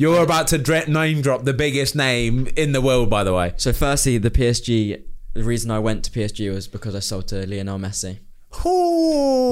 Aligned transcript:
You're 0.00 0.22
about 0.22 0.46
to 0.48 0.58
dre- 0.58 0.86
name 0.86 1.22
drop 1.22 1.42
the 1.42 1.52
biggest 1.52 1.96
name 1.96 2.46
in 2.54 2.70
the 2.70 2.80
world, 2.80 3.10
by 3.10 3.24
the 3.24 3.34
way. 3.34 3.52
So, 3.56 3.72
firstly, 3.72 4.16
the 4.18 4.30
PSG. 4.30 5.02
The 5.34 5.44
reason 5.44 5.70
I 5.70 5.78
went 5.80 6.04
to 6.04 6.10
PSG 6.10 6.52
was 6.52 6.68
because 6.68 6.94
I 6.94 7.00
sold 7.00 7.28
to 7.28 7.46
Lionel 7.46 7.78
Messi, 7.78 8.20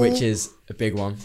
which 0.01 0.21
is 0.21 0.49
a 0.69 0.73
big 0.73 0.95
one. 0.95 1.17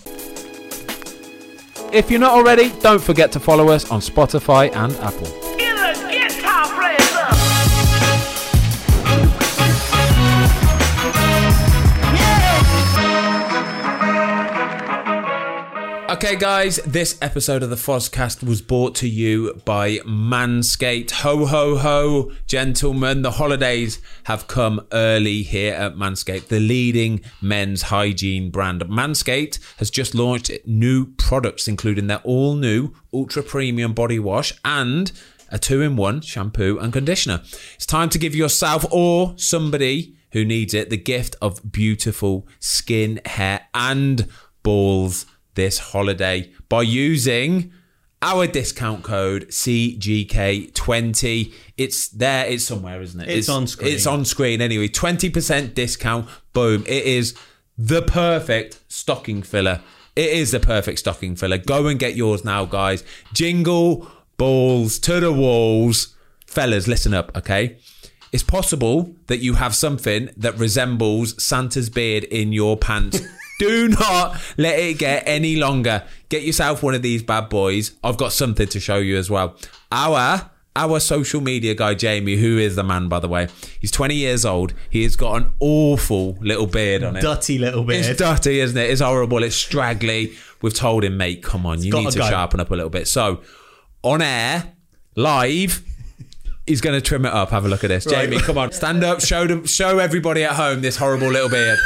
If 1.93 2.11
you're 2.11 2.21
not 2.21 2.33
already, 2.33 2.71
don't 2.81 3.03
forget 3.03 3.33
to 3.33 3.41
follow 3.41 3.69
us 3.69 3.91
on 3.91 4.01
Spotify 4.01 4.75
and 4.75 4.93
Apple. 4.97 5.42
Okay, 16.13 16.37
guys, 16.37 16.77
this 16.85 17.17
episode 17.23 17.63
of 17.63 17.71
the 17.71 17.77
Fozcast 17.77 18.43
was 18.43 18.61
brought 18.61 18.95
to 18.97 19.09
you 19.09 19.59
by 19.65 19.97
Manscaped. 20.01 21.11
Ho, 21.11 21.47
ho, 21.47 21.79
ho, 21.79 22.31
gentlemen. 22.47 23.23
The 23.23 23.31
holidays 23.31 23.99
have 24.25 24.47
come 24.47 24.87
early 24.93 25.43
here 25.43 25.73
at 25.73 25.95
Manscaped, 25.95 26.49
the 26.49 26.61
leading 26.61 27.23
men's 27.41 27.85
hygiene 27.85 28.51
brand. 28.51 28.83
Manscaped 28.83 29.59
has 29.79 29.91
just 29.91 30.15
launched 30.15 30.51
new 30.67 31.07
products, 31.15 31.67
including 31.67 32.09
their 32.09 32.21
all 32.25 32.57
new 32.57 32.93
ultra 33.11 33.43
premium 33.43 33.95
body 33.95 34.19
wash 34.19 34.53
and 34.67 35.13
a 35.49 35.59
two 35.59 35.81
in 35.81 35.97
one 35.97 36.21
shampoo 36.21 36.79
and 36.79 36.93
conditioner. 36.93 37.41
It's 37.77 37.87
time 37.87 38.11
to 38.11 38.19
give 38.19 38.35
yourself 38.35 38.85
or 38.91 39.33
somebody 39.39 40.15
who 40.33 40.45
needs 40.45 40.75
it 40.75 40.91
the 40.91 40.99
gift 40.99 41.37
of 41.41 41.73
beautiful 41.73 42.47
skin, 42.59 43.19
hair, 43.25 43.67
and 43.73 44.29
balls 44.63 45.25
this 45.55 45.79
holiday 45.79 46.53
by 46.69 46.83
using 46.83 47.73
our 48.23 48.47
discount 48.47 49.03
code 49.03 49.49
CGK20. 49.49 51.53
It's 51.77 52.09
there, 52.09 52.47
it's 52.47 52.65
somewhere, 52.65 53.03
isn't 53.03 53.21
it? 53.21 53.29
It's 53.29 53.49
on 53.49 53.67
screen. 53.67 53.93
It's 53.93 54.07
on 54.07 54.25
screen 54.25 54.61
anyway. 54.61 54.87
20% 54.89 55.75
discount. 55.75 56.29
Boom. 56.53 56.85
It 56.87 57.05
is 57.05 57.37
the 57.77 58.03
perfect 58.03 58.79
stocking 58.89 59.43
filler. 59.43 59.81
It 60.15 60.31
is 60.31 60.53
the 60.53 60.61
perfect 60.61 61.01
stocking 61.01 61.37
filler. 61.37 61.59
Go 61.59 61.89
and 61.89 61.99
get 61.99 62.15
yours 62.15 62.45
now, 62.45 62.65
guys. 62.65 63.03
Jingle 63.33 64.09
balls 64.37 64.99
to 65.01 65.19
the 65.21 65.33
walls. 65.33 66.15
Fellas, 66.47 66.87
listen 66.87 67.15
up, 67.15 67.37
okay? 67.37 67.79
It's 68.31 68.43
possible 68.43 69.17
that 69.27 69.39
you 69.39 69.55
have 69.55 69.75
something 69.75 70.29
that 70.37 70.59
resembles 70.59 71.43
Santa's 71.43 71.91
beard 71.91 72.25
in 72.25 72.53
your 72.53 72.77
pants. 72.77 73.21
Do 73.59 73.89
not 73.89 74.41
let 74.57 74.79
it 74.79 74.99
get 74.99 75.25
any 75.27 75.57
longer. 75.57 76.05
Get 76.29 76.43
yourself 76.43 76.83
one 76.83 76.95
of 76.95 77.03
these 77.03 77.23
bad 77.23 77.49
boys. 77.49 77.93
I've 78.03 78.17
got 78.17 78.33
something 78.33 78.67
to 78.69 78.81
show 78.81 78.97
you 78.99 79.17
as 79.17 79.31
well. 79.31 79.57
Our 79.91 80.51
our 80.75 81.01
social 81.01 81.41
media 81.41 81.75
guy 81.75 81.95
Jamie, 81.95 82.37
who 82.37 82.59
is 82.59 82.77
the 82.77 82.83
man 82.83 83.09
by 83.09 83.21
the 83.21 83.29
way, 83.29 83.49
he's 83.79 83.91
20 83.91 84.15
years 84.15 84.45
old. 84.45 84.73
He 84.89 85.03
has 85.03 85.17
got 85.17 85.37
an 85.43 85.53
awful 85.61 86.39
little 86.41 86.67
beard 86.67 87.03
on 87.05 87.17
it. 87.17 87.21
Dirty 87.21 87.59
little 87.59 87.85
beard. 87.85 88.07
It's 88.07 88.19
dirty, 88.19 88.61
isn't 88.61 88.77
it? 88.77 88.91
It's 88.91 89.01
horrible. 89.01 89.43
It's 89.43 89.55
straggly. 89.57 90.35
We've 90.63 90.73
told 90.75 91.05
him, 91.05 91.17
mate, 91.17 91.43
come 91.43 91.67
on, 91.67 91.83
you 91.83 91.93
need 91.93 92.11
to 92.13 92.19
go. 92.19 92.29
sharpen 92.29 92.61
up 92.61 92.71
a 92.71 92.75
little 92.75 92.91
bit. 92.91 93.09
So, 93.09 93.43
on 94.03 94.23
air, 94.23 94.73
live, 95.17 95.83
he's 96.73 96.81
going 96.81 96.95
to 96.99 97.07
trim 97.07 97.27
it 97.27 97.33
up. 97.35 97.51
Have 97.51 97.67
a 97.67 97.69
look 97.69 97.85
at 97.85 97.89
this, 97.89 98.07
Right. 98.07 98.31
Jamie. 98.31 98.39
Come 98.41 98.57
on, 98.57 98.73
stand 98.73 99.05
up. 99.05 99.21
Show 99.21 99.47
them. 99.47 99.67
Show 99.67 99.99
everybody 99.99 100.43
at 100.43 100.53
home 100.53 100.81
this 100.81 100.97
horrible 100.97 101.29
little 101.29 101.51
beard. 101.51 101.79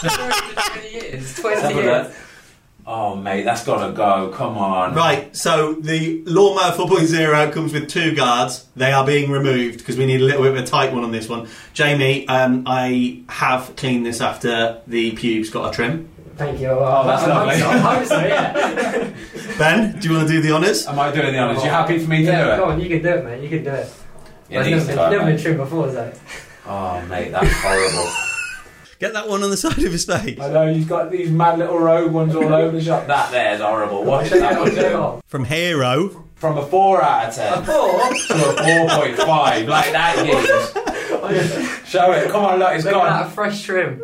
20 0.00 0.88
years. 0.90 1.34
20 1.36 1.74
years. 1.74 2.16
Oh, 2.86 3.14
mate, 3.14 3.42
that's 3.44 3.64
got 3.64 3.86
to 3.86 3.92
go. 3.92 4.32
Come 4.34 4.56
on. 4.56 4.94
Right, 4.94 5.36
so 5.36 5.74
the 5.74 6.22
Lawnmower 6.24 6.72
4.0 6.72 7.52
comes 7.52 7.74
with 7.74 7.88
two 7.88 8.16
guards. 8.16 8.66
They 8.74 8.92
are 8.92 9.06
being 9.06 9.30
removed 9.30 9.78
because 9.78 9.98
we 9.98 10.06
need 10.06 10.22
a 10.22 10.24
little 10.24 10.42
bit 10.42 10.52
of 10.52 10.64
a 10.64 10.66
tight 10.66 10.92
one 10.92 11.04
on 11.04 11.12
this 11.12 11.28
one. 11.28 11.46
Jamie, 11.74 12.26
um, 12.26 12.64
I 12.66 13.22
have 13.28 13.76
cleaned 13.76 14.06
this 14.06 14.22
after 14.22 14.80
the 14.86 15.12
pubes 15.12 15.50
got 15.50 15.70
a 15.70 15.76
trim. 15.76 16.08
Thank 16.36 16.58
you. 16.60 16.68
Oh, 16.68 17.06
that's 17.06 17.26
lovely. 17.26 17.62
I 17.62 17.78
hope 17.78 18.06
so, 18.06 18.18
yeah. 18.18 19.12
Ben, 19.58 20.00
do 20.00 20.08
you 20.08 20.16
want 20.16 20.26
to 20.28 20.32
do 20.34 20.40
the 20.40 20.52
honours? 20.52 20.86
Am 20.86 20.98
I 20.98 21.12
doing 21.12 21.32
the 21.34 21.38
honours? 21.38 21.62
You 21.62 21.68
happy 21.68 21.98
for 21.98 22.08
me 22.08 22.18
to 22.18 22.22
yeah, 22.24 22.44
do 22.44 22.50
it? 22.52 22.56
go 22.56 22.64
on, 22.64 22.80
you 22.80 22.88
can 22.88 23.02
do 23.02 23.08
it, 23.10 23.24
man. 23.24 23.42
You 23.42 23.48
can 23.50 23.62
do 23.62 23.70
it. 23.70 23.92
It 24.50 24.58
I've 24.58 24.66
never, 24.70 24.84
to 24.84 24.94
never 24.96 25.18
been 25.18 25.26
mate. 25.36 25.40
trimmed 25.40 25.58
before, 25.58 25.90
so. 25.90 26.12
Oh, 26.66 27.00
mate, 27.08 27.30
that's 27.30 27.52
horrible. 27.52 28.12
Get 28.98 29.14
that 29.14 29.28
one 29.28 29.42
on 29.42 29.48
the 29.50 29.56
side 29.56 29.78
of 29.78 29.92
his 29.92 30.04
face. 30.04 30.38
I 30.38 30.52
know 30.52 30.66
you've 30.68 30.88
got 30.88 31.10
these 31.10 31.30
mad 31.30 31.58
little 31.58 31.78
rogue 31.78 32.12
ones 32.12 32.34
all 32.34 32.52
over 32.52 32.76
the 32.76 32.82
shop. 32.82 33.06
That 33.06 33.30
there's 33.30 33.60
horrible. 33.60 34.04
Watch 34.04 34.24
Check 34.28 34.36
it 34.36 34.40
that 34.40 34.52
out, 34.52 34.60
one 34.60 34.74
check 34.74 34.90
do. 34.92 34.96
out. 34.96 35.24
From 35.26 35.44
Hero. 35.44 36.26
From 36.34 36.58
a 36.58 36.66
four 36.66 37.02
out 37.02 37.28
of 37.28 37.34
ten 37.34 37.64
Four? 37.64 37.98
to 37.98 38.34
a 38.34 38.86
four 38.88 38.88
point 38.98 39.16
five, 39.16 39.66
like 39.68 39.92
that 39.92 40.16
gives. 40.26 40.86
Oh, 41.22 41.82
Show 41.86 42.12
it. 42.12 42.30
Come 42.30 42.44
on, 42.46 42.58
look, 42.58 42.72
it's 42.72 42.84
Look 42.84 42.94
at 42.94 42.98
gone. 42.98 43.06
that 43.20 43.26
a 43.26 43.30
fresh 43.30 43.62
trim. 43.62 44.02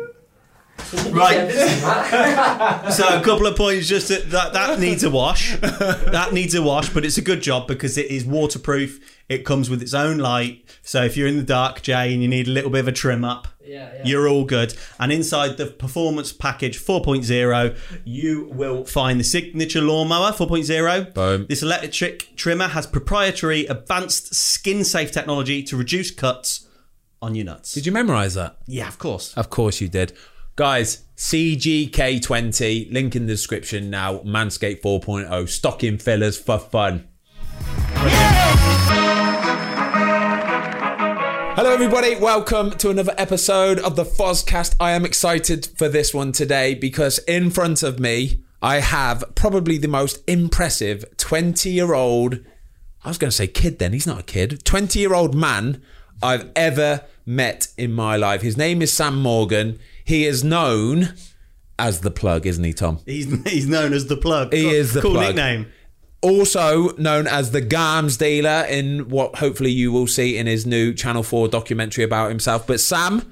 Right. 1.11 1.35
Yeah, 1.35 1.45
this 1.45 1.73
is 1.77 1.83
mad. 1.83 2.89
So 2.91 3.19
a 3.19 3.23
couple 3.23 3.47
of 3.47 3.55
points 3.55 3.87
just 3.87 4.07
that, 4.09 4.29
that 4.31 4.53
that 4.53 4.79
needs 4.79 5.03
a 5.03 5.09
wash. 5.09 5.57
That 5.59 6.29
needs 6.33 6.55
a 6.55 6.61
wash, 6.61 6.89
but 6.89 7.03
it's 7.05 7.17
a 7.17 7.21
good 7.21 7.41
job 7.41 7.67
because 7.67 7.97
it 7.97 8.07
is 8.11 8.25
waterproof. 8.25 8.99
It 9.29 9.43
comes 9.45 9.69
with 9.69 9.81
its 9.81 9.93
own 9.93 10.17
light. 10.19 10.63
So 10.81 11.03
if 11.03 11.17
you're 11.17 11.27
in 11.27 11.35
the 11.37 11.43
dark, 11.43 11.81
Jay, 11.81 12.13
and 12.13 12.21
you 12.21 12.29
need 12.29 12.47
a 12.47 12.51
little 12.51 12.69
bit 12.69 12.79
of 12.79 12.87
a 12.87 12.93
trim 12.93 13.25
up, 13.25 13.49
Yeah, 13.61 13.91
yeah. 13.93 14.01
you're 14.05 14.29
all 14.29 14.45
good. 14.45 14.73
And 15.01 15.11
inside 15.11 15.57
the 15.57 15.65
performance 15.65 16.31
package 16.31 16.79
4.0, 16.81 17.77
you 18.05 18.49
will 18.53 18.85
find 18.85 19.19
the 19.19 19.25
signature 19.25 19.81
lawnmower 19.81 20.31
4.0. 20.31 21.13
Boom. 21.13 21.45
This 21.49 21.61
electric 21.61 22.37
trimmer 22.37 22.69
has 22.69 22.87
proprietary 22.87 23.65
advanced 23.65 24.33
skin 24.33 24.85
safe 24.85 25.11
technology 25.11 25.61
to 25.63 25.75
reduce 25.75 26.09
cuts 26.11 26.65
on 27.21 27.35
your 27.35 27.45
nuts. 27.45 27.73
Did 27.73 27.85
you 27.85 27.91
memorise 27.91 28.35
that? 28.35 28.57
Yeah, 28.65 28.87
of 28.87 28.97
course. 28.97 29.33
Of 29.35 29.49
course 29.49 29.81
you 29.81 29.89
did. 29.89 30.13
Guys, 30.57 31.05
CGK20, 31.17 32.91
link 32.91 33.15
in 33.15 33.27
the 33.27 33.33
description 33.33 33.91
now. 33.91 34.17
Manscaped 34.21 34.81
4.0, 34.81 35.47
stocking 35.47 35.99
fillers 35.99 36.35
for 36.35 36.57
fun. 36.57 37.07
Hello, 41.53 41.71
everybody. 41.71 42.15
Welcome 42.15 42.71
to 42.71 42.89
another 42.89 43.13
episode 43.19 43.77
of 43.77 43.95
the 43.95 44.03
Fozcast. 44.03 44.75
I 44.79 44.93
am 44.93 45.05
excited 45.05 45.67
for 45.77 45.87
this 45.89 46.11
one 46.11 46.31
today 46.31 46.73
because 46.73 47.19
in 47.27 47.51
front 47.51 47.83
of 47.83 47.99
me, 47.99 48.43
I 48.59 48.79
have 48.79 49.23
probably 49.35 49.77
the 49.77 49.87
most 49.87 50.23
impressive 50.27 51.05
20 51.17 51.69
year 51.69 51.93
old, 51.93 52.39
I 53.05 53.09
was 53.09 53.19
going 53.19 53.29
to 53.29 53.37
say 53.37 53.45
kid 53.45 53.77
then, 53.77 53.93
he's 53.93 54.07
not 54.07 54.21
a 54.21 54.23
kid, 54.23 54.65
20 54.65 54.97
year 54.97 55.13
old 55.13 55.35
man 55.35 55.83
I've 56.23 56.49
ever 56.55 57.03
met 57.27 57.67
in 57.77 57.93
my 57.93 58.15
life. 58.15 58.41
His 58.41 58.57
name 58.57 58.81
is 58.81 58.91
Sam 58.91 59.21
Morgan. 59.21 59.77
He 60.07 60.25
is 60.25 60.41
known 60.41 61.13
as 61.77 61.99
the 61.99 62.11
plug, 62.11 62.45
isn't 62.47 62.63
he, 62.63 62.71
Tom? 62.71 62.99
He's 63.05 63.25
he's 63.45 63.67
known 63.67 63.91
as 63.91 64.07
the 64.07 64.15
plug. 64.15 64.53
He 64.53 64.63
Cool- 64.63 64.71
is 64.71 64.93
the 64.93 65.01
cool 65.01 65.11
plug. 65.11 65.35
nickname. 65.35 65.67
also 66.21 66.95
known 66.95 67.27
as 67.27 67.51
the 67.51 67.61
Garms 67.61 68.17
dealer 68.17 68.65
in 68.69 69.09
what 69.09 69.35
hopefully 69.35 69.69
you 69.71 69.91
will 69.91 70.07
see 70.07 70.37
in 70.37 70.47
his 70.47 70.65
new 70.65 70.93
Channel 70.93 71.23
4 71.23 71.49
documentary 71.49 72.03
about 72.05 72.29
himself. 72.29 72.65
But 72.65 72.79
Sam, 72.79 73.29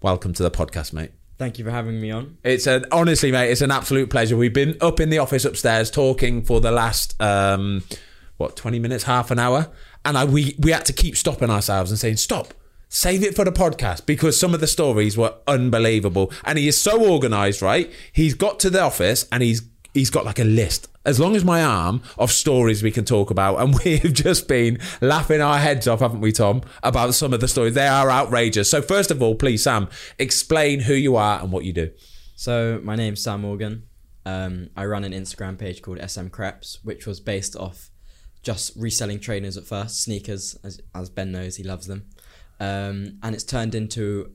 welcome 0.00 0.32
to 0.32 0.42
the 0.42 0.50
podcast, 0.50 0.92
mate. 0.94 1.12
Thank 1.38 1.58
you 1.58 1.64
for 1.66 1.70
having 1.70 2.00
me 2.00 2.10
on. 2.10 2.38
It's 2.42 2.66
an 2.66 2.86
honestly, 2.90 3.30
mate, 3.30 3.50
it's 3.50 3.60
an 3.60 3.70
absolute 3.70 4.08
pleasure. 4.10 4.36
We've 4.36 4.52
been 4.52 4.76
up 4.80 4.98
in 4.98 5.10
the 5.10 5.18
office 5.18 5.44
upstairs 5.44 5.90
talking 5.90 6.42
for 6.42 6.60
the 6.60 6.72
last 6.72 7.20
um 7.20 7.82
what, 8.38 8.56
20 8.56 8.78
minutes, 8.78 9.04
half 9.04 9.30
an 9.30 9.38
hour, 9.38 9.68
and 10.06 10.16
I 10.16 10.24
we 10.24 10.56
we 10.58 10.70
had 10.72 10.86
to 10.86 10.92
keep 10.94 11.16
stopping 11.18 11.50
ourselves 11.50 11.90
and 11.90 12.00
saying, 12.00 12.16
"Stop. 12.16 12.54
Save 12.94 13.22
it 13.24 13.34
for 13.34 13.44
the 13.46 13.52
podcast 13.52 14.04
because 14.04 14.38
some 14.38 14.52
of 14.52 14.60
the 14.60 14.66
stories 14.66 15.16
were 15.16 15.34
unbelievable." 15.46 16.30
And 16.44 16.58
he 16.58 16.68
is 16.68 16.76
so 16.76 17.02
organized, 17.10 17.62
right? 17.62 17.90
He's 18.12 18.34
got 18.34 18.60
to 18.60 18.70
the 18.70 18.82
office 18.82 19.26
and 19.32 19.42
he's 19.42 19.62
he's 19.94 20.10
got 20.10 20.24
like 20.24 20.38
a 20.38 20.44
list 20.44 20.88
as 21.04 21.18
long 21.18 21.34
as 21.36 21.44
my 21.44 21.62
arm 21.62 22.00
of 22.16 22.30
stories 22.30 22.82
we 22.82 22.90
can 22.90 23.04
talk 23.04 23.30
about 23.30 23.60
and 23.60 23.78
we've 23.84 24.12
just 24.12 24.48
been 24.48 24.78
laughing 25.00 25.40
our 25.40 25.58
heads 25.58 25.86
off 25.86 26.00
haven't 26.00 26.22
we 26.22 26.32
tom 26.32 26.62
about 26.82 27.12
some 27.12 27.34
of 27.34 27.40
the 27.40 27.48
stories 27.48 27.74
they 27.74 27.86
are 27.86 28.10
outrageous 28.10 28.70
so 28.70 28.80
first 28.80 29.10
of 29.10 29.20
all 29.20 29.34
please 29.34 29.62
sam 29.64 29.86
explain 30.18 30.80
who 30.80 30.94
you 30.94 31.14
are 31.14 31.40
and 31.42 31.52
what 31.52 31.64
you 31.64 31.72
do 31.74 31.90
So, 32.36 32.80
my 32.82 32.96
name's 32.96 33.22
Sam 33.22 33.42
Morgan. 33.42 33.84
Um, 34.24 34.70
I 34.76 34.84
run 34.86 35.04
an 35.04 35.12
Instagram 35.12 35.58
page 35.58 35.80
called 35.82 35.98
SM 36.04 36.28
Creps, 36.28 36.78
which 36.82 37.06
was 37.06 37.20
based 37.20 37.54
off 37.54 37.90
just 38.42 38.72
reselling 38.76 39.20
trainers 39.20 39.56
at 39.56 39.64
first, 39.64 40.02
sneakers, 40.02 40.56
as, 40.64 40.80
as 40.94 41.08
Ben 41.10 41.30
knows, 41.30 41.56
he 41.56 41.62
loves 41.62 41.86
them. 41.86 42.06
Um, 42.62 43.18
and 43.22 43.34
it's 43.34 43.44
turned 43.44 43.74
into, 43.74 44.30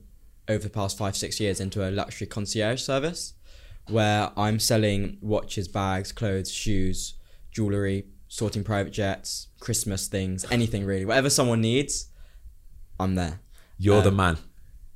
over 0.48 0.64
the 0.64 0.70
past 0.70 0.98
five, 0.98 1.16
six 1.16 1.40
years, 1.40 1.60
into 1.60 1.78
a 1.88 1.90
luxury 1.90 2.26
concierge 2.26 2.82
service 2.82 3.34
where 3.88 4.30
I'm 4.36 4.58
selling 4.58 5.16
watches, 5.22 5.66
bags, 5.66 6.12
clothes, 6.12 6.50
shoes, 6.52 7.14
jewellery, 7.50 8.04
sorting 8.28 8.64
private 8.64 8.92
jets, 8.92 9.48
Christmas 9.60 10.08
things, 10.08 10.44
anything 10.50 10.84
really. 10.84 11.06
Whatever 11.06 11.30
someone 11.30 11.62
needs, 11.62 12.08
I'm 13.00 13.14
there. 13.14 13.40
you're 13.78 14.02
the 14.02 14.10
Um, 14.10 14.16
man 14.16 14.36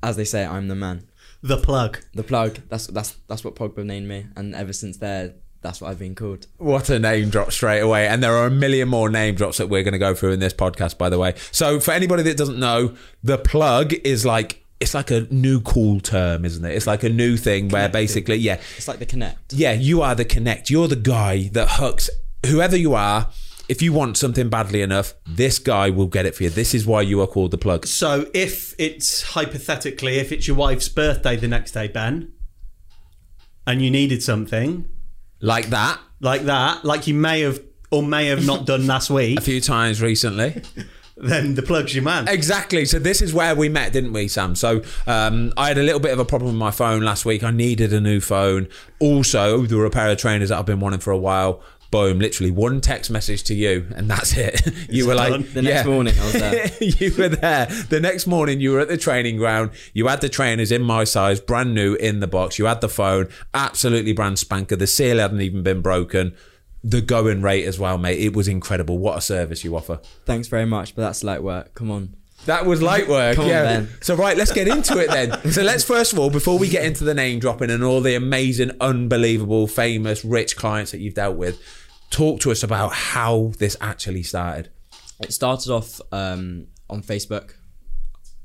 As 0.03 0.15
they 0.15 0.25
say, 0.25 0.45
I'm 0.45 0.67
the 0.67 0.75
man. 0.75 1.07
The 1.41 1.57
plug. 1.57 1.99
The 2.13 2.23
plug. 2.23 2.59
That's 2.69 2.87
that's 2.87 3.15
that's 3.27 3.43
what 3.43 3.55
Pogba 3.55 3.83
named 3.83 4.07
me, 4.07 4.27
and 4.35 4.53
ever 4.53 4.73
since 4.73 4.97
there, 4.97 5.33
that's 5.63 5.81
what 5.81 5.89
I've 5.89 5.99
been 5.99 6.13
called. 6.13 6.45
What 6.57 6.89
a 6.89 6.99
name 6.99 7.29
drop 7.29 7.51
straight 7.51 7.79
away. 7.79 8.07
And 8.07 8.21
there 8.21 8.35
are 8.35 8.45
a 8.45 8.51
million 8.51 8.89
more 8.89 9.09
name 9.09 9.33
drops 9.35 9.57
that 9.57 9.67
we're 9.69 9.81
going 9.83 9.93
to 9.93 9.97
go 9.99 10.13
through 10.13 10.33
in 10.33 10.39
this 10.39 10.53
podcast, 10.53 10.97
by 10.97 11.09
the 11.09 11.17
way. 11.17 11.33
So, 11.51 11.79
for 11.79 11.91
anybody 11.91 12.21
that 12.23 12.37
doesn't 12.37 12.59
know, 12.59 12.95
the 13.23 13.37
plug 13.37 13.93
is 14.03 14.25
like, 14.25 14.63
it's 14.79 14.93
like 14.93 15.09
a 15.11 15.21
new 15.33 15.61
cool 15.61 15.99
term, 16.01 16.43
isn't 16.45 16.63
it? 16.63 16.75
It's 16.75 16.85
like 16.85 17.03
a 17.03 17.09
new 17.09 17.37
thing 17.37 17.69
where 17.69 17.87
basically, 17.89 18.35
yeah, 18.35 18.59
It's 18.77 18.87
like 18.87 18.99
the 18.99 19.05
connect. 19.05 19.53
yeah, 19.53 19.71
you 19.71 20.01
are 20.01 20.13
the 20.13 20.25
connect. 20.25 20.69
You're 20.69 20.89
the 20.89 20.95
guy 20.97 21.49
that 21.53 21.69
hooks 21.71 22.09
whoever 22.45 22.75
you 22.77 22.93
are. 22.93 23.29
If 23.69 23.81
you 23.81 23.93
want 23.93 24.17
something 24.17 24.49
badly 24.49 24.81
enough, 24.81 25.13
this 25.25 25.57
guy 25.57 25.89
will 25.89 26.07
get 26.07 26.25
it 26.25 26.35
for 26.35 26.43
you. 26.43 26.49
This 26.49 26.73
is 26.73 26.85
why 26.85 27.01
you 27.01 27.21
are 27.21 27.27
called 27.27 27.51
the 27.51 27.57
plug. 27.57 27.85
So 27.87 28.29
if 28.33 28.75
it's 28.77 29.21
hypothetically, 29.21 30.17
if 30.17 30.33
it's 30.33 30.47
your 30.49 30.57
wife's 30.57 30.89
birthday 30.89 31.37
the 31.37 31.47
next 31.47 31.71
day, 31.71 31.87
Ben, 31.87 32.33
and 33.65 33.81
you 33.81 33.89
needed 33.89 34.21
something 34.21 34.89
Like 35.43 35.67
that 35.67 35.99
like 36.23 36.43
that, 36.43 36.83
like 36.85 37.05
you 37.05 37.13
may 37.13 37.41
have 37.41 37.59
or 37.91 38.01
may 38.01 38.27
have 38.27 38.45
not 38.45 38.65
done 38.65 38.87
last 38.87 39.09
week, 39.11 39.37
a 39.37 39.41
few 39.41 39.61
times 39.61 40.01
recently. 40.01 40.63
then 41.17 41.53
the 41.53 41.61
plug's 41.61 41.93
your 41.93 42.03
man. 42.03 42.27
Exactly. 42.27 42.85
So 42.85 42.97
this 42.97 43.21
is 43.21 43.33
where 43.33 43.53
we 43.53 43.69
met, 43.69 43.93
didn't 43.93 44.13
we, 44.13 44.27
Sam? 44.27 44.55
So 44.55 44.81
um, 45.05 45.53
I 45.57 45.67
had 45.67 45.77
a 45.77 45.83
little 45.83 45.99
bit 45.99 46.11
of 46.11 46.17
a 46.17 46.25
problem 46.25 46.53
with 46.53 46.59
my 46.59 46.71
phone 46.71 47.03
last 47.03 47.25
week. 47.25 47.43
I 47.43 47.51
needed 47.51 47.93
a 47.93 48.01
new 48.01 48.19
phone. 48.19 48.67
Also, 48.99 49.63
there 49.63 49.77
were 49.77 49.85
a 49.85 49.91
pair 49.91 50.09
of 50.09 50.17
trainers 50.17 50.49
that 50.49 50.57
I've 50.57 50.65
been 50.65 50.79
wanting 50.79 51.01
for 51.01 51.11
a 51.11 51.17
while. 51.17 51.61
Boom! 51.93 52.17
Literally 52.17 52.49
one 52.49 52.81
text 52.81 53.11
message 53.11 53.43
to 53.43 53.53
you, 53.53 53.85
and 53.95 54.09
that's 54.09 54.35
it. 54.35 54.67
You 54.89 55.05
were 55.05 55.13
like. 55.13 55.53
The 55.53 55.61
next 55.61 55.85
yeah. 55.85 55.91
morning 55.91 56.15
I 56.19 56.23
was 56.23 56.33
there. 56.33 56.71
you 56.81 57.15
were 57.15 57.29
there. 57.29 57.67
The 57.67 57.99
next 57.99 58.25
morning, 58.25 58.59
you 58.59 58.71
were 58.71 58.79
at 58.79 58.87
the 58.87 58.97
training 58.97 59.37
ground. 59.37 59.69
You 59.93 60.07
had 60.07 60.19
the 60.19 60.27
trainers 60.27 60.71
in 60.71 60.81
my 60.81 61.03
size, 61.03 61.39
brand 61.39 61.75
new 61.75 61.93
in 61.93 62.19
the 62.19 62.25
box. 62.25 62.57
You 62.57 62.65
had 62.65 62.81
the 62.81 62.89
phone, 62.89 63.29
absolutely 63.53 64.11
brand 64.11 64.39
spanker. 64.39 64.75
The 64.75 64.87
seal 64.87 65.19
hadn't 65.19 65.41
even 65.41 65.61
been 65.61 65.81
broken. 65.81 66.35
The 66.83 66.99
going 66.99 67.43
rate 67.43 67.65
as 67.65 67.77
well, 67.77 67.99
mate. 67.99 68.19
It 68.19 68.35
was 68.35 68.47
incredible. 68.47 68.97
What 68.97 69.19
a 69.19 69.21
service 69.21 69.63
you 69.63 69.75
offer. 69.75 69.99
Thanks 70.25 70.47
very 70.47 70.65
much, 70.65 70.95
but 70.95 71.03
that's 71.03 71.23
light 71.23 71.43
work. 71.43 71.75
Come 71.75 71.91
on. 71.91 72.15
That 72.47 72.65
was 72.65 72.81
light 72.81 73.07
work. 73.07 73.35
Come 73.35 73.45
on, 73.45 73.51
yeah. 73.51 73.63
Ben. 73.63 73.89
So 74.01 74.15
right, 74.15 74.35
let's 74.35 74.51
get 74.51 74.67
into 74.67 74.97
it 74.97 75.09
then. 75.09 75.51
so 75.51 75.61
let's 75.61 75.83
first 75.83 76.11
of 76.11 76.17
all, 76.17 76.31
before 76.31 76.57
we 76.57 76.69
get 76.69 76.85
into 76.85 77.03
the 77.03 77.13
name 77.13 77.39
dropping 77.39 77.69
and 77.69 77.83
all 77.83 78.01
the 78.01 78.15
amazing, 78.15 78.71
unbelievable, 78.81 79.67
famous, 79.67 80.25
rich 80.25 80.55
clients 80.55 80.91
that 80.91 80.99
you've 80.99 81.13
dealt 81.13 81.37
with, 81.37 81.61
talk 82.13 82.39
to 82.41 82.51
us 82.51 82.63
about 82.63 82.93
how 82.93 83.51
this 83.57 83.75
actually 83.81 84.23
started. 84.23 84.69
It 85.19 85.33
started 85.33 85.71
off 85.71 85.99
um, 86.11 86.67
on 86.89 87.01
Facebook. 87.01 87.55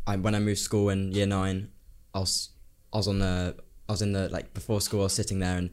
I, 0.07 0.17
when 0.17 0.35
I 0.35 0.39
moved 0.41 0.61
school 0.61 0.89
in 0.89 1.13
year 1.13 1.27
nine, 1.27 1.71
I 2.15 2.21
was 2.21 2.51
I 2.93 2.97
was 2.97 3.09
on 3.09 3.19
the 3.19 3.55
I 3.89 3.93
was 3.93 4.03
in 4.03 4.13
the 4.13 4.29
like 4.31 4.55
before 4.55 4.81
school. 4.81 5.01
I 5.01 5.05
was 5.05 5.13
sitting 5.13 5.39
there 5.39 5.59
and 5.59 5.71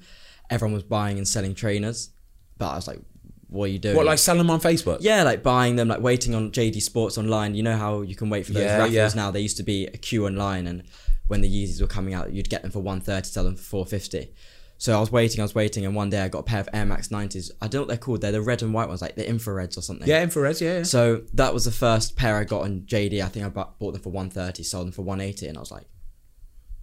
everyone 0.50 0.74
was 0.74 0.84
buying 0.84 1.18
and 1.18 1.28
selling 1.28 1.56
trainers, 1.56 2.10
but 2.58 2.70
I 2.70 2.76
was 2.76 2.88
like, 2.88 3.00
"What 3.48 3.66
are 3.66 3.68
you 3.68 3.80
doing?" 3.80 3.96
What, 3.96 4.06
like 4.06 4.20
selling 4.20 4.40
them 4.40 4.50
on 4.50 4.60
Facebook? 4.60 4.98
yeah, 5.00 5.24
like 5.24 5.42
buying 5.42 5.78
them, 5.78 5.88
like 5.88 6.02
waiting 6.02 6.36
on 6.36 6.52
JD 6.52 6.82
Sports 6.82 7.18
online. 7.18 7.56
You 7.56 7.64
know 7.64 7.78
how 7.78 8.02
you 8.02 8.16
can 8.16 8.30
wait 8.30 8.46
for 8.46 8.52
those 8.54 8.64
Yeah, 8.64 8.78
raffles 8.78 8.94
yeah. 8.94 9.10
now. 9.16 9.32
There 9.32 9.42
used 9.42 9.58
to 9.58 9.64
be 9.64 9.88
a 9.88 9.98
queue 9.98 10.26
online, 10.26 10.68
and 10.68 10.84
when 11.28 11.42
the 11.42 11.50
Yeezys 11.50 11.82
were 11.82 11.88
coming 11.88 12.14
out, 12.14 12.34
you'd 12.34 12.50
get 12.50 12.62
them 12.62 12.72
for 12.72 12.82
one 12.82 13.00
thirty, 13.00 13.28
sell 13.28 13.46
them 13.46 13.56
for 13.56 13.64
four 13.64 13.86
fifty. 13.86 14.34
So 14.78 14.96
I 14.96 15.00
was 15.00 15.12
waiting, 15.12 15.40
I 15.40 15.44
was 15.44 15.56
waiting, 15.56 15.86
and 15.86 15.96
one 15.96 16.10
day 16.10 16.22
I 16.22 16.28
got 16.28 16.40
a 16.40 16.44
pair 16.44 16.60
of 16.60 16.70
Air 16.74 16.86
Max 16.86 17.08
90s. 17.08 17.50
I 17.62 17.68
don't 17.68 17.74
know 17.74 17.80
what 17.82 17.88
they're 17.88 17.98
called. 17.98 18.22
They're 18.22 18.34
the 18.34 18.42
red 18.42 18.62
and 18.62 18.74
white 18.74 18.88
ones, 18.90 19.02
like 19.02 19.16
the 19.16 19.24
infrareds 19.24 19.78
or 19.78 19.82
something. 19.82 20.08
Yeah, 20.08 20.22
infrared. 20.22 20.60
Yeah. 20.60 20.78
yeah. 20.78 20.84
So 20.84 21.24
that 21.34 21.54
was 21.54 21.66
the 21.66 21.72
first 21.72 22.18
pair 22.18 22.36
I 22.38 22.44
got 22.44 22.64
on 22.64 22.82
JD. 22.82 23.24
I 23.24 23.28
think 23.30 23.46
I 23.46 23.50
bought 23.50 23.80
bought 23.80 23.94
them 23.94 24.02
for 24.02 24.10
130, 24.10 24.64
sold 24.64 24.88
them 24.88 24.92
for 24.92 25.04
180, 25.04 25.48
and 25.48 25.58
I 25.58 25.62
was 25.62 25.72
like, 25.72 25.86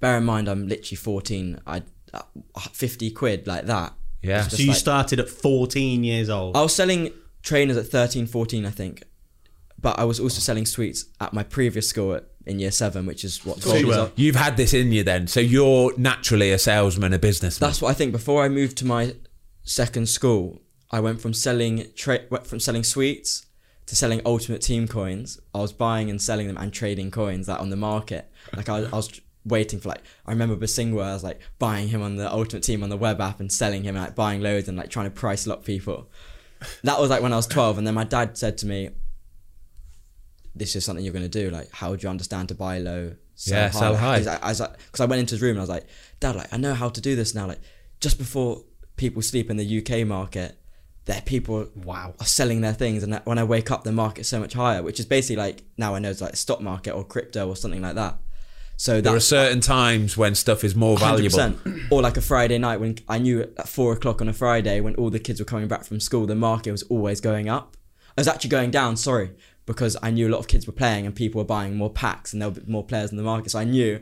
bear 0.00 0.16
in 0.16 0.24
mind 0.24 0.48
I'm 0.48 0.68
literally 0.68 0.96
14. 0.96 1.60
I 1.66 1.82
uh, 2.14 2.22
50 2.72 3.10
quid 3.10 3.46
like 3.46 3.66
that. 3.66 3.92
Yeah. 4.22 4.42
So 4.42 4.62
you 4.62 4.68
like- 4.68 4.76
started 4.76 5.20
at 5.20 5.28
14 5.28 6.04
years 6.04 6.30
old. 6.30 6.56
I 6.56 6.62
was 6.62 6.74
selling 6.74 7.10
trainers 7.42 7.76
at 7.76 7.86
13, 7.86 8.26
14, 8.26 8.64
I 8.64 8.70
think, 8.70 9.02
but 9.80 9.98
I 9.98 10.04
was 10.04 10.20
also 10.20 10.40
selling 10.40 10.64
sweets 10.64 11.06
at 11.20 11.32
my 11.32 11.42
previous 11.42 11.88
school 11.88 12.14
at, 12.14 12.24
in 12.46 12.58
year 12.58 12.70
seven, 12.70 13.06
which 13.06 13.24
is 13.24 13.44
what. 13.44 13.60
12 13.60 13.78
you 13.78 13.86
years 13.86 13.96
were. 13.96 14.02
old. 14.02 14.12
You've 14.16 14.36
had 14.36 14.56
this 14.56 14.74
in 14.74 14.92
you 14.92 15.02
then, 15.02 15.26
so 15.26 15.40
you're 15.40 15.96
naturally 15.98 16.50
a 16.52 16.58
salesman, 16.58 17.12
a 17.12 17.18
businessman. 17.18 17.68
That's 17.68 17.82
what 17.82 17.90
I 17.90 17.94
think. 17.94 18.12
Before 18.12 18.42
I 18.42 18.48
moved 18.48 18.78
to 18.78 18.86
my 18.86 19.14
second 19.62 20.08
school, 20.08 20.60
I 20.90 21.00
went 21.00 21.20
from 21.20 21.32
selling 21.34 21.86
tra- 21.94 22.26
went 22.30 22.46
from 22.46 22.60
selling 22.60 22.84
sweets 22.84 23.46
to 23.86 23.96
selling 23.96 24.20
Ultimate 24.24 24.60
Team 24.60 24.86
coins. 24.86 25.40
I 25.54 25.58
was 25.58 25.72
buying 25.72 26.10
and 26.10 26.20
selling 26.20 26.46
them 26.46 26.56
and 26.56 26.72
trading 26.72 27.10
coins 27.10 27.48
like 27.48 27.60
on 27.60 27.70
the 27.70 27.76
market. 27.76 28.30
Like 28.56 28.68
I, 28.68 28.78
I 28.78 28.90
was 28.90 29.20
waiting 29.44 29.80
for 29.80 29.88
like 29.88 30.02
I 30.26 30.30
remember 30.32 30.56
Bosingwa. 30.56 31.02
I 31.02 31.14
was 31.14 31.24
like 31.24 31.40
buying 31.58 31.88
him 31.88 32.02
on 32.02 32.16
the 32.16 32.32
Ultimate 32.32 32.62
Team 32.62 32.82
on 32.82 32.88
the 32.90 32.96
web 32.96 33.20
app 33.20 33.40
and 33.40 33.50
selling 33.50 33.82
him 33.82 33.96
like 33.96 34.14
buying 34.14 34.40
loads 34.40 34.68
and 34.68 34.76
like 34.76 34.90
trying 34.90 35.06
to 35.06 35.10
price 35.10 35.46
lock 35.46 35.64
people. 35.64 36.08
That 36.84 37.00
was 37.00 37.10
like 37.10 37.22
when 37.22 37.32
I 37.32 37.36
was 37.36 37.46
twelve, 37.46 37.76
and 37.78 37.86
then 37.86 37.94
my 37.94 38.04
dad 38.04 38.36
said 38.38 38.58
to 38.58 38.66
me. 38.66 38.90
This 40.54 40.76
is 40.76 40.84
something 40.84 41.04
you're 41.04 41.14
going 41.14 41.28
to 41.31 41.43
do. 41.43 41.50
Like, 41.50 41.70
how 41.72 41.94
do 41.96 42.02
you 42.04 42.10
understand 42.10 42.49
to 42.50 42.54
buy 42.54 42.78
low, 42.78 43.14
sell 43.34 43.58
Yeah, 43.58 43.69
high? 43.70 43.78
sell 43.78 43.96
high. 43.96 44.19
Like- 44.19 44.44
I 44.44 44.52
because 44.52 45.00
I 45.00 45.06
went 45.06 45.20
into 45.20 45.34
his 45.34 45.43
room 45.43 45.52
and 45.52 45.58
I 45.60 45.62
was 45.62 45.70
like, 45.70 45.87
Dad, 46.20 46.37
like 46.37 46.52
I 46.52 46.56
know 46.56 46.75
how 46.75 46.88
to 46.88 47.00
do 47.00 47.16
this 47.16 47.34
now. 47.34 47.46
Like 47.46 47.60
just 48.00 48.19
before 48.19 48.62
people 48.96 49.22
sleep 49.22 49.50
in 49.50 49.56
the 49.56 49.78
UK 49.78 50.06
market, 50.06 50.58
their 51.06 51.22
people 51.22 51.69
wow 51.75 52.14
are 52.20 52.26
selling 52.26 52.60
their 52.60 52.75
things, 52.75 53.02
and 53.02 53.20
when 53.25 53.38
I 53.38 53.44
wake 53.44 53.70
up, 53.70 53.82
the 53.84 53.93
market's 53.93 54.28
so 54.28 54.38
much 54.38 54.52
higher, 54.52 54.82
which 54.82 55.00
is 55.00 55.06
basically 55.06 55.37
like 55.37 55.64
now 55.76 55.94
I 55.94 55.99
know 55.99 56.10
it's 56.10 56.20
like 56.20 56.37
stock 56.37 56.60
market 56.60 56.93
or 56.93 57.02
crypto 57.05 57.48
or 57.48 57.56
something 57.56 57.82
like 57.82 57.94
that. 57.96 58.19
So 58.76 59.00
there 59.00 59.14
are 59.14 59.20
certain 59.20 59.60
times 59.60 60.16
when 60.16 60.34
stuff 60.34 60.64
is 60.64 60.75
more 60.75 60.96
valuable. 60.98 61.38
100%. 61.38 61.88
Or 61.93 62.02
like 62.02 62.16
a 62.16 62.20
Friday 62.20 62.58
night 62.58 62.81
when 62.81 62.96
I 63.08 63.19
knew 63.19 63.43
at 63.43 63.69
four 63.69 63.93
o'clock 63.93 64.20
on 64.20 64.28
a 64.28 64.32
Friday 64.32 64.81
when 64.81 64.94
all 64.96 65.08
the 65.10 65.20
kids 65.20 65.38
were 65.40 65.44
coming 65.46 65.69
back 65.69 65.84
from 65.84 66.00
school, 66.00 66.26
the 66.26 66.34
market 66.34 66.72
was 66.72 66.82
always 66.84 67.20
going 67.20 67.48
up. 67.48 67.76
I 68.16 68.20
was 68.20 68.28
actually 68.28 68.50
going 68.50 68.70
down, 68.70 68.96
sorry, 68.96 69.31
because 69.66 69.96
I 70.02 70.10
knew 70.10 70.28
a 70.28 70.32
lot 70.32 70.38
of 70.38 70.48
kids 70.48 70.66
were 70.66 70.72
playing 70.72 71.06
and 71.06 71.14
people 71.14 71.40
were 71.40 71.44
buying 71.46 71.76
more 71.76 71.90
packs 71.90 72.32
and 72.32 72.42
there 72.42 72.50
were 72.50 72.60
more 72.66 72.84
players 72.84 73.10
in 73.10 73.16
the 73.16 73.22
market. 73.22 73.50
So 73.50 73.58
I 73.58 73.64
knew 73.64 74.00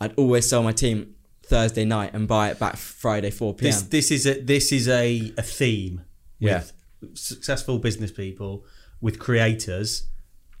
I'd 0.00 0.14
always 0.16 0.48
sell 0.48 0.62
my 0.62 0.72
team 0.72 1.14
Thursday 1.44 1.84
night 1.84 2.12
and 2.12 2.26
buy 2.26 2.50
it 2.50 2.58
back 2.58 2.76
Friday 2.76 3.30
4 3.30 3.54
p.m. 3.54 3.70
This 3.70 3.82
this 3.82 4.10
is 4.10 4.26
a 4.26 4.40
this 4.40 4.72
is 4.72 4.88
a, 4.88 5.32
a 5.38 5.42
theme 5.42 6.02
Yeah. 6.40 6.64
successful 7.14 7.78
business 7.78 8.10
people 8.10 8.64
with 9.00 9.18
creators, 9.18 10.08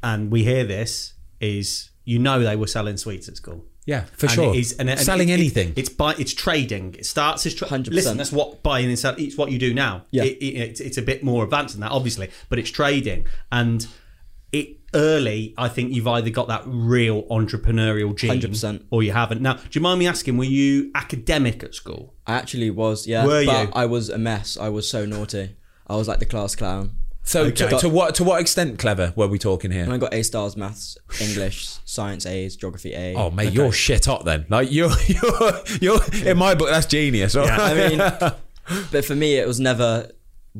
and 0.02 0.30
we 0.30 0.44
hear 0.44 0.64
this 0.64 1.14
is 1.40 1.90
you 2.04 2.18
know 2.18 2.40
they 2.42 2.54
were 2.56 2.66
selling 2.66 2.96
sweets 2.96 3.28
at 3.28 3.36
school. 3.36 3.64
Yeah, 3.84 4.04
for 4.16 4.26
And 4.26 4.34
sure. 4.34 4.54
it 4.54 4.58
is- 4.58 4.72
and- 4.78 4.90
and 4.90 4.98
Selling 4.98 5.28
it- 5.28 5.32
it- 5.32 5.40
anything. 5.40 5.72
it's 5.76 5.88
buy, 5.88 6.14
it's 6.18 6.34
trading. 6.34 6.96
It 6.98 7.06
starts 7.06 7.46
as 7.46 7.54
tra- 7.54 7.68
100%. 7.68 7.94
listen. 7.94 8.16
That's 8.16 8.32
what 8.32 8.62
buying 8.64 8.86
and 8.88 8.98
selling. 8.98 9.24
It's 9.24 9.36
what 9.36 9.52
you 9.52 9.58
do 9.60 9.72
now. 9.72 10.06
Yeah. 10.10 10.24
It, 10.24 10.38
it, 10.38 10.54
it's, 10.56 10.80
it's 10.80 10.98
a 10.98 11.02
bit 11.02 11.22
more 11.22 11.44
advanced 11.44 11.74
than 11.74 11.82
that, 11.82 11.92
obviously, 11.92 12.30
but 12.48 12.58
it's 12.58 12.70
trading. 12.70 13.26
And 13.52 13.82
it 13.82 13.88
early, 14.94 15.54
I 15.58 15.68
think 15.68 15.92
you've 15.92 16.06
either 16.08 16.30
got 16.30 16.48
that 16.48 16.62
real 16.66 17.24
entrepreneurial 17.24 18.16
gene, 18.16 18.40
100%. 18.40 18.84
or 18.90 19.02
you 19.02 19.12
haven't. 19.12 19.40
Now, 19.42 19.54
do 19.54 19.60
you 19.72 19.80
mind 19.80 19.98
me 19.98 20.06
asking? 20.06 20.36
Were 20.36 20.44
you 20.44 20.90
academic 20.94 21.62
at 21.62 21.74
school? 21.74 22.14
I 22.26 22.34
actually 22.34 22.70
was, 22.70 23.06
yeah. 23.06 23.24
Were 23.26 23.44
but 23.44 23.66
you? 23.68 23.72
I 23.74 23.86
was 23.86 24.08
a 24.08 24.18
mess. 24.18 24.56
I 24.56 24.68
was 24.68 24.88
so 24.90 25.04
naughty. 25.06 25.56
I 25.86 25.96
was 25.96 26.08
like 26.08 26.18
the 26.18 26.26
class 26.26 26.54
clown. 26.56 26.92
so 27.22 27.50
to, 27.50 27.66
Okay. 27.66 27.78
to 27.78 27.88
what 27.88 28.14
to 28.16 28.24
what 28.24 28.40
extent 28.40 28.78
clever 28.78 29.12
were 29.16 29.26
we 29.28 29.38
talking 29.38 29.70
here? 29.70 29.82
And 29.84 29.92
I 29.92 29.98
got 29.98 30.12
A 30.14 30.22
stars, 30.22 30.56
maths, 30.56 30.96
English, 31.20 31.78
science 31.84 32.24
A's, 32.26 32.56
geography 32.56 32.92
A. 32.94 33.14
Oh 33.14 33.30
mate, 33.30 33.52
you're 33.52 33.72
shit 33.72 34.04
hot 34.06 34.24
then. 34.24 34.46
Like 34.48 34.70
you're 34.72 34.90
you're 35.06 35.52
you're 35.80 36.00
in 36.24 36.36
my 36.38 36.54
book 36.54 36.68
that's 36.70 36.86
genius. 36.86 37.34
all 37.36 37.44
Yeah. 37.46 37.56
I 37.60 37.74
mean, 37.88 37.98
but 38.92 39.04
for 39.04 39.14
me, 39.14 39.36
it 39.36 39.46
was 39.46 39.60
never 39.60 40.10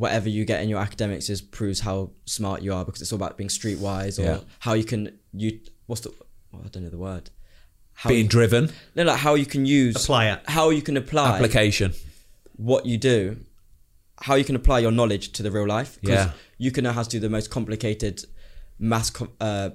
whatever 0.03 0.29
you 0.29 0.45
get 0.45 0.63
in 0.63 0.69
your 0.69 0.79
academics 0.81 1.31
is 1.31 1.41
proves 1.41 1.81
how 1.81 2.11
smart 2.27 2.61
you 2.63 2.73
are 2.77 2.85
because 2.85 3.01
it's 3.03 3.13
all 3.13 3.17
about 3.23 3.37
being 3.39 3.49
streetwise 3.49 4.19
or 4.19 4.23
Yeah. 4.25 4.41
how 4.59 4.75
you 4.75 4.85
can 4.85 5.19
you 5.33 5.61
what's 5.87 6.03
the 6.03 6.11
oh, 6.53 6.61
I 6.65 6.69
don't 6.69 6.83
know 6.85 6.91
the 6.91 6.99
word. 6.99 7.31
How 7.95 8.11
being 8.11 8.25
you, 8.25 8.29
driven, 8.29 8.71
no, 8.95 9.05
like 9.05 9.19
how 9.21 9.35
you 9.37 9.47
can 9.47 9.65
use 9.65 9.97
Apply 9.97 10.25
it. 10.33 10.41
how 10.47 10.69
you 10.71 10.83
can 10.83 10.97
apply 10.99 11.37
application. 11.37 11.95
what 12.57 12.85
you 12.85 12.99
do, 12.99 13.39
how 14.21 14.35
you 14.35 14.45
can 14.45 14.57
apply 14.57 14.79
your 14.81 14.93
knowledge 14.93 15.33
to 15.33 15.43
the 15.43 15.51
real 15.51 15.67
life. 15.67 15.99
'Cause 16.03 16.11
Yeah. 16.11 16.33
you 16.59 16.71
can 16.71 16.85
know 16.85 16.93
how 16.93 17.03
to 17.03 17.09
do 17.09 17.19
the 17.21 17.31
most 17.31 17.49
complicated 17.51 18.23
math 18.79 19.13
com- 19.15 19.33
uh, 19.41 19.71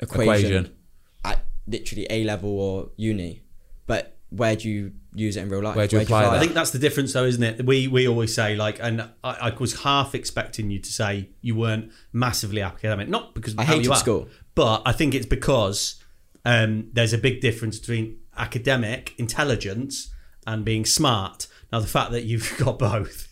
equation, 0.00 0.52
Equation. 0.64 0.76
at 1.24 1.44
literally 1.66 2.06
A 2.08 2.24
level 2.24 2.50
or 2.58 2.90
uni, 2.96 3.42
but 3.86 4.16
where 4.30 4.56
do 4.56 4.70
you 4.70 4.92
use 5.14 5.36
it 5.36 5.42
in 5.42 5.48
real 5.48 5.62
life? 5.62 5.76
Where 5.76 5.86
do 5.86 5.96
you 5.96 6.02
apply 6.02 6.24
I 6.26 6.30
that? 6.30 6.40
think 6.40 6.54
that's 6.54 6.70
the 6.70 6.78
difference, 6.78 7.12
though, 7.12 7.24
isn't 7.24 7.42
it? 7.42 7.64
We 7.66 7.88
we 7.88 8.06
always 8.08 8.34
say 8.34 8.56
like, 8.56 8.78
and 8.82 9.02
I, 9.22 9.30
I 9.48 9.50
was 9.58 9.82
half 9.82 10.14
expecting 10.14 10.70
you 10.70 10.78
to 10.78 10.92
say 10.92 11.30
you 11.40 11.54
weren't 11.54 11.90
massively 12.12 12.62
academic, 12.62 13.08
not 13.08 13.34
because 13.34 13.52
of 13.54 13.60
I 13.60 13.64
how 13.64 13.72
hated 13.74 13.86
you 13.86 13.92
are, 13.92 13.96
school. 13.96 14.28
but 14.54 14.82
I 14.86 14.92
think 14.92 15.14
it's 15.14 15.26
because 15.26 16.02
um, 16.44 16.88
there's 16.92 17.12
a 17.12 17.18
big 17.18 17.40
difference 17.40 17.78
between 17.78 18.18
academic 18.36 19.14
intelligence 19.18 20.12
and 20.46 20.64
being 20.64 20.84
smart. 20.84 21.46
Now, 21.72 21.80
the 21.80 21.86
fact 21.86 22.10
that 22.12 22.24
you've 22.24 22.52
got 22.58 22.78
both, 22.78 23.28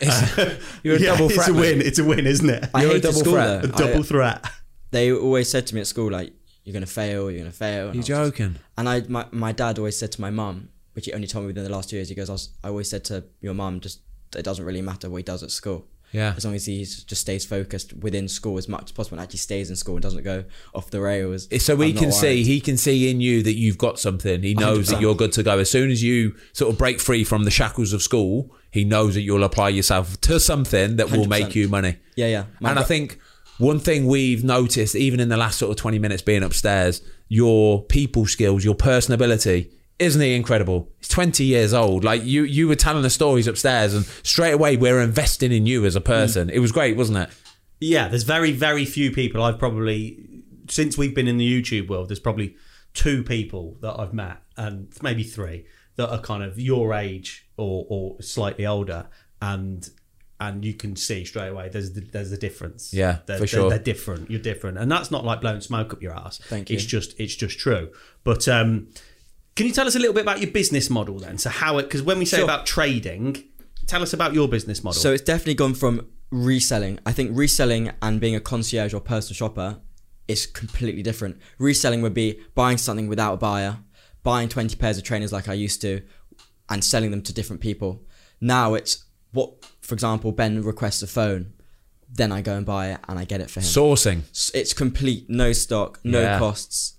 You're 0.82 0.96
a 0.96 0.98
yeah, 0.98 1.12
double 1.12 1.26
it's 1.26 1.34
threat. 1.34 1.48
a 1.48 1.52
mate. 1.52 1.60
win. 1.60 1.80
It's 1.86 1.98
a 1.98 2.04
win, 2.04 2.26
isn't 2.26 2.48
it? 2.48 2.68
I 2.74 2.82
You're 2.84 2.96
a 2.96 3.00
double 3.00 3.18
school 3.20 3.32
threat. 3.34 3.62
though. 3.62 3.68
a 3.68 3.72
double 3.72 4.00
I- 4.00 4.02
threat. 4.02 4.44
they 4.90 5.12
always 5.12 5.48
said 5.50 5.66
to 5.68 5.74
me 5.74 5.80
at 5.80 5.86
school 5.86 6.10
like 6.10 6.32
you're 6.64 6.72
gonna 6.72 6.86
fail 6.86 7.30
you're 7.30 7.40
gonna 7.40 7.50
fail 7.52 7.90
and, 7.90 8.08
You're 8.08 8.16
I 8.16 8.20
was- 8.22 8.30
joking. 8.30 8.56
and 8.78 8.88
I 8.88 9.02
my, 9.08 9.26
my 9.32 9.52
dad 9.52 9.78
always 9.78 9.98
said 9.98 10.12
to 10.12 10.20
my 10.20 10.30
mum 10.30 10.70
which 10.94 11.06
he 11.06 11.12
only 11.12 11.26
told 11.26 11.44
me 11.44 11.48
within 11.48 11.64
the 11.64 11.70
last 11.70 11.90
two 11.90 11.96
years 11.96 12.08
he 12.08 12.14
goes 12.14 12.30
I, 12.30 12.32
was, 12.32 12.48
I 12.62 12.68
always 12.68 12.88
said 12.88 13.04
to 13.06 13.24
your 13.40 13.54
mum 13.54 13.80
just 13.80 14.00
it 14.36 14.42
doesn't 14.42 14.64
really 14.64 14.82
matter 14.82 15.08
what 15.10 15.18
he 15.18 15.22
does 15.22 15.42
at 15.42 15.50
school. 15.50 15.86
Yeah. 16.12 16.34
As 16.36 16.44
long 16.44 16.54
as 16.54 16.64
he 16.64 16.84
just 16.84 17.16
stays 17.16 17.44
focused 17.44 17.92
within 17.92 18.28
school 18.28 18.56
as 18.56 18.68
much 18.68 18.84
as 18.84 18.92
possible 18.92 19.18
and 19.18 19.24
actually 19.24 19.38
stays 19.38 19.68
in 19.68 19.74
school 19.74 19.96
and 19.96 20.02
doesn't 20.02 20.22
go 20.22 20.44
off 20.72 20.90
the 20.90 21.00
rails. 21.00 21.48
Eh, 21.50 21.58
so 21.58 21.74
we 21.74 21.92
can 21.92 22.12
see, 22.12 22.44
he 22.44 22.60
can 22.60 22.76
see 22.76 23.10
in 23.10 23.20
you 23.20 23.42
that 23.42 23.54
you've 23.54 23.78
got 23.78 23.98
something. 23.98 24.42
He 24.44 24.54
knows 24.54 24.88
that 24.88 24.98
100%. 24.98 25.00
you're 25.00 25.16
good 25.16 25.32
to 25.32 25.42
go. 25.42 25.58
As 25.58 25.70
soon 25.70 25.90
as 25.90 26.04
you 26.04 26.36
sort 26.52 26.72
of 26.72 26.78
break 26.78 27.00
free 27.00 27.24
from 27.24 27.42
the 27.42 27.50
shackles 27.50 27.92
of 27.92 28.00
school, 28.00 28.54
he 28.70 28.84
knows 28.84 29.14
that 29.14 29.22
you'll 29.22 29.42
apply 29.42 29.70
yourself 29.70 30.20
to 30.20 30.38
something 30.38 30.96
that 30.96 31.10
will 31.10 31.24
100%. 31.24 31.28
make 31.28 31.54
you 31.56 31.68
money. 31.68 31.96
Yeah, 32.14 32.28
yeah. 32.28 32.44
My 32.60 32.70
and 32.70 32.78
I 32.78 32.84
think 32.84 33.18
one 33.58 33.80
thing 33.80 34.06
we've 34.06 34.44
noticed, 34.44 34.94
even 34.94 35.18
in 35.18 35.30
the 35.30 35.36
last 35.36 35.58
sort 35.58 35.70
of 35.70 35.76
20 35.76 35.98
minutes 35.98 36.22
being 36.22 36.44
upstairs, 36.44 37.02
your 37.26 37.82
people 37.82 38.26
skills, 38.26 38.64
your 38.64 38.76
personability, 38.76 39.72
isn't 39.98 40.20
he 40.20 40.34
incredible? 40.34 40.90
He's 40.98 41.08
20 41.08 41.44
years 41.44 41.72
old. 41.72 42.04
Like 42.04 42.24
you, 42.24 42.42
you 42.44 42.66
were 42.68 42.74
telling 42.76 43.02
the 43.02 43.10
stories 43.10 43.46
upstairs, 43.46 43.94
and 43.94 44.04
straight 44.22 44.52
away 44.52 44.76
we're 44.76 45.00
investing 45.00 45.52
in 45.52 45.66
you 45.66 45.84
as 45.84 45.96
a 45.96 46.00
person. 46.00 46.50
It 46.50 46.58
was 46.58 46.72
great, 46.72 46.96
wasn't 46.96 47.18
it? 47.18 47.30
Yeah, 47.80 48.08
there's 48.08 48.22
very, 48.22 48.52
very 48.52 48.84
few 48.84 49.10
people 49.12 49.42
I've 49.42 49.58
probably 49.58 50.42
since 50.68 50.96
we've 50.96 51.14
been 51.14 51.28
in 51.28 51.36
the 51.36 51.62
YouTube 51.62 51.88
world. 51.88 52.08
There's 52.08 52.18
probably 52.20 52.56
two 52.94 53.22
people 53.22 53.76
that 53.80 53.98
I've 53.98 54.14
met, 54.14 54.38
and 54.56 54.88
maybe 55.02 55.22
three 55.22 55.66
that 55.96 56.10
are 56.10 56.20
kind 56.20 56.42
of 56.42 56.58
your 56.58 56.94
age 56.94 57.48
or, 57.56 57.86
or 57.88 58.22
slightly 58.22 58.66
older, 58.66 59.08
and 59.42 59.88
and 60.40 60.64
you 60.64 60.74
can 60.74 60.96
see 60.96 61.24
straight 61.24 61.48
away 61.48 61.68
there's 61.68 61.92
the, 61.92 62.00
there's 62.00 62.32
a 62.32 62.36
difference. 62.36 62.92
Yeah, 62.92 63.18
they're, 63.26 63.36
for 63.36 63.40
they're- 63.40 63.46
sure. 63.46 63.70
They're, 63.70 63.78
different. 63.78 64.30
You're 64.30 64.40
different, 64.40 64.78
and 64.78 64.90
that's 64.90 65.10
not 65.10 65.24
like 65.24 65.40
blowing 65.40 65.60
smoke 65.60 65.92
up 65.92 66.02
your 66.02 66.12
ass. 66.14 66.38
Thank 66.38 66.70
you. 66.70 66.76
It's 66.76 66.84
just 66.84 67.18
it's 67.20 67.34
just 67.34 67.58
true. 67.58 67.90
But 68.24 68.48
um, 68.48 68.88
can 69.56 69.66
you 69.66 69.72
tell 69.72 69.86
us 69.86 69.94
a 69.94 69.98
little 69.98 70.14
bit 70.14 70.22
about 70.22 70.40
your 70.40 70.50
business 70.50 70.90
model 70.90 71.18
then? 71.18 71.38
So 71.38 71.50
how 71.50 71.78
it 71.78 71.84
because 71.84 72.02
when 72.02 72.18
we 72.18 72.24
say 72.24 72.38
Sure. 72.38 72.44
about 72.44 72.66
trading, 72.66 73.42
tell 73.86 74.02
us 74.02 74.12
about 74.12 74.34
your 74.34 74.48
business 74.48 74.82
model. 74.82 75.00
So 75.00 75.12
it's 75.12 75.22
definitely 75.22 75.54
gone 75.54 75.74
from 75.74 76.08
reselling. 76.30 76.98
I 77.06 77.12
think 77.12 77.30
reselling 77.36 77.92
and 78.02 78.20
being 78.20 78.34
a 78.34 78.40
concierge 78.40 78.92
or 78.94 79.00
personal 79.00 79.34
shopper 79.36 79.78
is 80.26 80.46
completely 80.46 81.02
different. 81.02 81.38
Reselling 81.58 82.02
would 82.02 82.14
be 82.14 82.40
buying 82.54 82.78
something 82.78 83.08
without 83.08 83.34
a 83.34 83.36
buyer, 83.36 83.78
buying 84.22 84.48
20 84.48 84.74
pairs 84.76 84.96
of 84.98 85.04
trainers 85.04 85.32
like 85.32 85.48
I 85.48 85.52
used 85.54 85.80
to, 85.82 86.00
and 86.68 86.82
selling 86.82 87.10
them 87.10 87.22
to 87.22 87.32
different 87.32 87.60
people. 87.60 88.02
Now 88.40 88.74
it's 88.74 89.04
what, 89.32 89.52
for 89.80 89.94
example, 89.94 90.32
Ben 90.32 90.62
requests 90.62 91.02
a 91.02 91.06
phone, 91.06 91.52
then 92.10 92.32
I 92.32 92.40
go 92.40 92.56
and 92.56 92.64
buy 92.64 92.92
it 92.92 93.00
and 93.08 93.18
I 93.18 93.24
get 93.24 93.40
it 93.40 93.50
for 93.50 93.60
him. 93.60 93.66
Sourcing. 93.66 94.22
It's 94.54 94.72
complete, 94.72 95.26
no 95.28 95.52
stock, 95.52 96.00
no 96.04 96.20
Yeah. 96.22 96.38
costs, 96.38 96.94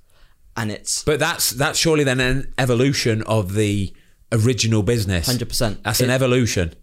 and 0.57 0.71
it's 0.71 1.03
But 1.03 1.19
that's 1.19 1.51
that's 1.51 1.77
surely 1.77 2.03
then 2.03 2.19
an 2.19 2.53
evolution 2.57 3.21
of 3.24 3.53
the 3.53 3.93
original 4.31 4.83
business. 4.83 5.27
100%. 5.27 5.83
That's 5.83 6.00
an 6.01 6.09
evolution. 6.09 6.74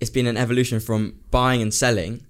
it's 0.00 0.10
been 0.10 0.26
an 0.26 0.36
evolution 0.36 0.80
from 0.80 1.20
buying 1.30 1.62
and 1.62 1.72
selling 1.72 2.26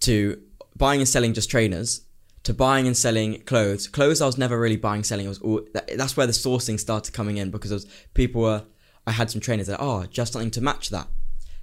to 0.00 0.40
buying 0.76 1.00
and 1.00 1.08
selling 1.08 1.32
just 1.32 1.50
trainers 1.50 2.02
to 2.42 2.54
buying 2.54 2.86
and 2.86 2.96
selling 2.96 3.40
clothes. 3.42 3.88
Clothes 3.88 4.20
I 4.20 4.26
was 4.26 4.38
never 4.38 4.58
really 4.58 4.76
buying 4.76 5.04
selling. 5.04 5.26
It 5.26 5.28
was 5.28 5.38
all 5.40 5.62
that, 5.74 5.96
that's 5.96 6.16
where 6.16 6.26
the 6.26 6.32
sourcing 6.32 6.78
started 6.78 7.12
coming 7.14 7.36
in 7.36 7.50
because 7.50 7.70
it 7.70 7.74
was, 7.74 7.86
people 8.14 8.42
were. 8.42 8.64
I 9.06 9.12
had 9.12 9.30
some 9.30 9.40
trainers 9.40 9.66
that 9.68 9.78
oh 9.80 10.04
just 10.06 10.32
something 10.32 10.50
to 10.52 10.60
match 10.60 10.90
that. 10.90 11.08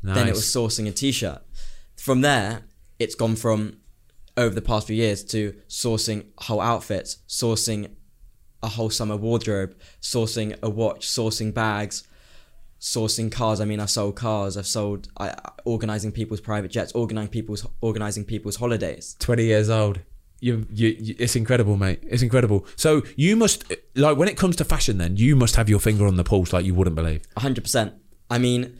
Then 0.03 0.27
it 0.27 0.33
was 0.33 0.45
sourcing 0.45 0.87
a 0.87 0.91
t-shirt. 0.91 1.41
From 1.97 2.21
there, 2.21 2.63
it's 2.99 3.15
gone 3.15 3.35
from 3.35 3.77
over 4.37 4.53
the 4.55 4.61
past 4.61 4.87
few 4.87 4.95
years 4.95 5.23
to 5.25 5.53
sourcing 5.67 6.25
whole 6.39 6.61
outfits, 6.61 7.17
sourcing 7.27 7.91
a 8.63 8.67
whole 8.67 8.89
summer 8.89 9.15
wardrobe, 9.15 9.75
sourcing 10.01 10.57
a 10.61 10.69
watch, 10.69 11.07
sourcing 11.07 11.53
bags, 11.53 12.07
sourcing 12.79 13.31
cars. 13.31 13.59
I 13.61 13.65
mean, 13.65 13.79
I've 13.79 13.89
sold 13.89 14.15
cars. 14.15 14.57
I've 14.57 14.67
sold 14.67 15.09
I, 15.19 15.35
organizing 15.65 16.11
people's 16.11 16.41
private 16.41 16.71
jets, 16.71 16.91
organizing 16.93 17.29
people's 17.29 17.65
organizing 17.81 18.25
people's 18.25 18.57
holidays. 18.57 19.15
20 19.19 19.45
years 19.45 19.69
old. 19.69 19.99
You, 20.39 20.67
you, 20.71 20.95
you, 20.99 21.15
it's 21.17 21.35
incredible, 21.35 21.77
mate. 21.77 21.99
It's 22.03 22.21
incredible. 22.21 22.67
So 22.75 23.01
you 23.15 23.35
must, 23.35 23.73
like, 23.95 24.17
when 24.17 24.27
it 24.27 24.37
comes 24.37 24.55
to 24.57 24.63
fashion, 24.63 24.99
then 24.99 25.17
you 25.17 25.35
must 25.35 25.55
have 25.55 25.67
your 25.67 25.79
finger 25.79 26.05
on 26.05 26.15
the 26.15 26.23
pulse, 26.23 26.53
like 26.53 26.63
you 26.63 26.75
wouldn't 26.75 26.95
believe. 26.95 27.23
hundred 27.37 27.63
percent. 27.63 27.95
I 28.29 28.37
mean, 28.37 28.79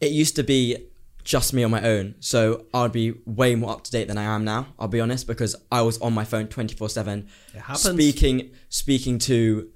it 0.00 0.10
used 0.10 0.34
to 0.36 0.42
be 0.42 0.88
just 1.24 1.52
me 1.54 1.64
on 1.64 1.70
my 1.70 1.82
own, 1.82 2.14
so 2.20 2.66
I'd 2.74 2.92
be 2.92 3.14
way 3.24 3.54
more 3.54 3.72
up 3.72 3.82
to 3.84 3.90
date 3.90 4.08
than 4.08 4.18
I 4.18 4.24
am 4.24 4.44
now. 4.44 4.68
I'll 4.78 4.88
be 4.88 5.00
honest 5.00 5.26
because 5.26 5.56
I 5.72 5.80
was 5.82 5.98
on 6.00 6.12
my 6.12 6.24
phone 6.24 6.48
twenty 6.48 6.74
four 6.76 6.88
seven, 6.90 7.28
speaking 7.96 8.50
speaking 8.68 9.18
to 9.20 9.70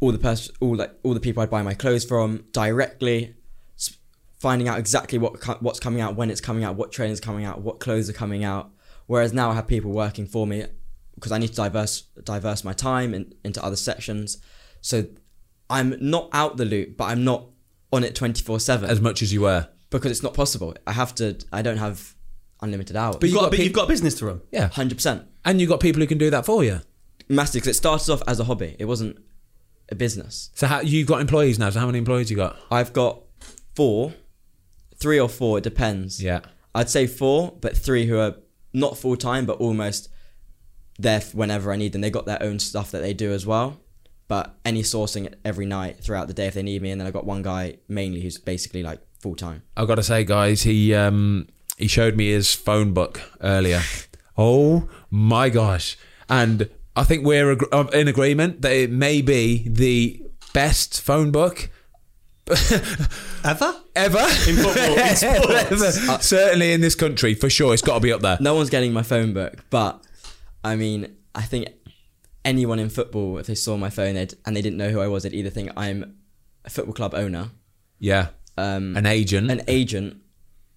all 0.00 0.10
the 0.12 0.18
pers- 0.18 0.50
all 0.60 0.76
like 0.76 0.92
all 1.02 1.12
the 1.14 1.20
people 1.20 1.42
I'd 1.42 1.50
buy 1.50 1.62
my 1.62 1.74
clothes 1.74 2.04
from 2.04 2.44
directly, 2.52 3.34
s- 3.76 3.96
finding 4.38 4.68
out 4.68 4.78
exactly 4.78 5.18
what 5.18 5.38
co- 5.40 5.58
what's 5.60 5.78
coming 5.80 6.00
out, 6.00 6.16
when 6.16 6.30
it's 6.30 6.40
coming 6.40 6.64
out, 6.64 6.76
what 6.76 6.90
trainers 6.92 7.20
coming 7.20 7.44
out, 7.44 7.60
what 7.60 7.78
clothes 7.80 8.08
are 8.08 8.14
coming 8.14 8.42
out. 8.42 8.70
Whereas 9.06 9.32
now 9.34 9.50
I 9.50 9.54
have 9.54 9.66
people 9.66 9.90
working 9.92 10.24
for 10.26 10.46
me 10.46 10.64
because 11.14 11.32
I 11.32 11.38
need 11.38 11.48
to 11.48 11.54
diverse 11.56 12.02
diverse 12.24 12.64
my 12.64 12.72
time 12.72 13.12
in, 13.12 13.34
into 13.44 13.62
other 13.62 13.76
sections. 13.76 14.38
So 14.80 15.04
I'm 15.68 15.94
not 16.00 16.30
out 16.32 16.56
the 16.56 16.64
loop, 16.64 16.96
but 16.96 17.04
I'm 17.04 17.22
not 17.22 17.48
on 17.92 18.02
it 18.04 18.14
twenty 18.14 18.42
four 18.42 18.58
seven 18.60 18.88
As 18.88 19.00
much 19.00 19.20
as 19.20 19.30
you 19.32 19.42
were. 19.42 19.68
Because 19.90 20.10
it's 20.10 20.22
not 20.22 20.34
possible. 20.34 20.74
I 20.86 20.92
have 20.92 21.14
to. 21.16 21.38
I 21.52 21.62
don't 21.62 21.76
have 21.78 22.14
unlimited 22.62 22.96
hours. 22.96 23.16
But 23.16 23.24
you've 23.28 23.32
you 23.32 23.36
got, 23.36 23.42
got 23.42 23.50
but 23.50 23.56
peop- 23.56 23.64
you've 23.64 23.72
got 23.74 23.84
a 23.84 23.88
business 23.88 24.14
to 24.16 24.26
run. 24.26 24.40
Yeah. 24.52 24.68
hundred 24.68 24.96
percent 24.96 25.22
And 25.44 25.60
you've 25.60 25.70
got 25.70 25.80
people 25.80 26.00
who 26.00 26.06
can 26.06 26.18
do 26.18 26.30
that 26.30 26.44
for 26.46 26.62
you. 26.64 26.80
massive 27.28 27.62
because 27.62 27.76
it 27.76 27.78
started 27.78 28.10
off 28.12 28.22
as 28.26 28.38
a 28.40 28.44
hobby. 28.44 28.76
It 28.78 28.84
wasn't 28.84 29.18
a 29.90 29.94
business. 29.94 30.50
So 30.54 30.66
how, 30.66 30.80
you've 30.80 31.06
got 31.08 31.20
employees 31.20 31.58
now. 31.58 31.70
So 31.70 31.80
how 31.80 31.86
many 31.86 31.98
employees 31.98 32.30
you 32.30 32.36
got? 32.36 32.56
I've 32.70 32.92
got 32.92 33.20
four, 33.74 34.14
three 34.96 35.18
or 35.18 35.28
four. 35.28 35.58
It 35.58 35.64
depends. 35.64 36.22
Yeah. 36.22 36.40
I'd 36.74 36.90
say 36.90 37.06
four, 37.06 37.56
but 37.60 37.76
three 37.76 38.06
who 38.06 38.18
are 38.18 38.36
not 38.72 38.96
full 38.98 39.16
time, 39.16 39.46
but 39.46 39.58
almost 39.58 40.08
there 40.98 41.20
whenever 41.32 41.72
I 41.72 41.76
need 41.76 41.92
them. 41.92 42.02
They 42.02 42.10
got 42.10 42.26
their 42.26 42.42
own 42.42 42.58
stuff 42.58 42.90
that 42.92 43.00
they 43.00 43.14
do 43.14 43.32
as 43.32 43.46
well. 43.46 43.80
But 44.28 44.54
any 44.64 44.82
sourcing 44.82 45.32
every 45.44 45.66
night 45.66 45.98
throughout 46.04 46.28
the 46.28 46.34
day 46.34 46.46
if 46.46 46.54
they 46.54 46.62
need 46.62 46.82
me, 46.82 46.90
and 46.92 47.00
then 47.00 47.08
I 47.08 47.10
got 47.10 47.26
one 47.26 47.42
guy 47.42 47.78
mainly 47.88 48.20
who's 48.20 48.38
basically 48.38 48.82
like 48.84 49.00
full 49.20 49.36
time. 49.36 49.62
I've 49.76 49.86
got 49.88 49.96
to 49.96 50.02
say, 50.02 50.24
guys, 50.24 50.62
he 50.62 50.94
um, 50.94 51.46
he 51.76 51.86
showed 51.86 52.16
me 52.16 52.30
his 52.30 52.54
phone 52.54 52.92
book 52.92 53.20
earlier. 53.40 53.82
oh 54.38 54.88
my 55.10 55.48
gosh! 55.50 55.96
And 56.28 56.68
I 56.96 57.04
think 57.04 57.24
we're 57.24 57.52
ag- 57.52 57.68
uh, 57.72 57.84
in 57.92 58.08
agreement 58.08 58.62
that 58.62 58.72
it 58.72 58.90
may 58.90 59.22
be 59.22 59.68
the 59.68 60.22
best 60.52 61.00
phone 61.00 61.30
book 61.30 61.70
Ever? 63.44 63.74
ever 63.94 64.18
In 64.48 64.56
football, 64.56 64.98
in 64.98 65.16
sports. 65.16 65.22
Ever. 65.22 66.18
Certainly 66.20 66.72
in 66.72 66.80
this 66.80 66.94
country, 66.94 67.34
for 67.34 67.48
sure. 67.48 67.72
It's 67.72 67.82
got 67.82 67.94
to 67.94 68.00
be 68.00 68.12
up 68.12 68.20
there. 68.22 68.38
No 68.40 68.54
one's 68.54 68.70
getting 68.70 68.92
my 68.92 69.02
phone 69.02 69.32
book, 69.32 69.64
but 69.70 70.02
I 70.64 70.76
mean, 70.76 71.16
I 71.34 71.42
think 71.42 71.68
anyone 72.44 72.78
in 72.78 72.88
football, 72.88 73.38
if 73.38 73.46
they 73.46 73.54
saw 73.54 73.76
my 73.76 73.90
phone 73.90 74.14
they'd, 74.14 74.34
and 74.44 74.56
they 74.56 74.62
didn't 74.62 74.78
know 74.78 74.90
who 74.90 75.00
I 75.00 75.06
was, 75.06 75.22
they'd 75.22 75.34
either 75.34 75.50
think 75.50 75.70
I'm 75.76 76.16
a 76.64 76.70
football 76.70 76.94
club 76.94 77.14
owner, 77.14 77.50
Yeah, 77.98 78.28
um, 78.60 78.96
an 78.96 79.06
agent. 79.06 79.50
an 79.50 79.62
agent, 79.68 80.16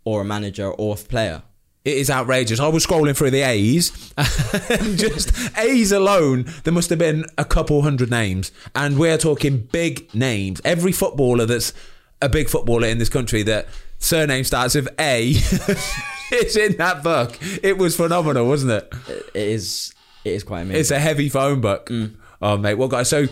or 0.06 0.22
a 0.22 0.25
manager 0.25 0.70
or 0.70 0.96
a 0.96 0.98
player. 0.98 1.44
It 1.86 1.98
is 1.98 2.10
outrageous. 2.10 2.62
I 2.62 2.70
was 2.70 2.86
scrolling 2.86 3.16
through 3.16 3.32
the 3.32 3.42
A's, 3.42 4.13
and 4.70 4.98
just 4.98 5.58
A's 5.58 5.92
alone, 5.92 6.46
there 6.63 6.72
must 6.74 6.90
have 6.90 7.00
been 7.00 7.25
a 7.38 7.44
couple 7.44 7.82
hundred 7.82 8.10
names, 8.10 8.54
and 8.74 8.98
we're 8.98 9.18
talking 9.18 9.68
big 9.72 10.13
names. 10.16 10.62
Every 10.63 10.94
footballer 10.94 11.46
that's 11.46 11.74
a 12.22 12.30
big 12.30 12.48
footballer 12.48 12.88
in 12.88 13.00
this 13.00 13.10
country 13.10 13.44
that 13.44 13.68
surname 13.98 14.46
starts 14.46 14.75
with 14.75 14.88
A 14.98 15.32
is 16.32 16.56
in 16.56 16.78
that 16.78 17.04
book. 17.04 17.38
It 17.62 17.78
was 17.78 17.98
phenomenal, 17.98 18.48
wasn't 18.48 18.72
it? 18.72 18.94
It 19.34 19.48
is, 19.50 19.94
it 20.24 20.32
is 20.32 20.44
quite 20.44 20.62
amazing. 20.62 20.80
It's 20.80 20.92
a 20.92 21.00
heavy 21.00 21.28
phone 21.28 21.60
book. 21.60 21.88
Mm. 21.88 22.16
Oh, 22.42 22.58
mate. 22.58 22.75
Well, 22.75 22.88
guys, 22.88 23.10
so 23.10 23.28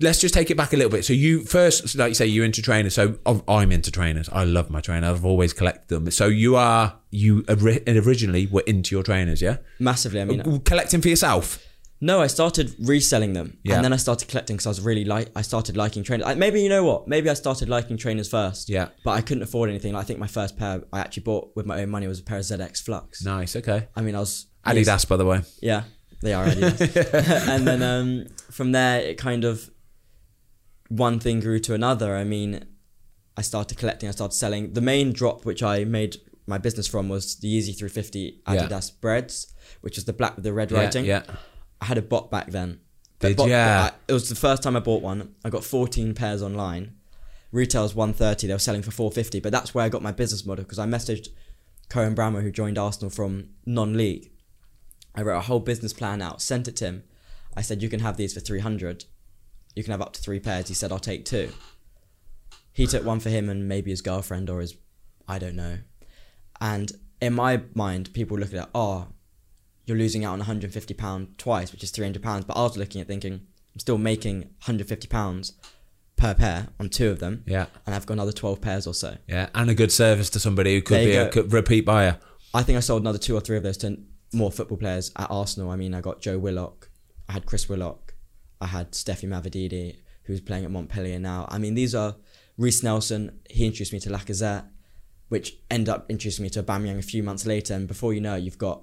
let's 0.00 0.20
just 0.20 0.32
take 0.34 0.50
it 0.50 0.56
back 0.56 0.72
a 0.72 0.76
little 0.76 0.90
bit. 0.90 1.04
So 1.04 1.12
you 1.12 1.44
first, 1.44 1.96
like 1.96 2.10
you 2.10 2.14
say, 2.14 2.26
you're 2.26 2.44
into 2.44 2.62
trainers. 2.62 2.94
So 2.94 3.18
I'm- 3.26 3.72
into 3.72 3.90
trainers. 3.90 4.28
I 4.30 4.44
love 4.44 4.70
my 4.70 4.80
trainers. 4.80 5.10
I've 5.18 5.24
always 5.24 5.52
collected 5.52 5.88
them. 5.88 6.10
So 6.10 6.26
you 6.26 6.56
are, 6.56 6.94
you 7.10 7.44
originally 7.48 8.46
were 8.46 8.62
into 8.66 8.94
your 8.94 9.02
trainers, 9.02 9.42
yeah? 9.42 9.58
Massively. 9.78 10.20
I 10.20 10.24
mean, 10.24 10.60
Collecting 10.60 11.00
for 11.00 11.08
yourself. 11.08 11.58
no, 12.00 12.20
I 12.20 12.28
started 12.28 12.74
reselling 12.78 13.32
them, 13.32 13.58
Yeah. 13.64 13.74
and 13.76 13.84
then 13.84 13.92
I 13.92 13.96
started 13.96 14.28
collecting 14.28 14.54
because 14.56 14.66
I 14.66 14.70
was 14.70 14.80
really 14.80 15.04
like, 15.04 15.30
I 15.34 15.42
started 15.42 15.76
liking 15.76 16.04
trainers. 16.04 16.26
Like, 16.26 16.38
maybe 16.38 16.62
you 16.62 16.68
know 16.68 16.84
what? 16.84 17.08
Maybe 17.08 17.28
I 17.28 17.34
started 17.34 17.68
liking 17.68 17.96
trainers 17.96 18.28
first. 18.28 18.68
Yeah. 18.68 18.88
But 19.04 19.12
I 19.12 19.20
couldn't 19.20 19.42
afford 19.42 19.68
anything. 19.68 19.94
Like, 19.94 20.02
I 20.02 20.06
think 20.06 20.20
my 20.20 20.28
first 20.28 20.56
pair 20.56 20.82
I 20.92 21.00
actually 21.00 21.24
bought 21.24 21.50
with 21.56 21.66
my 21.66 21.80
own 21.82 21.90
money 21.90 22.06
was 22.06 22.20
a 22.20 22.22
pair 22.22 22.38
of 22.38 22.44
ZX 22.44 22.82
Flux. 22.84 23.24
Nice. 23.24 23.56
Okay. 23.56 23.88
I 23.96 24.00
mean, 24.02 24.14
I 24.14 24.20
was 24.20 24.46
Adidas, 24.64 25.08
by 25.08 25.16
the 25.16 25.24
way. 25.24 25.40
Yeah, 25.60 25.82
they 26.22 26.34
are 26.34 26.46
Adidas. 26.46 27.48
and 27.48 27.66
then 27.66 27.82
um, 27.82 28.26
from 28.52 28.70
there, 28.72 29.00
it 29.00 29.18
kind 29.18 29.44
of 29.44 29.68
one 30.88 31.20
thing 31.20 31.40
grew 31.40 31.60
to 31.60 31.74
another. 31.74 32.16
I 32.16 32.24
mean, 32.24 32.64
I 33.36 33.42
started 33.42 33.78
collecting, 33.78 34.08
I 34.08 34.12
started 34.12 34.34
selling. 34.34 34.72
The 34.72 34.80
main 34.80 35.12
drop 35.12 35.44
which 35.44 35.62
I 35.62 35.84
made 35.84 36.16
my 36.46 36.58
business 36.58 36.86
from 36.88 37.08
was 37.08 37.36
the 37.36 37.48
Yeezy 37.48 37.76
350 37.76 38.40
Yeah. 38.48 38.54
Adidas 38.66 38.90
Breads, 39.00 39.52
which 39.82 39.96
was 39.96 40.04
the 40.06 40.12
black 40.12 40.34
with 40.36 40.44
the 40.44 40.52
red 40.52 40.70
Yeah, 40.70 40.78
writing. 40.78 41.04
Yeah. 41.04 41.22
I 41.80 41.84
had 41.86 41.98
a 41.98 42.02
bot 42.02 42.30
back 42.30 42.50
then. 42.50 42.80
The 43.20 43.28
Did 43.28 43.36
bot- 43.36 43.48
ya? 43.48 43.56
I- 43.58 43.92
It 44.08 44.12
was 44.12 44.28
the 44.28 44.34
first 44.34 44.62
time 44.62 44.76
I 44.76 44.80
bought 44.80 45.02
one. 45.02 45.34
I 45.44 45.50
got 45.50 45.64
14 45.64 46.14
pairs 46.14 46.42
online. 46.42 46.94
retail's 47.50 47.94
130 47.94 48.46
they 48.46 48.52
were 48.52 48.58
selling 48.58 48.82
for 48.82 48.90
450 48.90 49.40
but 49.40 49.50
that's 49.50 49.74
where 49.74 49.82
i 49.82 49.88
got 49.88 50.02
my 50.02 50.12
business 50.12 50.44
model 50.44 50.62
because 50.64 50.78
i 50.78 50.84
messaged 50.84 51.28
cohen 51.88 52.14
bramall 52.14 52.42
who 52.42 52.50
joined 52.50 52.76
arsenal 52.76 53.08
from 53.08 53.48
non-league 53.64 54.30
i 55.14 55.22
wrote 55.22 55.38
a 55.38 55.40
whole 55.40 55.58
business 55.58 55.94
plan 55.94 56.20
out 56.20 56.42
sent 56.42 56.68
it 56.68 56.76
to 56.76 56.84
him 56.84 57.02
i 57.56 57.62
said 57.62 57.82
you 57.82 57.88
can 57.88 58.00
have 58.00 58.18
these 58.18 58.34
for 58.34 58.40
300 58.40 59.06
you 59.74 59.82
can 59.84 59.90
have 59.92 60.02
up 60.02 60.12
to 60.12 60.20
three 60.20 60.40
pairs 60.40 60.68
he 60.68 60.74
said 60.74 60.90
i'll 60.92 60.98
take 60.98 61.24
two 61.24 61.50
he 62.72 62.86
took 62.86 63.04
one 63.04 63.20
for 63.20 63.28
him 63.30 63.48
and 63.48 63.68
maybe 63.68 63.90
his 63.90 64.00
girlfriend 64.02 64.48
or 64.50 64.60
his 64.60 64.74
i 65.26 65.38
don't 65.38 65.56
know 65.56 65.78
and 66.60 66.92
in 67.20 67.32
my 67.34 67.60
mind 67.74 68.12
people 68.14 68.38
look 68.38 68.52
at 68.54 68.62
it 68.64 68.68
oh 68.74 69.08
you're 69.86 69.96
losing 69.96 70.24
out 70.24 70.32
on 70.32 70.38
150 70.40 70.94
pound 70.94 71.38
twice 71.38 71.72
which 71.72 71.82
is 71.82 71.90
300 71.90 72.22
pounds 72.22 72.44
but 72.44 72.54
i 72.56 72.62
was 72.62 72.76
looking 72.76 73.00
at 73.00 73.06
thinking 73.06 73.34
i'm 73.74 73.78
still 73.80 73.98
making 73.98 74.38
150 74.40 75.08
pounds 75.08 75.52
per 76.16 76.34
pair 76.34 76.68
on 76.80 76.88
two 76.88 77.10
of 77.10 77.20
them 77.20 77.44
Yeah. 77.46 77.66
and 77.86 77.94
i've 77.94 78.06
got 78.06 78.14
another 78.14 78.32
12 78.32 78.60
pairs 78.60 78.86
or 78.86 78.94
so 78.94 79.16
Yeah, 79.28 79.48
and 79.54 79.70
a 79.70 79.74
good 79.74 79.92
service 79.92 80.28
to 80.30 80.40
somebody 80.40 80.74
who 80.74 80.82
could 80.82 81.04
be 81.04 81.12
you 81.12 81.22
a 81.22 81.28
could 81.28 81.52
repeat 81.52 81.82
buyer. 81.84 82.18
I 82.54 82.62
think 82.64 82.76
I 82.76 82.80
sold 82.80 83.02
another 83.02 83.18
two 83.18 83.36
or 83.36 83.40
three 83.40 83.56
of 83.56 83.62
those 83.62 83.76
to 83.78 83.98
more 84.32 84.50
football 84.50 84.78
players 84.78 85.12
at 85.16 85.30
Arsenal. 85.30 85.70
I 85.70 85.76
mean, 85.76 85.92
I 85.94 86.00
got 86.00 86.20
Joe 86.20 86.38
Willock, 86.38 86.88
I 87.28 87.34
had 87.34 87.44
Chris 87.46 87.68
Willock, 87.68 88.07
I 88.60 88.66
had 88.66 88.92
Stephy 88.92 89.28
Mavididi, 89.28 89.96
who's 90.24 90.40
playing 90.40 90.64
at 90.64 90.70
Montpellier 90.70 91.18
now. 91.18 91.46
I 91.48 91.58
mean, 91.58 91.74
these 91.74 91.94
are 91.94 92.16
Reiss 92.56 92.82
Nelson. 92.82 93.40
He 93.48 93.66
introduced 93.66 93.92
me 93.92 94.00
to 94.00 94.10
Lacazette, 94.10 94.66
which 95.28 95.56
ended 95.70 95.88
up 95.88 96.06
introducing 96.08 96.42
me 96.42 96.50
to 96.50 96.62
Aubameyang 96.62 96.98
a 96.98 97.02
few 97.02 97.22
months 97.22 97.46
later. 97.46 97.74
And 97.74 97.86
before 97.86 98.12
you 98.12 98.20
know, 98.20 98.34
you've 98.34 98.58
got 98.58 98.82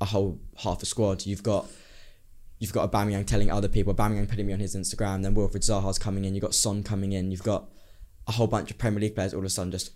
a 0.00 0.06
whole 0.06 0.40
half 0.58 0.82
a 0.82 0.86
squad. 0.86 1.26
You've 1.26 1.42
got 1.42 1.66
you've 2.58 2.72
got 2.72 2.90
Aubameyang 2.90 3.26
telling 3.26 3.50
other 3.50 3.68
people, 3.68 3.94
Aubameyang 3.94 4.28
putting 4.28 4.46
me 4.46 4.52
on 4.52 4.60
his 4.60 4.76
Instagram. 4.76 5.22
Then 5.22 5.34
Wilfried 5.34 5.64
Zaha's 5.64 5.98
coming 5.98 6.24
in. 6.24 6.34
You've 6.34 6.42
got 6.42 6.54
Son 6.54 6.82
coming 6.82 7.12
in. 7.12 7.30
You've 7.30 7.42
got 7.42 7.68
a 8.26 8.32
whole 8.32 8.46
bunch 8.46 8.70
of 8.70 8.78
Premier 8.78 9.00
League 9.00 9.14
players 9.14 9.32
all 9.32 9.40
of 9.40 9.46
a 9.46 9.50
sudden 9.50 9.72
just 9.72 9.92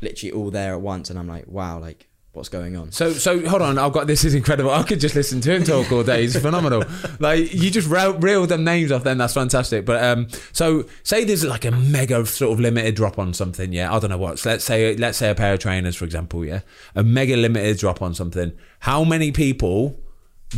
literally 0.00 0.32
all 0.32 0.50
there 0.50 0.74
at 0.74 0.80
once. 0.80 1.10
And 1.10 1.18
I'm 1.18 1.28
like, 1.28 1.46
wow, 1.46 1.78
like 1.78 2.08
what's 2.34 2.48
going 2.48 2.76
on? 2.76 2.90
So, 2.92 3.12
so 3.12 3.46
hold 3.48 3.62
on. 3.62 3.78
I've 3.78 3.92
got 3.92 4.06
this 4.06 4.24
is 4.24 4.34
incredible. 4.34 4.70
I 4.70 4.82
could 4.82 5.00
just 5.00 5.14
listen 5.14 5.40
to 5.42 5.54
him 5.54 5.64
talk 5.64 5.90
all 5.92 6.02
day. 6.02 6.22
He's 6.22 6.38
phenomenal. 6.40 6.84
Like 7.20 7.54
you 7.54 7.70
just 7.70 7.88
reel, 7.88 8.14
reel 8.14 8.46
them 8.46 8.64
names 8.64 8.90
off. 8.90 9.04
Then 9.04 9.18
that's 9.18 9.34
fantastic. 9.34 9.86
But 9.86 10.02
um, 10.02 10.26
so 10.52 10.84
say 11.04 11.24
there's 11.24 11.44
like 11.44 11.64
a 11.64 11.70
mega 11.70 12.26
sort 12.26 12.52
of 12.52 12.60
limited 12.60 12.96
drop 12.96 13.18
on 13.18 13.32
something. 13.32 13.72
Yeah, 13.72 13.94
I 13.94 13.98
don't 13.98 14.10
know 14.10 14.18
what. 14.18 14.38
So 14.38 14.50
let's 14.50 14.64
say 14.64 14.96
let's 14.96 15.18
say 15.18 15.30
a 15.30 15.34
pair 15.34 15.54
of 15.54 15.60
trainers, 15.60 15.96
for 15.96 16.04
example. 16.04 16.44
Yeah, 16.44 16.60
a 16.94 17.04
mega 17.04 17.36
limited 17.36 17.78
drop 17.78 18.02
on 18.02 18.14
something. 18.14 18.52
How 18.80 19.04
many 19.04 19.32
people? 19.32 20.00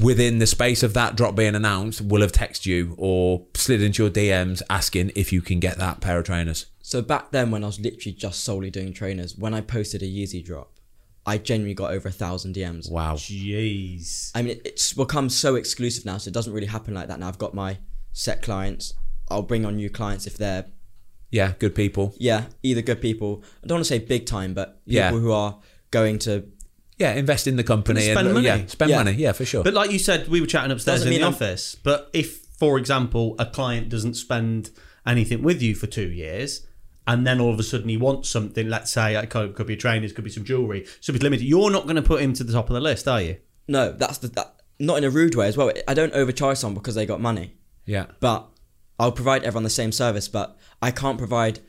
Within 0.03 0.41
the 0.41 0.47
space 0.47 0.83
of 0.83 0.93
that 0.93 1.17
drop 1.17 1.37
being 1.37 1.55
announced, 1.55 2.03
will 2.03 2.21
have 2.21 2.33
texted 2.33 2.67
you 2.67 2.95
or 2.99 3.47
slid 3.55 3.81
into 3.81 4.03
your 4.03 4.13
DMs 4.13 4.61
asking 4.69 5.13
if 5.15 5.33
you 5.33 5.41
can 5.41 5.59
get 5.59 5.79
that 5.79 6.03
pair 6.03 6.19
of 6.19 6.27
trainers. 6.27 6.67
So 6.83 7.01
back 7.01 7.31
then, 7.31 7.51
when 7.51 7.65
I 7.65 7.69
was 7.69 7.81
literally 7.81 8.13
just 8.13 8.45
solely 8.45 8.71
doing 8.71 8.93
trainers, 8.93 9.37
when 9.37 9.55
I 9.55 9.63
posted 9.63 10.03
a 10.03 10.07
Yeezy 10.07 10.45
drop, 10.45 10.76
I 11.27 11.39
genuinely 11.39 11.75
got 11.75 11.91
over 11.93 12.09
a 12.09 12.13
thousand 12.13 12.55
DMs. 12.55 12.91
Wow. 12.91 13.15
Jeez. 13.15 14.31
I 14.35 14.43
mean, 14.43 14.61
it's 14.65 14.93
become 14.93 15.29
so 15.29 15.57
exclusive 15.57 16.05
now, 16.05 16.19
so 16.19 16.29
it 16.29 16.35
doesn't 16.35 16.53
really 16.53 16.67
happen 16.69 16.95
like 16.95 17.09
that 17.09 17.19
now. 17.19 17.29
I've 17.29 17.39
got 17.39 17.55
my 17.55 17.79
set 18.13 18.43
clients. 18.43 18.95
I'll 19.29 19.43
bring 19.43 19.65
on 19.67 19.77
new 19.77 19.91
clients 19.91 20.27
if 20.27 20.37
they're 20.39 20.67
Yeah, 21.33 21.55
good 21.59 21.75
people. 21.75 22.15
yeah 22.19 22.45
either 22.63 22.81
good 22.83 23.01
people. 23.01 23.43
I 23.63 23.67
don't 23.67 23.77
want 23.77 23.85
to 23.87 23.89
say 23.89 23.99
big 23.99 24.27
time, 24.27 24.55
but 24.55 24.85
people 24.87 24.95
Yeah. 24.95 25.11
who 25.11 25.33
are 25.33 25.59
going 25.91 26.19
to 26.21 26.45
Yeah, 26.99 27.13
invest 27.15 27.47
in 27.47 27.57
the 27.57 27.65
company 27.65 28.01
Spend 28.03 28.19
and 28.21 28.29
uh, 28.29 28.33
money. 28.35 28.47
yeah, 28.47 28.67
spend 28.69 28.91
Yeah. 28.91 28.97
money. 28.99 29.13
Yeah, 29.13 29.33
for 29.33 29.45
sure. 29.45 29.63
But 29.65 29.75
like 29.75 29.91
you 29.91 29.99
said, 29.99 30.29
we 30.29 30.41
were 30.41 30.47
chatting 30.47 30.71
upstairs 30.71 31.01
Doesn't 31.01 31.13
in 31.13 31.19
the 31.21 31.25
I'm- 31.27 31.35
office. 31.35 31.77
But 31.83 32.09
if, 32.15 32.39
for 32.59 32.79
example, 32.79 33.35
a 33.39 33.45
client 33.47 33.89
doesn't 33.91 34.15
spend 34.15 34.71
anything 35.07 35.43
with 35.43 35.61
you 35.61 35.75
for 35.75 35.87
two 35.87 36.09
years, 36.09 36.67
and 37.07 37.27
then 37.27 37.41
all 37.41 37.53
of 37.53 37.59
a 37.59 37.63
sudden 37.63 37.89
he 37.89 37.97
wants 37.97 38.29
something, 38.29 38.69
let's 38.69 38.91
say 38.91 39.15
it 39.17 39.31
could, 39.31 39.55
could 39.55 39.67
be 39.67 39.75
a 39.75 39.77
trainers, 39.77 40.13
could 40.13 40.25
be 40.25 40.31
some 40.31 40.45
jewelry, 40.45 40.87
so 41.01 41.13
it's 41.13 41.23
limited. 41.23 41.45
You're 41.47 41.71
not 41.71 41.85
going 41.85 41.97
to 41.97 42.03
put 42.03 42.21
him 42.21 42.33
to 42.35 42.45
the 42.45 42.53
top 42.53 42.69
of 42.69 42.75
the 42.75 42.81
list, 42.81 43.07
are 43.09 43.21
you? 43.23 43.37
no, 43.69 43.93
that's 43.93 44.19
the 44.19 44.29
that 44.29 44.55
not 44.79 44.99
in 44.99 45.05
a 45.05 45.11
rude 45.11 45.35
way 45.35 45.49
as 45.49 45.57
well. 45.57 45.73
I 45.89 45.95
don't 45.95 46.13
overcharge 46.13 46.59
someone 46.59 46.75
because 46.81 46.95
they 46.95 47.07
got 47.07 47.21
money. 47.21 47.55
yeah. 47.87 48.07
but 48.21 48.47
I'll 48.99 49.13
provide 49.13 49.43
everyone 49.45 49.63
the 49.65 49.71
same 49.71 49.93
service. 49.93 50.29
But 50.29 50.57
I 50.83 50.91
can't 50.91 51.19
provide 51.19 51.61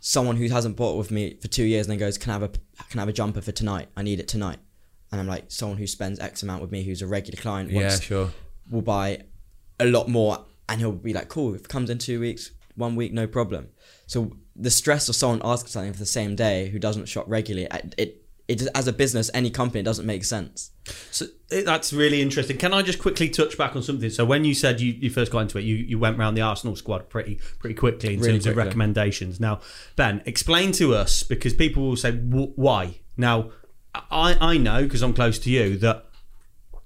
someone 0.00 0.36
who 0.36 0.48
hasn't 0.48 0.76
bought 0.76 0.96
with 0.96 1.10
me 1.10 1.36
for 1.40 1.48
two 1.48 1.64
years 1.64 1.86
and 1.86 1.92
then 1.92 1.98
goes, 1.98 2.18
"Can 2.18 2.30
I 2.30 2.34
have 2.34 2.42
a 2.42 2.48
can 2.88 2.98
I 2.98 3.02
have 3.02 3.08
a 3.08 3.12
jumper 3.12 3.40
for 3.40 3.52
tonight? 3.52 3.88
I 3.96 4.02
need 4.02 4.20
it 4.20 4.28
tonight." 4.28 4.58
And 5.12 5.20
I'm 5.20 5.26
like, 5.26 5.44
someone 5.48 5.78
who 5.78 5.86
spends 5.86 6.20
X 6.20 6.42
amount 6.42 6.62
with 6.62 6.70
me, 6.70 6.82
who's 6.84 7.02
a 7.02 7.06
regular 7.06 7.40
client, 7.40 7.70
Yeah, 7.70 7.98
sure. 7.98 8.30
will 8.70 8.82
buy 8.82 9.22
a 9.80 9.84
lot 9.86 10.08
more, 10.08 10.44
and 10.68 10.80
he'll 10.80 10.92
be 10.92 11.12
like, 11.12 11.28
"Cool, 11.28 11.54
if 11.54 11.62
it 11.62 11.68
comes 11.68 11.90
in 11.90 11.98
two 11.98 12.20
weeks, 12.20 12.50
one 12.76 12.94
week, 12.96 13.12
no 13.12 13.26
problem." 13.26 13.68
So 14.10 14.36
the 14.56 14.72
stress 14.72 15.08
of 15.08 15.14
someone 15.14 15.40
asking 15.44 15.68
something 15.68 15.92
for 15.92 16.00
the 16.00 16.04
same 16.04 16.34
day 16.34 16.68
who 16.70 16.80
doesn't 16.80 17.06
shop 17.06 17.26
regularly, 17.28 17.68
it 17.70 17.94
it, 17.96 18.22
it 18.48 18.62
as 18.74 18.88
a 18.88 18.92
business, 18.92 19.30
any 19.32 19.50
company, 19.50 19.78
it 19.78 19.84
doesn't 19.84 20.04
make 20.04 20.24
sense. 20.24 20.72
So 21.12 21.26
it, 21.48 21.64
that's 21.64 21.92
really 21.92 22.20
interesting. 22.20 22.58
Can 22.58 22.74
I 22.74 22.82
just 22.82 22.98
quickly 22.98 23.28
touch 23.28 23.56
back 23.56 23.76
on 23.76 23.84
something? 23.84 24.10
So 24.10 24.24
when 24.24 24.44
you 24.44 24.52
said 24.52 24.80
you, 24.80 24.94
you 24.94 25.10
first 25.10 25.30
got 25.30 25.42
into 25.42 25.58
it, 25.58 25.62
you, 25.62 25.76
you 25.76 25.96
went 25.96 26.18
around 26.18 26.34
the 26.34 26.40
Arsenal 26.40 26.74
squad 26.74 27.08
pretty 27.08 27.38
pretty 27.60 27.76
quickly 27.76 28.14
in 28.14 28.20
Really 28.20 28.32
terms 28.32 28.46
of 28.46 28.56
recommendations. 28.56 29.38
Now, 29.38 29.60
Ben, 29.94 30.22
explain 30.26 30.72
to 30.72 30.92
us 30.92 31.22
because 31.22 31.54
people 31.54 31.84
will 31.84 31.96
say 31.96 32.10
"W- 32.10 32.52
why. 32.56 32.96
Now, 33.16 33.52
I 33.94 34.36
I 34.40 34.56
know 34.56 34.82
because 34.82 35.02
I'm 35.02 35.14
close 35.14 35.38
to 35.38 35.50
you 35.50 35.76
that 35.78 36.06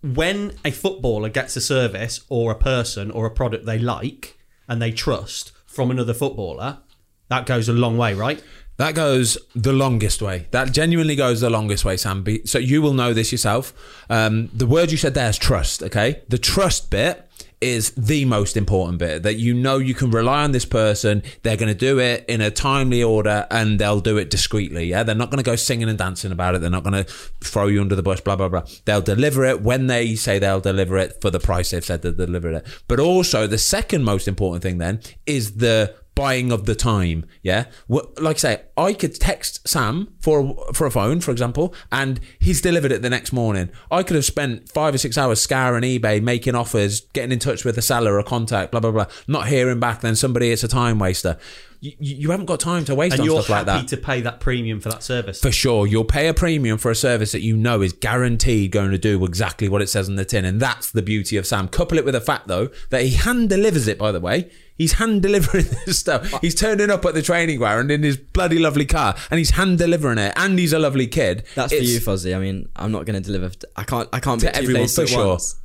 when 0.03 0.59
a 0.63 0.71
footballer 0.71 1.31
gets 1.31 1.57
a 1.57 1.63
service 1.63 2.21
or 2.29 2.53
a 2.53 2.59
person 2.59 3.11
or 3.11 3.25
a 3.25 3.31
product 3.31 3.65
they 3.65 3.79
like 3.79 4.37
and 4.69 4.83
they 4.83 4.93
trust 4.93 5.53
from 5.65 5.91
another 5.91 6.13
footballer, 6.15 6.81
that 7.29 7.47
goes 7.47 7.69
a 7.69 7.73
long 7.73 7.97
way, 7.97 8.15
right? 8.15 8.43
That 8.77 8.95
goes 8.95 9.39
the 9.55 9.73
longest 9.73 10.21
way. 10.21 10.49
That 10.51 10.73
genuinely 10.73 11.15
goes 11.15 11.41
the 11.41 11.51
longest 11.51 11.85
way, 11.85 11.95
Samby. 11.95 12.49
So 12.49 12.59
you 12.59 12.83
will 12.83 12.93
know 12.93 13.13
this 13.13 13.31
yourself. 13.31 13.73
Um, 14.11 14.51
the 14.53 14.67
word 14.67 14.91
you 14.91 14.97
said 14.97 15.15
there 15.15 15.31
is 15.31 15.39
trust. 15.39 15.83
Okay, 15.83 16.23
the 16.29 16.39
trust 16.39 16.91
bit 16.91 17.31
is 17.61 17.93
the 17.93 18.25
most 18.25 18.57
important 18.57 18.99
bit. 18.99 19.23
That 19.23 19.35
you 19.35 19.55
know 19.55 19.79
you 19.79 19.95
can 19.95 20.11
rely 20.11 20.43
on 20.43 20.51
this 20.51 20.65
person. 20.65 21.23
They're 21.43 21.57
going 21.57 21.73
to 21.73 21.79
do 21.79 22.01
it 22.01 22.25
in 22.29 22.41
a 22.41 22.51
timely 22.51 23.01
order, 23.01 23.47
and 23.49 23.79
they'll 23.79 24.01
do 24.01 24.17
it 24.17 24.29
discreetly. 24.29 24.87
Yeah, 24.87 25.05
they're 25.05 25.15
not 25.15 25.31
going 25.31 25.43
to 25.43 25.49
go 25.49 25.55
singing 25.55 25.89
and 25.89 25.97
dancing 25.97 26.33
about 26.33 26.57
it. 26.57 26.61
They're 26.61 26.69
not 26.69 26.83
going 26.83 27.05
to 27.05 27.13
throw 27.45 27.69
you 27.69 27.81
under 27.81 27.95
the 27.95 28.03
bus. 28.03 28.21
Blah 28.21 28.35
blah 28.35 28.49
blah. 28.49 28.65
They'll 28.87 29.01
deliver 29.03 29.45
it 29.45 29.63
when 29.63 29.87
they 29.87 30.17
say 30.17 30.41
they'll 30.41 30.61
deliver 30.61 30.99
it 30.99 31.21
for 31.21 31.31
the 31.31 31.41
price 31.41 31.71
they've 31.71 31.85
said 31.85 32.03
they'll 32.03 32.13
deliver 32.13 32.51
it. 32.51 32.67
But 32.89 32.99
also 32.99 33.47
the 33.47 33.59
second 33.59 34.03
most 34.03 34.27
important 34.27 34.65
thing 34.65 34.79
then 34.79 35.01
is 35.27 35.59
the 35.59 35.95
buying 36.15 36.53
of 36.53 36.67
the 36.67 36.75
time. 36.75 37.27
Yeah, 37.43 37.67
like 37.89 38.37
I 38.37 38.39
say, 38.39 38.63
I 38.77 38.93
could 38.93 39.15
text 39.21 39.67
Sam 39.69 40.13
for 40.21 40.57
for 40.73 40.87
a 40.87 40.91
phone, 40.91 41.21
for 41.21 41.31
example, 41.31 41.75
and 41.93 42.19
he's 42.41 42.61
delivered 42.61 42.91
it 42.93 43.03
the 43.03 43.11
next 43.11 43.33
morning. 43.33 43.71
I 43.91 44.03
could 44.03 44.17
have 44.17 44.25
spent 44.25 44.69
five 44.71 44.95
or 44.95 44.99
six 44.99 45.17
hours 45.17 45.41
scouring 45.41 45.83
eBay, 45.85 46.23
making 46.23 46.55
offers, 46.55 47.01
getting 47.13 47.33
in 47.33 47.39
touch 47.39 47.65
with 47.65 47.79
a 47.79 47.83
seller 47.83 48.19
or 48.19 48.23
contact, 48.25 48.73
blah 48.73 48.81
blah 48.81 48.91
blah. 48.91 49.07
Not 49.29 49.47
hearing 49.49 49.79
back, 49.81 50.01
then 50.01 50.17
somebody 50.17 50.51
it's 50.51 50.65
a 50.65 50.69
time 50.69 50.99
waster. 50.99 51.39
You, 51.81 51.93
you 51.99 52.31
haven't 52.31 52.47
got 52.47 52.61
time 52.61 52.87
to 52.87 52.95
waste 52.95 53.13
And 53.13 53.21
on 53.21 53.27
you're 53.27 53.43
stuff 53.43 53.51
like 53.51 53.67
happy 53.67 53.83
that. 53.83 53.89
to 53.89 53.97
pay 53.99 54.23
that 54.23 54.41
premium 54.41 54.81
for 54.81 54.89
that 54.89 55.03
service. 55.03 55.39
For 55.39 55.53
sure, 55.53 55.87
you'll 55.87 56.05
pay 56.05 56.29
a 56.29 56.35
premium 56.35 56.79
for 56.79 56.91
a 56.91 56.95
service 56.95 57.33
that 57.33 57.43
you 57.43 57.59
know 57.59 57.83
is 57.83 57.93
guaranteed 57.93 58.71
going 58.71 58.91
to 58.93 58.97
do 58.97 59.23
exactly 59.27 59.69
what 59.69 59.83
it 59.83 59.89
says 59.91 60.09
on 60.09 60.15
the 60.17 60.25
tin, 60.25 60.47
and 60.47 60.59
that's 60.61 60.91
the 60.91 61.03
beauty 61.03 61.37
of 61.37 61.47
Sam. 61.47 61.69
Couple 61.69 61.99
it 61.99 62.05
with 62.07 62.15
the 62.15 62.23
fact 62.23 62.49
though 62.49 62.71
that 62.89 63.03
he 63.03 63.11
hand 63.11 63.51
delivers 63.51 63.87
it. 63.87 63.99
By 63.99 64.13
the 64.13 64.21
way, 64.21 64.51
he's 64.79 64.95
hand 64.95 65.21
delivering 65.21 65.67
this 65.87 65.99
stuff. 65.99 66.41
He's 66.41 66.55
turning 66.55 66.89
up 66.89 67.05
at 67.05 67.13
the 67.13 67.21
training 67.21 67.59
ground 67.59 67.91
in 67.91 68.03
his 68.03 68.17
bloody 68.17 68.59
lovely 68.65 68.87
car, 68.87 69.15
and 69.31 69.39
he's 69.39 69.51
hand 69.51 69.79
delivering 69.79 70.19
it. 70.19 70.33
And 70.37 70.59
he's 70.59 70.73
a 70.73 70.79
lovely 70.79 71.07
kid. 71.07 71.45
That's 71.55 71.73
for 71.73 71.83
you, 71.83 72.01
Fozzy. 72.01 72.35
I 72.35 72.39
mean, 72.41 72.69
I'm 72.77 72.91
not 72.91 73.05
going 73.07 73.21
to 73.23 73.27
deliver. 73.33 73.55
I 73.77 73.85
can't. 73.85 74.09
I 74.13 74.21
can't 74.21 74.41
To 74.41 74.47
be 74.51 74.53
everyone, 74.55 74.89
for 74.89 75.07
sure. 75.07 75.29
once. 75.29 75.57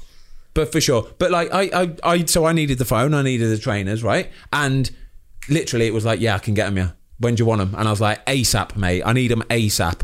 But 0.54 0.72
for 0.72 0.82
sure. 0.82 1.08
But 1.20 1.32
like 1.32 1.54
I, 1.54 1.64
I, 1.82 1.96
I, 2.04 2.26
so 2.26 2.46
I 2.46 2.54
needed 2.54 2.78
the 2.78 2.86
phone, 2.86 3.14
I 3.14 3.22
needed 3.22 3.50
the 3.50 3.58
trainers, 3.58 4.04
right? 4.04 4.30
And 4.52 4.90
literally, 5.48 5.88
it 5.88 5.94
was 5.94 6.06
like, 6.06 6.20
yeah, 6.20 6.36
I 6.36 6.40
can 6.40 6.54
get 6.54 6.66
them. 6.66 6.78
Yeah, 6.78 6.92
when 7.20 7.36
do 7.36 7.42
you 7.42 7.46
want 7.46 7.60
them? 7.60 7.76
And 7.78 7.88
I 7.88 7.92
was 7.92 8.02
like, 8.02 8.26
ASAP, 8.26 8.76
mate. 8.76 9.04
I 9.06 9.14
need 9.14 9.30
them 9.30 9.44
ASAP. 9.50 10.02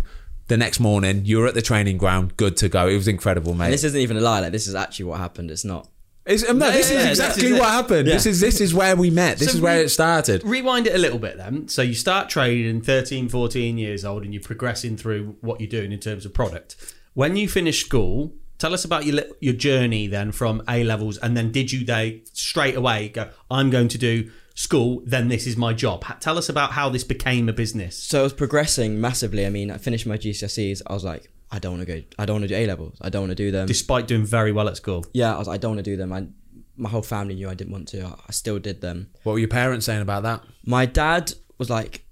The 0.48 0.58
next 0.58 0.80
morning, 0.80 1.26
you 1.26 1.40
were 1.40 1.48
at 1.48 1.56
the 1.56 1.62
training 1.64 1.98
ground, 1.98 2.38
good 2.38 2.56
to 2.58 2.70
go. 2.70 2.88
It 2.88 2.96
was 2.96 3.08
incredible, 3.08 3.56
mate. 3.56 3.66
And 3.66 3.74
this 3.74 3.84
isn't 3.84 4.00
even 4.00 4.18
a 4.18 4.22
lie. 4.22 4.42
Like 4.42 4.52
this 4.52 4.68
is 4.68 4.76
actually 4.76 5.06
what 5.06 5.20
happened. 5.20 5.50
It's 5.50 5.66
not. 5.66 5.90
It's, 6.26 6.48
um, 6.50 6.58
no, 6.58 6.72
this 6.72 6.90
Yeah, 6.92 6.98
is 6.98 7.04
yeah, 7.04 7.10
exactly 7.12 7.42
this 7.44 7.52
is 7.52 7.60
what 7.60 7.68
it. 7.68 7.72
happened. 7.72 8.08
This 8.08 8.26
is 8.26 8.40
this 8.40 8.60
is 8.60 8.74
where 8.74 8.96
we 8.96 9.10
met. 9.12 9.38
This 9.38 9.50
So 9.52 9.56
is 9.56 9.62
where 9.62 9.78
we- 9.78 9.86
it 9.86 9.90
started. 9.90 10.44
Rewind 10.44 10.88
it 10.88 10.96
a 10.96 10.98
little 10.98 11.20
bit 11.20 11.38
then. 11.38 11.68
So 11.68 11.82
you 11.84 11.94
start 11.94 12.30
trading 12.30 12.82
13, 12.82 13.30
14 13.30 13.78
years 13.78 14.04
old 14.04 14.24
and 14.24 14.34
you're 14.34 14.42
progressing 14.42 14.98
through 14.98 15.36
what 15.42 15.62
you're 15.62 15.70
doing 15.70 15.92
in 15.92 16.00
terms 16.00 16.26
of 16.26 16.34
product. 16.34 16.76
When 17.14 17.36
you 17.36 17.48
finish 17.48 17.86
school, 17.86 18.34
tell 18.58 18.74
us 18.74 18.84
about 18.84 19.06
your 19.06 19.22
your 19.40 19.54
journey 19.54 20.08
then 20.08 20.32
from 20.32 20.64
A 20.68 20.84
levels 20.84 21.18
and 21.18 21.38
then 21.38 21.52
did 21.52 21.72
you 21.72 21.86
they 21.86 22.24
straight 22.34 22.76
away 22.76 23.10
go 23.10 23.30
I'm 23.52 23.70
going 23.70 23.90
to 23.90 23.98
do 24.00 24.32
school 24.56 25.04
then 25.06 25.28
this 25.28 25.46
is 25.46 25.56
my 25.58 25.74
job. 25.74 26.04
Tell 26.22 26.38
us 26.40 26.50
about 26.50 26.72
how 26.72 26.90
this 26.90 27.04
became 27.04 27.48
a 27.50 27.54
business. 27.54 27.96
So 27.98 28.22
I 28.22 28.24
was 28.24 28.34
progressing 28.34 29.00
massively. 29.00 29.46
I 29.46 29.50
mean, 29.50 29.70
I 29.70 29.78
finished 29.78 30.08
my 30.08 30.18
GCSEs. 30.18 30.82
I 30.88 30.94
was 30.94 31.04
like, 31.04 31.30
I 31.56 31.60
don't 31.60 31.78
want 31.78 31.88
to 31.88 32.02
go. 32.02 32.06
I 32.20 32.26
don't 32.26 32.36
want 32.36 32.44
to 32.44 32.48
do 32.50 32.56
A 32.56 32.66
levels. 32.68 32.98
I 33.02 33.10
don't 33.10 33.22
want 33.22 33.32
to 33.32 33.36
do 33.36 33.50
them. 33.52 33.66
Despite 33.66 34.08
doing 34.08 34.26
very 34.26 34.52
well 34.52 34.68
at 34.68 34.76
school. 34.78 35.06
yeah, 35.14 35.34
I 35.36 35.40
was. 35.40 35.48
I 35.48 35.58
don't 35.58 35.76
want 35.76 35.86
to 35.86 35.90
do 35.92 35.96
them. 35.96 36.12
I, 36.12 36.28
my 36.76 36.90
whole 36.90 37.02
family 37.02 37.36
knew 37.36 37.50
I 37.50 37.54
didn't 37.54 37.72
want 37.72 37.88
to. 37.90 38.06
I, 38.06 38.14
I 38.28 38.32
still 38.32 38.60
did 38.60 38.82
them. 38.82 39.10
What 39.24 39.34
were 39.34 39.40
your 39.40 39.48
parents 39.48 39.86
saying 39.86 40.02
about 40.02 40.24
that? 40.24 40.44
My 40.66 40.86
dad 40.86 41.34
was 41.58 41.70
like, 41.70 42.04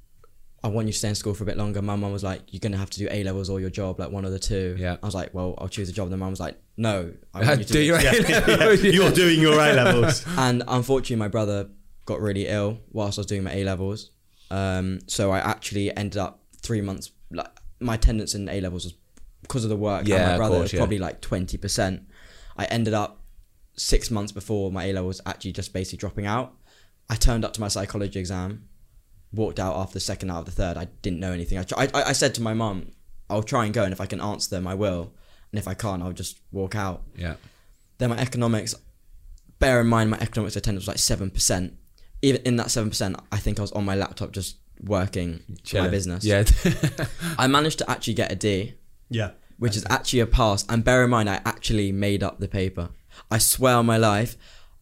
I 0.63 0.69
want 0.69 0.87
you 0.87 0.93
to 0.93 0.97
stay 0.99 1.09
in 1.09 1.15
school 1.15 1.33
for 1.33 1.43
a 1.43 1.45
bit 1.45 1.57
longer. 1.57 1.81
My 1.81 1.97
mum 1.97 2.13
was 2.13 2.23
like, 2.23 2.41
you're 2.53 2.61
gonna 2.61 2.77
have 2.77 2.89
to 2.91 2.99
do 2.99 3.09
A 3.11 3.23
levels 3.25 3.49
or 3.49 3.59
your 3.59 3.69
job, 3.69 3.99
like 3.99 4.11
one 4.11 4.23
of 4.23 4.31
the 4.31 4.39
two. 4.39 4.77
Yeah. 4.79 4.95
I 5.03 5.05
was 5.05 5.13
like, 5.13 5.33
well, 5.33 5.55
I'll 5.57 5.67
choose 5.67 5.89
a 5.89 5.91
job. 5.91 6.09
Then 6.09 6.19
mum 6.19 6.29
was 6.29 6.39
like, 6.39 6.57
no, 6.77 7.11
I 7.33 7.41
want 7.45 7.59
you 7.59 7.65
to 7.65 7.73
Do 7.73 7.79
your 7.81 7.97
this." 7.97 8.83
You're 8.95 9.11
doing 9.11 9.41
your 9.41 9.55
A 9.55 9.73
levels. 9.73 10.25
And 10.37 10.63
unfortunately, 10.65 11.17
my 11.17 11.27
brother 11.27 11.69
got 12.05 12.21
really 12.21 12.47
ill 12.47 12.79
whilst 12.91 13.17
I 13.17 13.21
was 13.21 13.25
doing 13.27 13.43
my 13.43 13.53
A 13.53 13.65
levels. 13.65 14.11
Um, 14.49 14.99
so 15.07 15.31
I 15.31 15.39
actually 15.39 15.95
ended 15.97 16.17
up 16.17 16.39
three 16.61 16.79
months. 16.79 17.11
Like 17.29 17.47
my 17.81 17.95
attendance 17.95 18.33
in 18.33 18.47
A 18.47 18.61
levels 18.61 18.85
was 18.85 18.93
because 19.43 19.63
of 19.63 19.69
the 19.69 19.77
work. 19.77 20.07
Yeah, 20.07 20.15
and 20.15 20.31
my 20.31 20.37
brother 20.37 20.55
course, 20.55 20.63
was 20.63 20.73
yeah. 20.73 20.79
probably 20.79 20.99
like 20.99 21.21
twenty 21.21 21.57
percent. 21.57 22.07
I 22.57 22.65
ended 22.65 22.93
up 22.93 23.21
six 23.75 24.11
months 24.11 24.31
before 24.31 24.71
my 24.71 24.85
A 24.85 24.93
levels 24.93 25.21
actually 25.25 25.51
just 25.51 25.73
basically 25.73 25.97
dropping 25.97 26.25
out. 26.25 26.53
I 27.09 27.15
turned 27.15 27.45
up 27.45 27.53
to 27.53 27.61
my 27.61 27.67
psychology 27.67 28.19
exam, 28.19 28.67
walked 29.31 29.59
out 29.59 29.75
after 29.75 29.93
the 29.93 29.99
second 29.99 30.31
out 30.31 30.39
of 30.39 30.45
the 30.45 30.51
third. 30.51 30.77
I 30.77 30.85
didn't 31.01 31.19
know 31.19 31.31
anything. 31.31 31.57
I, 31.57 31.65
I, 31.77 31.89
I 31.93 32.11
said 32.13 32.33
to 32.35 32.41
my 32.41 32.53
mum, 32.53 32.91
I'll 33.29 33.43
try 33.43 33.65
and 33.65 33.73
go, 33.73 33.83
and 33.83 33.93
if 33.93 34.01
I 34.01 34.05
can 34.05 34.21
answer 34.21 34.49
them, 34.49 34.67
I 34.67 34.75
will. 34.75 35.13
And 35.51 35.59
if 35.59 35.67
I 35.67 35.73
can't, 35.73 36.01
I'll 36.01 36.13
just 36.13 36.39
walk 36.51 36.75
out. 36.75 37.03
Yeah. 37.15 37.35
Then 37.97 38.09
my 38.09 38.17
economics, 38.17 38.73
bear 39.59 39.81
in 39.81 39.87
mind 39.87 40.09
my 40.09 40.19
economics 40.19 40.55
attendance 40.55 40.83
was 40.83 40.87
like 40.87 40.97
seven 40.97 41.29
percent. 41.29 41.75
Even 42.21 42.41
in 42.43 42.55
that 42.55 42.71
seven 42.71 42.89
percent, 42.89 43.17
I 43.31 43.37
think 43.37 43.59
I 43.59 43.61
was 43.61 43.71
on 43.73 43.85
my 43.85 43.95
laptop 43.95 44.31
just 44.31 44.57
working 44.81 45.41
my 45.73 45.89
business. 45.89 46.23
Yeah. 46.23 46.43
I 47.37 47.47
managed 47.47 47.79
to 47.79 47.89
actually 47.89 48.15
get 48.15 48.31
a 48.31 48.35
D, 48.35 48.73
Yeah. 49.13 49.31
which 49.57 49.77
is 49.77 49.85
actually 49.89 50.19
a 50.19 50.27
pass. 50.27 50.65
And 50.67 50.83
bear 50.83 51.03
in 51.03 51.09
mind, 51.09 51.29
I 51.29 51.39
actually 51.45 51.91
made 51.91 52.23
up 52.23 52.39
the 52.39 52.47
paper. 52.47 52.89
I 53.29 53.37
swear 53.37 53.75
on 53.75 53.85
my 53.85 53.97
life. 53.97 54.35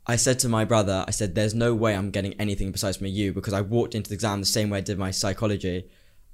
I 0.07 0.15
said 0.15 0.39
to 0.39 0.49
my 0.49 0.65
brother, 0.65 1.05
I 1.07 1.11
said, 1.11 1.35
"There's 1.35 1.53
no 1.53 1.75
way 1.75 1.95
I'm 1.95 2.09
getting 2.09 2.33
anything 2.33 2.71
besides 2.71 2.97
from 2.97 3.07
a 3.07 3.09
U 3.09 3.33
because 3.33 3.53
I 3.53 3.61
walked 3.61 3.93
into 3.93 4.09
the 4.09 4.15
exam 4.15 4.39
the 4.39 4.45
same 4.47 4.69
way 4.69 4.79
I 4.79 4.81
did 4.81 4.97
my 4.97 5.11
psychology. 5.11 5.89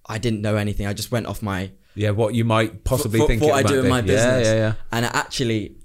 I 0.08 0.18
didn't 0.18 0.42
know 0.42 0.56
anything. 0.56 0.88
I 0.88 0.94
just 0.94 1.12
went 1.12 1.26
off 1.26 1.42
my 1.42 1.72
yeah. 1.96 2.12
What 2.12 2.34
you 2.34 2.46
might 2.46 2.84
possibly 2.84 3.20
for, 3.20 3.28
think 3.28 3.42
what 3.42 3.54
I 3.54 3.64
do 3.64 3.84
in 3.84 3.90
my 3.90 4.02
business. 4.02 4.48
Yeah, 4.48 4.54
yeah, 4.54 4.60
yeah. 4.60 4.74
And 4.92 5.06
it 5.06 5.12
actually, 5.14 5.76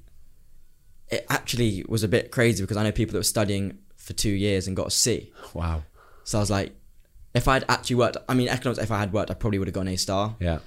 it 1.11 1.27
actually 1.29 1.85
was 1.89 2.05
a 2.05 2.09
bit 2.09 2.31
crazy 2.31 2.63
because 2.63 2.77
I 2.77 2.85
know 2.85 2.93
people 2.93 3.13
that 3.15 3.19
were 3.19 3.25
studying 3.25 3.79
for 3.97 4.13
two 4.13 4.31
years 4.31 4.67
and 4.67 4.77
got 4.77 4.89
a 4.89 4.91
C. 4.91 5.33
Wow. 5.55 5.83
So 6.25 6.39
I 6.39 6.41
was 6.41 6.51
like, 6.51 6.75
if 7.35 7.49
I'd 7.49 7.65
actually 7.69 7.97
worked, 7.97 8.19
I 8.29 8.35
mean, 8.35 8.49
economics. 8.49 8.83
If 8.83 8.91
I 8.91 8.99
had 8.99 9.13
worked, 9.13 9.31
I 9.31 9.35
probably 9.35 9.59
would 9.59 9.69
have 9.69 9.75
got 9.75 9.83
an 9.83 9.89
A 9.89 9.97
star. 9.97 10.37
Yeah. 10.39 10.59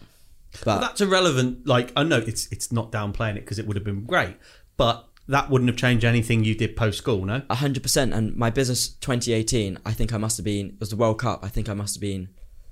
But 0.64 0.68
Well, 0.68 0.80
that's 0.82 1.02
irrelevant. 1.02 1.68
Like 1.68 1.92
I 1.96 2.04
know 2.04 2.18
it's 2.18 2.48
it's 2.52 2.72
not 2.72 2.92
downplaying 2.92 3.38
it 3.38 3.42
because 3.42 3.60
it 3.60 3.68
would 3.68 3.76
have 3.76 3.84
been 3.84 4.06
great, 4.06 4.38
but 4.78 5.08
that 5.28 5.50
wouldn't 5.50 5.70
have 5.70 5.78
changed 5.78 6.06
anything 6.06 6.44
you 6.44 6.54
did 6.56 6.76
post 6.76 6.98
school. 7.00 7.26
No. 7.26 7.42
hundred 7.50 7.84
percent. 7.84 8.14
And 8.14 8.36
my 8.36 8.50
business 8.50 8.90
2018, 8.90 9.80
I 9.86 9.92
think 9.92 10.14
I 10.14 10.18
must 10.18 10.38
have 10.38 10.46
been. 10.46 10.68
It 10.68 10.80
was 10.80 10.90
the 10.90 10.96
World 10.96 11.20
Cup. 11.20 11.44
I 11.44 11.48
think 11.48 11.68
I 11.68 11.74
must 11.74 11.96
have 11.96 12.02
been 12.02 12.30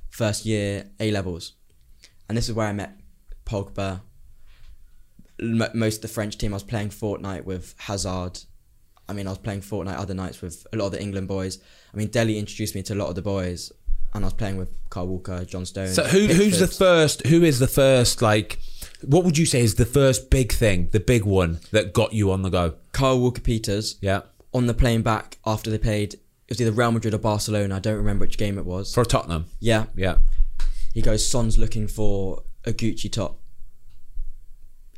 first 0.10 0.46
year 0.46 0.90
A 1.00 1.12
levels, 1.12 1.54
and 2.30 2.38
this 2.38 2.48
is 2.48 2.56
where 2.56 2.68
I 2.68 2.74
met 2.74 3.00
Pogba. 3.46 4.02
M- 5.40 5.64
most 5.74 5.98
of 5.98 6.02
the 6.04 6.08
French 6.08 6.38
team. 6.38 6.54
I 6.54 6.58
was 6.58 6.64
playing 6.64 6.90
Fortnite 6.90 7.46
with 7.46 7.74
Hazard. 7.78 8.40
I 9.10 9.14
mean, 9.14 9.28
I 9.28 9.32
was 9.32 9.40
playing 9.40 9.62
Fortnite 9.62 9.98
other 9.98 10.14
nights 10.14 10.42
with 10.42 10.66
a 10.72 10.78
lot 10.78 10.86
of 10.86 10.92
the 10.94 11.02
England 11.02 11.28
boys. 11.28 11.60
I 11.94 11.98
mean, 11.98 12.08
Dele 12.08 12.38
introduced 12.38 12.76
me 12.76 12.84
to 12.84 12.94
a 12.94 12.96
lot 12.96 13.10
of 13.10 13.16
the 13.16 13.22
boys, 13.22 13.72
and 14.14 14.24
I 14.24 14.28
was 14.28 14.34
playing 14.34 14.58
with 14.58 14.70
Kyle 14.90 15.08
Walker, 15.08 15.44
John 15.46 15.66
Stone. 15.66 15.90
So 15.90 16.04
who 16.04 16.28
who's 16.28 16.60
the 16.60 16.68
first? 16.68 17.26
Who 17.28 17.44
is 17.44 17.60
the 17.60 17.68
first? 17.68 18.22
Like, 18.22 18.60
what 19.02 19.24
would 19.26 19.38
you 19.38 19.46
say 19.46 19.62
is 19.62 19.76
the 19.76 19.86
first 19.86 20.30
big 20.30 20.52
thing, 20.54 20.90
the 20.92 21.00
big 21.00 21.26
one 21.26 21.60
that 21.72 21.94
got 21.94 22.14
you 22.14 22.32
on 22.32 22.42
the 22.42 22.50
go? 22.50 22.76
Kyle 22.92 23.20
Walker 23.20 23.42
Peters 23.42 23.98
Yeah. 24.02 24.22
on 24.54 24.68
the 24.68 24.74
plane 24.74 25.02
back 25.02 25.38
after 25.46 25.70
they 25.72 25.78
played. 25.78 26.14
It 26.14 26.20
was 26.50 26.62
either 26.62 26.72
Real 26.72 26.92
Madrid 26.92 27.14
or 27.14 27.18
Barcelona. 27.18 27.76
I 27.76 27.80
don't 27.80 27.98
remember 27.98 28.24
which 28.26 28.38
game 28.38 28.58
it 28.58 28.66
was. 28.66 28.94
For 28.94 29.04
Tottenham. 29.06 29.46
yeah, 29.60 29.86
Yeah. 29.96 30.18
he 30.94 31.02
goes, 31.02 31.26
Son's 31.26 31.58
looking 31.58 31.88
for 31.88 32.44
a 32.66 32.72
Gucci 32.74 33.12
top. 33.12 33.40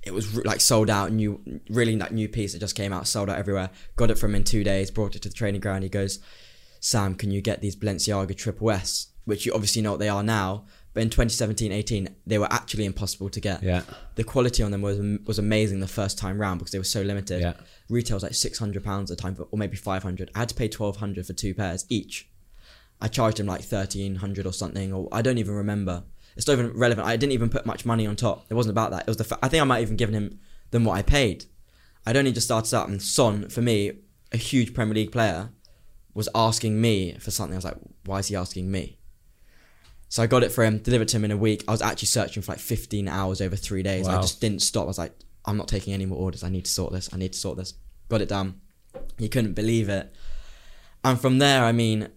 It 0.03 0.13
was 0.13 0.35
like 0.45 0.61
sold 0.61 0.89
out, 0.89 1.11
new, 1.11 1.41
really 1.69 1.95
that 1.95 2.13
new 2.13 2.27
piece 2.29 2.53
that 2.53 2.59
just 2.59 2.75
came 2.75 2.93
out, 2.93 3.07
sold 3.07 3.27
out 3.29 3.39
everywhere. 3.39 3.71
Got 3.95 4.11
it 4.11 4.19
from 4.19 4.31
him 4.31 4.35
in 4.37 4.43
two 4.43 4.63
days, 4.63 4.91
brought 4.91 5.15
it 5.15 5.23
to 5.23 5.29
the 5.29 5.35
training 5.35 5.61
ground. 5.61 5.81
He 5.83 5.89
goes, 5.89 6.19
Sam, 6.85 7.15
can 7.15 7.31
you 7.31 7.41
get 7.41 7.61
these 7.61 7.75
Balenciaga 7.75 8.37
Triple 8.37 8.69
S? 8.69 9.07
Which 9.23 9.43
you 9.43 9.53
obviously 9.53 9.81
know 9.81 9.89
what 9.89 9.99
they 9.99 10.07
are 10.07 10.21
now, 10.21 10.65
but 10.93 11.01
in 11.01 11.09
2017 11.09 11.71
18, 11.71 12.15
they 12.27 12.37
were 12.37 12.47
actually 12.53 12.85
impossible 12.85 13.27
to 13.31 13.39
get. 13.39 13.63
Yeah. 13.63 13.81
The 14.13 14.23
quality 14.23 14.61
on 14.61 14.69
them 14.69 14.83
was 14.83 14.99
was 15.25 15.39
amazing 15.39 15.79
the 15.79 15.87
first 15.87 16.19
time 16.19 16.39
round 16.39 16.59
because 16.59 16.71
they 16.71 16.77
were 16.77 16.83
so 16.83 17.01
limited. 17.01 17.41
Yeah. 17.41 17.53
Retail 17.89 18.17
was 18.17 18.23
like 18.23 18.33
£600 18.33 19.03
a 19.03 19.05
the 19.07 19.15
time, 19.15 19.35
or 19.49 19.57
maybe 19.57 19.75
500 19.75 20.29
I 20.35 20.39
had 20.39 20.49
to 20.49 20.53
pay 20.53 20.65
1200 20.65 21.25
for 21.25 21.33
two 21.33 21.55
pairs 21.55 21.87
each. 21.89 22.29
I 23.01 23.07
charged 23.07 23.39
him 23.39 23.47
like 23.47 23.61
thirteen 23.61 24.17
hundred 24.17 24.45
or 24.45 24.53
something, 24.53 24.93
or 24.93 25.09
I 25.11 25.23
don't 25.23 25.39
even 25.39 25.55
remember. 25.55 26.03
It's 26.37 26.45
not 26.45 26.53
even 26.53 26.71
relevant. 26.77 27.07
I 27.07 27.17
didn't 27.17 27.33
even 27.33 27.49
put 27.49 27.65
much 27.65 27.83
money 27.83 28.05
on 28.05 28.15
top. 28.15 28.45
It 28.51 28.53
wasn't 28.53 28.73
about 28.73 28.91
that. 28.91 29.01
It 29.01 29.07
was 29.07 29.17
the. 29.17 29.23
Fa- 29.23 29.39
I 29.41 29.47
think 29.47 29.61
I 29.61 29.63
might 29.65 29.79
have 29.79 29.87
even 29.87 29.97
given 29.97 30.13
him 30.13 30.39
than 30.69 30.83
what 30.83 30.97
I 30.97 31.01
paid. 31.01 31.45
I'd 32.05 32.15
only 32.15 32.31
just 32.31 32.45
started 32.45 32.75
out, 32.75 32.89
and 32.89 33.01
Son, 33.01 33.49
for 33.49 33.63
me, 33.63 33.91
a 34.31 34.37
huge 34.37 34.75
Premier 34.75 34.93
League 34.93 35.11
player, 35.11 35.49
was 36.15 36.29
asking 36.33 36.81
me 36.81 37.13
for 37.19 37.29
something. 37.29 37.53
I 37.53 37.57
was 37.57 37.65
like, 37.65 37.77
why 38.05 38.19
is 38.19 38.27
he 38.27 38.35
asking 38.35 38.71
me? 38.71 38.97
So 40.07 40.23
I 40.23 40.27
got 40.27 40.43
it 40.43 40.51
for 40.51 40.63
him, 40.63 40.79
delivered 40.79 41.09
to 41.09 41.17
him 41.17 41.25
in 41.25 41.31
a 41.31 41.37
week. 41.37 41.63
I 41.67 41.71
was 41.71 41.81
actually 41.81 42.07
searching 42.07 42.41
for 42.41 42.53
like 42.53 42.59
15 42.59 43.07
hours 43.07 43.41
over 43.41 43.55
three 43.55 43.83
days. 43.83 44.07
I 44.07 44.21
just 44.21 44.39
didn't 44.41 44.61
stop. 44.61 44.85
I 44.85 44.87
was 44.87 44.97
like, 44.97 45.13
I'm 45.45 45.57
not 45.57 45.67
taking 45.67 45.93
any 45.93 46.05
more 46.05 46.17
orders. 46.17 46.43
I 46.43 46.49
need 46.49 46.65
to 46.65 46.71
sort 46.71 46.93
this. 46.93 47.13
I 47.13 47.17
need 47.17 47.33
to 47.33 47.39
sort 47.39 47.57
this. 47.57 47.73
Got 48.09 48.21
it 48.21 48.29
done. 48.29 48.61
He 49.17 49.27
couldn't 49.27 49.53
believe 49.53 49.89
it. 49.89 50.15
And 51.03 51.19
from 51.19 51.39
there, 51.39 51.63
I 51.63 51.71
mean, 51.71 52.07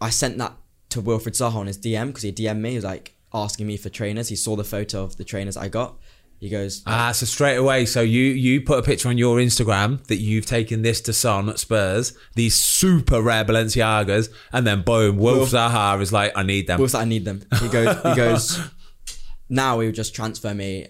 I 0.00 0.10
sent 0.10 0.36
that 0.38 0.54
to 0.90 1.00
Wilfried 1.00 1.36
Zaha 1.36 1.54
on 1.54 1.66
his 1.66 1.78
DM 1.78 2.08
because 2.08 2.22
he 2.22 2.32
DM'd 2.32 2.60
me. 2.60 2.70
He 2.70 2.76
was 2.76 2.84
like 2.84 3.14
asking 3.32 3.66
me 3.66 3.76
for 3.76 3.88
trainers. 3.88 4.28
He 4.28 4.36
saw 4.36 4.56
the 4.56 4.64
photo 4.64 5.02
of 5.04 5.16
the 5.16 5.24
trainers 5.24 5.56
I 5.56 5.68
got. 5.68 5.98
He 6.40 6.48
goes, 6.48 6.82
Ah, 6.86 7.10
so 7.12 7.26
straight 7.26 7.56
away, 7.56 7.84
so 7.84 8.00
you 8.00 8.22
you 8.22 8.60
put 8.60 8.78
a 8.78 8.82
picture 8.82 9.08
on 9.08 9.18
your 9.18 9.38
Instagram 9.38 10.04
that 10.06 10.18
you've 10.18 10.46
taken 10.46 10.82
this 10.82 11.00
to 11.02 11.12
Son 11.12 11.48
at 11.48 11.58
Spurs, 11.58 12.16
these 12.36 12.56
super 12.56 13.20
rare 13.20 13.44
Balenciagas, 13.44 14.32
and 14.52 14.66
then 14.66 14.82
boom, 14.82 15.16
Wilf 15.18 15.50
Zaha 15.50 16.00
is 16.00 16.12
like, 16.12 16.32
I 16.36 16.44
need 16.44 16.68
them. 16.68 16.80
Like, 16.80 16.94
I 16.94 17.04
need 17.04 17.24
them. 17.24 17.42
He 17.60 17.68
goes, 17.68 17.96
he 18.02 18.14
goes, 18.14 18.60
now 19.48 19.80
he'll 19.80 19.90
just 19.90 20.14
transfer 20.14 20.54
me. 20.54 20.86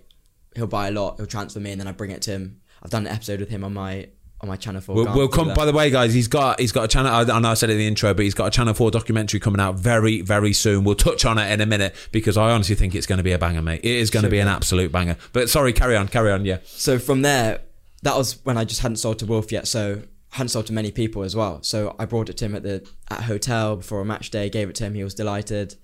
He'll 0.55 0.67
buy 0.67 0.89
a 0.89 0.91
lot. 0.91 1.17
He'll 1.17 1.27
transfer 1.27 1.61
me, 1.61 1.73
and 1.73 1.81
then 1.81 1.89
I 1.89 1.93
bring 1.93 2.11
it 2.11 2.21
to 2.23 2.33
him. 2.33 2.61
I've 2.83 2.91
done 2.91 3.07
an 3.07 3.13
episode 3.13 3.41
with 3.41 3.49
him 3.49 3.65
on 3.65 3.73
my 3.73 4.09
on 4.41 4.49
my 4.49 4.57
channel 4.57 4.81
for. 4.81 4.95
We'll, 4.95 5.13
we'll 5.15 5.29
come. 5.29 5.53
By 5.55 5.65
the 5.65 5.73
way, 5.73 5.91
guys, 5.91 6.15
he's 6.15 6.29
got 6.29 6.61
he's 6.61 6.73
got 6.73 6.85
a 6.85 6.89
channel. 6.89 7.13
I 7.13 7.23
I 7.23 7.41
know 7.41 7.51
I 7.51 7.55
said 7.55 7.71
it 7.71 7.75
in 7.75 7.79
the 7.79 7.87
intro, 7.87 8.15
but 8.15 8.25
he's 8.25 8.35
got 8.35 8.47
a 8.47 8.51
Channel 8.51 8.75
Four 8.75 8.91
documentary 8.91 9.41
coming 9.41 9.61
out 9.61 9.75
very 9.77 10.21
very 10.21 10.53
soon. 10.53 10.85
We'll 10.85 10.95
touch 10.95 11.25
on 11.25 11.39
it 11.39 11.51
in 11.51 11.61
a 11.61 11.67
minute 11.67 11.95
because 12.13 12.37
I 12.37 12.51
honestly 12.51 12.75
think 12.77 12.95
it's 12.95 13.07
going 13.07 13.17
to 13.19 13.25
be 13.25 13.33
a 13.33 13.39
banger, 13.39 13.63
mate. 13.63 13.81
It 13.83 13.97
is 13.97 14.11
going 14.11 14.25
to 14.25 14.31
be 14.31 14.39
an 14.39 14.49
absolute 14.49 14.93
banger. 14.93 15.17
But 15.33 15.51
sorry, 15.51 15.73
carry 15.73 15.97
on, 15.97 16.09
carry 16.09 16.31
on. 16.31 16.45
Yeah, 16.45 16.59
So 16.65 16.99
from 16.99 17.23
there, 17.23 17.61
that 18.03 18.17
was 18.17 18.39
when 18.45 18.57
I 18.57 18.65
just 18.65 18.81
hadn't 18.81 18.97
sold 18.97 19.19
to 19.21 19.27
Wilf 19.27 19.51
yet. 19.51 19.67
So 19.67 20.03
I 20.33 20.37
hadn't 20.37 20.51
sold 20.51 20.67
to 20.67 20.73
many 20.73 20.93
people 20.93 21.23
as 21.25 21.35
well. 21.35 21.63
So 21.63 21.97
I 21.99 22.05
brought 22.05 22.29
it 22.29 22.37
to 22.39 22.45
him 22.45 22.55
at 22.55 22.63
the 22.63 22.87
at 23.11 23.23
hotel 23.25 23.77
before 23.77 24.01
a 24.01 24.05
match 24.05 24.31
day. 24.31 24.49
Gave 24.49 24.69
it 24.69 24.77
to 24.77 24.85
him. 24.85 24.95
He 24.95 25.03
was 25.03 25.15
delighted, 25.15 25.75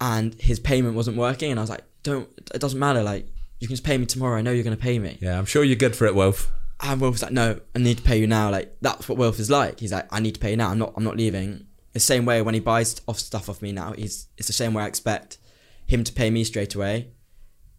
and 0.00 0.34
his 0.40 0.60
payment 0.60 0.94
wasn't 0.94 1.16
working. 1.16 1.50
And 1.50 1.58
I 1.58 1.62
was 1.62 1.70
like, 1.70 1.84
"Don't. 2.04 2.28
It 2.54 2.60
doesn't 2.60 2.78
matter. 2.78 3.02
Like 3.02 3.26
you 3.58 3.66
can 3.66 3.74
just 3.74 3.84
pay 3.84 3.98
me 3.98 4.06
tomorrow. 4.06 4.38
I 4.38 4.42
know 4.42 4.52
you're 4.52 4.62
going 4.64 4.76
to 4.76 4.82
pay 4.82 4.98
me." 5.00 5.18
yeah. 5.20 5.36
I'm 5.36 5.46
sure 5.46 5.64
you're 5.64 5.74
good 5.76 5.96
for 5.96 6.06
it, 6.06 6.14
Wilf. 6.14 6.52
And 6.80 7.00
Wilf 7.00 7.12
was 7.14 7.22
like, 7.22 7.32
"No, 7.32 7.58
I 7.74 7.78
need 7.78 7.96
to 7.98 8.02
pay 8.02 8.18
you 8.18 8.26
now." 8.26 8.50
Like 8.50 8.76
that's 8.80 9.08
what 9.08 9.18
Wilf 9.18 9.38
is 9.40 9.50
like. 9.50 9.80
He's 9.80 9.92
like, 9.92 10.06
"I 10.12 10.20
need 10.20 10.34
to 10.34 10.40
pay 10.40 10.50
you 10.50 10.56
now. 10.56 10.70
I'm 10.70 10.78
not. 10.78 10.92
I'm 10.96 11.04
not 11.04 11.16
leaving." 11.16 11.66
The 11.92 12.00
same 12.00 12.26
way 12.26 12.42
when 12.42 12.52
he 12.54 12.60
buys 12.60 13.00
off 13.08 13.18
stuff 13.18 13.48
off 13.48 13.62
me 13.62 13.72
now, 13.72 13.92
he's 13.92 14.26
it's 14.36 14.46
the 14.48 14.52
same 14.52 14.74
way 14.74 14.82
I 14.82 14.86
expect 14.86 15.38
him 15.86 16.04
to 16.04 16.12
pay 16.12 16.28
me 16.30 16.44
straight 16.44 16.74
away. 16.74 17.12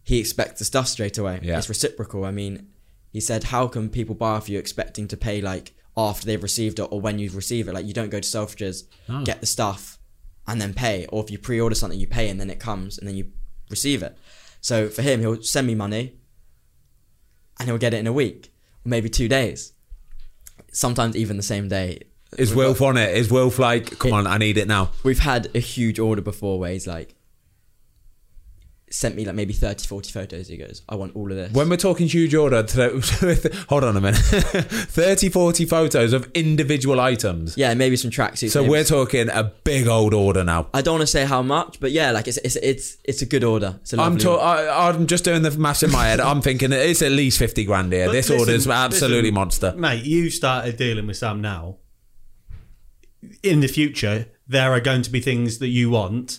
He 0.02 0.18
expects 0.18 0.58
the 0.58 0.64
stuff 0.64 0.88
straight 0.88 1.18
away. 1.18 1.38
Yeah. 1.42 1.58
It's 1.58 1.68
reciprocal. 1.68 2.24
I 2.24 2.32
mean, 2.32 2.68
he 3.12 3.20
said, 3.20 3.44
"How 3.44 3.68
can 3.68 3.88
people 3.88 4.14
buy 4.16 4.30
off 4.32 4.48
you 4.48 4.58
expecting 4.58 5.06
to 5.08 5.16
pay 5.16 5.40
like 5.40 5.74
after 5.96 6.26
they've 6.26 6.42
received 6.42 6.80
it 6.80 6.88
or 6.90 7.00
when 7.00 7.20
you 7.20 7.30
receive 7.30 7.68
it? 7.68 7.74
Like 7.74 7.86
you 7.86 7.92
don't 7.94 8.10
go 8.10 8.18
to 8.20 8.28
Selfridges, 8.28 8.84
Oh. 9.08 9.22
get 9.24 9.40
the 9.40 9.46
stuff, 9.46 9.98
and 10.48 10.60
then 10.60 10.74
pay. 10.74 11.06
Or 11.06 11.22
if 11.22 11.30
you 11.30 11.38
pre-order 11.38 11.76
something, 11.76 12.00
you 12.00 12.06
pay 12.08 12.28
and 12.28 12.40
then 12.40 12.50
it 12.50 12.58
comes 12.58 12.98
and 12.98 13.06
then 13.06 13.14
you 13.14 13.30
receive 13.70 14.02
it. 14.02 14.16
So 14.60 14.88
for 14.88 15.02
him, 15.02 15.20
he'll 15.20 15.40
send 15.42 15.68
me 15.68 15.76
money, 15.76 16.14
and 17.60 17.68
he'll 17.68 17.78
get 17.78 17.94
it 17.94 17.98
in 17.98 18.06
a 18.08 18.12
week, 18.12 18.52
maybe 18.88 19.08
two 19.08 19.28
days. 19.28 19.72
Sometimes 20.72 21.16
even 21.16 21.36
the 21.36 21.42
same 21.42 21.68
day. 21.68 22.00
Is 22.36 22.50
got- 22.50 22.88
on 22.88 22.96
it? 22.96 23.16
Is 23.16 23.30
Wilf 23.30 23.58
like, 23.58 23.98
come 23.98 24.12
on, 24.12 24.26
I 24.26 24.38
need 24.38 24.58
it 24.58 24.68
now? 24.68 24.90
We've 25.02 25.18
had 25.18 25.48
a 25.54 25.60
huge 25.60 25.98
order 25.98 26.20
before 26.20 26.58
where 26.58 26.72
he's 26.72 26.86
like, 26.86 27.14
sent 28.90 29.14
me 29.16 29.24
like 29.24 29.34
maybe 29.34 29.52
30, 29.52 29.86
40 29.86 30.12
photos. 30.12 30.48
He 30.48 30.56
goes, 30.56 30.82
I 30.88 30.94
want 30.94 31.14
all 31.16 31.30
of 31.30 31.36
this. 31.36 31.52
When 31.52 31.68
we're 31.68 31.76
talking 31.76 32.06
huge 32.08 32.34
order, 32.34 32.64
hold 33.68 33.84
on 33.84 33.96
a 33.96 34.00
minute, 34.00 34.16
30, 34.20 35.28
40 35.28 35.64
photos 35.66 36.12
of 36.12 36.30
individual 36.34 37.00
items. 37.00 37.56
yeah, 37.56 37.74
maybe 37.74 37.96
some 37.96 38.10
tracksuits. 38.10 38.50
So 38.50 38.60
maybe 38.62 38.70
we're 38.70 38.84
some- 38.84 38.98
talking 39.06 39.28
a 39.30 39.44
big 39.64 39.86
old 39.88 40.14
order 40.14 40.44
now. 40.44 40.68
I 40.72 40.82
don't 40.82 40.94
want 40.94 41.02
to 41.02 41.06
say 41.06 41.24
how 41.24 41.42
much, 41.42 41.80
but 41.80 41.90
yeah, 41.92 42.10
like 42.10 42.28
it's 42.28 42.38
it's 42.38 42.56
it's 42.56 42.96
it's 43.04 43.22
a 43.22 43.26
good 43.26 43.44
order. 43.44 43.78
It's 43.82 43.92
a 43.92 43.96
I'm 43.96 44.14
lovely 44.14 44.20
to- 44.22 44.30
I, 44.32 44.88
I'm 44.88 45.06
just 45.06 45.24
doing 45.24 45.42
the 45.42 45.50
maths 45.52 45.82
in 45.82 45.90
my 45.90 46.06
head. 46.06 46.20
I'm 46.20 46.40
thinking 46.42 46.72
it's 46.72 47.02
at 47.02 47.12
least 47.12 47.38
50 47.38 47.64
grand 47.64 47.92
here. 47.92 48.06
But 48.06 48.12
this 48.12 48.28
listen- 48.30 48.40
order's 48.40 48.66
absolutely 48.68 49.22
listen, 49.30 49.34
monster. 49.34 49.72
Mate, 49.76 50.04
you 50.04 50.30
started 50.30 50.76
dealing 50.76 51.06
with 51.06 51.16
Sam 51.16 51.40
now. 51.40 51.76
In 53.42 53.60
the 53.60 53.66
future, 53.68 54.26
there 54.46 54.72
are 54.72 54.80
going 54.80 55.02
to 55.02 55.10
be 55.10 55.20
things 55.20 55.58
that 55.58 55.68
you 55.68 55.90
want, 55.90 56.38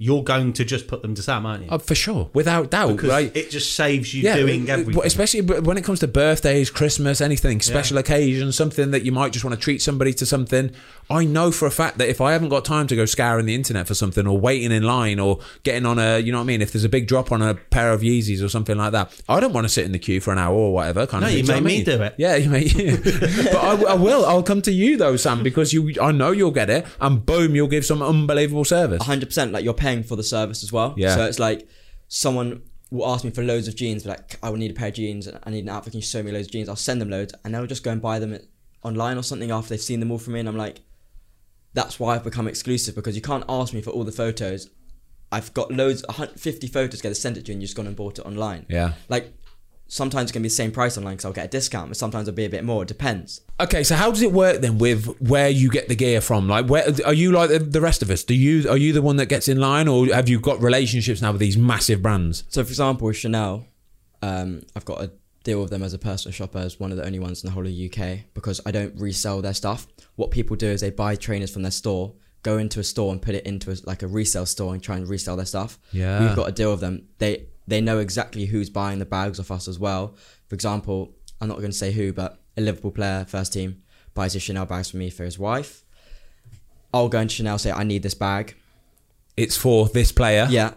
you're 0.00 0.22
going 0.22 0.52
to 0.52 0.64
just 0.64 0.86
put 0.86 1.02
them 1.02 1.12
to 1.16 1.22
Sam, 1.22 1.44
aren't 1.44 1.64
you? 1.64 1.68
Oh, 1.72 1.78
for 1.78 1.96
sure, 1.96 2.30
without 2.32 2.70
doubt, 2.70 2.94
because 2.96 3.10
right? 3.10 3.36
it 3.36 3.50
just 3.50 3.74
saves 3.74 4.14
you 4.14 4.22
yeah, 4.22 4.36
doing 4.36 4.62
it- 4.62 4.68
it- 4.68 4.70
everything. 4.80 5.02
especially 5.04 5.40
when 5.40 5.76
it 5.76 5.82
comes 5.82 5.98
to 6.00 6.06
birthdays, 6.06 6.70
Christmas, 6.70 7.20
anything, 7.20 7.60
special 7.60 7.98
occasions, 7.98 8.54
something 8.54 8.92
that 8.92 9.04
you 9.04 9.10
might 9.10 9.32
just 9.32 9.44
want 9.44 9.54
to 9.58 9.60
treat 9.60 9.82
somebody 9.82 10.12
to 10.14 10.24
something. 10.24 10.70
I 11.10 11.24
know 11.24 11.50
for 11.50 11.66
a 11.66 11.70
fact 11.70 11.98
that 11.98 12.08
if 12.08 12.20
I 12.20 12.32
haven't 12.32 12.50
got 12.50 12.64
time 12.64 12.86
to 12.86 12.94
go 12.94 13.06
scouring 13.06 13.46
the 13.46 13.54
internet 13.54 13.88
for 13.88 13.94
something 13.94 14.26
or 14.26 14.38
waiting 14.38 14.70
in 14.70 14.82
line 14.84 15.18
or 15.18 15.40
getting 15.64 15.84
on 15.86 15.98
a, 15.98 16.18
you 16.18 16.30
know 16.30 16.38
what 16.38 16.44
I 16.44 16.46
mean, 16.46 16.62
if 16.62 16.70
there's 16.70 16.84
a 16.84 16.88
big 16.88 17.08
drop 17.08 17.32
on 17.32 17.42
a 17.42 17.54
pair 17.54 17.92
of 17.92 18.02
Yeezys 18.02 18.42
or 18.42 18.48
something 18.48 18.76
like 18.76 18.92
that, 18.92 19.10
I 19.28 19.40
don't 19.40 19.52
want 19.52 19.64
to 19.64 19.68
sit 19.68 19.84
in 19.84 19.92
the 19.92 19.98
queue 19.98 20.20
for 20.20 20.32
an 20.32 20.38
hour 20.38 20.54
or 20.54 20.72
whatever. 20.74 21.06
Kind 21.08 21.22
No, 21.22 21.26
of 21.26 21.30
thing. 21.32 21.38
you 21.38 21.42
Do 21.46 21.52
know 21.54 21.60
made 21.60 21.78
me 21.78 21.82
do 21.84 22.02
it. 22.02 22.14
Yeah, 22.18 22.36
you 22.36 22.50
may. 22.50 22.68
but 22.68 23.56
I, 23.56 23.82
I 23.92 23.94
will. 23.94 24.24
I'll 24.26 24.42
come 24.42 24.62
to 24.62 24.70
you 24.72 24.96
though, 24.96 25.16
Sam, 25.16 25.42
because 25.42 25.72
you. 25.72 25.92
I 26.00 26.12
know 26.12 26.30
you'll 26.30 26.50
get 26.50 26.70
it, 26.70 26.86
and 27.00 27.24
boom, 27.24 27.54
you'll 27.56 27.68
give 27.68 27.84
some 27.84 28.02
unbelievable 28.02 28.64
service. 28.64 29.02
hundred 29.02 29.26
percent. 29.26 29.52
Like 29.52 29.64
you're 29.64 29.74
paying 29.88 30.02
for 30.02 30.16
the 30.16 30.22
service 30.22 30.62
as 30.62 30.72
well. 30.72 30.94
Yeah. 30.96 31.14
So 31.14 31.24
it's 31.24 31.38
like 31.38 31.68
someone 32.08 32.62
will 32.90 33.08
ask 33.08 33.24
me 33.24 33.30
for 33.30 33.42
loads 33.42 33.68
of 33.68 33.76
jeans, 33.76 34.06
like, 34.06 34.36
I 34.42 34.50
will 34.50 34.56
need 34.56 34.70
a 34.70 34.74
pair 34.74 34.88
of 34.88 34.94
jeans. 34.94 35.28
I 35.28 35.50
need 35.50 35.64
an 35.64 35.68
outfit. 35.68 35.92
Can 35.92 35.98
you 35.98 36.06
show 36.06 36.22
me 36.22 36.32
loads 36.32 36.46
of 36.46 36.52
jeans? 36.52 36.68
I'll 36.68 36.76
send 36.76 37.00
them 37.00 37.10
loads, 37.10 37.34
and 37.44 37.54
they'll 37.54 37.66
just 37.66 37.84
go 37.84 37.90
and 37.90 38.00
buy 38.00 38.18
them 38.18 38.38
online 38.82 39.18
or 39.18 39.22
something 39.22 39.50
after 39.50 39.70
they've 39.70 39.80
seen 39.80 40.00
them 40.00 40.10
all 40.10 40.18
from 40.18 40.34
me. 40.34 40.40
And 40.40 40.48
I'm 40.48 40.56
like, 40.56 40.80
that's 41.74 42.00
why 42.00 42.14
I've 42.14 42.24
become 42.24 42.48
exclusive 42.48 42.94
because 42.94 43.14
you 43.14 43.22
can't 43.22 43.44
ask 43.48 43.74
me 43.74 43.82
for 43.82 43.90
all 43.90 44.04
the 44.04 44.12
photos. 44.12 44.70
I've 45.30 45.52
got 45.52 45.70
loads, 45.70 46.02
100 46.08 46.40
50 46.40 46.66
photos 46.68 47.00
together, 47.00 47.14
sent 47.14 47.36
it 47.36 47.44
to 47.44 47.48
you, 47.48 47.54
and 47.54 47.62
you've 47.62 47.68
just 47.68 47.76
gone 47.76 47.86
and 47.86 47.94
bought 47.94 48.18
it 48.18 48.24
online. 48.24 48.64
Yeah. 48.68 48.94
Like 49.08 49.34
sometimes 49.88 50.30
it 50.30 50.34
can 50.34 50.42
be 50.42 50.48
the 50.48 50.54
same 50.54 50.70
price 50.70 50.96
online 50.96 51.14
because 51.14 51.24
I'll 51.24 51.32
get 51.32 51.46
a 51.46 51.48
discount, 51.48 51.88
but 51.88 51.96
sometimes 51.96 52.28
it'll 52.28 52.36
be 52.36 52.44
a 52.44 52.50
bit 52.50 52.62
more. 52.62 52.82
It 52.82 52.88
depends. 52.88 53.40
Okay, 53.58 53.82
so 53.82 53.96
how 53.96 54.10
does 54.10 54.22
it 54.22 54.32
work 54.32 54.60
then 54.60 54.78
with 54.78 55.06
where 55.20 55.48
you 55.48 55.70
get 55.70 55.88
the 55.88 55.96
gear 55.96 56.20
from? 56.20 56.46
Like, 56.46 56.66
where 56.66 56.84
are 57.04 57.14
you 57.14 57.32
like 57.32 57.50
the, 57.50 57.58
the 57.58 57.80
rest 57.80 58.02
of 58.02 58.10
us? 58.10 58.22
Do 58.22 58.34
you 58.34 58.68
are 58.70 58.76
you 58.76 58.92
the 58.92 59.02
one 59.02 59.16
that 59.16 59.26
gets 59.26 59.48
in 59.48 59.58
line, 59.58 59.88
or 59.88 60.06
have 60.06 60.28
you 60.28 60.38
got 60.38 60.62
relationships 60.62 61.20
now 61.20 61.32
with 61.32 61.40
these 61.40 61.56
massive 61.56 62.02
brands? 62.02 62.44
So, 62.48 62.62
for 62.62 62.68
example, 62.68 63.06
with 63.06 63.16
Chanel, 63.16 63.66
um, 64.22 64.62
I've 64.76 64.84
got 64.84 65.02
a 65.02 65.10
deal 65.42 65.60
with 65.62 65.70
them 65.70 65.82
as 65.82 65.94
a 65.94 65.98
personal 65.98 66.32
shopper, 66.32 66.58
as 66.58 66.78
one 66.78 66.90
of 66.90 66.98
the 66.98 67.06
only 67.06 67.18
ones 67.18 67.42
in 67.42 67.48
the 67.48 67.52
whole 67.52 67.66
of 67.66 67.72
the 67.72 67.90
UK, 67.90 68.20
because 68.34 68.60
I 68.66 68.70
don't 68.70 68.94
resell 68.96 69.40
their 69.40 69.54
stuff. 69.54 69.86
What 70.16 70.30
people 70.30 70.56
do 70.56 70.66
is 70.66 70.82
they 70.82 70.90
buy 70.90 71.16
trainers 71.16 71.50
from 71.50 71.62
their 71.62 71.70
store, 71.70 72.12
go 72.42 72.58
into 72.58 72.80
a 72.80 72.84
store 72.84 73.12
and 73.12 73.22
put 73.22 73.34
it 73.34 73.46
into 73.46 73.70
a, 73.70 73.76
like 73.84 74.02
a 74.02 74.06
resale 74.06 74.46
store 74.46 74.74
and 74.74 74.82
try 74.82 74.96
and 74.96 75.08
resell 75.08 75.36
their 75.36 75.46
stuff. 75.46 75.78
Yeah. 75.92 76.20
we've 76.20 76.36
got 76.36 76.48
a 76.48 76.52
deal 76.52 76.72
with 76.72 76.80
them. 76.80 77.08
They 77.18 77.46
they 77.68 77.80
know 77.80 77.98
exactly 77.98 78.46
who's 78.46 78.70
buying 78.70 78.98
the 78.98 79.04
bags 79.06 79.38
off 79.38 79.50
us 79.50 79.68
as 79.68 79.78
well. 79.78 80.14
For 80.48 80.54
example, 80.54 81.14
I'm 81.40 81.48
not 81.48 81.58
going 81.58 81.70
to 81.70 81.76
say 81.76 81.92
who, 81.92 82.12
but 82.12 82.40
a 82.56 82.60
Liverpool 82.60 82.90
player, 82.90 83.24
first 83.28 83.52
team, 83.52 83.82
buys 84.14 84.32
his 84.32 84.42
Chanel 84.42 84.66
bags 84.66 84.90
for 84.90 84.96
me 84.96 85.10
for 85.10 85.24
his 85.24 85.38
wife. 85.38 85.84
I'll 86.92 87.08
go 87.08 87.20
into 87.20 87.34
Chanel 87.34 87.58
say 87.58 87.70
I 87.70 87.84
need 87.84 88.02
this 88.02 88.14
bag. 88.14 88.56
It's 89.36 89.56
for 89.56 89.88
this 89.88 90.10
player. 90.10 90.46
Yeah, 90.50 90.72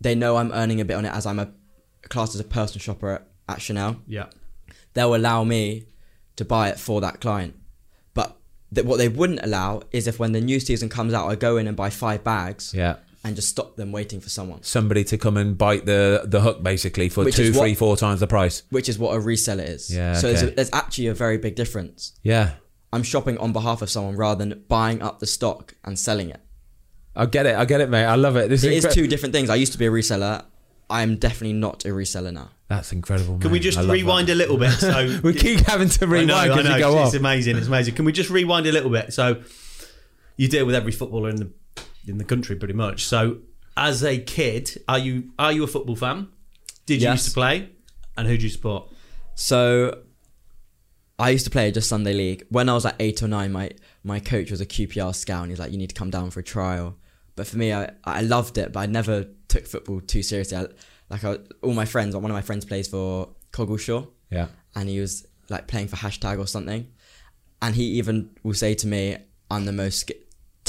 they 0.00 0.14
know 0.14 0.36
I'm 0.36 0.52
earning 0.52 0.80
a 0.80 0.84
bit 0.84 0.94
on 0.94 1.04
it 1.04 1.12
as 1.12 1.26
I'm 1.26 1.38
a 1.38 1.50
classed 2.08 2.34
as 2.34 2.40
a 2.40 2.44
personal 2.44 2.80
shopper 2.80 3.10
at, 3.10 3.26
at 3.48 3.60
Chanel. 3.62 3.96
yeah. 4.06 4.26
They'll 4.94 5.14
allow 5.14 5.44
me 5.44 5.86
to 6.36 6.44
buy 6.44 6.70
it 6.70 6.78
for 6.78 7.00
that 7.00 7.20
client. 7.20 7.54
But 8.14 8.36
th- 8.74 8.86
what 8.86 8.96
they 8.98 9.08
wouldn't 9.08 9.40
allow 9.42 9.82
is 9.92 10.06
if 10.06 10.18
when 10.18 10.32
the 10.32 10.40
new 10.40 10.60
season 10.60 10.88
comes 10.88 11.12
out, 11.14 11.28
I 11.28 11.34
go 11.34 11.56
in 11.56 11.66
and 11.68 11.76
buy 11.76 11.90
five 11.90 12.24
bags 12.24 12.72
Yeah. 12.74 12.96
And 13.24 13.34
just 13.36 13.48
stop 13.48 13.76
them 13.76 13.90
waiting 13.92 14.20
for 14.20 14.28
someone, 14.28 14.62
Somebody 14.62 15.02
to 15.04 15.18
come 15.18 15.36
and 15.36 15.58
bite 15.58 15.84
the 15.86 16.22
the 16.24 16.40
hook 16.40 16.62
basically 16.62 17.08
for 17.08 17.24
Which 17.24 17.36
two, 17.36 17.52
what- 17.52 17.60
three, 17.62 17.74
four 17.74 17.96
times 17.96 18.20
the 18.20 18.26
price. 18.26 18.62
which 18.70 18.88
is 18.88 18.98
what 18.98 19.16
a 19.16 19.18
reseller 19.20 19.66
is. 19.68 19.92
Yeah, 19.94 20.14
So 20.14 20.28
there's, 20.28 20.42
a, 20.42 20.50
there's 20.50 20.70
actually 20.72 21.08
a 21.08 21.14
very 21.14 21.36
big 21.38 21.54
difference. 21.56 22.12
Yeah. 22.22 22.52
I'm 22.92 23.02
shopping 23.02 23.36
on 23.38 23.52
behalf 23.52 23.82
of 23.82 23.90
someone 23.90 24.16
rather 24.16 24.44
than 24.44 24.64
buying 24.68 25.02
up 25.02 25.18
the 25.18 25.26
stock 25.26 25.74
and 25.84 25.98
selling 25.98 26.30
it. 26.30 26.40
I 27.16 27.26
get 27.26 27.44
it. 27.46 27.56
I 27.56 27.64
get 27.64 27.80
it, 27.80 27.90
mate. 27.90 28.04
I 28.04 28.14
love 28.14 28.36
it. 28.36 28.48
This 28.48 28.62
It 28.64 28.72
is 28.72 28.84
incre- 28.86 28.92
two 28.94 29.06
different 29.08 29.34
things. 29.34 29.50
I 29.50 29.56
used 29.56 29.72
to 29.72 29.78
be 29.78 29.86
a 29.86 29.90
reseller. 29.90 30.44
I'm 30.88 31.16
definitely 31.16 31.52
not 31.54 31.84
a 31.84 31.88
reseller 31.88 32.32
now. 32.32 32.50
That's 32.68 32.92
incredible. 32.92 33.38
Can 33.38 33.50
we 33.50 33.58
just 33.60 33.78
rewind 33.78 34.28
a 34.30 34.34
little 34.34 34.56
bit? 34.56 34.70
So 34.72 35.18
We 35.24 35.34
keep 35.34 35.60
having 35.66 35.88
to 35.90 36.04
I 36.06 36.08
rewind 36.08 36.28
know, 36.28 36.36
I 36.36 36.48
because 36.48 36.64
know. 36.64 36.74
you 36.76 36.80
go 36.80 36.88
it's, 36.92 36.96
off. 37.00 37.06
it's 37.08 37.16
amazing. 37.16 37.56
It's 37.56 37.66
amazing. 37.66 37.94
Can 37.94 38.04
we 38.04 38.12
just 38.12 38.30
rewind 38.30 38.66
a 38.66 38.72
little 38.72 38.90
bit? 38.90 39.12
So 39.12 39.42
you 40.36 40.48
deal 40.48 40.64
with 40.64 40.74
every 40.74 40.92
footballer 40.92 41.28
in 41.30 41.36
the 41.36 41.50
in 42.08 42.18
the 42.18 42.24
country 42.24 42.56
pretty 42.56 42.74
much. 42.74 43.04
So 43.04 43.38
as 43.76 44.02
a 44.04 44.18
kid, 44.18 44.82
are 44.88 44.98
you 44.98 45.30
are 45.38 45.52
you 45.52 45.64
a 45.64 45.66
football 45.66 45.96
fan? 45.96 46.28
Did 46.86 47.00
you 47.02 47.08
Yes. 47.08 47.18
used 47.20 47.28
to 47.28 47.34
play? 47.34 47.68
And 48.16 48.26
who 48.26 48.36
do 48.36 48.44
you 48.44 48.50
support? 48.50 48.90
So 49.34 50.02
I 51.18 51.30
used 51.30 51.44
to 51.44 51.50
play 51.50 51.70
just 51.72 51.88
Sunday 51.88 52.12
league. 52.14 52.44
When 52.48 52.68
I 52.68 52.74
was 52.74 52.84
like 52.84 52.94
eight 53.00 53.22
or 53.22 53.28
nine, 53.28 53.52
my 53.52 53.70
my 54.04 54.20
coach 54.20 54.50
was 54.50 54.60
a 54.60 54.66
QPR 54.66 55.14
scout, 55.14 55.42
and 55.42 55.50
he's 55.50 55.58
like, 55.58 55.72
"You 55.72 55.78
need 55.78 55.90
to 55.90 55.94
come 55.94 56.10
down 56.10 56.30
for 56.30 56.40
a 56.40 56.44
trial." 56.44 56.96
But 57.36 57.46
for 57.46 57.56
me, 57.58 57.72
I, 57.72 57.90
I 58.04 58.22
loved 58.22 58.58
it, 58.58 58.72
but 58.72 58.80
I 58.80 58.86
never 58.86 59.26
took 59.48 59.66
football 59.66 60.00
too 60.00 60.22
seriously. 60.22 60.56
I, 60.56 60.66
like 61.10 61.24
I, 61.24 61.38
all 61.62 61.72
my 61.74 61.84
friends, 61.84 62.14
one 62.14 62.24
of 62.30 62.34
my 62.34 62.42
friends 62.42 62.64
plays 62.64 62.88
for 62.88 63.28
Coggeshall, 63.52 64.08
Yeah. 64.30 64.48
and 64.74 64.88
he 64.88 65.00
was 65.00 65.26
like 65.48 65.66
playing 65.68 65.88
for 65.88 65.96
hashtag 65.96 66.38
or 66.38 66.46
something, 66.46 66.88
and 67.62 67.74
he 67.74 67.84
even 67.98 68.30
will 68.42 68.54
say 68.54 68.74
to 68.74 68.86
me, 68.86 69.16
"I'm 69.50 69.64
the 69.66 69.72
most 69.72 70.10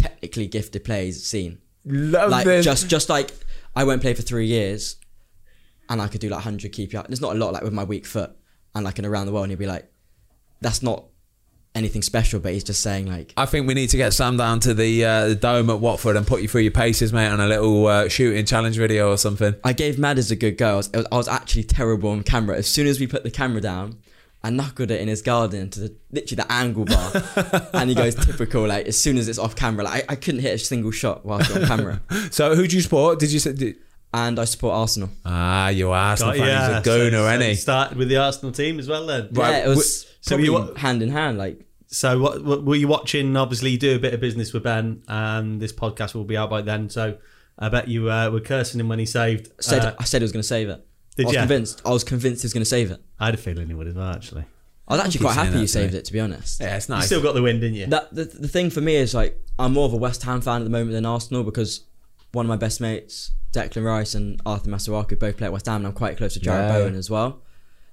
technically 0.01 0.47
gifted 0.47 0.83
player 0.83 1.05
he's 1.05 1.25
seen." 1.25 1.59
Love 1.85 2.31
like 2.31 2.45
this. 2.45 2.65
just 2.65 2.87
just 2.89 3.09
like 3.09 3.31
I 3.75 3.83
won't 3.83 4.01
play 4.01 4.13
for 4.13 4.21
three 4.21 4.47
years, 4.47 4.97
and 5.89 6.01
I 6.01 6.07
could 6.07 6.21
do 6.21 6.29
like 6.29 6.43
hundred 6.43 6.73
QPR. 6.73 7.07
There's 7.07 7.21
not 7.21 7.35
a 7.35 7.39
lot 7.39 7.53
like 7.53 7.63
with 7.63 7.73
my 7.73 7.83
weak 7.83 8.05
foot 8.05 8.31
and 8.75 8.83
like 8.85 8.99
in 8.99 9.05
around 9.05 9.25
the 9.25 9.31
world, 9.31 9.45
and 9.45 9.51
he'd 9.51 9.59
be 9.59 9.67
like, 9.67 9.91
"That's 10.61 10.81
not 10.83 11.05
anything 11.75 12.01
special," 12.01 12.39
but 12.39 12.53
he's 12.53 12.63
just 12.63 12.81
saying 12.81 13.07
like, 13.07 13.33
I 13.37 13.45
think 13.45 13.67
we 13.67 13.73
need 13.73 13.89
to 13.91 13.97
get 13.97 14.13
Sam 14.13 14.37
down 14.37 14.59
to 14.61 14.73
the, 14.73 15.05
uh, 15.05 15.27
the 15.29 15.35
dome 15.35 15.69
at 15.69 15.79
Watford 15.79 16.15
and 16.15 16.27
put 16.27 16.41
you 16.41 16.47
through 16.47 16.61
your 16.61 16.71
paces, 16.71 17.13
mate, 17.13 17.27
on 17.27 17.39
a 17.39 17.47
little 17.47 17.87
uh, 17.87 18.09
shooting 18.09 18.45
challenge 18.45 18.77
video 18.77 19.11
or 19.11 19.17
something. 19.17 19.55
I 19.63 19.73
gave 19.73 19.97
Madders 19.97 20.31
a 20.31 20.35
good 20.35 20.57
go. 20.57 20.73
I 20.73 20.75
was 20.75 20.89
I 20.93 21.15
was 21.15 21.27
actually 21.27 21.63
terrible 21.63 22.09
on 22.11 22.23
camera. 22.23 22.57
As 22.57 22.67
soon 22.67 22.87
as 22.87 22.99
we 22.99 23.07
put 23.07 23.23
the 23.23 23.31
camera 23.31 23.61
down. 23.61 23.99
I 24.41 24.49
knuckled 24.51 24.89
it 24.91 25.01
in 25.01 25.07
his 25.09 25.21
garden 25.21 25.69
to 25.71 25.79
the, 25.81 25.95
literally 26.11 26.43
the 26.43 26.51
angle 26.51 26.85
bar, 26.85 27.11
and 27.73 27.89
he 27.89 27.95
goes 27.95 28.15
typical. 28.15 28.65
Like 28.67 28.85
as 28.87 28.97
soon 28.97 29.17
as 29.17 29.27
it's 29.27 29.37
off 29.39 29.55
camera, 29.55 29.83
like 29.83 30.09
I, 30.09 30.13
I 30.13 30.15
couldn't 30.15 30.41
hit 30.41 30.53
a 30.53 30.57
single 30.57 30.91
shot 30.91 31.25
whilst 31.25 31.51
on 31.55 31.65
camera. 31.65 32.01
So 32.31 32.55
who 32.55 32.67
do 32.67 32.75
you 32.75 32.81
support? 32.81 33.19
Did 33.19 33.31
you 33.31 33.39
say? 33.39 33.53
Did, 33.53 33.75
And 34.13 34.39
I 34.39 34.45
support 34.45 34.75
Arsenal. 34.75 35.09
ah, 35.25 35.67
you 35.69 35.91
Arsenal 35.91 36.33
Got- 36.35 36.39
fan. 36.45 36.69
He's 36.69 36.79
a 36.79 36.83
so- 36.83 36.99
gooner, 36.99 37.11
so 37.11 37.29
ain't 37.29 37.41
you 37.43 37.47
he? 37.49 37.55
Started 37.55 37.97
with 37.97 38.07
the 38.09 38.17
Arsenal 38.17 38.51
team 38.53 38.79
as 38.79 38.87
well 38.87 39.05
then. 39.05 39.27
Right, 39.31 39.51
yeah, 39.51 39.65
it 39.65 39.67
was 39.69 40.05
so 40.21 40.37
probably 40.37 40.45
you- 40.45 40.73
hand 40.75 41.01
in 41.03 41.09
hand. 41.09 41.37
Like 41.37 41.65
So 41.87 42.19
what, 42.19 42.43
what 42.43 42.63
were 42.63 42.75
you 42.75 42.87
watching? 42.87 43.35
Obviously, 43.35 43.71
you 43.71 43.77
do 43.77 43.95
a 43.95 43.99
bit 43.99 44.13
of 44.13 44.21
business 44.21 44.53
with 44.53 44.63
Ben, 44.63 45.03
and 45.09 45.59
this 45.61 45.73
podcast 45.73 46.13
will 46.15 46.23
be 46.23 46.37
out 46.37 46.49
by 46.49 46.61
then. 46.61 46.89
So 46.89 47.17
I 47.57 47.67
bet 47.67 47.89
you 47.89 48.09
uh, 48.09 48.29
were 48.29 48.39
cursing 48.39 48.79
him 48.79 48.87
when 48.87 48.99
he 48.99 49.05
saved. 49.05 49.49
said, 49.59 49.83
uh, 49.83 49.95
I 49.99 50.05
said 50.05 50.21
he 50.21 50.23
was 50.23 50.31
going 50.31 50.43
to 50.43 50.47
save 50.47 50.69
it. 50.69 50.85
Did 51.19 51.25
I 51.25 51.27
was 51.27 51.35
ya? 51.35 51.41
convinced. 51.41 51.81
I 51.85 51.89
was 51.91 52.03
convinced 52.03 52.41
he 52.41 52.45
was 52.45 52.53
going 52.53 52.61
to 52.61 52.69
save 52.69 52.91
it. 52.91 53.01
I 53.19 53.25
had 53.25 53.33
a 53.35 53.37
feeling 53.37 53.67
he 53.67 53.73
would 53.73 53.87
as 53.87 53.95
well. 53.95 54.07
Actually, 54.09 54.45
I 54.87 54.93
was 54.95 55.01
actually 55.05 55.19
quite 55.21 55.33
happy 55.35 55.49
that 55.51 55.59
you 55.59 55.67
saved 55.67 55.93
it, 55.93 56.05
to 56.05 56.13
be 56.13 56.19
honest. 56.19 56.59
Yeah, 56.61 56.77
it's 56.77 56.87
nice. 56.89 57.03
you 57.03 57.05
still 57.17 57.21
got 57.21 57.35
the 57.35 57.41
win, 57.41 57.59
didn't 57.59 57.75
you? 57.75 57.87
That 57.87 58.13
the, 58.15 58.23
the 58.25 58.47
thing 58.47 58.69
for 58.69 58.81
me 58.81 58.95
is 58.95 59.13
like 59.13 59.37
I'm 59.59 59.73
more 59.73 59.85
of 59.85 59.93
a 59.93 59.97
West 59.97 60.23
Ham 60.23 60.41
fan 60.41 60.61
at 60.61 60.63
the 60.63 60.69
moment 60.69 60.91
than 60.93 61.05
Arsenal 61.05 61.43
because 61.43 61.83
one 62.31 62.45
of 62.45 62.49
my 62.49 62.55
best 62.55 62.79
mates, 62.79 63.31
Declan 63.53 63.83
Rice 63.85 64.15
and 64.15 64.39
Arthur 64.45 64.69
Masuaku, 64.69 65.19
both 65.19 65.37
play 65.37 65.47
at 65.47 65.53
West 65.53 65.65
Ham, 65.65 65.77
and 65.77 65.87
I'm 65.87 65.93
quite 65.93 66.15
close 66.17 66.33
to 66.35 66.39
Jarrod 66.39 66.69
Yeah. 66.69 66.71
Bowen 66.79 66.95
as 66.95 67.09
well. 67.09 67.41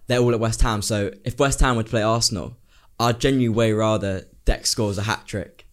They're 0.06 0.20
all 0.20 0.32
at 0.32 0.40
West 0.40 0.62
Ham, 0.62 0.82
so 0.82 1.10
if 1.24 1.38
West 1.40 1.58
Ham 1.60 1.76
would 1.76 1.86
play 1.86 2.02
Arsenal, 2.02 2.56
I'd 3.00 3.18
genuinely 3.20 3.48
way 3.48 3.72
rather 3.72 4.26
Dex 4.44 4.70
scores 4.70 4.98
a 4.98 5.02
hat 5.02 5.22
trick 5.26 5.66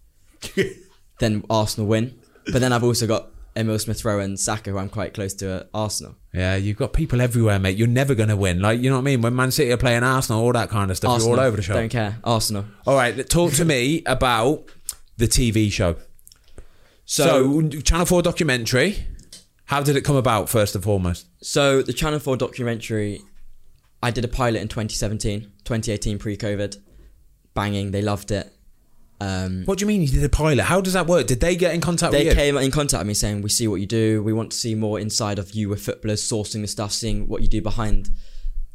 than 1.19 1.43
Arsenal 1.49 1.87
win. 1.87 2.19
But 2.51 2.59
then 2.59 2.73
I've 2.73 2.83
also 2.83 3.07
got 3.07 3.29
Emil 3.55 3.77
Smith 3.79 4.03
Rowe 4.03 4.19
and 4.19 4.39
Saka, 4.39 4.71
who 4.71 4.77
I'm 4.77 4.89
quite 4.89 5.13
close 5.13 5.33
to 5.35 5.51
at 5.51 5.69
Arsenal. 5.73 6.15
Yeah, 6.33 6.55
you've 6.55 6.77
got 6.77 6.93
people 6.93 7.21
everywhere, 7.21 7.59
mate. 7.59 7.77
You're 7.77 7.87
never 7.87 8.15
going 8.15 8.29
to 8.29 8.35
win. 8.35 8.59
Like, 8.59 8.79
you 8.79 8.89
know 8.89 8.95
what 8.95 9.01
I 9.01 9.05
mean? 9.05 9.21
When 9.21 9.35
Man 9.35 9.51
City 9.51 9.71
are 9.71 9.77
playing 9.77 10.03
Arsenal, 10.03 10.41
all 10.41 10.53
that 10.53 10.69
kind 10.69 10.89
of 10.89 10.97
stuff, 10.97 11.11
Arsenal, 11.11 11.35
you're 11.35 11.39
all 11.39 11.47
over 11.47 11.57
the 11.57 11.63
shop. 11.63 11.75
Don't 11.75 11.89
care. 11.89 12.17
Arsenal. 12.23 12.65
All 12.87 12.95
right, 12.95 13.29
talk 13.29 13.53
to 13.53 13.65
me 13.65 14.01
about 14.05 14.65
the 15.17 15.27
TV 15.27 15.71
show. 15.71 15.95
So, 17.05 17.61
Channel 17.69 18.05
4 18.05 18.21
documentary. 18.21 19.07
How 19.65 19.81
did 19.81 19.95
it 19.95 20.01
come 20.01 20.15
about, 20.15 20.49
first 20.49 20.75
and 20.75 20.83
foremost? 20.83 21.25
So 21.41 21.81
the 21.81 21.93
Channel 21.93 22.19
4 22.19 22.37
documentary, 22.37 23.21
I 24.03 24.11
did 24.11 24.23
a 24.23 24.27
pilot 24.27 24.61
in 24.61 24.67
2017, 24.67 25.51
2018 25.63 26.19
pre-COVID. 26.19 26.77
Banging, 27.53 27.91
they 27.91 28.01
loved 28.01 28.31
it. 28.31 28.52
Um, 29.23 29.63
What 29.65 29.77
do 29.77 29.83
you 29.83 29.87
mean 29.87 30.01
you 30.01 30.07
did 30.07 30.23
a 30.23 30.29
pilot? 30.29 30.63
How 30.63 30.81
does 30.81 30.93
that 30.93 31.07
work? 31.07 31.27
Did 31.27 31.39
they 31.39 31.55
get 31.55 31.73
in 31.73 31.81
contact 31.81 32.11
they 32.11 32.19
with 32.25 32.33
you? 32.33 32.33
came 32.33 32.57
in 32.57 32.71
contact 32.71 32.99
with 33.01 33.07
me 33.07 33.13
saying, 33.13 33.41
"We 33.41 33.49
see 33.49 33.67
what 33.67 33.79
you 33.79 33.85
do. 33.85 34.21
We 34.23 34.33
want 34.33 34.51
to 34.51 34.57
see 34.57 34.75
more 34.75 34.99
inside 34.99 35.39
of 35.39 35.51
you 35.53 35.69
with 35.69 35.81
footballers, 35.81 36.21
sourcing 36.21 36.61
the 36.61 36.67
stuff, 36.67 36.91
seeing 36.91 37.27
what 37.27 37.41
you 37.41 37.47
do 37.47 37.61
behind 37.61 38.09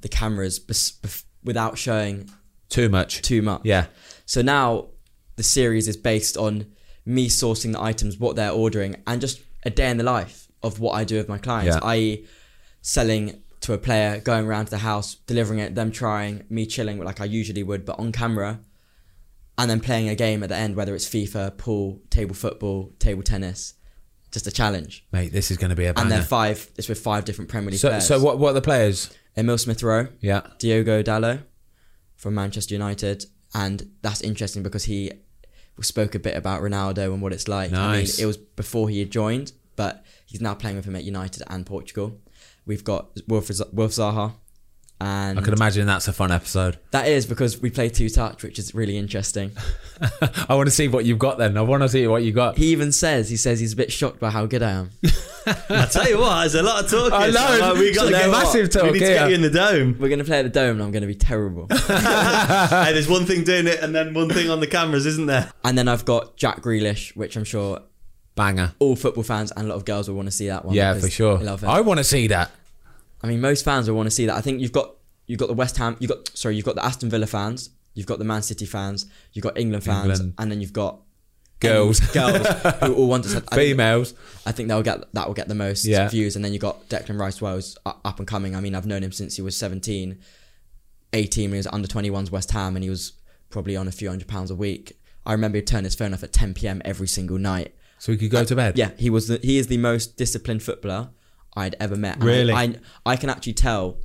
the 0.00 0.08
cameras, 0.08 0.58
bes- 0.58 0.92
bef- 1.02 1.24
without 1.44 1.76
showing 1.78 2.30
Too 2.68 2.88
much. 2.88 3.22
too 3.22 3.42
much." 3.42 3.62
Yeah. 3.64 3.86
So 4.26 4.42
now 4.42 4.88
the 5.36 5.42
series 5.42 5.86
is 5.88 5.96
based 5.96 6.36
on 6.36 6.66
me 7.04 7.28
sourcing 7.28 7.72
the 7.72 7.82
items, 7.82 8.18
what 8.18 8.36
they're 8.36 8.50
ordering, 8.50 8.96
and 9.06 9.20
just 9.20 9.40
a 9.64 9.70
day 9.70 9.90
in 9.90 9.96
the 9.96 10.04
life 10.04 10.48
of 10.62 10.78
what 10.80 10.92
I 10.92 11.04
do 11.04 11.16
with 11.16 11.28
my 11.28 11.38
clients, 11.38 11.76
Yeah. 11.76 11.88
i.e., 11.88 12.26
selling 12.82 13.42
to 13.60 13.72
a 13.72 13.78
player, 13.78 14.20
going 14.20 14.46
around 14.46 14.66
to 14.66 14.70
the 14.70 14.78
house, 14.78 15.16
delivering 15.26 15.58
it, 15.58 15.74
them 15.74 15.90
trying, 15.90 16.44
me 16.48 16.64
chilling 16.66 16.98
like 17.02 17.20
I 17.20 17.24
usually 17.24 17.62
would, 17.62 17.84
but 17.84 17.98
on 17.98 18.12
camera. 18.12 18.60
And 19.58 19.68
then 19.68 19.80
playing 19.80 20.08
a 20.08 20.14
game 20.14 20.42
at 20.44 20.48
the 20.50 20.56
end, 20.56 20.76
whether 20.76 20.94
it's 20.94 21.06
FIFA, 21.08 21.58
pool, 21.58 22.00
table 22.10 22.34
football, 22.34 22.92
table 23.00 23.22
tennis, 23.24 23.74
just 24.30 24.46
a 24.46 24.52
challenge. 24.52 25.04
Mate, 25.12 25.32
this 25.32 25.50
is 25.50 25.56
going 25.56 25.70
to 25.70 25.76
be 25.76 25.84
a 25.86 25.88
And 25.88 26.10
then 26.10 26.20
banger. 26.20 26.22
five, 26.22 26.70
it's 26.78 26.88
with 26.88 27.00
five 27.00 27.24
different 27.24 27.50
Premier 27.50 27.70
League 27.72 27.80
So, 27.80 27.88
players. 27.88 28.06
so 28.06 28.20
what? 28.22 28.38
What 28.38 28.50
are 28.50 28.54
the 28.54 28.60
players? 28.62 29.10
Emil 29.36 29.58
Smith 29.58 29.82
Rowe, 29.82 30.08
Yeah. 30.20 30.42
Diogo 30.58 31.02
Dalot 31.02 31.42
from 32.16 32.34
Manchester 32.34 32.74
United, 32.74 33.26
and 33.54 33.90
that's 34.02 34.20
interesting 34.20 34.62
because 34.62 34.84
he 34.84 35.10
spoke 35.80 36.14
a 36.14 36.18
bit 36.18 36.36
about 36.36 36.60
Ronaldo 36.62 37.12
and 37.12 37.22
what 37.22 37.32
it's 37.32 37.48
like. 37.48 37.72
I 37.72 37.92
mean, 37.92 38.00
Nice. 38.00 38.18
it 38.18 38.26
was 38.26 38.36
before 38.36 38.88
he 38.88 38.98
had 39.00 39.10
joined, 39.10 39.52
but 39.76 40.04
he's 40.26 40.40
now 40.40 40.54
playing 40.54 40.76
with 40.76 40.84
him 40.84 40.96
at 40.96 41.04
United 41.04 41.42
and 41.48 41.64
Portugal. 41.64 42.18
We've 42.66 42.82
got 42.84 43.10
Wilf, 43.28 43.48
Wilf 43.72 43.92
Zaha, 43.92 44.34
and 45.00 45.38
I 45.38 45.42
can 45.42 45.52
imagine 45.52 45.86
that's 45.86 46.08
a 46.08 46.12
fun 46.12 46.32
episode. 46.32 46.78
that 46.90 47.06
is 47.06 47.24
because 47.24 47.60
we 47.60 47.70
play 47.70 47.88
two 47.88 48.08
touch, 48.08 48.42
which 48.42 48.58
is 48.58 48.74
really 48.74 48.96
interesting. 48.96 49.52
I 50.48 50.54
want 50.54 50.66
to 50.66 50.72
see 50.74 50.88
what 50.88 51.04
you've 51.04 51.18
got 51.18 51.38
then. 51.38 51.56
I 51.56 51.62
want 51.62 51.82
to 51.84 51.88
see 51.88 52.06
what 52.06 52.22
you 52.24 52.32
got. 52.32 52.56
He 52.58 52.66
even 52.66 52.90
says 52.90 53.30
he 53.30 53.36
says 53.36 53.60
he's 53.60 53.72
a 53.74 53.76
bit 53.76 53.92
shocked 53.92 54.18
by 54.18 54.30
how 54.30 54.46
good 54.46 54.62
I 54.62 54.70
am. 54.72 54.90
I 55.46 55.86
tell 55.90 56.08
you 56.08 56.18
what, 56.18 56.40
there's 56.40 56.56
a 56.56 56.62
lot 56.62 56.84
of 56.84 56.90
talk. 56.90 57.12
I 57.12 57.28
know. 57.28 57.32
so, 57.32 57.58
like, 57.60 57.74
we 57.78 57.94
got 57.94 58.04
to 58.04 58.10
get 58.10 58.30
massive 58.30 58.70
talk 58.70 58.82
We 58.84 58.90
need 58.92 58.98
to 59.00 59.06
get 59.06 59.28
you 59.28 59.34
in 59.36 59.42
the 59.42 59.50
dome. 59.50 59.96
We're 59.98 60.08
gonna 60.08 60.24
play 60.24 60.40
at 60.40 60.42
the 60.42 60.48
dome, 60.50 60.72
and 60.72 60.82
I'm 60.82 60.90
gonna 60.90 61.06
be 61.06 61.14
terrible. 61.14 61.66
hey, 61.86 62.92
there's 62.92 63.08
one 63.08 63.24
thing 63.24 63.44
doing 63.44 63.66
it, 63.66 63.80
and 63.80 63.94
then 63.94 64.14
one 64.14 64.28
thing 64.28 64.50
on 64.50 64.60
the 64.60 64.66
cameras, 64.66 65.06
isn't 65.06 65.26
there? 65.26 65.52
and 65.64 65.78
then 65.78 65.88
I've 65.88 66.04
got 66.04 66.36
Jack 66.36 66.60
Grealish, 66.60 67.16
which 67.16 67.36
I'm 67.36 67.44
sure 67.44 67.80
Banger. 68.34 68.72
all 68.78 68.94
football 68.96 69.24
fans 69.24 69.52
and 69.52 69.66
a 69.66 69.68
lot 69.68 69.76
of 69.76 69.84
girls 69.84 70.08
will 70.08 70.16
want 70.16 70.26
to 70.28 70.32
see 70.32 70.48
that 70.48 70.64
one. 70.64 70.74
Yeah, 70.74 70.94
for 70.94 71.08
sure. 71.08 71.38
they 71.38 71.44
love 71.44 71.62
it. 71.62 71.66
I 71.66 71.80
want 71.80 71.98
to 71.98 72.04
see 72.04 72.26
that. 72.28 72.50
I 73.22 73.26
mean, 73.26 73.40
most 73.40 73.64
fans 73.64 73.88
will 73.88 73.96
want 73.96 74.06
to 74.06 74.10
see 74.10 74.26
that. 74.26 74.36
I 74.36 74.40
think 74.40 74.60
you've 74.60 74.72
got 74.72 74.94
you've 75.26 75.38
got 75.38 75.48
the 75.48 75.54
West 75.54 75.76
Ham, 75.78 75.96
you've 76.00 76.10
got 76.10 76.28
sorry, 76.36 76.56
you've 76.56 76.64
got 76.64 76.74
the 76.76 76.84
Aston 76.84 77.10
Villa 77.10 77.26
fans, 77.26 77.70
you've 77.94 78.06
got 78.06 78.18
the 78.18 78.24
Man 78.24 78.42
City 78.42 78.64
fans, 78.66 79.06
you've 79.32 79.42
got 79.42 79.58
England 79.58 79.84
fans, 79.84 80.04
England. 80.20 80.34
and 80.38 80.50
then 80.52 80.60
you've 80.60 80.72
got 80.72 81.00
Girls. 81.60 81.98
girls 81.98 82.46
who 82.82 82.94
all 82.94 83.08
want 83.08 83.24
to. 83.24 83.30
I 83.30 83.32
think, 83.40 83.50
Females. 83.52 84.14
I 84.46 84.52
think 84.52 84.68
they'll 84.68 84.82
get 84.82 85.12
that 85.14 85.26
will 85.26 85.34
get 85.34 85.48
the 85.48 85.56
most 85.56 85.84
Yeah. 85.84 86.08
views, 86.08 86.36
and 86.36 86.44
then 86.44 86.52
you've 86.52 86.62
got 86.62 86.88
Declan 86.88 87.18
Rice, 87.18 87.40
Wells 87.40 87.76
up 87.84 88.18
and 88.20 88.28
coming. 88.28 88.54
I 88.54 88.60
mean, 88.60 88.74
I've 88.76 88.86
known 88.86 89.02
him 89.02 89.10
since 89.12 89.34
he 89.36 89.42
was 89.42 89.56
17, 89.56 90.18
18 91.12 91.50
when 91.50 91.54
he 91.54 91.58
was 91.58 91.66
under 91.66 91.88
21s 91.88 92.30
West 92.30 92.52
Ham, 92.52 92.76
and 92.76 92.84
he 92.84 92.90
was 92.90 93.12
probably 93.50 93.76
on 93.76 93.88
a 93.88 93.92
few 93.92 94.08
hundred 94.08 94.28
pounds 94.28 94.50
a 94.50 94.54
week. 94.54 94.98
I 95.26 95.32
remember 95.32 95.56
he'd 95.58 95.66
turn 95.66 95.84
his 95.84 95.94
phone 95.94 96.14
off 96.14 96.22
at 96.22 96.32
10 96.32 96.54
p.m. 96.54 96.80
every 96.84 97.08
single 97.08 97.38
night. 97.38 97.74
So 97.98 98.12
he 98.12 98.18
could 98.18 98.30
go 98.30 98.40
uh, 98.42 98.44
to 98.44 98.54
bed. 98.56 98.78
Yeah, 98.78 98.90
he 98.96 99.10
was. 99.10 99.26
The, 99.28 99.38
he 99.42 99.58
is 99.58 99.66
the 99.66 99.78
most 99.78 100.16
disciplined 100.16 100.62
footballer 100.62 101.08
I'd 101.58 101.76
ever 101.80 101.96
met. 101.96 102.16
And 102.16 102.24
Really? 102.24 102.52
I, 102.52 102.62
I, 102.62 102.74
I 103.06 103.16
can 103.16 103.30
actually 103.30 103.54
tell 103.54 103.98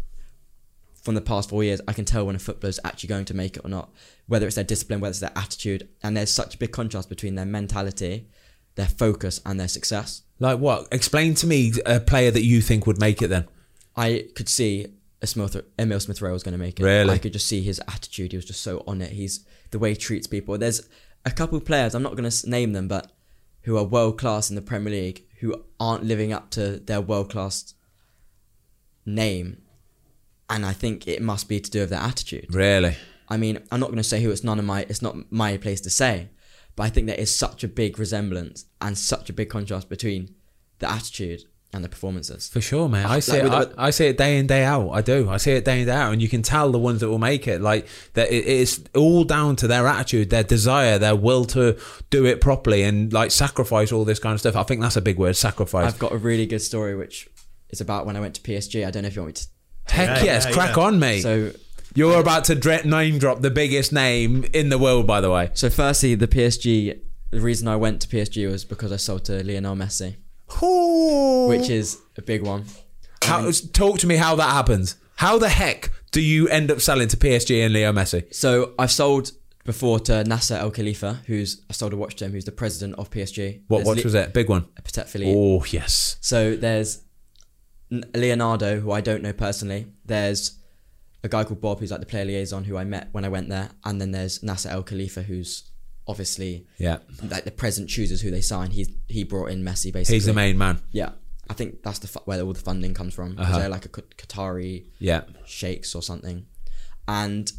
from 1.04 1.16
the 1.16 1.22
past 1.22 1.50
four 1.50 1.63
years. 1.63 1.82
I 1.88 1.94
can 1.94 2.06
tell 2.06 2.26
when 2.26 2.36
a 2.36 2.39
footballer's 2.39 2.80
actually 2.84 3.10
going 3.10 3.26
to 3.26 3.34
make 3.34 3.58
it 3.58 3.66
or 3.66 3.70
not. 3.70 3.92
Whether 4.28 4.48
it's 4.48 4.56
their 4.56 4.63
discipline, 4.63 5.00
whether 5.02 5.12
it's 5.12 5.20
their 5.20 5.32
attitude, 5.36 5.88
and 6.02 6.16
there's 6.16 6.32
such 6.32 6.56
a 6.56 6.58
big 6.58 6.72
contrast 6.72 7.10
between 7.10 7.36
their 7.36 7.46
mentality, 7.46 8.28
their 8.76 8.88
focus, 8.88 9.42
and 9.46 9.60
their 9.60 9.68
success. 9.68 10.24
Like 10.39 10.60
what? 10.60 10.88
Explain 10.92 11.36
to 11.36 11.48
me 11.48 11.74
a 11.86 12.00
player 12.00 12.32
that 12.32 12.44
you 12.44 12.62
think 12.62 12.88
would 12.88 13.00
make 13.00 13.22
it 13.22 13.28
then. 13.28 13.48
I 13.96 14.28
could 14.36 14.50
see 14.50 14.88
a 15.22 15.28
Smith, 15.28 15.56
Emile 15.80 16.00
Smith 16.00 16.22
Rowe 16.22 16.34
was 16.34 16.44
going 16.44 16.54
to 16.54 16.60
make 16.60 16.80
it. 16.80 16.84
Really? 16.84 17.10
I 17.10 17.18
could 17.18 17.34
just 17.34 17.48
see 17.48 17.62
his 17.62 17.80
attitude. 17.88 18.32
He 18.32 18.38
was 18.38 18.46
just 18.46 18.62
so 18.62 18.84
on 18.88 19.02
it. 19.02 19.12
He's 19.12 19.46
the 19.72 19.80
way 19.80 19.92
he 19.92 19.96
treats 19.96 20.28
people. 20.28 20.58
There's 20.58 20.88
a 21.26 21.32
couple 21.32 21.58
of 21.58 21.66
players. 21.66 21.96
I'm 21.96 22.04
not 22.04 22.16
going 22.16 22.30
to 22.30 22.50
name 22.50 22.74
them, 22.74 22.88
but 22.88 23.12
who 23.62 23.78
are 23.78 23.84
world 23.84 24.18
class 24.18 24.50
in 24.50 24.56
the 24.56 24.62
Premier 24.62 24.92
League 24.92 25.26
who 25.43 25.62
aren't 25.77 26.06
living 26.06 26.32
up 26.32 26.49
to 26.49 26.77
their 26.77 27.01
world 27.01 27.29
class 27.29 27.73
name, 29.06 29.62
and 30.49 30.65
I 30.65 30.71
think 30.71 31.06
it 31.06 31.21
must 31.21 31.49
be 31.49 31.60
to 31.60 31.69
do 31.69 31.82
with 31.82 31.89
their 31.89 31.99
attitude. 31.99 32.56
Really? 32.56 32.95
I 33.27 33.36
mean, 33.36 33.60
I'm 33.69 33.82
not 33.82 33.88
going 33.88 33.97
to 33.97 34.06
say 34.06 34.23
who. 34.23 34.32
It's 34.32 34.45
none 34.45 34.58
of 34.58 34.63
my. 34.63 34.86
It's 34.88 35.01
not 35.01 35.17
my 35.29 35.58
place 35.58 35.82
to 35.82 35.89
say, 35.89 36.29
but 36.77 36.84
I 36.84 36.89
think 36.89 37.08
there 37.08 37.19
is 37.19 37.38
such 37.38 37.62
a 37.62 37.67
big 37.67 37.99
resemblance 37.99 38.67
and 38.79 38.97
such 38.97 39.29
a 39.29 39.34
big 39.34 39.49
contrast 39.49 39.89
between 39.89 40.34
the 40.79 40.89
attitude 40.89 41.43
and 41.73 41.83
the 41.83 41.89
performances. 41.89 42.47
For 42.49 42.62
sure, 42.62 42.88
man. 42.88 43.05
Ah, 43.07 43.13
I 43.13 43.19
see 43.19 43.41
Like 43.41 43.43
it. 43.43 43.51
I, 43.51 43.65
the- 43.65 43.73
I 43.81 43.89
see 43.89 44.05
it 44.05 44.17
day 44.17 44.38
in 44.38 44.47
day 44.47 44.63
out. 44.63 44.89
I 44.91 45.01
do. 45.01 45.29
I 45.29 45.38
see 45.38 45.51
it 45.53 45.65
day 45.65 45.79
in 45.81 45.88
day 45.88 45.91
out, 45.93 46.13
and 46.13 46.21
you 46.21 46.29
can 46.29 46.41
tell 46.43 46.71
the 46.71 46.77
ones 46.79 46.99
that 47.01 47.09
will 47.09 47.17
make 47.19 47.47
it. 47.47 47.62
Like 47.62 47.88
that, 48.13 48.31
it, 48.31 48.45
it's 48.47 48.81
all 48.95 49.23
down 49.23 49.55
to 49.57 49.67
their 49.67 49.88
attitude, 49.88 50.29
their 50.29 50.43
desire, 50.43 50.97
their 50.99 51.15
will 51.15 51.45
to 51.45 51.77
do 52.09 52.25
it 52.25 52.41
properly, 52.41 52.83
and 52.83 53.12
like 53.12 53.31
sacrifice 53.31 53.91
all 53.91 54.05
this 54.05 54.19
kind 54.19 54.33
of 54.33 54.39
stuff. 54.39 54.55
I 54.55 54.63
think 54.63 54.81
that's 54.81 54.97
a 54.97 55.01
big 55.01 55.17
word, 55.17 55.36
sacrifice. 55.36 55.86
I've 55.91 55.99
got 55.99 56.12
a 56.12 56.17
really 56.17 56.45
good 56.45 56.62
story 56.62 56.95
which 56.95 57.27
is 57.69 57.81
about 57.81 58.05
when 58.05 58.15
I 58.15 58.19
went 58.19 58.36
to 58.36 58.41
PSG. 58.41 58.86
I 58.86 58.91
don't 58.91 59.01
know 59.03 59.07
if 59.07 59.15
you 59.15 59.23
want 59.23 59.36
me 59.36 59.41
to. 59.41 59.93
Heck 59.95 60.19
Yeah, 60.19 60.23
yes, 60.23 60.45
yeah, 60.45 60.51
crack 60.53 60.77
yeah. 60.77 60.83
on, 60.83 60.99
mate. 60.99 61.21
So, 61.21 61.51
You're 61.95 62.19
about 62.19 62.45
to 62.45 62.55
dre- 62.55 62.83
name 62.86 63.17
drop 63.19 63.41
the 63.41 63.51
biggest 63.51 63.91
name 63.91 64.45
in 64.53 64.69
the 64.69 64.77
world, 64.77 65.05
by 65.05 65.21
the 65.21 65.29
way. 65.31 65.49
so 65.55 65.69
firstly, 65.69 66.15
the 66.15 66.27
PSG. 66.27 66.99
The 67.31 67.41
reason 67.41 67.67
I 67.67 67.75
went 67.77 67.99
to 68.03 68.07
PSG 68.07 68.47
was 68.49 68.63
because 68.63 68.91
I 68.91 68.97
sold 68.97 69.25
to 69.25 69.43
Lionel 69.43 69.75
Messi, 69.75 70.15
which 71.49 71.69
is 71.69 71.99
a 72.17 72.21
big 72.21 72.43
one. 72.43 72.65
How, 73.23 73.45
um, 73.45 73.53
talk 73.73 73.99
to 73.99 74.08
me 74.08 74.15
how 74.15 74.36
that 74.36 74.51
happens. 74.51 74.95
How 75.15 75.38
the 75.38 75.49
heck 75.49 75.91
do 76.12 76.21
you 76.21 76.47
end 76.49 76.71
up 76.71 76.82
selling 76.82 77.08
to 77.10 77.17
PSG 77.17 77.63
and 77.63 77.73
Leo 77.73 77.91
Messi? 77.91 78.34
So 78.34 78.73
I've 78.77 78.91
sold 78.91 79.32
before 79.63 79.99
to 80.01 80.23
Nasser 80.23 80.56
El 80.56 80.71
Khalifa, 80.71 81.21
who's 81.25 81.62
I 81.69 81.73
sold 81.73 81.93
a 81.93 81.97
watch 81.97 82.15
to 82.17 82.25
him, 82.25 82.32
who's 82.32 82.45
the 82.45 82.51
president 82.51 82.95
of 82.99 83.10
PSG. 83.10 83.62
What 83.67 83.79
There's 83.79 83.88
watch 83.88 83.97
Li- 83.97 84.03
was 84.03 84.15
it? 84.15 84.34
Big 84.34 84.49
one. 84.49 84.65
A 84.77 84.82
Patek 84.82 85.08
Philippe. 85.08 85.34
Oh 85.36 85.63
yes. 85.65 86.17
So 86.21 86.56
there's 86.56 87.03
Leonardo, 87.89 88.79
who 88.79 88.91
I 88.91 89.01
don't 89.01 89.21
know 89.21 89.34
personally. 89.34 89.88
There's 90.06 90.60
a 91.23 91.29
guy 91.29 91.43
called 91.43 91.62
Bob, 91.62 91.79
who's 91.79 91.91
like 91.91 92.01
the 92.01 92.06
player 92.06 92.25
liaison, 92.25 92.65
who 92.65 92.75
I 92.77 92.84
met 92.84 93.10
when 93.13 93.23
I 93.23 93.29
went 93.29 93.49
there, 93.49 93.69
and 93.86 94.01
then 94.01 94.12
there's 94.12 94.43
Nasser 94.43 94.69
El 94.69 94.84
Khalifa, 94.84 95.23
who's 95.23 95.63
obviously 96.08 96.68
Yeah. 96.78 96.98
like 97.24 97.44
the 97.46 97.52
president 97.52 97.89
chooses 97.89 98.22
who 98.22 98.32
they 98.32 98.42
sign. 98.42 98.72
He's 98.72 98.89
he 99.08 99.24
brought 99.24 99.48
in 99.52 99.63
Messi 99.63 99.92
basically. 99.94 100.16
He's 100.16 100.26
the 100.26 100.34
main 100.34 100.58
man. 100.58 100.82
Yeah, 100.92 101.12
I 101.50 101.54
think 101.54 101.84
that's 101.84 102.00
the 102.00 102.08
fu- 102.08 102.20
where 102.26 102.42
all 102.42 102.54
the 102.54 102.60
funding 102.60 102.94
comes 102.94 103.13
from. 103.13 103.36
'cause 103.36 103.46
Uh-huh. 103.46 103.60
They're 103.60 103.70
like 103.70 103.86
a 103.86 103.89
Qat- 103.89 104.18
Qatari 104.18 104.86
Yeah. 105.00 105.24
sheikhs 105.46 105.96
or 105.96 106.02
something, 106.02 106.46
and 107.08 107.52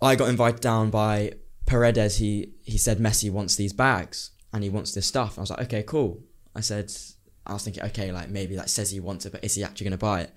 I 0.00 0.14
got 0.16 0.28
invited 0.28 0.60
down 0.60 0.90
by 0.90 1.32
Paredes. 1.66 2.16
He 2.16 2.54
he 2.62 2.78
said 2.78 2.98
Messi 2.98 3.30
wants 3.30 3.56
these 3.56 3.72
bags 3.72 4.30
and 4.52 4.62
he 4.62 4.70
wants 4.70 4.92
this 4.92 5.06
stuff. 5.06 5.38
I 5.38 5.40
was 5.42 5.50
like, 5.50 5.60
okay, 5.62 5.82
cool. 5.82 6.22
I 6.54 6.60
said, 6.60 6.90
I 7.46 7.52
was 7.52 7.62
thinking, 7.64 7.82
okay, 7.84 8.12
like 8.12 8.28
maybe 8.30 8.56
that 8.56 8.70
says 8.70 8.90
he 8.90 9.00
wants 9.00 9.26
it, 9.26 9.32
but 9.32 9.44
is 9.44 9.54
he 9.56 9.62
actually 9.64 9.84
going 9.84 9.92
to 9.92 9.98
buy 9.98 10.22
it? 10.22 10.32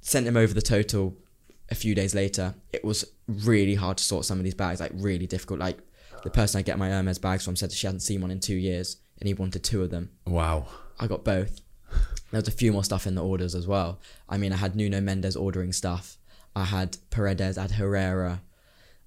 Sent 0.00 0.26
him 0.26 0.36
over 0.36 0.52
the 0.52 0.62
total 0.62 1.16
a 1.72 1.74
few 1.74 1.94
days 1.94 2.14
later. 2.14 2.54
It 2.72 2.84
was 2.84 3.04
really 3.26 3.74
hard 3.74 3.98
to 3.98 4.04
sort 4.04 4.24
some 4.24 4.38
of 4.38 4.44
these 4.44 4.54
bags, 4.54 4.78
like 4.80 4.92
really 4.94 5.26
difficult. 5.26 5.58
Like 5.58 5.78
the 6.22 6.30
person 6.30 6.58
I 6.58 6.62
get 6.62 6.78
my 6.78 6.88
Hermes 6.88 7.18
bags 7.18 7.44
from 7.44 7.56
said 7.56 7.72
she 7.72 7.86
hadn't 7.86 8.00
seen 8.00 8.20
one 8.20 8.30
in 8.30 8.38
two 8.40 8.54
years 8.54 8.96
and 9.18 9.26
he 9.26 9.34
wanted 9.34 9.64
two 9.64 9.82
of 9.82 9.90
them. 9.90 10.10
Wow. 10.26 10.66
I 11.00 11.06
got 11.08 11.24
both. 11.24 11.60
There 12.30 12.40
was 12.40 12.48
a 12.48 12.52
few 12.52 12.72
more 12.72 12.84
stuff 12.84 13.06
in 13.06 13.14
the 13.14 13.22
orders 13.24 13.54
as 13.54 13.66
well. 13.66 14.00
I 14.28 14.38
mean, 14.38 14.52
I 14.52 14.56
had 14.56 14.74
Nuno 14.76 15.00
Mendes 15.00 15.36
ordering 15.36 15.72
stuff. 15.72 16.16
I 16.56 16.64
had 16.64 16.96
Paredes, 17.10 17.58
I 17.58 17.62
had 17.62 17.72
Herrera. 17.72 18.40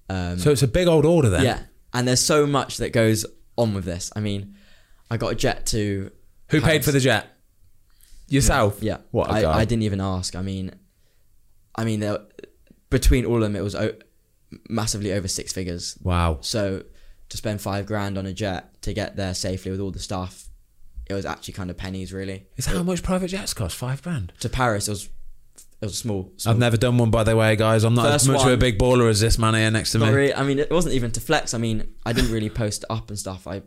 Um, 0.08 0.38
So 0.38 0.50
it's 0.50 0.62
a 0.62 0.68
big 0.68 0.86
old 0.86 1.04
order 1.04 1.28
then. 1.30 1.44
yeah, 1.44 1.60
and 1.92 2.06
there's 2.06 2.20
so 2.24 2.46
much 2.46 2.76
that 2.78 2.92
goes 2.92 3.26
on 3.56 3.74
with 3.74 3.84
this. 3.84 4.12
I 4.14 4.20
mean, 4.20 4.54
I 5.10 5.16
got 5.16 5.32
a 5.32 5.34
jet 5.34 5.66
to. 5.66 6.10
Who 6.50 6.60
paid 6.60 6.84
for 6.84 6.92
the 6.92 7.00
jet? 7.00 7.26
Yourself. 8.28 8.78
Yeah, 8.80 8.98
What 9.10 9.30
a 9.30 9.46
I. 9.46 9.58
I 9.60 9.64
didn't 9.64 9.82
even 9.84 10.00
ask. 10.00 10.34
I 10.36 10.42
mean, 10.42 10.72
I 11.74 11.84
mean, 11.84 12.00
there, 12.00 12.18
between 12.90 13.24
all 13.24 13.36
of 13.36 13.42
them, 13.42 13.56
it 13.56 13.62
was 13.62 13.74
o- 13.74 13.94
massively 14.68 15.12
over 15.12 15.28
six 15.28 15.52
figures. 15.52 15.98
Wow. 16.02 16.38
So 16.40 16.84
to 17.28 17.36
spend 17.36 17.60
five 17.60 17.86
grand 17.86 18.16
on 18.18 18.26
a 18.26 18.32
jet 18.32 18.80
to 18.82 18.92
get 18.92 19.16
there 19.16 19.34
safely 19.34 19.70
with 19.70 19.80
all 19.80 19.90
the 19.90 19.98
stuff, 19.98 20.48
it 21.08 21.14
was 21.14 21.24
actually 21.26 21.54
kind 21.54 21.70
of 21.70 21.76
pennies, 21.76 22.12
really. 22.12 22.46
Is 22.56 22.66
that 22.66 22.76
how 22.76 22.82
much 22.82 23.02
private 23.02 23.28
jets 23.28 23.54
cost? 23.54 23.76
Five 23.76 24.02
grand. 24.02 24.32
To 24.40 24.48
Paris, 24.48 24.88
it 24.88 24.92
was 24.92 25.08
it 25.80 25.84
was 25.86 25.98
small. 25.98 26.32
small 26.36 26.52
I've 26.54 26.58
never 26.58 26.76
done 26.76 26.96
one, 26.98 27.10
by 27.10 27.22
the 27.22 27.36
way, 27.36 27.54
guys. 27.54 27.84
I'm 27.84 27.94
not 27.94 28.06
as 28.06 28.22
First 28.22 28.28
much 28.28 28.40
of 28.42 28.46
a 28.46 28.50
one- 28.50 28.58
big 28.58 28.78
baller 28.78 29.10
as 29.10 29.20
this 29.20 29.38
man 29.38 29.54
here 29.54 29.70
next 29.70 29.92
to 29.92 29.98
me. 29.98 30.08
really. 30.08 30.34
I 30.34 30.42
mean, 30.42 30.58
it 30.58 30.70
wasn't 30.70 30.94
even 30.94 31.10
to 31.12 31.20
flex. 31.20 31.52
I 31.54 31.58
mean, 31.58 31.94
I 32.04 32.12
didn't 32.12 32.32
really 32.32 32.48
post 32.50 32.84
up 32.88 33.08
and 33.10 33.18
stuff. 33.18 33.46
I, 33.46 33.62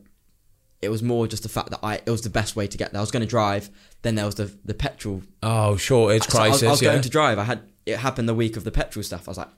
it 0.82 0.90
was 0.90 1.04
more 1.04 1.28
just 1.28 1.44
the 1.44 1.50
fact 1.50 1.70
that 1.72 1.80
I 1.84 1.96
it 1.96 2.10
was 2.10 2.22
the 2.22 2.30
best 2.30 2.56
way 2.56 2.66
to 2.68 2.78
get 2.78 2.92
there. 2.92 3.00
I 3.00 3.02
was 3.02 3.12
going 3.12 3.22
to 3.22 3.28
drive. 3.30 3.70
Then 4.02 4.16
there 4.16 4.26
was 4.26 4.36
the 4.36 4.52
the 4.66 4.74
petrol 4.74 5.22
Oh, 5.44 5.76
shortage 5.78 6.24
So 6.24 6.40
I 6.40 6.50
was, 6.50 6.50
crisis. 6.62 6.68
I 6.68 6.72
was 6.72 6.82
yeah. 6.82 6.90
going 6.92 7.02
to 7.04 7.10
drive. 7.10 7.38
I 7.38 7.44
had 7.44 7.62
it 7.92 8.00
happened 8.00 8.28
the 8.30 8.36
week 8.36 8.58
of 8.58 8.64
the 8.64 8.72
petrol 8.72 9.04
stuff. 9.04 9.28
I 9.28 9.32
was 9.32 9.38
like, 9.38 9.50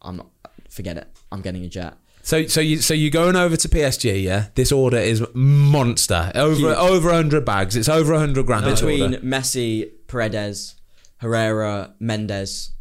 I'm 0.00 0.16
not. 0.16 0.28
Forget 0.68 0.96
it. 0.96 1.08
I'm 1.30 1.42
getting 1.42 1.64
a 1.64 1.68
jet. 1.68 1.94
So, 2.22 2.46
so 2.46 2.60
you, 2.60 2.78
so 2.78 2.94
you're 2.94 3.10
going 3.10 3.34
over 3.34 3.56
to 3.56 3.68
PSG, 3.68 4.22
yeah? 4.22 4.46
This 4.54 4.70
order 4.70 4.96
is 4.96 5.24
monster. 5.34 6.30
Over, 6.34 6.54
Huge. 6.54 6.76
over 6.76 7.08
100 7.08 7.44
bags. 7.44 7.74
It's 7.76 7.88
over 7.88 8.12
100 8.12 8.46
grand. 8.46 8.64
Between 8.64 9.02
order. 9.02 9.18
Messi, 9.18 9.90
Paredes, 10.06 10.76
Herrera, 11.18 11.94
Mendes, 11.98 12.72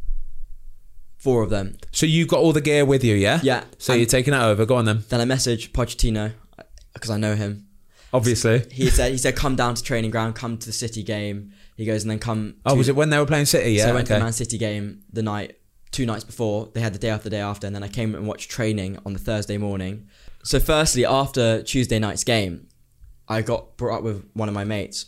four 1.18 1.42
of 1.42 1.50
them. 1.50 1.78
So 1.92 2.06
you've 2.06 2.28
got 2.28 2.40
all 2.40 2.54
the 2.54 2.62
gear 2.62 2.86
with 2.86 3.04
you, 3.04 3.16
yeah? 3.16 3.40
Yeah. 3.42 3.64
So 3.80 3.94
you're 3.94 4.06
taking 4.06 4.34
it 4.34 4.42
over. 4.42 4.66
Go 4.66 4.76
on 4.76 4.86
then. 4.86 5.04
Then 5.10 5.22
I 5.22 5.26
message 5.26 5.74
Pochettino 5.74 6.34
uh, 6.60 6.64
because 6.94 7.10
I 7.10 7.18
know 7.18 7.36
him. 7.36 7.68
Obviously. 8.14 8.64
He 8.72 8.90
said 8.90 9.12
he 9.12 9.18
said 9.18 9.36
come 9.36 9.56
down 9.56 9.76
to 9.76 9.84
training 9.84 10.12
ground, 10.12 10.36
come 10.36 10.58
to 10.58 10.66
the 10.68 10.74
City 10.74 11.02
game. 11.02 11.54
He 11.82 11.88
goes 11.88 12.04
and 12.04 12.12
then 12.12 12.20
come. 12.20 12.58
Oh, 12.64 12.74
to- 12.74 12.78
was 12.78 12.90
it 12.90 12.96
when 12.96 13.10
they 13.10 13.18
were 13.18 13.26
playing 13.26 13.48
City? 13.48 13.72
Yeah. 13.72 13.86
so 13.86 13.90
I 13.90 13.94
went 13.94 14.06
to 14.06 14.14
the 14.14 14.20
Man 14.20 14.34
City 14.34 14.60
game 14.60 15.02
the 15.12 15.24
night 15.24 15.58
two 15.90 16.06
nights 16.06 16.24
before. 16.24 16.70
They 16.76 16.80
had 16.80 16.94
the 16.94 17.00
day 17.00 17.10
after, 17.10 17.24
the 17.24 17.32
day 17.32 17.42
after, 17.42 17.66
and 17.66 17.76
then 17.76 17.82
I 17.82 17.88
came 17.88 18.14
and 18.14 18.28
watched 18.28 18.52
training 18.52 19.00
on 19.04 19.14
the 19.14 19.20
Thursday 19.20 19.58
morning. 19.58 20.08
So, 20.44 20.60
firstly, 20.60 21.08
after 21.08 21.64
Tuesday 21.64 21.98
night's 21.98 22.24
game, 22.24 22.68
I 23.28 23.42
got 23.42 23.78
brought 23.78 23.98
up 23.98 24.04
with 24.04 24.30
one 24.34 24.48
of 24.48 24.54
my 24.54 24.64
mates 24.64 25.08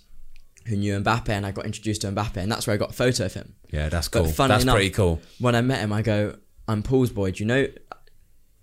who 0.65 0.75
knew 0.75 0.99
Mbappe, 0.99 1.29
and 1.29 1.45
I 1.45 1.51
got 1.51 1.67
introduced 1.67 2.01
to 2.01 2.07
Mbappe, 2.11 2.37
and 2.37 2.51
that's 2.51 2.65
where 2.65 2.73
I 2.73 2.77
got 2.77 2.89
a 2.89 2.93
photo 2.93 3.25
of 3.25 3.35
him. 3.35 3.53
Yeah, 3.69 3.89
that's 3.89 4.07
cool. 4.07 4.25
funnily 4.25 4.55
That's 4.55 4.63
enough, 4.63 4.75
pretty 4.77 4.89
cool. 4.89 5.21
When 5.37 5.53
I 5.53 5.61
met 5.61 5.79
him, 5.79 5.93
I 5.93 6.01
go, 6.01 6.37
"I'm 6.67 6.81
Paul's 6.81 7.11
boy. 7.11 7.29
Do 7.29 7.43
you 7.43 7.45
know?" 7.45 7.67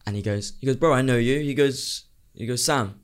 And 0.04 0.16
he 0.16 0.22
goes, 0.22 0.54
"He 0.60 0.66
goes, 0.66 0.74
bro, 0.74 0.92
I 0.92 1.02
know 1.02 1.16
you." 1.16 1.38
He 1.38 1.54
goes, 1.54 2.06
"He 2.34 2.44
goes, 2.44 2.64
Sam." 2.64 2.99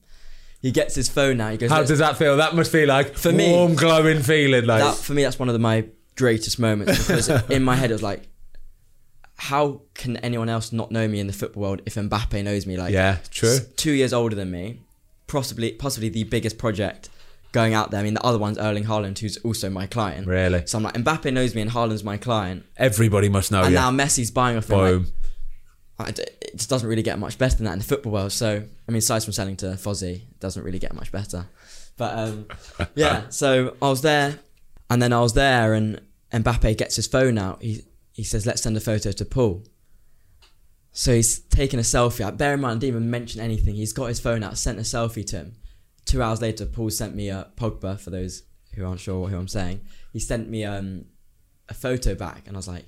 He 0.66 0.72
gets 0.72 0.96
his 0.96 1.08
phone 1.08 1.36
now. 1.36 1.50
He 1.50 1.56
goes, 1.58 1.70
How 1.70 1.84
does 1.84 2.00
that 2.00 2.16
feel? 2.16 2.36
That 2.38 2.56
must 2.56 2.72
feel 2.72 2.88
like 2.88 3.16
For 3.16 3.30
me- 3.30 3.52
warm, 3.52 3.76
glowing 3.76 4.20
feeling. 4.20 4.64
Like 4.66 4.82
that 4.82 4.96
for 4.96 5.12
me 5.12 5.22
that's 5.22 5.38
one 5.38 5.48
of 5.48 5.52
the, 5.52 5.60
my 5.60 5.84
greatest 6.16 6.58
moments 6.58 7.06
because 7.06 7.28
in 7.50 7.62
my 7.62 7.76
head 7.76 7.90
it 7.90 7.94
was 7.94 8.02
like 8.02 8.26
how 9.36 9.82
can 9.94 10.16
anyone 10.18 10.48
else 10.48 10.72
not 10.72 10.90
know 10.90 11.06
me 11.06 11.20
in 11.20 11.26
the 11.26 11.32
football 11.32 11.62
world 11.62 11.82
if 11.86 11.94
Mbappe 11.94 12.42
knows 12.42 12.66
me 12.66 12.76
like 12.76 12.92
yeah, 12.92 13.18
true. 13.30 13.58
two 13.76 13.92
years 13.92 14.12
older 14.14 14.34
than 14.34 14.50
me 14.50 14.80
possibly 15.26 15.72
possibly 15.72 16.08
the 16.08 16.24
biggest 16.24 16.56
project 16.58 17.10
going 17.52 17.74
out 17.74 17.90
there 17.90 18.00
I 18.00 18.02
mean 18.02 18.14
the 18.14 18.24
other 18.24 18.38
one's 18.38 18.58
Erling 18.58 18.84
Haaland 18.84 19.18
who's 19.18 19.36
also 19.38 19.68
my 19.70 19.86
client 19.86 20.26
Really, 20.26 20.66
so 20.66 20.78
I'm 20.78 20.84
like 20.84 20.94
Mbappe 20.94 21.32
knows 21.32 21.54
me 21.54 21.60
and 21.62 21.70
Haaland's 21.70 22.02
my 22.02 22.16
client 22.16 22.64
everybody 22.78 23.28
must 23.28 23.52
know 23.52 23.60
and 23.62 23.70
you. 23.70 23.74
now 23.76 23.90
Messi's 23.90 24.30
buying 24.30 24.56
off 24.56 24.68
me 24.70 24.74
Boom. 24.76 25.02
like, 25.04 25.12
it 25.98 26.52
just 26.54 26.68
doesn't 26.68 26.88
really 26.88 27.02
get 27.02 27.18
much 27.18 27.38
better 27.38 27.56
than 27.56 27.64
that 27.64 27.72
in 27.72 27.78
the 27.78 27.84
football 27.84 28.12
world 28.12 28.32
so 28.32 28.62
I 28.88 28.92
mean 28.92 28.98
aside 28.98 29.24
from 29.24 29.32
selling 29.32 29.56
to 29.58 29.66
Fozzy 29.66 30.16
it 30.16 30.40
doesn't 30.40 30.62
really 30.62 30.78
get 30.78 30.94
much 30.94 31.10
better 31.10 31.46
but 31.96 32.18
um, 32.18 32.46
yeah 32.94 33.28
so 33.30 33.76
I 33.80 33.88
was 33.88 34.02
there 34.02 34.38
and 34.88 35.02
then 35.02 35.12
I 35.12 35.20
was 35.20 35.34
there, 35.34 35.74
and 35.74 36.00
Mbappe 36.32 36.76
gets 36.76 36.96
his 36.96 37.06
phone 37.06 37.38
out. 37.38 37.62
He 37.62 37.82
he 38.12 38.22
says, 38.22 38.46
"Let's 38.46 38.62
send 38.62 38.76
a 38.76 38.80
photo 38.80 39.12
to 39.12 39.24
Paul." 39.24 39.64
So 40.92 41.14
he's 41.14 41.40
taking 41.40 41.78
a 41.78 41.82
selfie. 41.82 42.36
Bear 42.36 42.54
in 42.54 42.60
mind, 42.60 42.76
I 42.76 42.80
didn't 42.80 42.96
even 42.96 43.10
mention 43.10 43.40
anything. 43.40 43.74
He's 43.74 43.92
got 43.92 44.06
his 44.06 44.20
phone 44.20 44.42
out, 44.42 44.56
sent 44.56 44.78
a 44.78 44.82
selfie 44.82 45.26
to 45.26 45.36
him. 45.36 45.56
Two 46.06 46.22
hours 46.22 46.40
later, 46.40 46.64
Paul 46.64 46.90
sent 46.90 47.14
me 47.14 47.28
a 47.28 47.48
Pogba. 47.56 47.98
For 47.98 48.10
those 48.10 48.44
who 48.74 48.86
aren't 48.86 49.00
sure 49.00 49.28
who 49.28 49.36
I'm 49.36 49.48
saying, 49.48 49.80
he 50.12 50.20
sent 50.20 50.48
me 50.48 50.64
um, 50.64 51.06
a 51.68 51.74
photo 51.74 52.14
back, 52.14 52.44
and 52.46 52.56
I 52.56 52.58
was 52.58 52.68
like, 52.68 52.84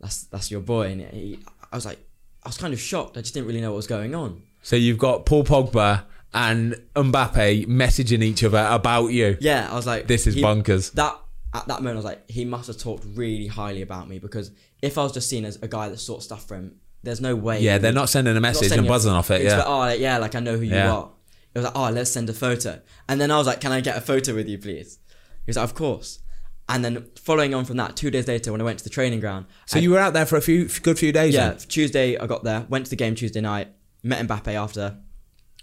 "That's 0.00 0.24
that's 0.24 0.50
your 0.50 0.60
boy." 0.60 0.92
And 0.92 1.00
he, 1.00 1.38
I 1.72 1.76
was 1.76 1.84
like, 1.86 1.98
I 2.44 2.48
was 2.48 2.56
kind 2.58 2.72
of 2.74 2.80
shocked. 2.80 3.16
I 3.16 3.20
just 3.22 3.34
didn't 3.34 3.46
really 3.48 3.60
know 3.60 3.70
what 3.70 3.76
was 3.76 3.86
going 3.86 4.14
on. 4.14 4.42
So 4.62 4.76
you've 4.76 4.98
got 4.98 5.26
Paul 5.26 5.44
Pogba 5.44 6.04
and 6.34 6.74
Mbappe 6.94 7.66
messaging 7.66 8.22
each 8.22 8.44
other 8.44 8.66
about 8.70 9.08
you. 9.08 9.36
Yeah, 9.40 9.68
I 9.70 9.74
was 9.74 9.86
like, 9.86 10.06
This 10.06 10.26
is 10.26 10.34
he- 10.34 10.42
bonkers. 10.42 10.92
That 10.92 11.18
at 11.54 11.66
that 11.68 11.80
moment, 11.82 11.94
I 11.94 11.96
was 11.96 12.04
like, 12.04 12.30
he 12.30 12.44
must 12.44 12.66
have 12.68 12.78
talked 12.78 13.04
really 13.14 13.46
highly 13.46 13.82
about 13.82 14.08
me 14.08 14.18
because 14.18 14.50
if 14.80 14.96
I 14.96 15.02
was 15.02 15.12
just 15.12 15.28
seen 15.28 15.44
as 15.44 15.56
a 15.62 15.68
guy 15.68 15.88
that 15.90 15.98
sorts 15.98 16.24
stuff 16.24 16.46
for 16.48 16.54
him, 16.56 16.76
there's 17.02 17.20
no 17.20 17.34
way. 17.36 17.60
Yeah, 17.60 17.78
they're 17.78 17.90
would- 17.90 17.94
not 17.96 18.08
sending 18.08 18.36
a 18.36 18.40
message 18.40 18.68
sending 18.68 18.78
and 18.80 18.86
a- 18.86 18.90
buzzing 18.90 19.12
off 19.12 19.30
it. 19.30 19.42
Yeah. 19.42 19.58
like, 19.58 19.66
oh, 19.66 19.78
like, 19.78 20.00
yeah, 20.00 20.18
like 20.18 20.34
I 20.34 20.40
know 20.40 20.56
who 20.56 20.62
you 20.64 20.74
Yeah. 20.74 20.92
are. 20.92 21.10
It 21.54 21.58
was 21.58 21.64
like, 21.66 21.76
oh, 21.76 21.90
let's 21.90 22.10
send 22.10 22.30
a 22.30 22.32
photo. 22.32 22.80
And 23.08 23.20
then 23.20 23.30
I 23.30 23.36
was 23.36 23.46
like, 23.46 23.60
can 23.60 23.72
I 23.72 23.80
get 23.82 23.96
a 23.98 24.00
photo 24.00 24.34
with 24.34 24.48
you, 24.48 24.56
please? 24.58 24.98
He 25.44 25.50
was 25.50 25.56
like, 25.56 25.64
of 25.64 25.74
course. 25.74 26.20
And 26.68 26.84
then 26.84 27.06
following 27.16 27.54
on 27.54 27.64
from 27.64 27.76
that, 27.78 27.96
two 27.96 28.10
days 28.10 28.28
later, 28.28 28.52
when 28.52 28.60
I 28.60 28.64
went 28.64 28.78
to 28.78 28.84
the 28.84 28.90
training 28.90 29.20
ground, 29.20 29.46
So 29.66 29.78
I- 29.78 29.82
you 29.82 29.90
were 29.90 29.98
out 29.98 30.12
there 30.14 30.24
for 30.26 30.36
a 30.36 30.40
few 30.42 30.68
good 30.82 30.98
few 30.98 31.12
days. 31.12 31.34
yeah, 31.34 31.50
then? 31.50 31.58
Tuesday 31.58 32.16
I 32.16 32.26
got 32.26 32.44
there, 32.44 32.66
went 32.68 32.86
to 32.86 32.90
the 32.90 32.96
game 32.96 33.14
Tuesday 33.14 33.40
night, 33.40 33.68
met 34.02 34.26
Mbappe 34.26 34.54
after, 34.54 34.96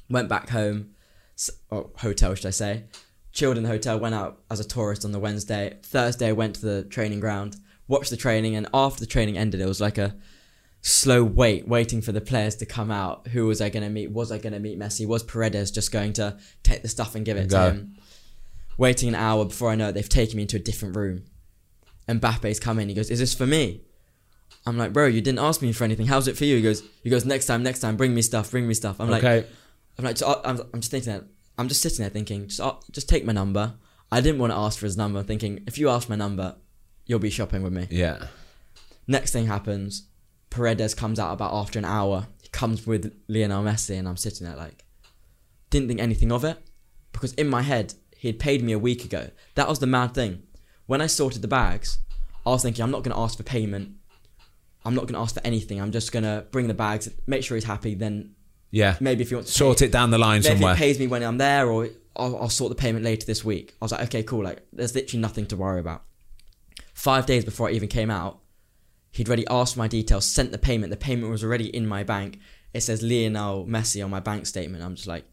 went 0.09 0.27
back 0.29 0.49
home, 0.49 0.89
or 1.69 1.89
hotel 1.97 2.35
should 2.35 2.45
I 2.47 2.51
say, 2.51 2.83
chilled 3.31 3.57
in 3.57 3.63
the 3.63 3.69
hotel, 3.69 3.97
went 3.99 4.13
out 4.15 4.41
as 4.51 4.59
a 4.59 4.63
tourist 4.65 5.05
on 5.05 5.11
the 5.11 5.19
Wednesday. 5.19 5.77
Thursday 5.83 6.27
I 6.27 6.31
went 6.33 6.55
to 6.55 6.61
the 6.61 6.83
training 6.83 7.21
ground, 7.21 7.55
watched 7.87 8.09
the 8.09 8.17
training, 8.17 8.55
and 8.55 8.67
after 8.73 8.99
the 8.99 9.05
training 9.07 9.37
ended, 9.37 9.61
it 9.61 9.67
was 9.67 9.79
like 9.81 9.97
a 9.97 10.15
slow 10.81 11.23
wait, 11.23 11.67
waiting 11.67 12.01
for 12.01 12.11
the 12.11 12.21
players 12.21 12.55
to 12.57 12.65
come 12.65 12.89
out. 12.91 13.27
Who 13.29 13.45
was 13.47 13.61
I 13.61 13.69
going 13.69 13.83
to 13.83 13.89
meet? 13.89 14.11
Was 14.11 14.31
I 14.31 14.37
going 14.37 14.53
to 14.53 14.59
meet 14.59 14.79
Messi? 14.79 15.05
Was 15.05 15.23
Paredes 15.23 15.71
just 15.71 15.91
going 15.91 16.13
to 16.13 16.37
take 16.63 16.81
the 16.81 16.87
stuff 16.87 17.15
and 17.15 17.25
give 17.25 17.35
it 17.37 17.43
to 17.43 17.47
Go. 17.49 17.69
him? 17.71 17.95
Waiting 18.79 19.09
an 19.09 19.15
hour 19.15 19.43
before 19.43 19.69
I 19.69 19.75
know 19.75 19.89
it, 19.89 19.91
they've 19.91 20.07
taken 20.07 20.37
me 20.37 20.43
into 20.43 20.55
a 20.55 20.59
different 20.59 20.95
room. 20.95 21.25
And 22.07 22.21
Mbappe's 22.21 22.61
come 22.61 22.79
in. 22.79 22.87
He 22.87 22.95
goes, 22.95 23.11
"Is 23.11 23.19
this 23.19 23.33
for 23.33 23.45
me?" 23.45 23.81
I'm 24.65 24.77
like, 24.77 24.93
"Bro, 24.93 25.07
you 25.07 25.19
didn't 25.19 25.39
ask 25.39 25.61
me 25.61 25.73
for 25.73 25.83
anything. 25.83 26.07
How's 26.07 26.29
it 26.29 26.37
for 26.37 26.45
you?" 26.45 26.55
He 26.55 26.61
goes, 26.61 26.81
"He 27.03 27.09
goes 27.09 27.25
next 27.25 27.45
time, 27.45 27.61
next 27.61 27.81
time, 27.81 27.97
bring 27.97 28.15
me 28.15 28.21
stuff, 28.21 28.49
bring 28.51 28.67
me 28.67 28.73
stuff." 28.73 29.01
I'm 29.01 29.09
like, 29.09 29.23
okay. 29.23 29.45
I'm 29.97 30.05
like, 30.05 30.17
so, 30.17 30.41
I'm, 30.45 30.61
I'm 30.73 30.79
just 30.79 30.91
thinking 30.91 31.11
that 31.11 31.25
I'm 31.57 31.67
just 31.67 31.81
sitting 31.81 31.99
there 31.99 32.09
thinking, 32.09 32.47
just 32.47 32.61
uh, 32.61 32.75
just 32.89 33.09
take 33.09 33.25
my 33.25 33.33
number. 33.33 33.73
I 34.13 34.21
didn't 34.21 34.39
want 34.39 34.53
to 34.53 34.57
ask 34.57 34.79
for 34.79 34.85
his 34.85 34.95
number, 34.95 35.21
thinking 35.23 35.61
if 35.67 35.77
you 35.77 35.89
ask 35.89 36.07
my 36.07 36.15
number, 36.15 36.55
you'll 37.05 37.19
be 37.19 37.29
shopping 37.29 37.63
with 37.63 37.73
me. 37.73 37.85
Yeah. 37.91 38.27
Next 39.07 39.33
thing 39.33 39.47
happens, 39.47 40.07
Paredes 40.49 40.95
comes 40.95 41.19
out 41.19 41.33
about 41.33 41.53
after 41.53 41.77
an 41.79 41.85
hour. 41.85 42.27
He 42.41 42.47
comes 42.47 42.87
with 42.87 43.13
Lionel 43.27 43.61
Messi, 43.61 43.99
and 43.99 44.07
I'm 44.07 44.15
sitting 44.15 44.47
there 44.47 44.55
like, 44.55 44.85
didn't 45.69 45.89
think 45.89 45.99
anything 45.99 46.31
of 46.31 46.45
it, 46.45 46.57
because 47.11 47.33
in 47.33 47.49
my 47.49 47.61
head 47.61 47.93
he 48.19 48.27
had 48.27 48.37
paid 48.37 48.61
me 48.61 48.73
a 48.73 48.79
week 48.79 49.05
ago. 49.05 49.29
That 49.55 49.67
was 49.69 49.79
the 49.79 49.87
mad 49.87 50.13
thing. 50.13 50.43
When 50.87 51.01
I 51.01 51.07
sorted 51.07 51.41
the 51.41 51.47
bags, 51.47 51.99
I 52.45 52.49
was 52.49 52.63
thinking 52.63 52.83
I'm 52.83 52.91
not 52.91 53.03
going 53.03 53.15
to 53.15 53.21
ask 53.21 53.37
for 53.37 53.43
payment. 53.43 53.95
I'm 54.83 54.93
not 54.93 55.01
going 55.05 55.13
to 55.13 55.19
ask 55.21 55.35
for 55.35 55.41
anything. 55.45 55.79
I'm 55.81 55.91
just 55.91 56.11
going 56.11 56.23
to 56.23 56.45
bring 56.51 56.67
the 56.67 56.73
bags, 56.73 57.09
make 57.27 57.43
sure 57.43 57.55
he's 57.55 57.63
happy. 57.63 57.95
Then 57.95 58.35
Yeah. 58.71 58.97
maybe 58.99 59.21
if 59.21 59.29
he 59.29 59.35
wants 59.35 59.51
to 59.51 59.57
Sort 59.57 59.79
pay, 59.79 59.85
it 59.85 59.91
down 59.91 60.09
the 60.09 60.17
line 60.17 60.41
maybe 60.41 60.55
somewhere. 60.55 60.75
he 60.75 60.79
pays 60.79 60.99
me 60.99 61.07
when 61.07 61.23
I'm 61.23 61.37
there, 61.37 61.69
or 61.69 61.89
I'll, 62.15 62.35
I'll 62.37 62.49
sort 62.49 62.69
the 62.69 62.75
payment 62.75 63.05
later 63.05 63.25
this 63.25 63.45
week. 63.45 63.73
I 63.81 63.85
was 63.85 63.91
like, 63.93 64.01
okay, 64.03 64.23
cool. 64.23 64.43
Like, 64.43 64.65
there's 64.73 64.93
literally 64.95 65.21
nothing 65.21 65.45
to 65.47 65.55
worry 65.57 65.79
about. 65.79 66.03
Five 66.93 67.25
days 67.25 67.45
before 67.45 67.69
I 67.69 67.71
even 67.71 67.87
came 67.87 68.09
out, 68.11 68.39
he'd 69.11 69.27
already 69.29 69.47
asked 69.47 69.73
for 69.75 69.79
my 69.79 69.87
details, 69.87 70.25
sent 70.25 70.51
the 70.51 70.57
payment. 70.57 70.91
The 70.91 70.97
payment 70.97 71.31
was 71.31 71.43
already 71.43 71.67
in 71.73 71.87
my 71.87 72.03
bank. 72.03 72.39
It 72.73 72.81
says 72.81 73.01
Lionel 73.01 73.65
Messi 73.65 74.03
on 74.03 74.09
my 74.09 74.19
bank 74.19 74.45
statement. 74.45 74.83
I'm 74.83 74.95
just 74.95 75.07
like, 75.07 75.25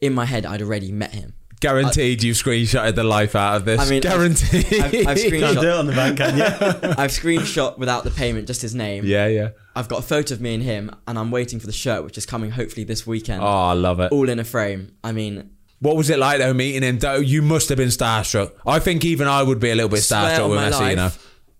in 0.00 0.12
my 0.12 0.24
head, 0.26 0.44
I'd 0.46 0.62
already 0.62 0.92
met 0.92 1.12
him. 1.12 1.34
Guaranteed 1.62 2.22
you've 2.22 2.36
screenshotted 2.36 2.94
the 2.96 3.04
life 3.04 3.34
out 3.34 3.56
of 3.56 3.64
this. 3.64 3.80
I 3.80 3.88
mean, 3.88 4.02
Guaranteed. 4.02 4.66
I've, 4.74 4.84
I've 4.84 4.92
Can't 4.92 5.18
do 5.18 5.30
screenshot. 5.30 5.62
it 5.62 5.68
on 5.70 5.86
the 5.86 5.92
bank, 5.92 6.18
can 6.18 6.36
you? 6.36 6.44
I've 6.98 7.10
screenshot 7.10 7.78
without 7.78 8.04
the 8.04 8.10
payment, 8.10 8.46
just 8.46 8.62
his 8.62 8.74
name. 8.74 9.04
yeah, 9.06 9.26
yeah. 9.28 9.50
I've 9.74 9.88
got 9.88 10.00
a 10.00 10.02
photo 10.02 10.34
of 10.34 10.40
me 10.40 10.54
and 10.54 10.62
him, 10.62 10.94
and 11.08 11.18
I'm 11.18 11.30
waiting 11.30 11.58
for 11.58 11.66
the 11.66 11.72
shirt, 11.72 12.04
which 12.04 12.18
is 12.18 12.26
coming 12.26 12.50
hopefully 12.50 12.84
this 12.84 13.06
weekend. 13.06 13.42
Oh, 13.42 13.46
I 13.46 13.72
love 13.72 14.00
it. 14.00 14.12
All 14.12 14.28
in 14.28 14.38
a 14.38 14.44
frame. 14.44 14.96
I 15.02 15.12
mean, 15.12 15.50
What 15.80 15.96
was 15.96 16.10
it 16.10 16.18
like 16.18 16.38
though 16.40 16.52
meeting 16.52 16.82
him? 16.82 16.98
Though 16.98 17.16
you 17.16 17.40
must 17.42 17.68
have 17.70 17.78
been 17.78 17.88
starstruck. 17.88 18.52
I 18.66 18.78
think 18.80 19.04
even 19.04 19.28
I 19.28 19.42
would 19.42 19.60
be 19.60 19.70
a 19.70 19.74
little 19.74 19.88
bit 19.88 20.00
starstruck 20.00 20.44
on 20.44 20.50
with 20.50 20.58
my 20.60 20.70
Messi. 20.70 20.90
You 20.90 20.96
know, 20.96 21.10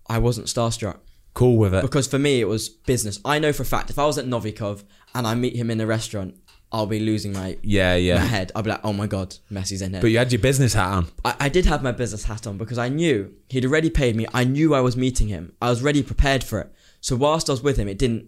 I 0.07 0.19
wasn't 0.19 0.47
starstruck. 0.47 0.97
cool 1.33 1.57
with 1.57 1.73
it. 1.73 1.81
because 1.81 2.05
for 2.07 2.19
me 2.19 2.39
it 2.41 2.47
was 2.47 2.69
business. 2.69 3.19
I 3.25 3.39
know 3.39 3.51
for 3.53 3.63
a 3.63 3.65
fact 3.65 3.89
if 3.89 3.97
I 3.97 4.05
was 4.05 4.17
at 4.19 4.25
Novikov 4.25 4.83
and 5.15 5.25
I 5.25 5.33
meet 5.33 5.55
him 5.55 5.71
in 5.71 5.79
a 5.81 5.87
restaurant, 5.87 6.35
I'll 6.73 6.87
be 6.87 6.99
losing 6.99 7.33
my, 7.33 7.57
Yeah, 7.61 7.91
my 7.91 7.97
yeah. 7.97 8.17
head. 8.17 8.51
I'll 8.55 8.63
be 8.63 8.71
like, 8.71 8.81
oh 8.83 8.93
my 8.93 9.05
god, 9.05 9.35
Messi's 9.51 9.83
in 9.83 9.91
here. 9.91 10.01
But 10.01 10.09
you 10.09 10.17
had 10.17 10.31
your 10.31 10.41
business 10.41 10.73
hat 10.73 10.87
on. 10.87 11.07
I, 11.23 11.35
I 11.41 11.49
did 11.49 11.67
have 11.67 11.83
my 11.83 11.91
business 11.91 12.23
hat 12.23 12.47
on 12.47 12.57
because 12.57 12.79
I 12.79 12.89
knew 12.89 13.31
he'd 13.47 13.63
already 13.63 13.91
paid 13.91 14.15
me. 14.15 14.25
I 14.33 14.43
knew 14.43 14.73
I 14.73 14.81
was 14.81 14.97
meeting 14.97 15.27
him. 15.27 15.53
I 15.61 15.69
was 15.69 15.83
ready, 15.83 16.01
prepared 16.01 16.43
for 16.43 16.59
it. 16.59 16.73
So 16.99 17.15
whilst 17.15 17.47
I 17.47 17.53
was 17.53 17.61
with 17.61 17.77
him, 17.77 17.87
it 17.87 17.99
didn't. 17.99 18.25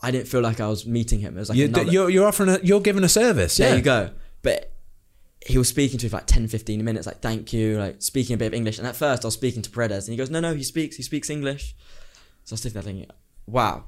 I 0.00 0.10
didn't 0.10 0.28
feel 0.28 0.40
like 0.40 0.60
I 0.60 0.68
was 0.68 0.86
meeting 0.86 1.20
him. 1.20 1.36
It 1.36 1.40
was 1.40 1.48
like 1.48 1.58
You're, 1.58 1.68
another, 1.68 1.90
you're, 1.90 2.10
you're 2.10 2.26
offering 2.26 2.50
a, 2.50 2.58
you're 2.62 2.80
giving 2.80 3.04
a 3.04 3.08
service. 3.08 3.56
there 3.56 3.70
yeah. 3.70 3.76
you 3.76 3.82
go. 3.82 4.10
But 4.42 4.72
he 5.46 5.58
was 5.58 5.68
speaking 5.68 5.98
to 5.98 6.06
me 6.06 6.10
for 6.10 6.16
like 6.16 6.26
10, 6.26 6.48
15 6.48 6.84
minutes, 6.84 7.06
like 7.06 7.20
thank 7.20 7.52
you, 7.52 7.78
like 7.78 8.00
speaking 8.02 8.34
a 8.34 8.36
bit 8.36 8.46
of 8.46 8.54
English. 8.54 8.78
And 8.78 8.86
at 8.86 8.96
first 8.96 9.24
I 9.24 9.26
was 9.28 9.34
speaking 9.34 9.62
to 9.62 9.70
Paredes 9.70 10.06
and 10.06 10.12
he 10.12 10.16
goes, 10.16 10.30
no, 10.30 10.40
no, 10.40 10.54
he 10.54 10.62
speaks, 10.62 10.96
he 10.96 11.02
speaks 11.02 11.30
English. 11.30 11.74
So 12.44 12.52
I 12.52 12.54
was 12.54 12.62
sitting 12.62 12.74
there 12.74 12.82
thinking, 12.82 13.06
wow. 13.46 13.84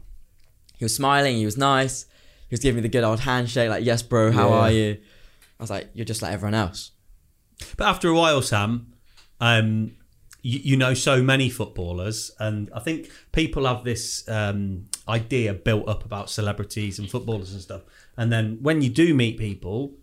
He 0.77 0.85
was 0.85 0.95
smiling, 0.95 1.37
he 1.37 1.45
was 1.45 1.57
nice. 1.57 2.07
Was 2.55 2.61
giving 2.61 2.77
me 2.77 2.83
the 2.83 2.89
good 2.89 3.03
old 3.03 3.19
handshake, 3.19 3.69
like, 3.69 3.85
yes, 3.85 4.01
bro, 4.03 4.31
how 4.31 4.51
Yeah. 4.51 4.55
are 4.55 4.71
you? 4.71 4.97
I 5.59 5.63
was 5.63 5.71
like, 5.71 5.89
you're 5.93 6.05
just 6.05 6.23
like 6.23 6.33
everyone 6.33 6.55
else. 6.55 6.93
But 7.77 7.89
after 7.89 8.07
a 8.09 8.15
while, 8.15 8.43
Sam, 8.43 8.93
um, 9.41 9.97
you, 10.41 10.61
you 10.63 10.77
know 10.77 10.95
so 10.95 11.21
many 11.21 11.51
footballers, 11.51 12.31
and 12.39 12.71
I 12.73 12.79
think 12.79 13.11
people 13.33 13.67
have 13.67 13.83
this 13.83 14.23
um, 14.29 14.85
idea 15.09 15.53
built 15.53 15.89
up 15.89 16.05
about 16.05 16.31
celebrities 16.31 17.01
and 17.01 17.11
footballers 17.11 17.53
and 17.53 17.61
stuff. 17.61 17.83
And 18.17 18.31
then 18.31 18.59
when 18.63 18.83
you 18.83 18.89
do 18.89 19.15
meet 19.15 19.37
people, 19.37 19.95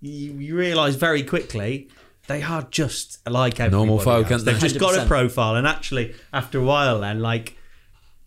you, 0.00 0.32
you 0.34 0.54
realise 0.56 0.94
very 0.94 1.24
quickly 1.24 1.88
they 2.28 2.40
are 2.44 2.62
just 2.70 3.18
like 3.28 3.58
Normal 3.58 3.98
folk, 3.98 4.30
else. 4.30 4.44
They've 4.44 4.56
just 4.60 4.78
got 4.78 4.96
a 4.96 5.06
profile, 5.06 5.56
and 5.56 5.66
actually, 5.66 6.14
after 6.32 6.60
a 6.60 6.62
while, 6.62 7.00
then 7.00 7.18
like. 7.18 7.55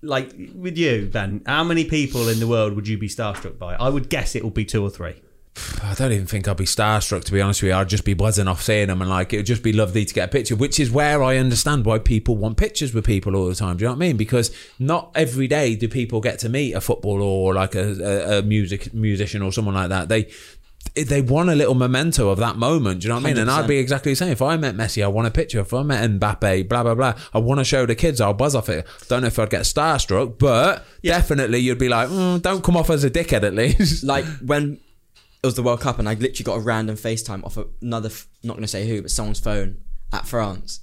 Like 0.02 0.34
with 0.56 0.78
you, 0.78 1.10
Ben, 1.12 1.42
how 1.46 1.64
many 1.64 1.86
people 1.86 2.30
in 2.30 2.40
the 2.40 2.48
world 2.48 2.74
would 2.74 2.88
you 2.88 2.98
be 2.98 3.10
starstruck 3.10 3.58
by? 3.58 3.76
I 3.76 3.90
would 3.90 4.10
guess 4.10 4.36
it 4.36 4.44
will 4.44 4.50
be 4.50 4.66
two 4.66 4.84
or 4.84 4.90
three. 4.90 5.22
I 5.84 5.94
don't 5.94 6.12
even 6.12 6.26
think 6.26 6.48
I'd 6.48 6.58
be 6.58 6.66
starstruck 6.66 7.24
to 7.26 7.32
be 7.32 7.42
honest 7.42 7.62
with 7.62 7.70
you. 7.70 7.76
I'd 7.76 7.90
just 7.90 8.06
be 8.06 8.14
buzzing 8.14 8.48
off 8.48 8.62
seeing 8.62 8.88
them 8.88 9.02
and 9.02 9.10
like 9.10 9.34
it 9.34 9.38
would 9.38 9.46
just 9.46 9.64
be 9.64 9.74
lovely 9.74 10.06
to 10.06 10.14
get 10.14 10.30
a 10.30 10.32
picture, 10.32 10.56
which 10.56 10.80
is 10.80 10.90
where 10.92 11.22
I 11.22 11.38
understand 11.38 11.86
why 11.86 12.00
people 12.00 12.38
want 12.38 12.58
pictures 12.58 12.94
with 12.94 13.06
people 13.06 13.36
all 13.36 13.48
the 13.48 13.56
time. 13.56 13.78
Do 13.78 13.84
you 13.84 13.88
know 13.88 13.94
what 13.96 14.04
I 14.04 14.08
mean? 14.08 14.18
Because 14.18 14.56
not 14.78 15.12
every 15.16 15.48
day 15.48 15.76
do 15.76 15.88
people 15.88 16.22
get 16.22 16.40
to 16.40 16.50
meet 16.50 16.74
a 16.74 16.82
footballer 16.82 17.22
or 17.22 17.54
like 17.54 17.76
a, 17.76 17.92
a, 17.92 18.40
a 18.40 18.42
music 18.42 18.94
musician 18.94 19.42
or 19.42 19.52
someone 19.52 19.76
like 19.76 19.90
that. 19.90 20.08
They 20.08 20.32
they 20.96 21.22
want 21.22 21.50
a 21.50 21.56
little 21.56 21.76
memento 21.76 22.30
of 22.30 22.40
that 22.40 22.58
moment. 22.58 23.02
Do 23.02 23.06
you 23.06 23.10
know 23.10 23.16
what 23.16 23.26
I 23.26 23.30
mean? 23.30 23.38
And 23.38 23.50
I'd 23.50 23.68
be 23.68 23.78
exactly 23.78 24.12
the 24.12 24.16
same. 24.16 24.32
If 24.32 24.42
I 24.42 24.58
met 24.58 24.76
Messi, 24.76 25.04
I 25.04 25.08
want 25.08 25.28
a 25.28 25.32
picture. 25.32 25.60
If 25.60 25.74
I 25.74 25.84
met 25.84 26.10
Mbappe, 26.10 26.68
blah 26.68 26.84
blah 26.84 26.96
blah, 26.96 27.14
I 27.34 27.40
want 27.40 27.60
to 27.60 27.64
show 27.64 27.86
the 27.86 27.96
kids. 27.96 28.20
I'll 28.20 28.34
buzz 28.34 28.56
off 28.56 28.70
it. 28.70 28.88
Don't 29.08 29.22
know 29.22 29.28
if 29.28 29.40
I'd 29.40 29.50
get 29.50 29.62
starstruck, 29.62 30.40
but 30.40 30.86
definitely 31.04 31.60
you'd 31.60 31.80
be 31.80 31.90
like, 31.90 32.10
mm, 32.10 32.42
don't 32.42 32.64
come 32.64 32.76
off 32.76 32.90
as 32.90 33.04
a 33.04 33.10
dickhead 33.10 33.44
at 33.44 33.54
least. 33.54 34.04
like 34.04 34.26
when 34.40 34.80
it 35.42 35.48
was 35.48 35.56
the 35.56 35.64
World 35.64 35.82
Cup 35.82 36.00
and 36.00 36.10
I 36.10 36.16
literally 36.16 36.44
got 36.44 36.56
a 36.56 36.60
random 36.60 36.96
FaceTime 36.96 37.46
off 37.46 37.58
another, 37.82 38.10
not 38.44 38.54
going 38.54 38.64
to 38.64 38.68
say 38.68 38.88
who, 38.88 39.02
but 39.02 39.12
someone's 39.12 39.40
phone 39.40 39.78
at 40.12 40.28
France. 40.28 40.82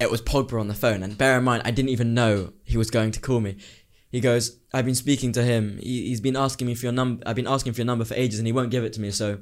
It 0.00 0.10
was 0.10 0.22
Pogba 0.22 0.58
on 0.58 0.66
the 0.66 0.74
phone, 0.74 1.02
and 1.02 1.16
bear 1.16 1.38
in 1.38 1.44
mind, 1.44 1.62
I 1.64 1.70
didn't 1.70 1.90
even 1.90 2.12
know 2.12 2.52
he 2.64 2.76
was 2.76 2.90
going 2.90 3.12
to 3.12 3.20
call 3.20 3.40
me. 3.40 3.58
He 4.12 4.20
goes, 4.20 4.58
"I've 4.72 4.84
been 4.84 4.94
speaking 4.94 5.32
to 5.32 5.42
him. 5.42 5.78
He, 5.82 6.08
he's 6.08 6.20
been 6.20 6.36
asking 6.36 6.66
me 6.68 6.74
for 6.76 6.86
your 6.86 6.92
number. 6.92 7.22
I've 7.26 7.34
been 7.36 7.48
asking 7.48 7.72
for 7.72 7.80
your 7.80 7.86
number 7.86 8.04
for 8.04 8.14
ages, 8.14 8.38
and 8.38 8.46
he 8.46 8.52
won't 8.52 8.70
give 8.70 8.84
it 8.84 8.92
to 8.92 9.00
me. 9.00 9.10
So, 9.10 9.38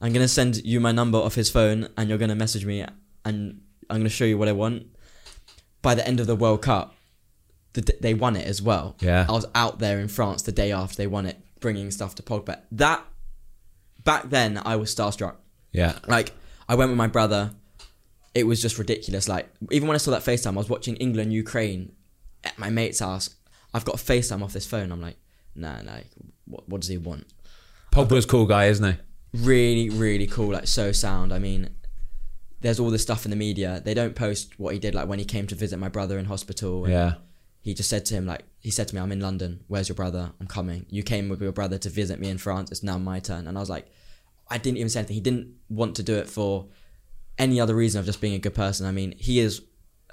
I'm 0.00 0.12
gonna 0.12 0.28
send 0.28 0.64
you 0.64 0.78
my 0.80 0.92
number 0.92 1.18
off 1.18 1.34
his 1.34 1.50
phone, 1.50 1.88
and 1.96 2.08
you're 2.08 2.18
gonna 2.18 2.36
message 2.36 2.64
me, 2.64 2.84
and 3.26 3.60
I'm 3.90 3.98
gonna 3.98 4.08
show 4.08 4.24
you 4.24 4.38
what 4.38 4.48
I 4.48 4.52
want." 4.52 4.86
By 5.82 5.94
the 5.94 6.06
end 6.06 6.18
of 6.20 6.26
the 6.26 6.36
World 6.36 6.62
Cup, 6.62 6.94
the, 7.74 7.82
they 8.00 8.14
won 8.14 8.34
it 8.36 8.46
as 8.46 8.62
well. 8.62 8.96
Yeah. 9.00 9.26
I 9.28 9.32
was 9.32 9.46
out 9.54 9.78
there 9.78 10.00
in 10.00 10.08
France 10.08 10.42
the 10.42 10.52
day 10.52 10.72
after 10.72 10.96
they 10.96 11.06
won 11.06 11.26
it, 11.26 11.38
bringing 11.60 11.90
stuff 11.90 12.14
to 12.16 12.22
Pogba. 12.22 12.60
That 12.72 13.04
back 14.04 14.30
then, 14.30 14.60
I 14.64 14.76
was 14.76 14.94
starstruck. 14.94 15.36
yeah, 15.72 15.98
Like 16.06 16.32
I 16.68 16.74
went 16.74 16.90
with 16.90 16.98
my 16.98 17.06
brother. 17.06 17.52
It 18.34 18.44
was 18.44 18.62
just 18.62 18.78
ridiculous. 18.78 19.28
Like 19.28 19.48
even 19.70 19.88
when 19.88 19.94
I 19.94 19.98
saw 19.98 20.10
that 20.12 20.22
FaceTime, 20.22 20.54
I 20.54 20.58
was 20.58 20.68
watching 20.68 20.96
England 20.96 21.32
Ukraine 21.32 21.92
at 22.44 22.58
my 22.58 22.70
mate's 22.70 23.00
house. 23.00 23.30
I've 23.74 23.84
got 23.84 23.96
a 23.96 23.98
FaceTime 23.98 24.42
off 24.42 24.52
this 24.52 24.66
phone. 24.66 24.90
I'm 24.92 25.00
like, 25.00 25.16
nah, 25.54 25.82
nah. 25.82 25.98
What, 26.46 26.68
what 26.68 26.80
does 26.80 26.88
he 26.88 26.98
want? 26.98 27.26
Pogba's 27.92 28.24
a 28.24 28.28
cool 28.28 28.46
guy, 28.46 28.66
isn't 28.66 28.84
he? 28.92 28.98
Really, 29.34 29.90
really 29.90 30.26
cool. 30.26 30.52
Like 30.52 30.66
so 30.66 30.92
sound. 30.92 31.32
I 31.32 31.38
mean, 31.38 31.70
there's 32.60 32.80
all 32.80 32.90
this 32.90 33.02
stuff 33.02 33.24
in 33.24 33.30
the 33.30 33.36
media. 33.36 33.82
They 33.84 33.94
don't 33.94 34.14
post 34.14 34.58
what 34.58 34.72
he 34.72 34.80
did. 34.80 34.94
Like 34.94 35.08
when 35.08 35.18
he 35.18 35.24
came 35.24 35.46
to 35.48 35.54
visit 35.54 35.78
my 35.78 35.88
brother 35.88 36.18
in 36.18 36.24
hospital. 36.24 36.84
and 36.84 36.92
Yeah. 36.92 37.14
He 37.60 37.74
just 37.74 37.90
said 37.90 38.06
to 38.06 38.14
him 38.14 38.24
like 38.24 38.44
he 38.60 38.70
said 38.70 38.88
to 38.88 38.94
me, 38.94 39.00
"I'm 39.00 39.12
in 39.12 39.20
London. 39.20 39.60
Where's 39.66 39.88
your 39.88 39.96
brother? 39.96 40.32
I'm 40.40 40.46
coming. 40.46 40.86
You 40.88 41.02
came 41.02 41.28
with 41.28 41.42
your 41.42 41.52
brother 41.52 41.76
to 41.78 41.90
visit 41.90 42.18
me 42.18 42.30
in 42.30 42.38
France. 42.38 42.70
It's 42.70 42.82
now 42.82 42.96
my 42.98 43.20
turn." 43.20 43.46
And 43.46 43.58
I 43.58 43.60
was 43.60 43.68
like, 43.68 43.88
I 44.50 44.58
didn't 44.58 44.78
even 44.78 44.88
say 44.88 45.00
anything. 45.00 45.14
He 45.14 45.20
didn't 45.20 45.54
want 45.68 45.94
to 45.96 46.02
do 46.02 46.16
it 46.16 46.28
for 46.28 46.68
any 47.36 47.60
other 47.60 47.74
reason 47.74 47.98
of 47.98 48.06
just 48.06 48.20
being 48.20 48.34
a 48.34 48.38
good 48.38 48.54
person. 48.54 48.86
I 48.86 48.92
mean, 48.92 49.14
he 49.18 49.40
is 49.40 49.62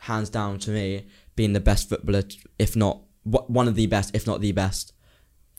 hands 0.01 0.29
down 0.29 0.59
to 0.59 0.71
me 0.71 1.07
being 1.35 1.53
the 1.53 1.59
best 1.59 1.87
footballer, 1.89 2.23
if 2.59 2.75
not 2.75 2.99
one 3.25 3.67
of 3.67 3.75
the 3.75 3.87
best, 3.87 4.15
if 4.15 4.25
not 4.25 4.39
the 4.41 4.51
best 4.53 4.93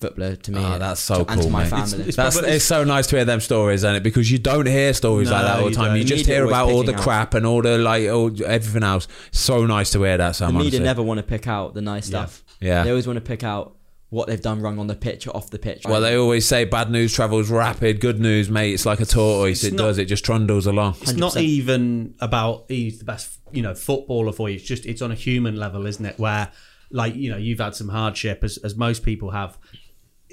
footballer 0.00 0.36
to 0.36 0.52
me. 0.52 0.60
Oh, 0.62 0.78
that's 0.78 1.00
so 1.00 1.24
to- 1.24 1.30
and 1.32 1.40
cool, 1.40 1.44
to 1.48 1.50
my 1.50 1.62
mate. 1.64 1.70
family. 1.70 2.00
It's- 2.00 2.16
That's 2.16 2.36
probably- 2.36 2.54
it's 2.56 2.64
so 2.64 2.84
nice 2.84 3.06
to 3.08 3.16
hear 3.16 3.24
them 3.24 3.40
stories, 3.40 3.80
isn't 3.80 3.96
it? 3.96 4.02
Because 4.02 4.30
you 4.30 4.38
don't 4.38 4.66
hear 4.66 4.92
stories 4.92 5.30
like 5.30 5.42
that 5.42 5.58
all 5.60 5.68
the 5.70 5.74
time. 5.74 5.86
don't. 5.88 5.96
You 5.98 6.04
just 6.04 6.26
hear 6.26 6.44
about 6.44 6.68
all 6.68 6.78
the 6.80 6.92
picking 6.92 6.94
out. 6.98 7.02
crap 7.02 7.34
and 7.34 7.46
all 7.46 7.62
the 7.62 7.78
like, 7.78 8.06
all, 8.08 8.30
everything 8.44 8.82
else. 8.82 9.08
So 9.32 9.64
nice 9.66 9.90
to 9.92 10.02
hear 10.02 10.18
that. 10.18 10.36
So 10.36 10.46
the 10.48 10.52
much. 10.52 10.64
media 10.64 10.80
never 10.80 11.02
want 11.02 11.18
to 11.18 11.22
pick 11.24 11.46
out 11.48 11.74
the 11.74 11.80
nice 11.80 12.06
stuff. 12.06 12.44
Yeah. 12.60 12.82
They 12.84 12.90
always 12.90 13.06
want 13.06 13.16
to 13.16 13.20
pick 13.22 13.42
out 13.42 13.74
what 14.10 14.28
they've 14.28 14.40
done 14.40 14.60
wrong 14.60 14.78
on 14.78 14.86
the 14.86 14.94
pitch 14.94 15.26
or 15.26 15.34
off 15.36 15.50
the 15.50 15.58
pitch. 15.58 15.82
Well, 15.84 16.00
they 16.00 16.14
always 16.16 16.46
say 16.46 16.64
bad 16.64 16.90
news 16.90 17.12
travels 17.12 17.50
rapid. 17.50 18.00
Good 18.00 18.20
news, 18.20 18.48
mate, 18.50 18.72
it's 18.74 18.86
like 18.86 19.00
a 19.00 19.06
tortoise. 19.06 19.64
It's 19.64 19.72
it 19.72 19.76
not- 19.76 19.82
does. 19.84 19.98
It 19.98 20.04
just 20.04 20.24
trundles 20.24 20.66
along. 20.66 20.96
It's 21.00 21.14
not 21.14 21.32
100%. 21.32 21.42
even 21.42 22.14
about 22.20 22.66
he's 22.68 22.98
the 22.98 23.04
best, 23.06 23.38
you 23.50 23.62
know, 23.62 23.74
footballer 23.74 24.32
for 24.32 24.48
you. 24.50 24.56
It's 24.56 24.64
just 24.64 24.84
it's 24.86 25.00
on 25.02 25.10
a 25.10 25.14
human 25.16 25.56
level, 25.56 25.86
isn't 25.86 26.04
it? 26.04 26.18
Where, 26.18 26.50
like, 26.90 27.14
you 27.14 27.30
know, 27.30 27.36
you've 27.36 27.58
had 27.58 27.74
some 27.74 27.88
hardship, 27.88 28.44
as 28.44 28.58
as 28.58 28.76
most 28.76 29.02
people 29.02 29.30
have. 29.30 29.58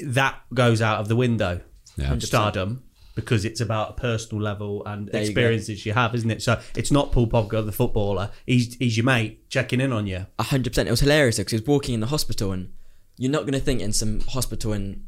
That 0.03 0.39
goes 0.53 0.81
out 0.81 0.99
of 0.99 1.07
the 1.07 1.15
window. 1.15 1.61
Yeah. 1.95 2.17
Stardom. 2.19 2.83
Because 3.15 3.45
it's 3.45 3.61
about 3.61 3.91
a 3.91 3.93
personal 3.93 4.41
level 4.41 4.83
and 4.87 5.07
There 5.07 5.21
experiences 5.21 5.85
you, 5.85 5.93
have, 5.93 6.15
isn't 6.15 6.31
it? 6.31 6.41
So 6.41 6.59
it's 6.75 6.89
not 6.89 7.11
Paul 7.11 7.27
Pogba, 7.27 7.63
the 7.63 7.71
footballer. 7.71 8.31
He's 8.47 8.73
he's 8.75 8.97
your 8.97 9.05
mate 9.05 9.47
checking 9.49 9.79
in 9.79 9.93
on 9.93 10.07
you. 10.07 10.25
A 10.39 10.43
hundred 10.43 10.71
percent. 10.71 10.87
It 10.87 10.91
was 10.91 11.01
hilarious 11.01 11.37
because 11.37 11.51
he 11.51 11.57
was 11.57 11.67
walking 11.67 11.93
in 11.93 11.99
the 11.99 12.07
hospital, 12.07 12.51
and 12.51 12.73
you're 13.17 13.31
not 13.31 13.45
gonna 13.45 13.59
think 13.59 13.81
in 13.81 13.93
some 13.93 14.21
hospital 14.21 14.73
in 14.73 15.05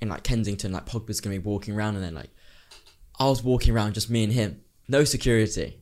in 0.00 0.08
like 0.08 0.22
Kensington, 0.22 0.70
like 0.70 0.86
Pogba's 0.86 1.20
gonna 1.20 1.34
be 1.34 1.40
walking 1.40 1.74
around, 1.74 1.96
and 1.96 2.04
then 2.04 2.14
like 2.14 2.30
I 3.18 3.28
was 3.28 3.42
walking 3.42 3.74
around, 3.74 3.94
just 3.94 4.08
me 4.08 4.22
and 4.22 4.32
him, 4.32 4.60
no 4.86 5.02
security, 5.02 5.80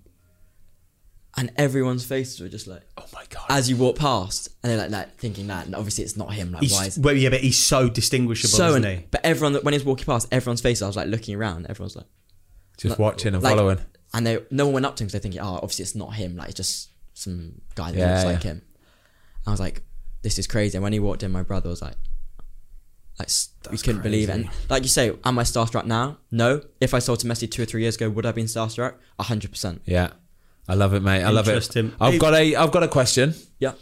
and 1.36 1.52
everyone's 1.56 2.04
faces 2.04 2.40
were 2.40 2.48
just 2.48 2.66
like 2.66 2.82
Oh 2.98 3.04
my 3.14 3.24
god. 3.30 3.44
as 3.48 3.70
you 3.70 3.76
walk 3.76 3.96
past, 3.96 4.48
and 4.62 4.70
they're 4.70 4.78
like, 4.78 4.90
like 4.90 5.16
thinking 5.16 5.46
that, 5.48 5.66
and 5.66 5.74
obviously 5.74 6.04
it's 6.04 6.16
not 6.16 6.32
him. 6.34 6.52
Like 6.52 6.68
why 6.70 6.86
is 6.86 6.98
well, 6.98 7.14
yeah, 7.16 7.28
but 7.30 7.40
he's 7.40 7.58
so 7.58 7.88
distinguishable, 7.88 8.50
so? 8.56 8.68
isn't 8.70 8.84
he? 8.84 9.06
but 9.10 9.24
everyone 9.24 9.52
that 9.54 9.64
when 9.64 9.72
he 9.72 9.78
was 9.78 9.84
walking 9.84 10.06
past, 10.06 10.28
everyone's 10.32 10.60
face, 10.60 10.82
I 10.82 10.86
was 10.86 10.96
like 10.96 11.08
looking 11.08 11.34
around, 11.36 11.66
everyone's 11.68 11.96
like. 11.96 12.06
just 12.78 12.98
watching 12.98 13.34
and 13.34 13.42
like- 13.42 13.56
following. 13.56 13.78
and 14.14 14.26
they 14.26 14.38
no 14.50 14.66
one 14.66 14.74
went 14.74 14.86
up 14.86 14.96
to 14.96 15.04
him 15.04 15.06
because 15.06 15.12
they 15.20 15.22
thinking, 15.22 15.40
oh, 15.40 15.54
obviously 15.62 15.82
it's 15.84 15.94
not 15.94 16.14
him. 16.14 16.36
Like 16.36 16.48
it's 16.48 16.56
just 16.56 16.90
some 17.14 17.60
guy 17.74 17.92
that 17.92 17.98
Yeah, 17.98 18.10
looks 18.12 18.24
yeah. 18.24 18.30
like 18.32 18.42
him. 18.42 18.62
I 19.46 19.50
was 19.52 19.60
like, 19.60 19.82
this 20.22 20.38
is 20.38 20.46
crazy. 20.46 20.76
And 20.76 20.82
when 20.82 20.92
he 20.92 20.98
walked 21.00 21.22
in, 21.22 21.30
my 21.30 21.42
brother 21.42 21.68
was 21.68 21.80
like, 21.82 21.94
like 23.18 23.28
s- 23.28 23.50
we 23.70 23.78
couldn't 23.78 24.02
believe 24.02 24.28
it. 24.28 24.32
And 24.32 24.48
like 24.68 24.82
you 24.82 24.88
say, 24.88 25.12
am 25.24 25.38
I 25.38 25.42
starstruck 25.42 25.84
now? 25.84 26.18
No. 26.30 26.62
If 26.80 26.92
I 26.94 26.98
saw 26.98 27.14
to 27.14 27.26
Messi 27.26 27.50
two 27.50 27.62
or 27.62 27.66
three 27.66 27.82
years 27.82 27.96
ago, 27.96 28.08
would 28.10 28.24
I 28.26 28.28
have 28.28 28.34
been 28.34 28.46
starstruck? 28.46 28.94
A 29.18 29.22
hundred 29.22 29.50
percent. 29.50 29.82
Yeah. 29.84 30.10
I 30.70 30.74
love 30.74 30.94
it, 30.94 31.02
mate. 31.02 31.24
I 31.24 31.30
love 31.30 31.48
it. 31.48 31.50
Interesting. 31.50 31.92
I've 32.00 32.20
got 32.20 32.32
a 32.32 32.54
I've 32.54 32.70
got 32.70 32.84
a 32.84 32.88
question. 32.88 33.34
Yeah. 33.58 33.72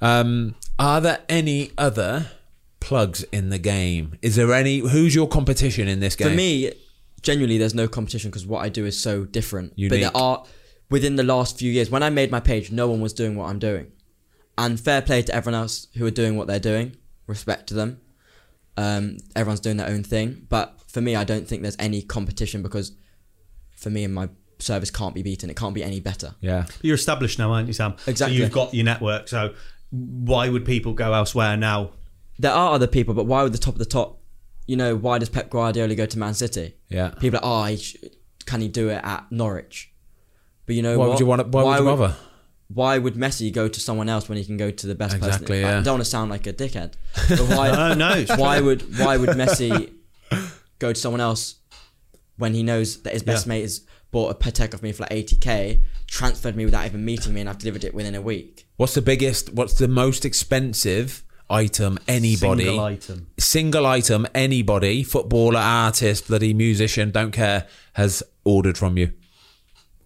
Um, 0.00 0.56
are 0.76 1.00
there 1.00 1.20
any 1.28 1.70
other 1.78 2.32
plugs 2.80 3.22
in 3.30 3.50
the 3.50 3.60
game? 3.60 4.18
Is 4.22 4.34
there 4.34 4.52
any? 4.52 4.78
Who's 4.80 5.14
your 5.14 5.28
competition 5.28 5.86
in 5.86 6.00
this 6.00 6.16
game? 6.16 6.30
For 6.30 6.34
me, 6.34 6.72
genuinely, 7.22 7.58
there's 7.58 7.76
no 7.76 7.86
competition 7.86 8.30
because 8.30 8.44
what 8.44 8.58
I 8.64 8.70
do 8.70 8.84
is 8.84 8.98
so 8.98 9.24
different. 9.24 9.74
Unique. 9.76 9.90
But 9.90 10.00
there 10.00 10.20
are 10.20 10.44
within 10.90 11.14
the 11.14 11.22
last 11.22 11.60
few 11.60 11.70
years. 11.70 11.90
When 11.90 12.02
I 12.02 12.10
made 12.10 12.32
my 12.32 12.40
page, 12.40 12.72
no 12.72 12.88
one 12.88 13.00
was 13.00 13.12
doing 13.12 13.36
what 13.36 13.48
I'm 13.48 13.60
doing, 13.60 13.92
and 14.58 14.80
fair 14.80 15.00
play 15.00 15.22
to 15.22 15.32
everyone 15.32 15.60
else 15.60 15.86
who 15.94 16.04
are 16.06 16.10
doing 16.10 16.36
what 16.36 16.48
they're 16.48 16.58
doing. 16.58 16.96
Respect 17.28 17.68
to 17.68 17.74
them. 17.74 18.00
Um, 18.76 19.18
everyone's 19.36 19.60
doing 19.60 19.76
their 19.76 19.88
own 19.88 20.02
thing, 20.02 20.48
but 20.48 20.80
for 20.88 21.00
me, 21.00 21.14
I 21.14 21.22
don't 21.22 21.46
think 21.46 21.62
there's 21.62 21.76
any 21.78 22.02
competition 22.02 22.64
because 22.64 22.96
for 23.76 23.90
me 23.90 24.02
and 24.02 24.12
my 24.12 24.28
service 24.62 24.90
can't 24.90 25.14
be 25.14 25.22
beaten. 25.22 25.50
It 25.50 25.56
can't 25.56 25.74
be 25.74 25.82
any 25.84 26.00
better. 26.00 26.34
yeah. 26.40 26.66
You're 26.82 26.94
established 26.96 27.38
now, 27.38 27.52
aren't 27.52 27.66
you, 27.68 27.72
Sam? 27.74 27.94
Exactly. 28.06 28.36
So 28.36 28.42
you've 28.42 28.52
got 28.52 28.72
your 28.74 28.84
network. 28.84 29.28
So 29.28 29.54
why 29.90 30.48
would 30.48 30.64
people 30.64 30.92
go 30.94 31.12
elsewhere 31.12 31.56
now? 31.56 31.90
There 32.38 32.52
are 32.52 32.72
other 32.74 32.86
people, 32.86 33.14
but 33.14 33.24
why 33.26 33.42
would 33.42 33.52
the 33.52 33.58
top 33.58 33.74
of 33.74 33.78
the 33.78 33.84
top? 33.84 34.20
You 34.66 34.76
know, 34.76 34.96
why 34.96 35.18
does 35.18 35.28
Pep 35.28 35.50
Guardiola 35.50 35.94
go 35.94 36.06
to 36.06 36.18
Man 36.18 36.34
City? 36.34 36.74
Yeah. 36.88 37.10
People 37.10 37.40
are, 37.42 37.62
like, 37.62 37.70
oh, 37.70 37.70
he 37.72 37.76
sh- 37.76 37.96
can 38.46 38.60
he 38.60 38.68
do 38.68 38.88
it 38.88 39.00
at 39.04 39.30
Norwich? 39.30 39.92
But 40.66 40.76
you 40.76 40.82
know 40.82 40.96
Why 40.98 41.04
what? 41.06 41.10
would 41.10 41.20
you 41.20 41.26
want? 41.26 41.42
to- 41.42 41.48
Why, 41.48 41.80
would 41.80 41.90
you 41.90 41.96
bother? 41.96 42.16
why 42.68 42.96
would 42.96 43.14
Messi 43.14 43.52
go 43.52 43.68
to 43.68 43.80
someone 43.80 44.08
else 44.08 44.28
when 44.30 44.38
he 44.38 44.44
can 44.46 44.56
go 44.56 44.70
to 44.70 44.86
the 44.86 44.94
best 44.94 45.14
Exactly, 45.16 45.46
person? 45.60 45.60
yeah. 45.62 45.78
I 45.80 45.82
don't 45.82 45.94
want 45.94 46.04
to 46.04 46.10
sound 46.10 46.30
like 46.30 46.46
a 46.46 46.52
dickhead, 46.54 46.92
but 47.28 47.40
why? 47.40 47.68
Oh 47.70 47.94
no! 48.06 48.24
why 48.36 48.58
true. 48.58 48.66
would 48.66 48.98
why 48.98 49.16
would 49.18 49.28
Messi 49.42 49.92
go 50.78 50.92
to 50.92 50.98
someone 50.98 51.20
else 51.20 51.56
when 52.38 52.54
he 52.54 52.62
knows 52.62 53.02
that 53.02 53.12
his 53.12 53.22
best 53.22 53.46
Yeah. 53.46 53.50
mate 53.50 53.62
has 53.62 53.80
bought 54.12 54.30
a 54.30 54.34
Patek 54.34 54.74
of 54.74 54.82
me 54.82 54.92
for 54.92 55.02
like 55.02 55.10
80k, 55.10 55.82
transferred 56.06 56.54
me 56.54 56.64
without 56.64 56.86
even 56.86 57.04
meeting 57.04 57.34
me, 57.34 57.40
and 57.40 57.50
I've 57.50 57.58
delivered 57.58 57.82
it 57.82 57.94
within 57.94 58.14
a 58.14 58.22
week? 58.22 58.68
What's 58.76 58.94
the 58.94 59.02
biggest? 59.02 59.52
What's 59.52 59.74
the 59.74 59.88
most 59.88 60.24
expensive 60.24 61.24
item 61.50 61.98
anybody? 62.06 62.66
Single 62.66 62.80
item. 62.84 63.26
single 63.38 63.86
item 63.86 64.26
anybody, 64.34 65.02
footballer, 65.02 65.58
artist, 65.58 66.28
bloody 66.28 66.54
musician, 66.54 67.10
don't 67.10 67.32
care, 67.32 67.66
has 67.94 68.22
ordered 68.44 68.78
from 68.78 68.96
you. 68.96 69.12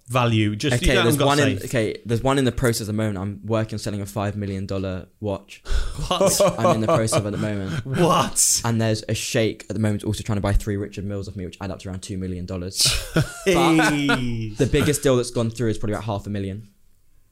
Value? 0.08 0.54
Just 0.54 0.76
Okay, 0.76 0.90
haven't 0.94 1.04
there's 1.04 1.16
got 1.16 1.26
one 1.26 1.40
in 1.40 1.56
okay, 1.64 1.96
there's 2.06 2.22
one 2.22 2.38
in 2.38 2.44
the 2.44 2.52
process 2.52 2.82
at 2.82 2.86
the 2.86 2.92
moment. 2.92 3.18
I'm 3.18 3.40
working 3.44 3.74
on 3.74 3.78
selling 3.80 4.00
a 4.00 4.06
five 4.06 4.36
million 4.36 4.64
dollar 4.66 5.06
watch. 5.20 5.62
What? 6.08 6.40
I'm 6.60 6.74
in 6.76 6.80
the 6.82 6.86
process 6.86 7.18
of 7.18 7.24
at 7.26 7.32
the 7.32 7.38
moment. 7.38 7.84
what? 7.86 8.60
And 8.64 8.78
there's 8.80 9.02
a 9.08 9.14
sheikh 9.14 9.64
at 9.70 9.74
the 9.74 9.80
moment 9.80 10.04
also 10.04 10.22
trying 10.22 10.36
to 10.36 10.42
buy 10.42 10.52
three 10.52 10.76
Richard 10.76 11.06
Milles 11.06 11.26
off 11.26 11.34
me, 11.36 11.44
which 11.46 11.56
add 11.60 11.70
up 11.70 11.78
to 11.80 11.88
around 11.88 12.00
two 12.02 12.18
million 12.18 12.44
dollars. 12.46 12.82
The 13.46 14.68
biggest 14.70 15.02
deal 15.02 15.16
that's 15.16 15.30
gone 15.30 15.50
through 15.50 15.70
is 15.70 15.78
probably 15.78 15.94
about 15.94 16.04
half 16.04 16.26
a 16.26 16.30
million. 16.30 16.68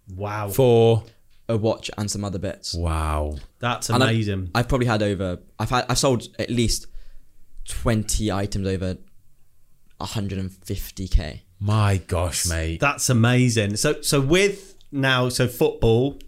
wow, 0.08 0.48
For 0.48 1.04
A 1.48 1.56
watch 1.58 1.90
and 1.98 2.10
some 2.10 2.24
other 2.24 2.38
bits. 2.38 2.74
wow, 2.74 3.36
that's 3.60 3.90
And 3.90 4.02
I- 4.02 4.10
amazing. 4.10 4.50
I've 4.54 4.66
probably 4.68 4.86
had 4.86 5.02
over. 5.02 5.38
I've 5.58 5.70
had. 5.70 5.84
I've 5.88 5.98
sold 5.98 6.26
at 6.38 6.48
least 6.50 6.86
twenty 7.68 8.32
items 8.32 8.66
over 8.66 8.96
150k. 10.00 11.40
My 11.64 11.96
gosh, 11.96 12.46
mate. 12.46 12.78
That's 12.78 13.08
amazing. 13.08 13.76
So, 13.76 14.02
so 14.02 14.20
with 14.20 14.76
now, 14.92 15.28
so 15.30 15.48
football. 15.48 16.18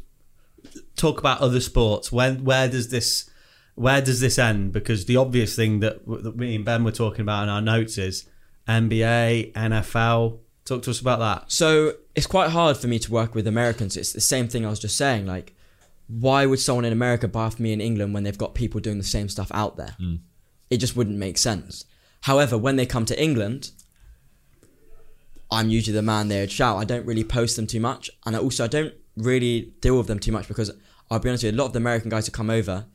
Talk 0.96 1.20
about 1.20 1.40
other 1.40 1.60
sports. 1.60 2.10
When, 2.10 2.42
where 2.44 2.68
does 2.68 2.88
this, 2.88 3.28
where 3.74 4.00
does 4.00 4.20
this 4.20 4.38
end? 4.38 4.72
Because 4.72 5.04
the 5.04 5.18
obvious 5.18 5.54
thing 5.54 5.80
that, 5.80 6.06
that 6.06 6.36
me 6.36 6.56
and 6.56 6.64
Ben 6.64 6.84
were 6.84 6.92
talking 6.92 7.20
about 7.20 7.42
in 7.42 7.48
our 7.50 7.60
notes 7.60 7.98
is 7.98 8.26
NBA, 8.66 9.52
NFL. 9.52 10.38
Talk 10.64 10.82
to 10.82 10.90
us 10.90 11.00
about 11.00 11.18
that. 11.18 11.52
So 11.52 11.96
it's 12.14 12.26
quite 12.26 12.50
hard 12.50 12.78
for 12.78 12.88
me 12.88 12.98
to 12.98 13.12
work 13.12 13.34
with 13.34 13.46
Americans. 13.46 13.96
It's 13.96 14.12
the 14.12 14.22
same 14.22 14.48
thing 14.48 14.64
I 14.64 14.70
was 14.70 14.80
just 14.80 14.96
saying. 14.96 15.26
Like, 15.26 15.54
why 16.08 16.46
would 16.46 16.60
someone 16.60 16.86
in 16.86 16.94
America 16.94 17.28
buy 17.28 17.44
off 17.44 17.60
me 17.60 17.74
in 17.74 17.82
England 17.82 18.14
when 18.14 18.22
they've 18.22 18.38
got 18.38 18.54
people 18.54 18.80
doing 18.80 18.98
the 18.98 19.04
same 19.04 19.28
stuff 19.28 19.50
out 19.52 19.76
there? 19.76 19.96
Mm. 20.00 20.20
It 20.70 20.78
just 20.78 20.96
wouldn't 20.96 21.18
make 21.18 21.36
sense. 21.36 21.84
However, 22.22 22.56
when 22.56 22.76
they 22.76 22.86
come 22.86 23.04
to 23.04 23.22
England, 23.22 23.72
I'm 25.50 25.68
usually 25.70 25.94
the 25.94 26.02
man 26.02 26.28
they 26.28 26.40
would 26.40 26.50
shout. 26.52 26.76
I 26.78 26.84
don't 26.84 27.06
really 27.06 27.24
post 27.24 27.56
them 27.56 27.66
too 27.66 27.80
much, 27.80 28.10
and 28.24 28.34
I 28.34 28.38
also 28.40 28.64
I 28.64 28.68
don't 28.68 28.94
really 29.16 29.72
deal 29.80 29.96
with 29.96 30.06
them 30.08 30.18
too 30.18 30.32
much 30.32 30.48
because 30.48 30.70
I'll 31.10 31.18
be 31.20 31.28
honest 31.28 31.44
with 31.44 31.54
you, 31.54 31.58
a 31.58 31.60
lot 31.60 31.66
of 31.66 31.72
the 31.72 31.78
American 31.78 32.10
guys 32.10 32.26
who 32.26 32.32
come 32.32 32.50
over, 32.50 32.86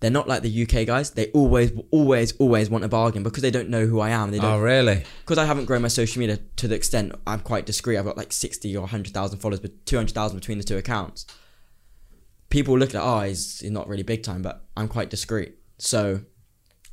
they're 0.00 0.10
not 0.10 0.26
like 0.26 0.42
the 0.42 0.62
UK 0.62 0.86
guys. 0.86 1.10
They 1.10 1.30
always, 1.32 1.70
always, 1.90 2.32
always 2.38 2.70
want 2.70 2.82
a 2.82 2.88
bargain 2.88 3.22
because 3.22 3.42
they 3.42 3.50
don't 3.50 3.68
know 3.68 3.86
who 3.86 4.00
I 4.00 4.10
am. 4.10 4.30
They 4.30 4.38
Oh, 4.38 4.42
don't 4.42 4.62
really? 4.62 5.04
because 5.20 5.38
I 5.38 5.44
haven't 5.44 5.66
grown 5.66 5.82
my 5.82 5.88
social 5.88 6.18
media 6.20 6.38
to 6.56 6.66
the 6.66 6.74
extent 6.74 7.12
I'm 7.26 7.40
quite 7.40 7.66
discreet. 7.66 7.98
I've 7.98 8.04
got 8.06 8.16
like 8.16 8.32
60 8.32 8.74
or 8.76 8.80
100,000 8.80 9.38
followers, 9.38 9.60
but 9.60 9.84
200,000 9.86 10.38
between 10.38 10.58
the 10.58 10.64
two 10.64 10.76
accounts. 10.78 11.26
People 12.48 12.78
look 12.78 12.94
at, 12.94 13.02
oh, 13.02 13.20
he's, 13.20 13.60
he's 13.60 13.70
not 13.70 13.86
really 13.88 14.02
big 14.02 14.22
time, 14.22 14.42
but 14.42 14.64
I'm 14.76 14.88
quite 14.88 15.08
discreet. 15.10 15.54
So 15.78 16.22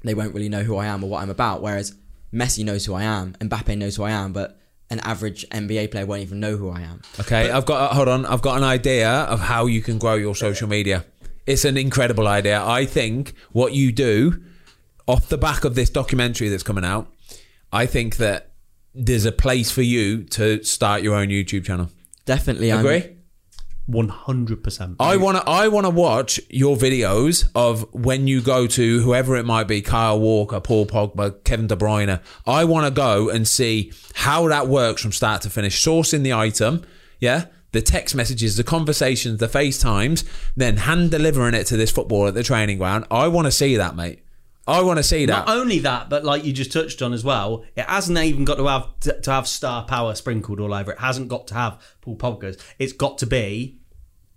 they 0.03 0.13
won't 0.13 0.33
really 0.33 0.49
know 0.49 0.63
who 0.63 0.77
I 0.77 0.85
am 0.85 1.03
or 1.03 1.09
what 1.09 1.21
I'm 1.23 1.29
about. 1.29 1.61
Whereas 1.61 1.95
Messi 2.33 2.63
knows 2.63 2.85
who 2.85 2.93
I 2.93 3.03
am, 3.03 3.35
and 3.39 3.49
Mbappe 3.49 3.77
knows 3.77 3.95
who 3.95 4.03
I 4.03 4.11
am, 4.11 4.33
but 4.33 4.58
an 4.89 4.99
average 5.01 5.47
NBA 5.49 5.91
player 5.91 6.05
won't 6.05 6.21
even 6.21 6.39
know 6.39 6.57
who 6.57 6.69
I 6.69 6.81
am. 6.81 7.01
Okay, 7.19 7.47
but- 7.47 7.55
I've 7.55 7.65
got 7.65 7.91
uh, 7.91 7.95
hold 7.95 8.07
on. 8.07 8.25
I've 8.25 8.41
got 8.41 8.57
an 8.57 8.63
idea 8.63 9.09
of 9.09 9.39
how 9.39 9.65
you 9.65 9.81
can 9.81 9.97
grow 9.97 10.15
your 10.15 10.35
social 10.35 10.67
media. 10.67 11.05
It's 11.45 11.65
an 11.65 11.77
incredible 11.77 12.27
idea. 12.27 12.63
I 12.63 12.85
think 12.85 13.33
what 13.51 13.73
you 13.73 13.91
do 13.91 14.43
off 15.07 15.29
the 15.29 15.37
back 15.37 15.63
of 15.65 15.73
this 15.73 15.89
documentary 15.89 16.49
that's 16.49 16.61
coming 16.63 16.85
out, 16.85 17.07
I 17.73 17.87
think 17.87 18.17
that 18.17 18.51
there's 18.93 19.25
a 19.25 19.31
place 19.31 19.71
for 19.71 19.81
you 19.81 20.23
to 20.23 20.63
start 20.63 21.01
your 21.01 21.15
own 21.15 21.29
YouTube 21.29 21.65
channel. 21.65 21.89
Definitely, 22.25 22.69
agree. 22.69 23.03
I'm, 23.03 23.18
100%. 23.89 24.95
I 24.99 25.17
want 25.17 25.37
to 25.37 25.43
I 25.49 25.67
want 25.67 25.85
to 25.85 25.89
watch 25.89 26.39
your 26.49 26.77
videos 26.77 27.49
of 27.55 27.91
when 27.93 28.27
you 28.27 28.41
go 28.41 28.67
to 28.67 29.01
whoever 29.01 29.35
it 29.35 29.45
might 29.45 29.67
be, 29.67 29.81
Kyle 29.81 30.19
Walker, 30.19 30.59
Paul 30.59 30.85
Pogba, 30.85 31.43
Kevin 31.43 31.67
De 31.67 31.75
Bruyne. 31.75 32.21
I 32.45 32.65
want 32.65 32.85
to 32.85 32.91
go 32.91 33.29
and 33.29 33.47
see 33.47 33.91
how 34.13 34.47
that 34.47 34.67
works 34.67 35.01
from 35.01 35.11
start 35.11 35.41
to 35.43 35.49
finish, 35.49 35.83
sourcing 35.83 36.23
the 36.23 36.33
item, 36.33 36.85
yeah? 37.19 37.45
The 37.71 37.81
text 37.81 38.15
messages, 38.15 38.57
the 38.57 38.63
conversations, 38.63 39.39
the 39.39 39.47
FaceTimes, 39.47 40.27
then 40.55 40.77
hand 40.77 41.11
delivering 41.11 41.53
it 41.53 41.65
to 41.67 41.77
this 41.77 41.91
footballer 41.91 42.29
at 42.29 42.33
the 42.33 42.41
training 42.41 42.79
ground. 42.79 43.05
I 43.11 43.27
want 43.27 43.45
to 43.45 43.51
see 43.51 43.75
that, 43.77 43.95
mate. 43.95 44.23
I 44.69 44.83
want 44.83 44.97
to 44.97 45.03
see 45.03 45.25
that. 45.25 45.47
Not 45.47 45.57
only 45.57 45.79
that, 45.79 46.09
but 46.09 46.23
like 46.23 46.45
you 46.45 46.53
just 46.53 46.71
touched 46.71 47.01
on 47.01 47.11
as 47.11 47.23
well, 47.23 47.65
it 47.75 47.85
hasn't 47.85 48.19
even 48.19 48.45
got 48.45 48.55
to 48.55 48.67
have 48.67 48.99
to, 49.01 49.19
to 49.21 49.31
have 49.31 49.47
star 49.47 49.83
power 49.85 50.13
sprinkled 50.13 50.59
all 50.59 50.75
over. 50.75 50.91
It 50.91 50.99
hasn't 50.99 51.27
got 51.27 51.47
to 51.47 51.55
have 51.55 51.81
Paul 52.01 52.17
Pogba's. 52.17 52.63
It's 52.77 52.93
got 52.93 53.17
to 53.19 53.25
be 53.25 53.78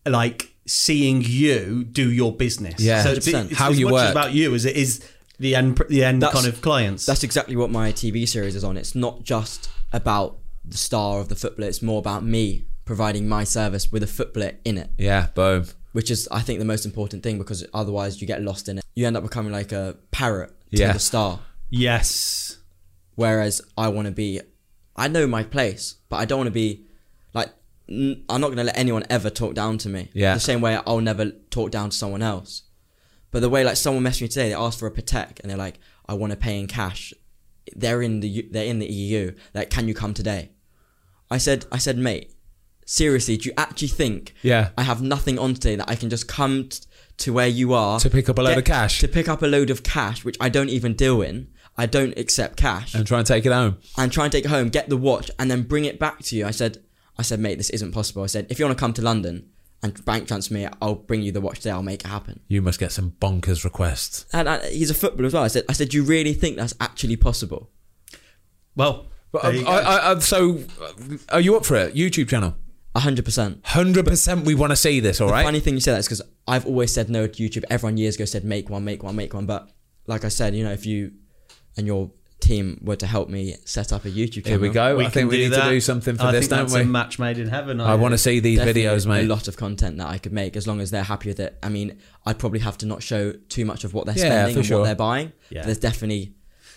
like 0.07 0.53
seeing 0.67 1.23
you 1.25 1.85
do 1.85 2.11
your 2.11 2.33
business. 2.35 2.81
Yeah. 2.81 3.03
so 3.03 3.11
it's, 3.13 3.27
it's 3.27 3.57
How 3.57 3.71
as 3.71 3.79
you 3.79 3.87
much 3.87 3.93
work. 3.95 4.11
about 4.13 4.33
you 4.33 4.55
as 4.55 4.65
it 4.65 4.77
is 4.77 5.05
the 5.39 5.55
end 5.55 5.81
the 5.89 6.05
end 6.05 6.23
That's- 6.23 6.41
kind 6.43 6.53
of 6.53 6.61
clients. 6.63 7.07
That's 7.07 7.25
exactly 7.25 7.57
what 7.57 7.71
my 7.71 7.93
TV 7.93 8.29
series 8.29 8.55
is 8.55 8.65
on. 8.65 8.77
It's 8.77 8.95
not 8.95 9.23
just 9.25 9.71
about 9.93 10.39
the 10.65 10.77
star 10.77 11.21
of 11.21 11.29
the 11.29 11.35
footballer. 11.37 11.69
It's 11.69 11.83
more 11.83 11.99
about 11.99 12.25
me 12.25 12.65
providing 12.85 13.29
my 13.29 13.45
service 13.45 13.91
with 13.93 14.03
a 14.03 14.07
footballer 14.07 14.53
in 14.65 14.79
it. 14.79 14.91
yeah, 14.99 15.29
boom. 15.35 15.67
which 15.93 16.11
is 16.11 16.29
I 16.31 16.41
think 16.41 16.59
the 16.59 16.65
most 16.65 16.85
important 16.85 17.23
thing 17.23 17.39
because 17.39 17.65
otherwise 17.75 18.21
you 18.21 18.27
get 18.27 18.43
lost 18.43 18.69
in 18.69 18.79
it. 18.79 18.85
You 18.95 19.07
end 19.07 19.17
up 19.17 19.23
becoming 19.23 19.53
like 19.53 19.73
a 19.73 19.97
parrot 20.11 20.51
to 20.73 20.79
Yeah. 20.79 20.93
the 20.93 20.99
star. 20.99 21.41
yes. 21.71 22.59
Whereas 23.15 23.61
I 23.77 23.89
want 23.89 24.07
to 24.07 24.13
be, 24.13 24.41
I 24.97 25.07
know 25.09 25.27
my 25.27 25.43
place, 25.43 25.97
but 26.09 26.17
I 26.17 26.25
don't 26.25 26.39
want 26.39 26.47
to 26.49 26.53
be 26.53 26.87
like 27.35 27.49
n- 27.49 27.53
I'm 28.29 28.41
not 28.41 28.49
going 28.49 28.57
to 28.59 28.65
let 28.65 28.77
anyone 28.79 29.05
ever 29.11 29.29
talk 29.31 29.55
down 29.55 29.79
to 29.79 29.89
me. 29.89 30.11
Yeah. 30.15 30.35
The 30.35 30.41
same 30.41 30.61
way 30.61 30.79
I'll 30.87 31.01
never 31.01 31.31
talk 31.51 31.71
down 31.71 31.91
to 31.91 31.97
someone 31.97 32.23
else. 32.23 32.63
But 33.31 33.41
the 33.41 33.49
way 33.51 33.65
like 33.65 33.77
someone 33.77 34.03
messaged 34.05 34.23
me 34.23 34.29
today, 34.29 34.49
they 34.51 34.55
asked 34.55 34.79
for 34.79 34.87
a 34.87 34.91
Patek 34.91 35.41
and 35.41 35.51
they're 35.51 35.57
like, 35.59 35.79
I 36.07 36.15
want 36.15 36.33
to 36.33 36.37
pay 36.37 36.59
in 36.59 36.67
cash. 36.67 37.13
They're 37.77 38.03
in 38.03 38.21
the 38.21 38.49
they're 38.51 38.67
in 38.67 38.79
the 38.79 38.87
EU. 38.87 39.33
Like, 39.55 39.71
can 39.71 39.89
you 39.89 39.95
come 39.95 40.15
today? 40.15 40.51
I 41.31 41.39
said 41.39 41.65
I 41.73 41.79
said, 41.79 41.97
mate, 41.99 42.33
seriously, 42.87 43.37
do 43.37 43.49
you 43.49 43.55
actually 43.57 43.89
think 43.89 44.35
Yeah. 44.43 44.71
I 44.77 44.83
have 44.83 45.01
nothing 45.03 45.39
on 45.39 45.55
today 45.55 45.77
that 45.77 45.89
I 45.89 45.95
can 45.95 46.11
just 46.11 46.29
come 46.29 46.69
t- 46.69 46.81
to 47.19 47.33
where 47.33 47.47
you 47.49 47.73
are 47.73 48.01
To 48.01 48.11
pick 48.11 48.29
up 48.29 48.39
a 48.39 48.43
load 48.43 48.51
get- 48.51 48.59
of 48.59 48.65
cash. 48.65 48.99
to 49.01 49.09
pick 49.09 49.29
up 49.29 49.43
a 49.43 49.47
load 49.47 49.71
of 49.71 49.83
cash, 49.83 50.25
which 50.25 50.37
I 50.41 50.49
don't 50.49 50.69
even 50.71 50.95
deal 50.95 51.23
in. 51.23 51.49
I 51.77 51.87
don't 51.87 52.17
accept 52.19 52.57
cash, 52.59 52.95
And 52.95 53.07
try 53.07 53.19
and 53.19 53.27
take 53.27 53.47
it 53.47 53.53
home. 53.53 53.79
and 53.97 54.13
try 54.13 54.25
and 54.25 54.33
take 54.33 54.45
it 54.45 54.49
home, 54.49 54.69
get 54.69 54.91
the 54.91 54.97
watch, 54.99 55.31
and 55.39 55.51
then 55.51 55.63
bring 55.63 55.85
it 55.87 55.99
back 55.99 56.19
to 56.25 56.37
you. 56.37 56.45
I 56.47 56.51
said, 56.51 56.79
I 57.19 57.23
said, 57.23 57.41
mate, 57.41 57.59
this 57.59 57.71
isn't 57.71 57.93
possible. 57.93 58.23
I 58.23 58.27
said, 58.27 58.47
if 58.51 58.59
you 58.59 58.65
want 58.65 58.77
to 58.77 58.81
come 58.81 58.93
to 58.95 59.03
London 59.03 59.51
and 59.83 60.05
bank 60.05 60.29
transfer 60.29 60.55
me, 60.55 60.67
I'll 60.81 60.95
bring 60.95 61.23
you 61.23 61.33
the 61.33 61.41
watch 61.41 61.59
today. 61.59 61.71
I'll 61.71 61.83
make 61.83 62.05
it 62.05 62.09
happen. 62.09 62.41
You 62.49 62.63
must 62.63 62.79
get 62.79 62.93
some 62.93 63.13
bonkers 63.21 63.65
requests. 63.65 64.27
And 64.33 64.49
I, 64.49 64.71
he's 64.71 64.91
a 64.91 64.95
footballer 64.95 65.27
as 65.27 65.35
well. 65.35 65.43
I 65.43 65.49
said, 65.49 65.65
I 65.69 65.73
said, 65.73 65.91
do 65.91 65.97
you 65.99 66.05
really 66.05 66.33
think 66.33 66.57
that's 66.57 66.75
actually 66.81 67.17
possible? 67.17 67.71
Well, 68.75 69.07
But 69.33 69.43
there 69.43 69.67
I. 69.67 69.79
I, 69.81 70.13
I, 70.13 70.19
so, 70.21 70.61
uh, 70.81 71.17
are 71.31 71.41
you 71.41 71.57
up 71.57 71.67
for 71.67 71.77
it? 71.77 71.95
YouTube 71.95 72.29
channel. 72.29 72.55
A 72.95 73.01
hundred 73.01 73.25
percent. 73.25 73.61
Hundred 73.65 74.07
percent. 74.07 74.45
We 74.45 74.55
want 74.55 74.71
to 74.71 74.77
see 74.77 75.01
this. 75.01 75.21
All 75.21 75.31
right. 75.31 75.45
Funny 75.45 75.61
thing 75.61 75.75
you 75.75 75.81
say 75.81 75.93
that 75.93 76.01
is 76.01 76.07
because 76.07 76.23
I've 76.47 76.67
always 76.67 76.93
said 76.93 77.09
no 77.09 77.27
to 77.27 77.43
YouTube. 77.43 77.65
Everyone 77.71 77.97
years 77.97 78.17
ago 78.17 78.27
said 78.27 78.45
make 78.45 78.69
one, 78.69 78.85
make 78.85 79.03
one, 79.03 79.17
make 79.17 79.33
one. 79.33 79.47
But 79.47 79.71
like 80.07 80.25
I 80.27 80.29
said, 80.29 80.55
you 80.55 80.63
know, 80.63 80.73
if 80.73 80.85
you 80.85 81.13
and 81.77 81.87
your 81.87 82.11
team 82.43 82.79
were 82.83 82.97
to 82.97 83.07
help 83.07 83.29
me 83.31 83.57
set 83.65 83.93
up 83.93 84.05
a 84.05 84.11
YouTube 84.11 84.45
channel. 84.45 84.51
Here 84.51 84.61
we 84.61 84.69
go. 84.69 85.01
I 85.01 85.09
think 85.09 85.31
we 85.31 85.39
need 85.39 85.49
that. 85.53 85.65
to 85.65 85.71
do 85.71 85.81
something 85.81 86.17
for 86.17 86.25
I 86.25 86.33
this, 86.33 86.41
think 86.49 86.51
don't 86.51 86.59
that's 86.67 86.75
we? 86.75 86.81
A 86.83 86.85
match 86.85 87.19
made 87.19 87.39
in 87.39 87.49
heaven. 87.49 87.81
I 87.81 87.95
want 87.95 88.13
to 88.13 88.19
see 88.19 88.41
these 88.41 88.59
definitely 88.59 88.83
videos, 88.83 89.07
mate. 89.07 89.25
A 89.25 89.29
lot 89.29 89.49
of 89.49 89.57
content 89.57 89.97
that 89.99 90.09
I 90.09 90.19
could 90.19 90.33
make 90.33 90.57
as 90.57 90.67
long 90.67 90.81
as 90.81 90.91
they're 90.91 91.03
happy 91.05 91.31
with 91.31 91.41
it. 91.41 91.57
I 91.63 91.69
mean, 91.71 91.99
I'd 92.27 92.39
probably 92.39 92.61
have 92.61 92.77
to 92.79 92.87
not 92.87 93.03
show 93.03 93.33
too 93.49 93.65
much 93.65 93.85
of 93.85 93.95
what 93.95 94.07
they're 94.07 94.17
Yeah, 94.19 94.25
spending 94.45 94.57
and 94.59 94.67
sure. 94.67 94.79
what 94.81 94.85
they're 94.87 94.95
buying. 94.95 95.33
Yeah. 95.51 95.65
There's 95.65 95.79
definitely 95.79 96.35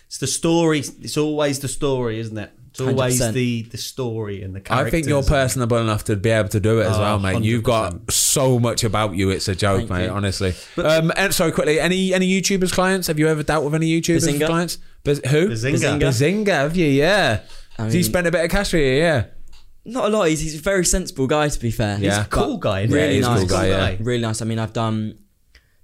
It's 0.07 0.19
the 0.19 0.27
story. 0.27 0.79
It's 0.79 1.17
always 1.17 1.59
the 1.59 1.67
story, 1.67 2.19
isn't 2.19 2.37
it? 2.37 2.51
It's 2.71 2.81
always 2.81 3.21
100%. 3.21 3.31
the 3.33 3.61
the 3.63 3.77
story 3.77 4.43
and 4.43 4.53
the 4.53 4.59
character. 4.59 4.87
I 4.87 4.91
think 4.91 5.07
you're 5.07 5.23
personable 5.23 5.77
enough 5.77 6.03
to 6.05 6.17
be 6.17 6.29
able 6.29 6.49
to 6.49 6.59
do 6.59 6.81
it 6.81 6.87
as 6.87 6.97
Oh, 6.97 6.99
well, 6.99 7.19
mate. 7.19 7.41
You've 7.41 7.63
got 7.63 8.11
so 8.11 8.59
much 8.59 8.83
about 8.83 9.15
you. 9.15 9.29
It's 9.29 9.47
a 9.47 9.55
joke, 9.55 9.77
Thank 9.87 9.91
mate. 9.91 10.03
you. 10.07 10.09
Honestly. 10.11 10.53
um, 10.83 11.09
and 11.15 11.33
sorry, 11.33 11.53
quickly. 11.53 11.79
Any 11.79 12.13
any 12.13 12.29
YouTubers 12.29 12.73
clients? 12.73 13.07
Have 13.07 13.17
you 13.17 13.29
ever 13.29 13.43
dealt 13.43 13.63
with 13.63 13.75
any 13.75 13.89
YouTubers 14.01 14.27
Behzinga? 14.27 14.45
clients? 14.47 14.77
Baz- 15.05 15.21
who? 15.29 15.49
Behzinga. 15.49 15.99
Behzinga. 16.01 16.47
Have 16.47 16.75
you? 16.75 16.87
Yeah. 16.87 17.41
I 17.77 17.89
so 17.89 17.95
you 17.97 18.03
spent 18.03 18.27
a 18.27 18.31
bit 18.31 18.43
of 18.43 18.51
cash 18.51 18.71
for 18.71 18.77
you, 18.77 18.93
yeah. 18.97 19.25
not 19.85 20.05
a 20.05 20.09
lot. 20.09 20.23
He's, 20.29 20.41
he's 20.41 20.55
a 20.59 20.61
very 20.61 20.83
sensible 20.85 21.27
guy, 21.27 21.47
to 21.47 21.59
be 21.59 21.71
fair. 21.71 21.97
Yeah. 21.99 22.17
He's 22.17 22.25
a 22.25 22.29
cool 22.29 22.57
guy. 22.57 22.81
isn't 22.81 22.97
Yeah, 22.97 23.07
he? 23.07 23.15
he's 23.17 23.25
a 23.27 23.29
nice. 23.29 23.39
cool 23.39 23.47
guy. 23.49 23.67
Yeah. 23.67 23.95
Really 23.99 24.21
nice. 24.21 24.41
I 24.41 24.45
mean, 24.45 24.59
I've 24.59 24.73
done 24.73 25.19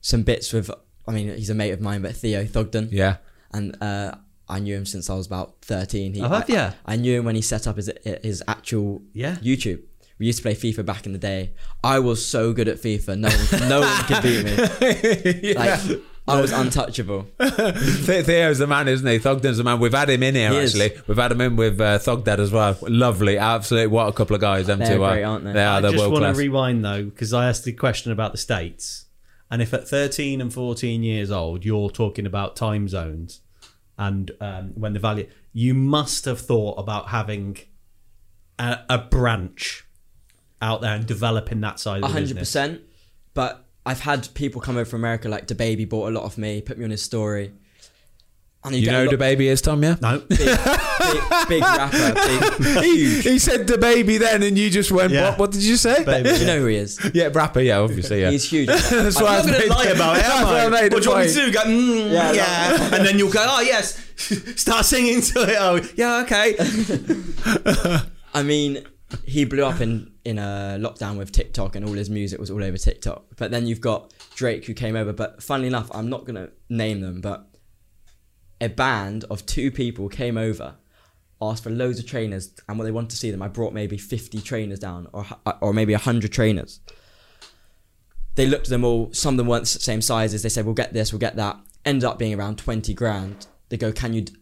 some 0.01 0.23
bits 0.23 0.51
with. 0.53 0.69
I 1.07 1.11
mean, 1.11 1.27
he's 1.35 1.49
a 1.49 1.55
mate 1.55 1.71
of 1.71 1.81
mine, 1.81 2.01
but 2.01 2.15
Theo 2.15 2.43
Thogden. 2.45 2.89
Yeah. 2.91 3.17
and 3.53 3.75
uh, 3.81 4.15
I 4.47 4.59
knew 4.59 4.75
him 4.75 4.85
since 4.85 5.09
I 5.09 5.15
was 5.15 5.27
about 5.27 5.61
thirteen. 5.61 6.13
He, 6.13 6.21
Oh, 6.21 6.29
have 6.29 6.49
I, 6.49 6.53
ya? 6.53 6.71
I 6.85 6.95
knew 6.95 7.19
him 7.19 7.25
when 7.25 7.35
he 7.35 7.41
set 7.41 7.67
up 7.67 7.75
his 7.77 7.89
his 8.23 8.41
actual 8.47 9.01
Yeah. 9.13 9.35
YouTube. 9.41 9.81
We 10.19 10.27
used 10.27 10.37
to 10.39 10.43
play 10.43 10.55
FIFA 10.55 10.85
back 10.85 11.05
in 11.07 11.13
the 11.13 11.17
day. 11.19 11.53
I 11.83 11.97
was 11.99 12.23
so 12.25 12.53
good 12.53 12.67
at 12.67 12.77
FIFA. 12.77 13.17
No 13.19 13.29
one, 13.29 13.69
no 13.69 13.79
one 13.81 14.03
could 14.05 14.21
beat 14.23 14.45
me. 14.45 15.53
Like 15.61 15.79
I 16.27 16.39
was 16.39 16.51
untouchable. 16.51 17.27
The- 17.37 18.23
Theo's 18.25 18.59
the 18.59 18.67
man, 18.67 18.87
isn't 18.87 19.05
he? 19.07 19.17
Thogden's 19.19 19.57
the 19.57 19.63
man. 19.63 19.79
We've 19.79 19.93
had 19.93 20.09
him 20.09 20.23
in 20.23 20.35
here 20.35 20.51
He 20.51 20.57
is. 20.57 20.79
actually. 20.79 21.01
We've 21.07 21.17
had 21.17 21.31
him 21.31 21.41
in 21.41 21.55
with 21.55 21.81
uh, 21.81 21.97
Thogdad 21.99 22.37
as 22.39 22.51
well. 22.51 22.77
Lovely, 22.83 23.37
absolutely. 23.37 23.87
What 23.87 24.07
a 24.07 24.13
couple 24.13 24.35
of 24.35 24.41
guys. 24.41 24.67
Them 24.67 24.79
They're 24.79 24.95
two 24.97 25.03
are. 25.03 25.13
great, 25.13 25.23
aren't 25.23 25.43
they? 25.45 25.53
They 25.53 25.63
are. 25.63 25.77
I 25.77 25.81
They're 25.81 25.91
just 25.91 26.03
want 26.09 26.17
class. 26.17 26.35
to 26.35 26.39
rewind 26.41 26.85
though 26.85 27.03
because 27.05 27.33
I 27.33 27.49
asked 27.49 27.63
the 27.65 27.73
question 27.73 28.11
about 28.11 28.31
the 28.31 28.37
states, 28.37 29.05
and 29.49 29.61
if 29.61 29.73
at 29.73 29.87
13 29.87 30.39
and 30.41 30.53
14 30.53 31.03
years 31.03 31.31
old 31.31 31.65
you're 31.65 31.89
talking 31.89 32.25
about 32.25 32.55
time 32.55 32.87
zones, 32.87 33.41
and 33.97 34.31
um, 34.39 34.71
when 34.75 34.93
the 34.93 34.99
value, 34.99 35.27
you 35.53 35.73
must 35.73 36.25
have 36.25 36.39
thought 36.39 36.75
about 36.75 37.09
having 37.09 37.57
a, 38.59 38.79
a 38.89 38.97
branch 38.99 39.85
out 40.61 40.81
there 40.81 40.93
and 40.95 41.05
developing 41.07 41.61
that 41.61 41.79
side 41.79 41.97
of 41.97 42.01
the 42.03 42.07
hundred 42.09 42.21
business. 42.35 42.39
percent. 42.49 42.81
But 43.33 43.65
I've 43.85 44.01
had 44.01 44.27
people 44.35 44.61
come 44.61 44.75
over 44.77 44.85
from 44.85 45.01
America, 45.01 45.27
like 45.29 45.47
DaBaby 45.47 45.89
bought 45.89 46.09
a 46.09 46.11
lot 46.11 46.23
of 46.23 46.37
me, 46.37 46.61
put 46.61 46.77
me 46.77 46.83
on 46.85 46.91
his 46.91 47.01
story. 47.01 47.51
And 48.63 48.75
you 48.75 48.85
get 48.85 48.91
know 48.91 49.05
lot- 49.05 49.15
DaBaby 49.15 49.39
is 49.47 49.59
Tom, 49.59 49.81
yeah. 49.81 49.95
No, 50.03 50.19
big, 50.19 50.37
big, 50.37 50.47
big 51.49 51.61
rapper, 51.63 52.13
big, 52.59 52.83
he, 52.83 53.21
he 53.21 53.39
said 53.39 53.65
DaBaby 53.67 54.19
then, 54.19 54.43
and 54.43 54.55
you 54.55 54.69
just 54.69 54.91
went, 54.91 55.11
Yeah. 55.11 55.29
"What? 55.31 55.39
What 55.39 55.51
did 55.51 55.63
you 55.63 55.77
say?" 55.77 56.03
Baby. 56.03 56.29
Do 56.29 56.35
you 56.41 56.45
know 56.45 56.59
who 56.59 56.67
he 56.67 56.75
is? 56.75 56.99
Yeah, 57.15 57.29
rapper. 57.33 57.61
Yeah, 57.61 57.79
obviously. 57.79 58.21
Yeah. 58.21 58.29
He's 58.29 58.47
huge. 58.47 58.67
That's 58.67 59.17
I- 59.17 59.23
why 59.23 59.29
I 59.37 59.39
I'm 59.39 59.45
not 59.47 59.51
going 59.57 59.61
to 59.63 59.69
lie 59.69 59.83
about 59.85 60.17
it, 60.17 60.23
am 60.25 60.29
That's 60.29 60.43
why 60.43 60.65
I? 60.65 60.69
made 60.69 60.93
What 60.93 60.97
the 60.97 60.99
do 60.99 61.09
you 61.09 61.15
want 61.15 61.27
me 61.27 61.33
to 61.33 61.45
do? 61.47 61.51
Go, 61.51 61.59
mm, 61.61 62.11
Yeah, 62.13 62.31
yeah, 62.33 62.95
and 62.95 63.03
then 63.07 63.17
you'll 63.17 63.31
go, 63.31 63.43
oh 63.49 63.61
yes, 63.61 63.99
start 64.57 64.85
singing 64.85 65.21
to 65.21 65.41
it. 65.41 65.57
Oh 65.59 65.81
yeah, 65.95 66.21
okay. 66.21 66.55
I 68.33 68.43
mean, 68.43 68.85
he 69.25 69.45
blew 69.45 69.65
up 69.65 69.81
in 69.81 70.11
in 70.25 70.37
a 70.37 70.77
lockdown 70.79 71.17
with 71.17 71.31
TikTok, 71.31 71.75
and 71.75 71.85
all 71.85 71.93
his 71.93 72.09
music 72.09 72.39
was 72.39 72.51
all 72.51 72.63
over 72.63 72.77
TikTok. 72.77 73.25
But 73.37 73.51
then 73.51 73.65
you've 73.65 73.81
got 73.81 74.13
Drake 74.35 74.65
who 74.65 74.73
came 74.73 74.95
over. 74.95 75.13
But 75.13 75.41
funnily 75.41 75.67
enough, 75.67 75.89
I'm 75.93 76.09
not 76.09 76.25
gonna 76.25 76.49
name 76.69 77.01
them, 77.01 77.21
but 77.21 77.47
a 78.59 78.67
band 78.67 79.25
of 79.29 79.45
two 79.45 79.71
people 79.71 80.07
came 80.09 80.37
over, 80.37 80.75
asked 81.41 81.63
for 81.63 81.69
loads 81.69 81.99
of 81.99 82.05
trainers, 82.05 82.53
and 82.69 82.77
when 82.77 82.85
they 82.85 82.91
wanted 82.91 83.09
to 83.11 83.17
see 83.17 83.31
them, 83.31 83.41
I 83.41 83.47
brought 83.47 83.73
maybe 83.73 83.97
50 83.97 84.41
trainers 84.41 84.79
down, 84.79 85.07
or 85.13 85.25
uh, 85.45 85.53
or 85.61 85.73
maybe 85.73 85.93
100 85.93 86.31
trainers. 86.31 86.79
They 88.35 88.45
looked 88.45 88.67
at 88.67 88.69
them 88.69 88.85
all. 88.85 89.11
Some 89.13 89.33
of 89.33 89.37
them 89.37 89.47
weren't 89.47 89.63
the 89.63 89.79
same 89.79 90.01
sizes. 90.01 90.43
They 90.43 90.49
said, 90.49 90.65
"We'll 90.65 90.75
get 90.75 90.93
this, 90.93 91.11
we'll 91.11 91.19
get 91.19 91.35
that." 91.35 91.59
Ended 91.83 92.03
up 92.03 92.19
being 92.19 92.33
around 92.33 92.57
20 92.59 92.93
grand. 92.93 93.47
They 93.69 93.77
go, 93.77 93.91
"Can 93.91 94.13
you?" 94.13 94.21
d- 94.21 94.35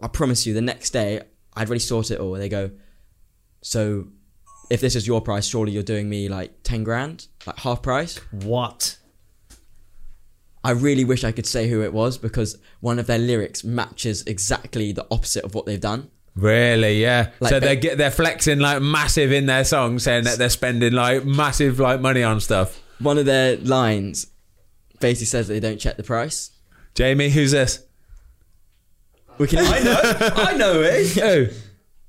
I 0.00 0.08
promise 0.08 0.46
you, 0.46 0.52
the 0.52 0.60
next 0.60 0.90
day 0.90 1.22
I'd 1.54 1.68
already 1.68 1.80
sorted 1.80 2.16
it 2.16 2.20
all. 2.20 2.32
They 2.32 2.48
go, 2.48 2.70
so 3.64 4.06
if 4.68 4.82
this 4.82 4.94
is 4.94 5.06
your 5.06 5.22
price, 5.22 5.46
surely 5.46 5.72
you're 5.72 5.82
doing 5.82 6.06
me 6.08 6.28
like 6.28 6.62
ten 6.62 6.84
grand, 6.84 7.26
like 7.46 7.58
half 7.58 7.82
price. 7.82 8.18
What? 8.30 8.98
I 10.62 10.72
really 10.72 11.04
wish 11.04 11.24
I 11.24 11.32
could 11.32 11.46
say 11.46 11.68
who 11.68 11.82
it 11.82 11.92
was 11.92 12.18
because 12.18 12.58
one 12.80 12.98
of 12.98 13.06
their 13.06 13.18
lyrics 13.18 13.64
matches 13.64 14.22
exactly 14.26 14.92
the 14.92 15.06
opposite 15.10 15.44
of 15.44 15.54
what 15.54 15.64
they've 15.64 15.80
done. 15.80 16.10
Really, 16.36 17.00
yeah. 17.00 17.30
Like 17.40 17.50
so 17.50 17.60
they 17.60 17.74
ba- 17.74 17.80
get 17.80 17.98
they're 17.98 18.10
flexing 18.10 18.58
like 18.58 18.82
massive 18.82 19.32
in 19.32 19.46
their 19.46 19.64
song, 19.64 19.98
saying 19.98 20.24
that 20.24 20.36
they're 20.36 20.50
spending 20.50 20.92
like 20.92 21.24
massive 21.24 21.80
like 21.80 22.00
money 22.02 22.22
on 22.22 22.40
stuff. 22.40 22.82
One 22.98 23.16
of 23.16 23.24
their 23.24 23.56
lines 23.56 24.26
basically 25.00 25.26
says 25.26 25.48
that 25.48 25.54
they 25.54 25.60
don't 25.60 25.78
check 25.78 25.96
the 25.96 26.02
price. 26.02 26.50
Jamie, 26.94 27.30
who's 27.30 27.52
this? 27.52 27.82
We 29.38 29.46
can. 29.46 29.60
I 29.60 29.80
know. 29.80 30.00
I 30.36 30.56
know 30.56 30.82
it. 30.82 31.06
Who? 31.12 31.48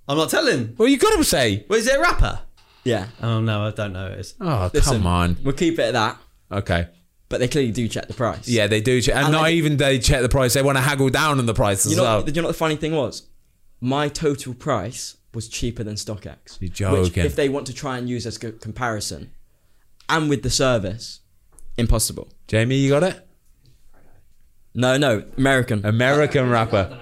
I'm 0.08 0.18
not 0.18 0.30
telling. 0.30 0.76
Well, 0.78 0.88
you 0.88 0.98
got 0.98 1.16
to 1.18 1.24
say. 1.24 1.66
Well, 1.68 1.80
is 1.80 1.88
it 1.88 1.98
a 1.98 2.02
rapper? 2.02 2.40
yeah. 2.84 3.08
Oh 3.22 3.40
no, 3.42 3.66
I 3.68 3.72
don't 3.72 3.94
know 3.94 4.08
who 4.08 4.14
it 4.14 4.20
is. 4.20 4.36
Oh, 4.40 4.70
Listen, 4.74 4.98
come 4.98 5.08
on. 5.08 5.38
We'll 5.44 5.54
keep 5.56 5.80
it 5.80 5.84
at 5.84 5.94
that. 5.94 6.18
Okay. 6.52 6.88
But 7.28 7.40
they 7.40 7.48
clearly 7.48 7.72
do 7.72 7.88
check 7.88 8.08
the 8.08 8.14
price. 8.14 8.48
Yeah, 8.48 8.68
they 8.68 8.82
do, 8.82 9.02
check, 9.02 9.16
and, 9.16 9.26
And 9.26 9.32
not 9.34 9.42
like- 9.44 9.56
even 9.56 9.78
they 9.78 9.98
check 9.98 10.22
the 10.22 10.30
price. 10.30 10.54
They 10.54 10.62
want 10.62 10.78
to 10.78 10.82
haggle 10.84 11.10
down 11.10 11.40
on 11.40 11.48
the 11.48 11.56
price 11.56 11.86
as 11.86 11.92
You 11.94 11.98
know, 11.98 12.04
well. 12.04 12.24
you 12.30 12.34
know 12.34 12.44
what 12.44 12.48
the 12.50 12.58
funny 12.58 12.76
thing 12.76 12.94
was? 12.96 13.24
My 13.82 14.08
total 14.10 14.54
price 14.54 15.18
was 15.34 15.50
cheaper 15.50 15.84
than 15.84 15.96
StockX. 15.96 16.60
You're 16.62 16.92
Which, 16.92 17.08
joking. 17.10 17.26
if 17.26 17.36
they 17.36 17.50
want 17.50 17.66
to 17.68 17.74
try 17.74 17.98
and 17.98 18.08
use 18.08 18.28
as 18.28 18.42
a 18.44 18.52
comparison, 18.52 19.32
and 20.08 20.30
with 20.30 20.44
the 20.44 20.52
service, 20.52 21.22
impossible. 21.78 22.30
Jamie, 22.48 22.76
you 22.78 22.92
got 22.92 23.02
it. 23.04 23.28
No, 24.76 24.98
no, 24.98 25.24
American. 25.38 25.84
American 25.86 26.50
rapper. 26.50 27.00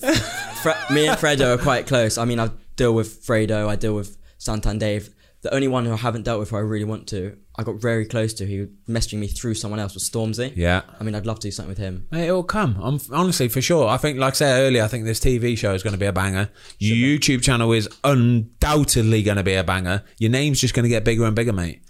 Fre- 0.62 0.92
me 0.92 1.06
and 1.08 1.18
Fredo 1.18 1.54
are 1.54 1.62
quite 1.62 1.86
close. 1.86 2.18
I 2.18 2.24
mean, 2.24 2.40
I 2.40 2.50
deal 2.76 2.94
with 2.94 3.24
Fredo, 3.24 3.68
I 3.68 3.76
deal 3.76 3.94
with 3.94 4.16
Santan 4.38 4.78
Dave. 4.78 5.10
The 5.42 5.54
only 5.54 5.68
one 5.68 5.84
who 5.84 5.92
I 5.92 5.96
haven't 5.96 6.24
dealt 6.24 6.40
with 6.40 6.50
who 6.50 6.56
I 6.56 6.60
really 6.60 6.84
want 6.84 7.06
to, 7.08 7.36
I 7.56 7.62
got 7.62 7.76
very 7.76 8.04
close 8.04 8.34
to, 8.34 8.46
who 8.46 8.68
messaging 8.88 9.18
me 9.18 9.28
through 9.28 9.54
someone 9.54 9.78
else 9.78 9.94
was 9.94 10.08
Stormzy. 10.08 10.52
Yeah. 10.56 10.82
I 10.98 11.04
mean, 11.04 11.14
I'd 11.14 11.24
love 11.24 11.38
to 11.40 11.46
do 11.46 11.50
something 11.52 11.68
with 11.68 11.78
him. 11.78 12.08
Mate, 12.10 12.26
it'll 12.26 12.42
come. 12.42 12.76
I'm 12.80 12.98
honestly 13.12 13.48
for 13.48 13.60
sure. 13.60 13.86
I 13.86 13.96
think, 13.96 14.18
like 14.18 14.32
I 14.32 14.36
said 14.36 14.60
earlier, 14.60 14.82
I 14.82 14.88
think 14.88 15.04
this 15.04 15.20
TV 15.20 15.56
show 15.56 15.72
is 15.72 15.82
going 15.82 15.92
to 15.92 15.98
be 15.98 16.06
a 16.06 16.12
banger. 16.12 16.50
Your 16.78 16.96
YouTube 16.96 17.42
channel 17.42 17.72
is 17.72 17.88
undoubtedly 18.02 19.22
going 19.22 19.36
to 19.36 19.44
be 19.44 19.54
a 19.54 19.62
banger. 19.62 20.02
Your 20.18 20.30
name's 20.30 20.60
just 20.60 20.74
going 20.74 20.84
to 20.84 20.88
get 20.88 21.04
bigger 21.04 21.24
and 21.24 21.36
bigger, 21.36 21.52
mate. 21.52 21.82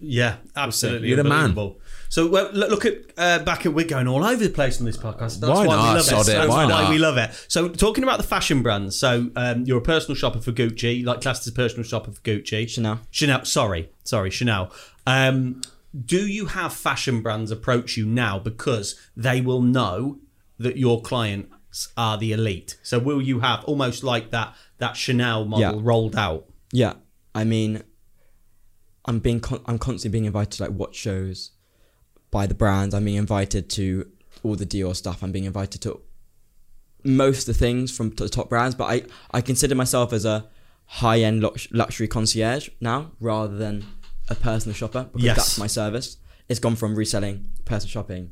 Yeah, 0.00 0.36
absolutely. 0.56 1.08
You're 1.08 1.18
the 1.18 1.24
man. 1.24 1.46
unbelievable. 1.46 1.80
So 2.16 2.26
well, 2.26 2.50
look, 2.54 2.86
at 2.86 2.94
uh, 3.18 3.40
back 3.40 3.66
at 3.66 3.74
we're 3.74 3.86
going 3.86 4.08
all 4.08 4.24
over 4.24 4.42
the 4.42 4.48
place 4.48 4.80
on 4.80 4.86
this 4.86 4.96
podcast. 4.96 5.38
That's 5.38 5.50
Why 5.52 5.66
why, 5.66 5.76
not? 5.76 5.88
we 5.88 5.94
love 5.96 6.02
Sod 6.06 6.28
it. 6.28 6.30
it. 6.30 6.34
That's 6.38 6.48
Why 6.48 6.64
why, 6.64 6.88
we 6.88 6.96
love 6.96 7.18
it. 7.18 7.44
So 7.48 7.68
talking 7.68 8.04
about 8.04 8.16
the 8.16 8.22
fashion 8.26 8.62
brands. 8.62 8.98
So 8.98 9.30
um, 9.36 9.64
you're 9.64 9.76
a 9.76 9.82
personal 9.82 10.14
shopper 10.16 10.40
for 10.40 10.50
Gucci, 10.50 11.04
like 11.04 11.20
classed 11.20 11.42
as 11.46 11.52
a 11.52 11.54
personal 11.54 11.84
shopper 11.84 12.12
for 12.12 12.20
Gucci. 12.22 12.70
Chanel. 12.70 13.00
Chanel. 13.10 13.44
Sorry, 13.44 13.90
sorry, 14.04 14.30
Chanel. 14.30 14.72
Um, 15.06 15.60
do 16.06 16.26
you 16.26 16.46
have 16.46 16.72
fashion 16.72 17.20
brands 17.20 17.50
approach 17.50 17.98
you 17.98 18.06
now 18.06 18.38
because 18.38 18.98
they 19.14 19.42
will 19.42 19.60
know 19.60 20.16
that 20.58 20.78
your 20.78 21.02
clients 21.02 21.88
are 21.98 22.16
the 22.16 22.32
elite? 22.32 22.78
So 22.82 22.98
will 22.98 23.20
you 23.20 23.40
have 23.40 23.62
almost 23.66 24.02
like 24.02 24.30
that 24.30 24.54
that 24.78 24.96
Chanel 24.96 25.44
model 25.44 25.76
Yeah. 25.76 25.80
rolled 25.82 26.16
out? 26.16 26.46
Yeah, 26.72 26.94
I 27.34 27.44
mean, 27.44 27.82
I'm 29.04 29.18
being 29.18 29.40
con- 29.40 29.60
I'm 29.66 29.78
constantly 29.78 30.16
being 30.18 30.24
invited 30.24 30.52
to 30.52 30.62
like 30.62 30.72
watch 30.72 30.96
shows 30.96 31.50
by 32.38 32.46
the 32.46 32.54
brands. 32.62 32.92
I'm 32.94 33.04
being 33.08 33.16
invited 33.26 33.64
to 33.78 33.84
all 34.42 34.56
the 34.56 34.66
Dior 34.66 34.94
stuff. 34.94 35.18
I'm 35.22 35.32
being 35.32 35.44
invited 35.54 35.80
to 35.86 35.90
most 37.04 37.48
of 37.48 37.54
the 37.54 37.58
things 37.58 37.96
from 37.96 38.10
the 38.10 38.28
top 38.28 38.48
brands. 38.50 38.74
But 38.80 38.86
I 38.94 38.96
I 39.30 39.40
consider 39.50 39.74
myself 39.74 40.12
as 40.12 40.24
a 40.24 40.36
high 41.02 41.20
end 41.28 41.42
lux- 41.42 41.68
luxury 41.72 42.08
concierge 42.16 42.68
now 42.80 42.98
rather 43.20 43.56
than 43.64 43.84
a 44.28 44.34
personal 44.34 44.74
shopper 44.74 45.04
because 45.12 45.24
Yes. 45.24 45.36
that's 45.36 45.58
my 45.58 45.66
service. 45.66 46.08
It's 46.48 46.60
gone 46.60 46.76
from 46.76 46.94
reselling 46.94 47.36
personal 47.64 47.90
shopping 47.96 48.30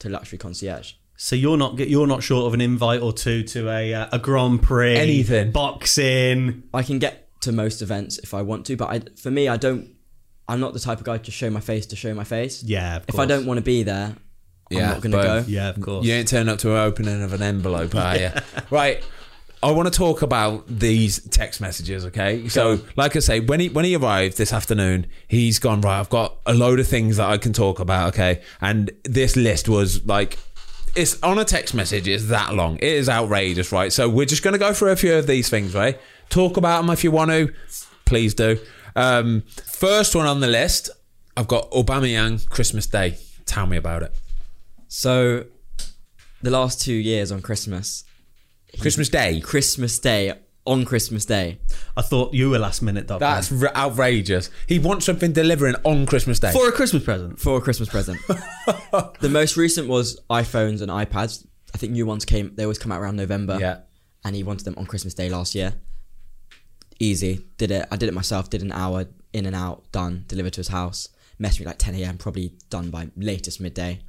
to 0.00 0.08
luxury 0.08 0.38
concierge. 0.38 0.92
So 1.16 1.34
you're 1.36 1.56
not 1.64 1.78
you're 1.94 2.06
not 2.14 2.22
short 2.22 2.46
of 2.48 2.54
an 2.54 2.60
invite 2.60 3.00
or 3.02 3.12
two 3.12 3.42
to 3.54 3.68
a 3.70 3.94
uh, 3.94 4.08
a 4.12 4.18
Grand 4.18 4.62
Prix, 4.62 4.96
Anything. 4.96 5.50
boxing. 5.52 6.62
I 6.72 6.82
can 6.82 6.98
get 6.98 7.14
to 7.42 7.52
most 7.52 7.82
events 7.82 8.18
if 8.26 8.32
I 8.34 8.42
want 8.42 8.64
to, 8.66 8.76
but 8.76 8.88
I, 8.94 8.96
for 9.24 9.30
me, 9.30 9.48
I 9.48 9.56
don't. 9.56 9.93
I'm 10.48 10.60
not 10.60 10.72
the 10.72 10.80
type 10.80 10.98
of 10.98 11.04
guy 11.04 11.18
to 11.18 11.30
show 11.30 11.50
my 11.50 11.60
face 11.60 11.86
to 11.86 11.96
show 11.96 12.14
my 12.14 12.24
face. 12.24 12.62
Yeah, 12.62 12.96
of 12.96 13.04
If 13.08 13.18
I 13.18 13.26
don't 13.26 13.46
want 13.46 13.58
to 13.58 13.64
be 13.64 13.82
there, 13.82 14.14
I'm 14.70 14.78
not 14.78 15.00
going 15.00 15.12
to 15.12 15.22
go. 15.22 15.44
Yeah, 15.46 15.70
of 15.70 15.80
course. 15.80 16.06
You 16.06 16.14
ain't 16.14 16.28
turning 16.28 16.48
up 16.48 16.58
to 16.60 16.72
an 16.72 16.78
opening 16.78 17.22
of 17.22 17.32
an 17.32 17.42
envelope, 17.42 17.94
are 17.94 18.16
you? 18.16 18.30
right. 18.70 19.02
I 19.62 19.70
want 19.70 19.90
to 19.90 19.98
talk 19.98 20.20
about 20.20 20.66
these 20.68 21.20
text 21.28 21.62
messages, 21.62 22.04
okay? 22.06 22.48
So, 22.48 22.80
like 22.96 23.16
I 23.16 23.20
say, 23.20 23.40
when 23.40 23.60
he 23.60 23.70
when 23.70 23.86
he 23.86 23.96
arrived 23.96 24.36
this 24.36 24.52
afternoon, 24.52 25.06
he's 25.26 25.58
gone 25.58 25.80
right. 25.80 25.98
I've 25.98 26.10
got 26.10 26.36
a 26.44 26.52
load 26.52 26.80
of 26.80 26.86
things 26.86 27.16
that 27.16 27.30
I 27.30 27.38
can 27.38 27.54
talk 27.54 27.80
about, 27.80 28.08
okay? 28.08 28.42
And 28.60 28.90
this 29.04 29.36
list 29.36 29.66
was 29.66 30.04
like, 30.04 30.38
it's 30.94 31.20
on 31.22 31.38
a 31.38 31.46
text 31.46 31.72
message. 31.74 32.06
It's 32.06 32.26
that 32.26 32.54
long. 32.54 32.76
It 32.76 32.84
is 32.84 33.08
outrageous, 33.08 33.72
right? 33.72 33.90
So 33.90 34.06
we're 34.06 34.26
just 34.26 34.42
going 34.42 34.52
to 34.52 34.58
go 34.58 34.74
through 34.74 34.90
a 34.90 34.96
few 34.96 35.14
of 35.14 35.26
these 35.26 35.48
things, 35.48 35.74
right? 35.74 35.98
Talk 36.28 36.58
about 36.58 36.82
them 36.82 36.90
if 36.90 37.02
you 37.02 37.10
want 37.10 37.30
to. 37.30 37.52
Please 38.04 38.34
do. 38.34 38.58
Um, 38.96 39.42
first 39.66 40.14
one 40.14 40.26
on 40.26 40.40
the 40.40 40.46
list, 40.46 40.90
I've 41.36 41.48
got 41.48 41.70
Aubameyang 41.72 42.48
Christmas 42.48 42.86
Day. 42.86 43.18
Tell 43.46 43.66
me 43.66 43.76
about 43.76 44.02
it. 44.02 44.14
So, 44.88 45.44
the 46.42 46.50
last 46.50 46.80
two 46.80 46.92
years 46.92 47.32
on 47.32 47.42
Christmas, 47.42 48.04
Christmas 48.80 49.08
Day. 49.08 49.40
Christmas 49.40 49.98
Day, 49.98 50.34
on 50.66 50.84
Christmas 50.84 51.24
Day, 51.24 51.58
I 51.96 52.02
thought 52.02 52.32
you 52.32 52.50
were 52.50 52.58
last 52.58 52.80
minute. 52.82 53.06
Doc 53.06 53.20
That's 53.20 53.52
r- 53.52 53.72
outrageous. 53.74 54.50
He 54.66 54.78
wants 54.78 55.04
something 55.06 55.32
delivering 55.32 55.74
on 55.84 56.06
Christmas 56.06 56.38
Day. 56.40 56.52
for 56.52 56.68
a 56.68 56.72
Christmas 56.72 57.04
present. 57.04 57.38
for 57.38 57.58
a 57.58 57.60
Christmas 57.60 57.88
present. 57.88 58.18
the 58.26 59.28
most 59.30 59.56
recent 59.56 59.88
was 59.88 60.20
iPhones 60.30 60.80
and 60.80 60.90
iPads. 60.90 61.46
I 61.74 61.78
think 61.78 61.92
new 61.92 62.06
ones 62.06 62.24
came. 62.24 62.54
They 62.54 62.62
always 62.62 62.78
come 62.78 62.92
out 62.92 63.00
around 63.00 63.16
November. 63.16 63.58
Yeah. 63.60 63.80
And 64.24 64.34
he 64.34 64.42
wanted 64.42 64.64
them 64.64 64.74
on 64.78 64.86
Christmas 64.86 65.12
Day 65.12 65.28
last 65.28 65.54
year. 65.54 65.74
Easy. 66.98 67.44
Did 67.58 67.70
it. 67.70 67.86
I 67.90 67.96
did 67.96 68.08
it 68.08 68.14
myself. 68.14 68.50
Did 68.50 68.62
an 68.62 68.72
hour 68.72 69.06
in 69.32 69.46
and 69.46 69.56
out. 69.56 69.90
Done. 69.92 70.24
Delivered 70.28 70.52
to 70.54 70.60
his 70.60 70.68
house. 70.68 71.08
Messaged 71.40 71.60
me 71.60 71.66
like 71.66 71.78
10 71.78 71.94
a.m. 71.96 72.16
Probably 72.18 72.52
done 72.70 72.90
by 72.90 73.08
latest 73.16 73.60
midday. 73.60 74.00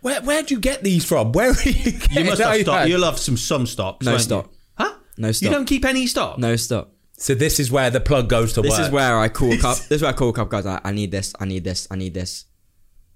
Where 0.00 0.20
where'd 0.22 0.50
you 0.50 0.58
get 0.60 0.82
these 0.82 1.04
from? 1.04 1.32
Where 1.32 1.50
are 1.50 1.62
you 1.62 1.92
getting 1.92 2.18
You 2.18 2.24
must 2.24 2.42
have 2.42 2.60
stock. 2.60 2.88
You'll 2.88 3.04
have 3.04 3.18
some 3.18 3.36
some 3.36 3.66
stocks. 3.66 4.04
No 4.04 4.12
won't 4.12 4.20
you? 4.20 4.24
stock. 4.24 4.52
Huh? 4.76 4.94
No 5.16 5.32
stop. 5.32 5.42
You 5.42 5.48
stock. 5.48 5.52
don't 5.52 5.64
keep 5.66 5.84
any 5.84 6.06
stock. 6.06 6.38
No 6.38 6.56
stop. 6.56 6.90
So 7.16 7.34
this 7.34 7.60
is 7.60 7.70
where 7.70 7.90
the 7.90 8.00
plug 8.00 8.28
goes 8.28 8.52
to 8.54 8.60
work. 8.60 8.64
This 8.70 8.78
work. 8.78 8.86
is 8.88 8.92
where 8.92 9.18
I 9.18 9.28
call 9.28 9.52
up. 9.64 9.78
This 9.88 9.90
is 9.92 10.02
where 10.02 10.10
I 10.10 10.14
call 10.14 10.38
up 10.38 10.48
guys. 10.50 10.66
I, 10.66 10.80
I 10.84 10.90
need 10.92 11.10
this. 11.12 11.32
I 11.40 11.44
need 11.44 11.62
this. 11.64 11.86
I 11.90 11.96
need 11.96 12.12
this. 12.12 12.44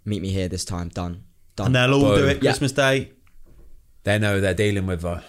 Meet 0.05 0.23
me 0.23 0.31
here 0.31 0.49
this 0.49 0.64
time. 0.64 0.89
Done. 0.89 1.25
Done. 1.57 1.66
And 1.66 1.75
they'll 1.75 1.93
all 1.95 2.01
Boom. 2.14 2.19
do 2.21 2.27
it 2.29 2.37
Yeah. 2.43 2.51
Christmas 2.53 2.73
Day. 2.73 3.11
they 4.05 4.19
know 4.19 4.41
they're 4.41 4.55
dealing 4.55 4.87
with. 4.87 5.05
Uh, 5.05 5.21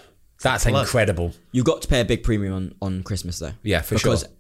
that's 0.42 0.66
Plug. 0.66 0.86
incredible. 0.86 1.34
you 1.52 1.64
got 1.64 1.82
to 1.82 1.88
pay 1.88 2.02
a 2.02 2.06
big 2.06 2.24
premium 2.24 2.54
on, 2.54 2.76
on 2.82 3.04
Christmas 3.04 3.40
though. 3.40 3.52
Yeah, 3.64 3.82
for 3.82 3.98
sure. 3.98 4.12
because 4.12 4.22
sure. 4.22 4.32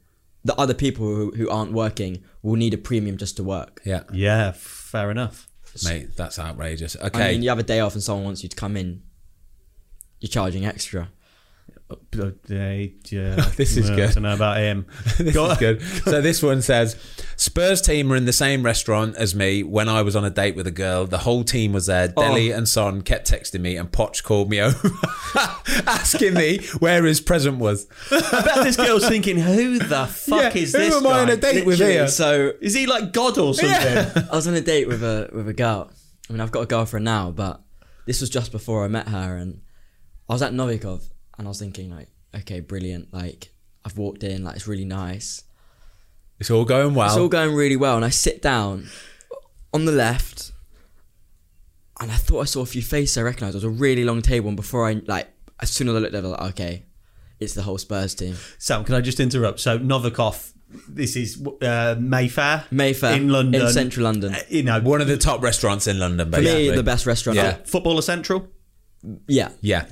the 0.45 0.56
other 0.56 0.74
people 0.74 1.06
who, 1.08 1.32
who 1.32 1.50
aren't 1.50 1.74
working 1.74 2.24
will 2.41 2.56
need 2.56 2.74
a 2.74 2.78
premium 2.78 3.18
just 3.18 3.36
to 3.38 3.43
work. 3.43 3.82
Yeah, 3.86 4.04
Yeah, 4.14 4.52
fair 4.56 5.12
enough. 5.12 5.47
mate, 5.84 6.16
that's 6.16 6.39
outrageous. 6.39 6.95
I 7.02 7.08
Okay, 7.08 7.32
mean, 7.34 7.43
you 7.43 7.50
have 7.50 7.60
a 7.60 7.64
day 7.64 7.80
off 7.80 7.93
and 7.93 8.04
someone 8.04 8.26
wants 8.26 8.43
you 8.43 8.50
to 8.50 8.56
come 8.56 8.76
in, 8.78 9.02
you're 10.20 10.30
charging 10.30 10.66
extra. 10.66 11.10
Uh, 11.92 11.96
yeah, 12.48 12.86
yeah, 13.10 13.36
This 13.58 13.76
is 13.76 13.90
I 13.90 13.96
good. 13.96 14.14
don't 14.14 14.22
know 14.24 14.36
about 14.36 14.58
him. 14.58 14.86
this 15.18 15.34
Go 15.34 15.46
is 15.46 15.52
on. 15.54 15.58
good. 15.58 15.82
So 16.06 16.22
this 16.22 16.44
one 16.44 16.62
says, 16.62 16.96
Spurs 17.36 17.82
team 17.82 18.10
were 18.10 18.16
in 18.16 18.26
the 18.26 18.34
same 18.34 18.62
restaurant 18.64 19.16
as 19.16 19.34
me 19.34 19.64
when 19.64 19.90
I 19.90 20.04
was 20.04 20.16
on 20.16 20.24
a 20.24 20.30
date 20.30 20.56
with 20.56 20.68
a 20.68 20.72
girl. 20.72 21.08
The 21.08 21.18
whole 21.20 21.44
team 21.44 21.74
was 21.74 21.88
there. 21.88 22.14
Oh. 22.16 22.22
Dele 22.22 22.52
and 22.52 22.70
Son 22.70 23.02
kept 23.02 23.30
texting 23.32 23.62
me, 23.62 23.76
and 23.76 23.92
Poch 23.92 24.22
called 24.24 24.50
me 24.52 24.62
over, 24.62 24.90
asking 25.88 26.34
me 26.36 26.60
where 26.80 27.04
his 27.06 27.22
present 27.22 27.58
was. 27.58 27.88
I 28.12 28.20
bet 28.44 28.64
this 28.64 28.76
girl's 28.78 29.08
thinking, 29.08 29.38
"Who 29.38 29.80
the 29.80 30.06
fuck 30.08 30.54
Yeah, 30.56 30.62
is 30.62 30.74
who 30.74 30.80
this 30.80 30.96
am 30.96 31.08
I 31.08 31.10
guy? 31.10 31.22
on 31.22 31.30
a 31.30 31.38
date 31.38 31.66
with 31.66 31.80
Literally, 31.80 31.94
here? 31.94 32.08
So 32.08 32.52
Is 32.62 32.74
he 32.76 32.86
like 32.86 33.14
God 33.14 33.38
or 33.38 33.54
something?" 33.54 34.24
I 34.32 34.36
was 34.36 34.48
on 34.48 34.54
a 34.54 34.62
date 34.62 34.88
with 34.88 35.04
a 35.04 35.30
with 35.34 35.48
a 35.48 35.54
girl. 35.54 35.92
I 36.30 36.34
mean, 36.34 36.42
I've 36.42 36.52
got 36.52 36.62
a 36.62 36.66
girlfriend 36.68 37.06
now, 37.06 37.32
but 37.32 37.62
this 38.06 38.22
was 38.22 38.30
just 38.30 38.52
before 38.52 38.84
I 38.86 38.88
met 38.90 39.08
her, 39.08 39.38
and 39.38 39.62
I 40.28 40.34
was 40.34 40.42
at 40.42 40.54
Novikov, 40.54 41.04
and 41.40 41.48
I 41.48 41.50
was 41.50 41.58
thinking 41.60 41.90
like, 41.90 42.10
okay, 42.36 42.60
brilliant. 42.60 43.12
Like 43.14 43.52
I've 43.84 43.98
walked 43.98 44.24
in, 44.24 44.44
like 44.44 44.58
it's 44.58 44.68
really 44.68 44.86
nice. 44.86 45.44
It's 46.40 46.52
all 46.52 46.66
going 46.66 46.94
well. 46.94 47.08
It's 47.08 47.18
all 47.18 47.30
going 47.30 47.56
really 47.56 47.76
well, 47.76 47.96
and 47.96 48.06
I 48.06 48.10
sit 48.10 48.42
down 48.42 48.88
on 49.74 49.86
the 49.86 49.92
left, 49.92 50.52
and 52.00 52.12
I 52.12 52.16
thought 52.16 52.42
I 52.42 52.46
saw 52.46 52.62
a 52.62 52.66
few 52.66 52.82
faces 52.82 53.18
I 53.18 53.22
recognised. 53.24 53.56
It 53.56 53.58
was 53.58 53.64
a 53.64 53.70
really 53.70 54.04
long 54.04 54.22
table, 54.22 54.48
and 54.50 54.56
before 54.58 54.88
I 54.88 55.02
like, 55.08 55.28
as 55.60 55.70
soon 55.72 55.90
as 55.90 55.96
I 55.96 56.00
looked 56.00 56.14
at 56.14 56.24
it, 56.24 56.28
I 56.28 56.30
was 56.30 56.40
like, 56.40 56.50
okay, 56.52 56.86
it's 57.40 57.54
the 57.56 57.64
whole 57.64 57.78
Spurs 57.78 58.16
team. 58.16 58.36
Sam, 58.58 58.84
can 58.84 58.96
I 58.96 59.02
just 59.02 59.20
interrupt? 59.20 59.60
So 59.60 59.80
Novikov, 59.80 60.54
this 60.88 61.16
is 61.16 61.46
uh, 61.62 61.96
Mayfair, 62.00 62.66
Mayfair 62.72 63.16
in 63.16 63.30
London, 63.30 63.62
in 63.62 63.72
central 63.72 64.04
London. 64.06 64.34
Uh, 64.36 64.40
You 64.50 64.64
know, 64.64 64.80
One 64.82 65.02
of 65.02 65.08
the 65.08 65.18
top 65.18 65.42
restaurants 65.42 65.88
in 65.88 66.00
London, 66.00 66.32
For 66.32 66.42
me, 66.42 66.70
the 66.70 66.84
best 66.84 67.06
restaurant. 67.06 67.38
Yeah. 67.38 67.58
Footballer 67.66 68.02
Central. 68.02 68.48
yeah. 69.28 69.52
Yeah. 69.62 69.86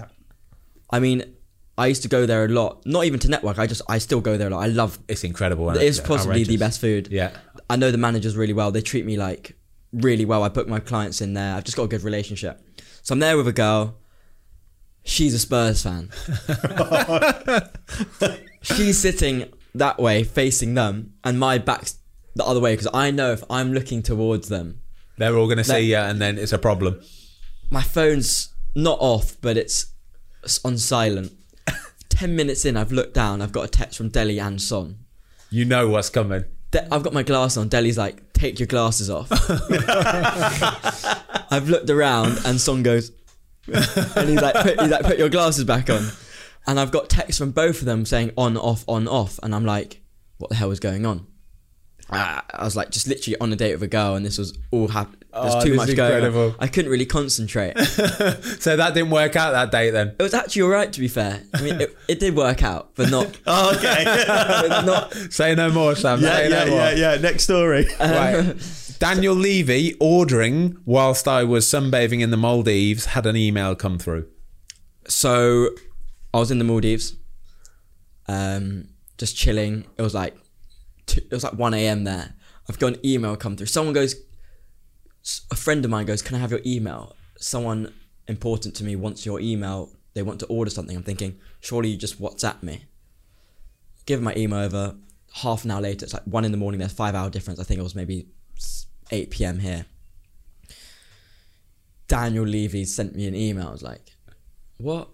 I 0.89 0.99
mean, 0.99 1.35
I 1.77 1.87
used 1.87 2.01
to 2.03 2.07
go 2.07 2.25
there 2.25 2.45
a 2.45 2.47
lot. 2.47 2.85
Not 2.85 3.05
even 3.05 3.19
to 3.19 3.29
network. 3.29 3.59
I 3.59 3.67
just 3.67 3.81
I 3.87 3.99
still 3.99 4.21
go 4.21 4.37
there 4.37 4.47
a 4.47 4.51
lot. 4.51 4.63
I 4.63 4.67
love. 4.67 4.97
It's 5.07 5.23
incredible. 5.23 5.69
It's 5.71 5.99
it? 5.99 6.05
possibly 6.05 6.43
the 6.43 6.57
best 6.57 6.81
food. 6.81 7.09
Yeah. 7.11 7.31
I 7.69 7.75
know 7.75 7.91
the 7.91 7.97
managers 7.97 8.35
really 8.35 8.53
well. 8.53 8.71
They 8.71 8.81
treat 8.81 9.05
me 9.05 9.17
like 9.17 9.55
really 9.93 10.25
well. 10.25 10.43
I 10.43 10.49
book 10.49 10.67
my 10.67 10.79
clients 10.79 11.21
in 11.21 11.33
there. 11.33 11.55
I've 11.55 11.63
just 11.63 11.77
got 11.77 11.83
a 11.83 11.87
good 11.87 12.03
relationship. 12.03 12.61
So 13.03 13.13
I'm 13.13 13.19
there 13.19 13.37
with 13.37 13.47
a 13.47 13.53
girl. 13.53 13.97
She's 15.03 15.33
a 15.33 15.39
Spurs 15.39 15.83
fan. 15.83 16.09
She's 18.61 18.97
sitting 18.97 19.53
that 19.75 19.99
way, 19.99 20.23
facing 20.23 20.73
them, 20.73 21.13
and 21.23 21.39
my 21.39 21.57
back's 21.59 21.99
the 22.35 22.43
other 22.43 22.59
way 22.59 22.73
because 22.73 22.89
I 22.93 23.11
know 23.11 23.31
if 23.31 23.43
I'm 23.49 23.71
looking 23.71 24.03
towards 24.03 24.49
them, 24.49 24.81
They're 25.17 25.35
all 25.37 25.45
going 25.45 25.59
to 25.59 25.63
see 25.63 25.91
you, 25.91 25.97
and 25.97 26.19
then 26.19 26.37
it's 26.37 26.51
a 26.51 26.57
problem. 26.57 26.99
my 27.69 27.81
phone's 27.81 28.53
not 28.75 28.97
off, 28.99 29.37
but 29.41 29.55
it's 29.57 29.93
on 30.65 30.77
silent. 30.77 31.31
Ten 32.17 32.35
minutes 32.35 32.65
in, 32.65 32.75
I've 32.75 32.91
looked 32.91 33.13
down. 33.13 33.43
I've 33.43 33.51
got 33.51 33.65
a 33.65 33.67
text 33.67 33.95
from 33.95 34.09
Dele 34.09 34.39
and 34.39 34.59
Son. 34.59 34.97
You 35.51 35.65
know 35.65 35.87
what's 35.87 36.09
coming. 36.09 36.45
De- 36.71 36.91
I've 36.91 37.03
got 37.03 37.13
my 37.13 37.21
glass 37.21 37.57
on. 37.57 37.69
Dele's 37.69 37.95
like, 37.95 38.33
take 38.33 38.59
your 38.59 38.65
glasses 38.65 39.07
off. 39.07 39.27
I've 41.51 41.69
looked 41.69 41.91
around 41.91 42.39
and 42.43 42.59
Son 42.59 42.81
goes, 42.81 43.11
and 43.67 44.29
he's 44.29 44.41
like, 44.41 44.55
put, 44.55 44.81
he's 44.81 44.89
like, 44.89 45.05
put 45.05 45.19
your 45.19 45.29
glasses 45.29 45.63
back 45.63 45.91
on. 45.91 46.07
And 46.65 46.79
I've 46.79 46.89
got 46.89 47.07
texts 47.07 47.37
from 47.37 47.51
both 47.51 47.81
of 47.81 47.85
them 47.85 48.03
saying 48.03 48.31
on, 48.35 48.57
off, 48.57 48.83
on, 48.87 49.07
off. 49.07 49.39
And 49.43 49.53
I'm 49.53 49.63
like, 49.63 50.01
what 50.39 50.49
the 50.49 50.55
hell 50.55 50.71
is 50.71 50.79
going 50.79 51.05
on? 51.05 51.27
I, 52.09 52.41
I 52.51 52.63
was 52.63 52.75
like, 52.75 52.89
just 52.89 53.07
literally 53.07 53.37
on 53.39 53.53
a 53.53 53.55
date 53.55 53.73
with 53.73 53.83
a 53.83 53.87
girl, 53.87 54.15
and 54.15 54.25
this 54.25 54.39
was 54.39 54.57
all 54.71 54.87
happening. 54.87 55.21
There's 55.33 55.55
Oh, 55.55 55.61
too 55.63 55.75
much 55.75 55.95
going 55.95 56.13
incredible. 56.13 56.45
on. 56.51 56.55
I 56.59 56.67
couldn't 56.67 56.89
really 56.89 57.05
concentrate. 57.05 57.73
So 58.59 58.75
that 58.75 58.93
didn't 58.93 59.11
work 59.11 59.35
out 59.35 59.51
that 59.51 59.71
day 59.71 59.91
then. 59.91 60.15
It 60.19 60.23
was 60.23 60.33
actually 60.33 60.63
alright, 60.63 60.91
to 60.93 60.99
be 60.99 61.07
fair. 61.07 61.43
I 61.53 61.61
mean, 61.61 61.79
it, 61.81 61.95
it 62.07 62.19
did 62.19 62.35
work 62.35 62.63
out, 62.63 62.91
but 62.95 63.09
not, 63.11 63.37
Oh, 63.47 63.75
okay. 63.77 64.03
not 64.85 65.13
Say 65.31 65.53
no 65.55 65.69
more, 65.71 65.95
Sam. 65.95 66.21
yeah, 66.21 66.37
Say 66.37 66.49
no 66.49 66.63
yeah, 66.63 66.69
more. 66.69 66.79
yeah, 66.79 66.93
yeah. 67.13 67.15
Next 67.21 67.43
story. 67.43 67.87
Right. 67.99 68.55
Daniel 68.99 69.35
Levy 69.35 69.93
ordering 69.99 70.77
whilst 70.85 71.27
I 71.27 71.43
was 71.43 71.65
sunbathing 71.65 72.19
in 72.21 72.31
the 72.31 72.37
Maldives 72.37 73.05
had 73.05 73.25
an 73.27 73.35
email 73.37 73.75
come 73.75 73.99
through. 73.99 74.27
So 75.07 75.69
I 76.33 76.39
was 76.39 76.49
in 76.51 76.57
the 76.57 76.65
Maldives, 76.65 77.15
um, 78.27 78.87
just 79.17 79.35
chilling. 79.37 79.85
It 79.97 80.01
was 80.01 80.13
like 80.15 80.35
two, 81.05 81.21
it 81.21 81.31
was 81.31 81.43
like 81.43 81.53
one 81.53 81.73
a.m. 81.73 82.03
there. 82.05 82.33
I've 82.69 82.79
got 82.79 82.95
an 82.95 83.05
email 83.05 83.35
come 83.37 83.55
through. 83.55 83.67
Someone 83.67 83.93
goes, 83.93 84.15
a 85.51 85.55
friend 85.55 85.83
of 85.85 85.91
mine 85.91 86.05
goes, 86.05 86.21
"Can 86.21 86.35
I 86.35 86.39
have 86.39 86.51
your 86.51 86.61
email?" 86.65 87.15
Someone 87.39 87.93
important 88.27 88.75
to 88.75 88.83
me 88.83 88.95
wants 88.95 89.25
your 89.25 89.39
email. 89.39 89.89
They 90.13 90.23
want 90.23 90.39
to 90.39 90.45
order 90.47 90.71
something. 90.71 90.95
I'm 90.97 91.03
thinking, 91.03 91.37
surely 91.59 91.89
you 91.89 91.97
just 91.97 92.19
WhatsApp 92.21 92.63
me. 92.63 92.85
Give 94.05 94.21
my 94.21 94.33
email 94.35 94.59
over. 94.59 94.95
Half 95.33 95.65
an 95.65 95.71
hour 95.71 95.81
later, 95.81 96.05
it's 96.05 96.13
like 96.13 96.23
one 96.23 96.45
in 96.45 96.51
the 96.51 96.57
morning. 96.57 96.79
There's 96.79 96.93
five 96.93 97.13
hour 97.13 97.29
difference. 97.29 97.59
I 97.59 97.63
think 97.63 97.79
it 97.79 97.83
was 97.83 97.93
maybe 97.95 98.27
eight 99.11 99.29
p.m. 99.29 99.59
here. 99.59 99.85
Daniel 102.07 102.45
Levy 102.45 102.85
sent 102.85 103.15
me 103.15 103.27
an 103.27 103.35
email. 103.35 103.67
I 103.67 103.71
was 103.71 103.83
like, 103.83 104.13
what? 104.77 105.09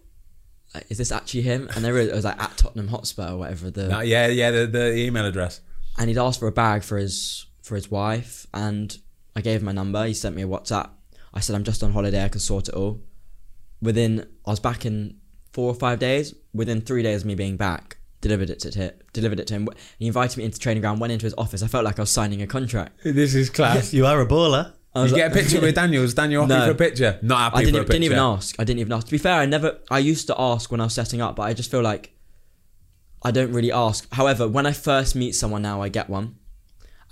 Like, 0.73 0.85
is 0.89 0.97
this 0.97 1.11
actually 1.11 1.41
him? 1.41 1.69
And 1.75 1.83
there 1.83 1.97
it 1.97 2.13
was 2.13 2.25
like 2.25 2.41
at 2.41 2.55
Tottenham 2.57 2.87
Hotspur 2.89 3.31
or 3.31 3.37
whatever 3.37 3.69
the 3.71 3.97
Uh, 3.97 4.01
yeah, 4.01 4.27
yeah, 4.27 4.51
the, 4.51 4.67
the 4.67 4.95
email 4.97 5.25
address. 5.25 5.61
and 5.97 6.09
he'd 6.09 6.17
asked 6.17 6.39
for 6.39 6.47
a 6.47 6.51
bag 6.51 6.83
for 6.83 6.97
his 6.97 7.45
for 7.61 7.75
his 7.75 7.89
wife 7.89 8.45
and 8.53 8.97
I 9.35 9.41
gave 9.41 9.59
him 9.61 9.65
my 9.65 9.71
number. 9.71 10.05
He 10.05 10.13
sent 10.13 10.35
me 10.35 10.43
a 10.43 10.47
WhatsApp. 10.47 10.89
I 11.33 11.39
said 11.39 11.55
I'm 11.55 11.63
just 11.63 11.81
on 11.83 11.91
holiday. 11.93 12.23
I 12.23 12.29
can 12.29 12.39
sort 12.39 12.67
it 12.69 12.75
all. 12.75 13.01
Within 13.81 14.27
I 14.45 14.51
was 14.51 14.59
back 14.59 14.85
in 14.85 15.17
four 15.51 15.67
or 15.69 15.73
five 15.75 15.99
days. 15.99 16.33
Within 16.53 16.81
three 16.81 17.03
days 17.03 17.21
of 17.21 17.25
me 17.27 17.35
being 17.35 17.57
back, 17.57 17.97
delivered 18.21 18.49
it 18.49 18.59
to 18.59 18.69
him. 18.77 18.91
Delivered 19.11 19.39
it 19.39 19.47
to 19.47 19.55
him. 19.55 19.67
He 19.97 20.07
invited 20.07 20.37
me 20.37 20.43
into 20.45 20.59
training 20.59 20.81
ground. 20.81 21.01
Went 21.01 21.11
into 21.13 21.25
his 21.25 21.33
office. 21.37 21.63
I 21.63 21.67
felt 21.67 21.83
like 21.83 21.97
I 21.99 22.03
was 22.03 22.11
signing 22.11 22.41
a 22.41 22.47
contract. 22.47 22.99
This 23.03 23.33
is 23.35 23.49
class. 23.49 23.93
you 23.93 24.05
are 24.05 24.21
a 24.21 24.25
baller. 24.27 24.73
I 24.95 24.99
You 24.99 25.03
was 25.03 25.13
get 25.13 25.31
a 25.31 25.33
picture 25.33 25.59
with 25.59 25.73
Daniel. 25.83 26.03
Is 26.03 26.13
Daniel 26.13 26.43
happy 26.45 26.53
No. 26.53 26.65
for 26.67 26.71
a 26.71 26.75
picture? 26.75 27.17
Not 27.23 27.39
happy 27.39 27.55
I 27.57 27.59
didn't, 27.65 27.73
for 27.73 27.77
a 27.77 27.81
even- 27.81 27.85
picture. 27.87 27.91
didn't 27.93 28.03
even 28.03 28.19
ask. 28.19 28.55
I 28.59 28.63
didn't 28.63 28.79
even 28.79 28.93
ask. 28.93 29.05
To 29.07 29.11
be 29.11 29.17
fair, 29.17 29.39
I 29.39 29.45
never. 29.47 29.79
I 29.89 29.97
used 29.99 30.27
to 30.27 30.35
ask 30.39 30.71
when 30.71 30.79
I 30.79 30.83
was 30.83 30.93
setting 30.93 31.19
up, 31.21 31.35
but 31.35 31.43
I 31.43 31.53
just 31.55 31.71
feel 31.71 31.81
like 31.81 32.13
I 33.23 33.31
don't 33.31 33.51
really 33.51 33.71
ask. 33.71 34.07
However, 34.13 34.47
when 34.47 34.67
I 34.67 34.71
first 34.73 35.15
meet 35.15 35.33
someone 35.33 35.63
now, 35.63 35.81
I 35.81 35.89
get 35.89 36.09
one, 36.09 36.35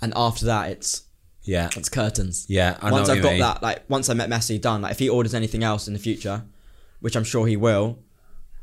and 0.00 0.12
after 0.14 0.46
that, 0.46 0.70
it's 0.70 1.02
Yeah, 1.44 1.70
it's 1.76 1.88
curtains. 1.88 2.46
yeah. 2.48 2.78
I 2.80 2.90
know 2.90 2.96
once 2.96 3.08
what 3.08 3.16
I've 3.16 3.22
got 3.22 3.32
mean. 3.32 3.40
that, 3.40 3.62
like 3.62 3.84
once 3.88 4.08
I 4.08 4.14
met 4.14 4.30
Messi, 4.30 4.60
done. 4.60 4.82
Like 4.82 4.92
if 4.92 4.98
he 4.98 5.08
orders 5.08 5.34
anything 5.34 5.64
else 5.64 5.86
in 5.88 5.92
the 5.92 5.98
future, 5.98 6.44
which 7.00 7.16
I'm 7.16 7.24
sure 7.24 7.46
he 7.46 7.56
will, 7.56 7.98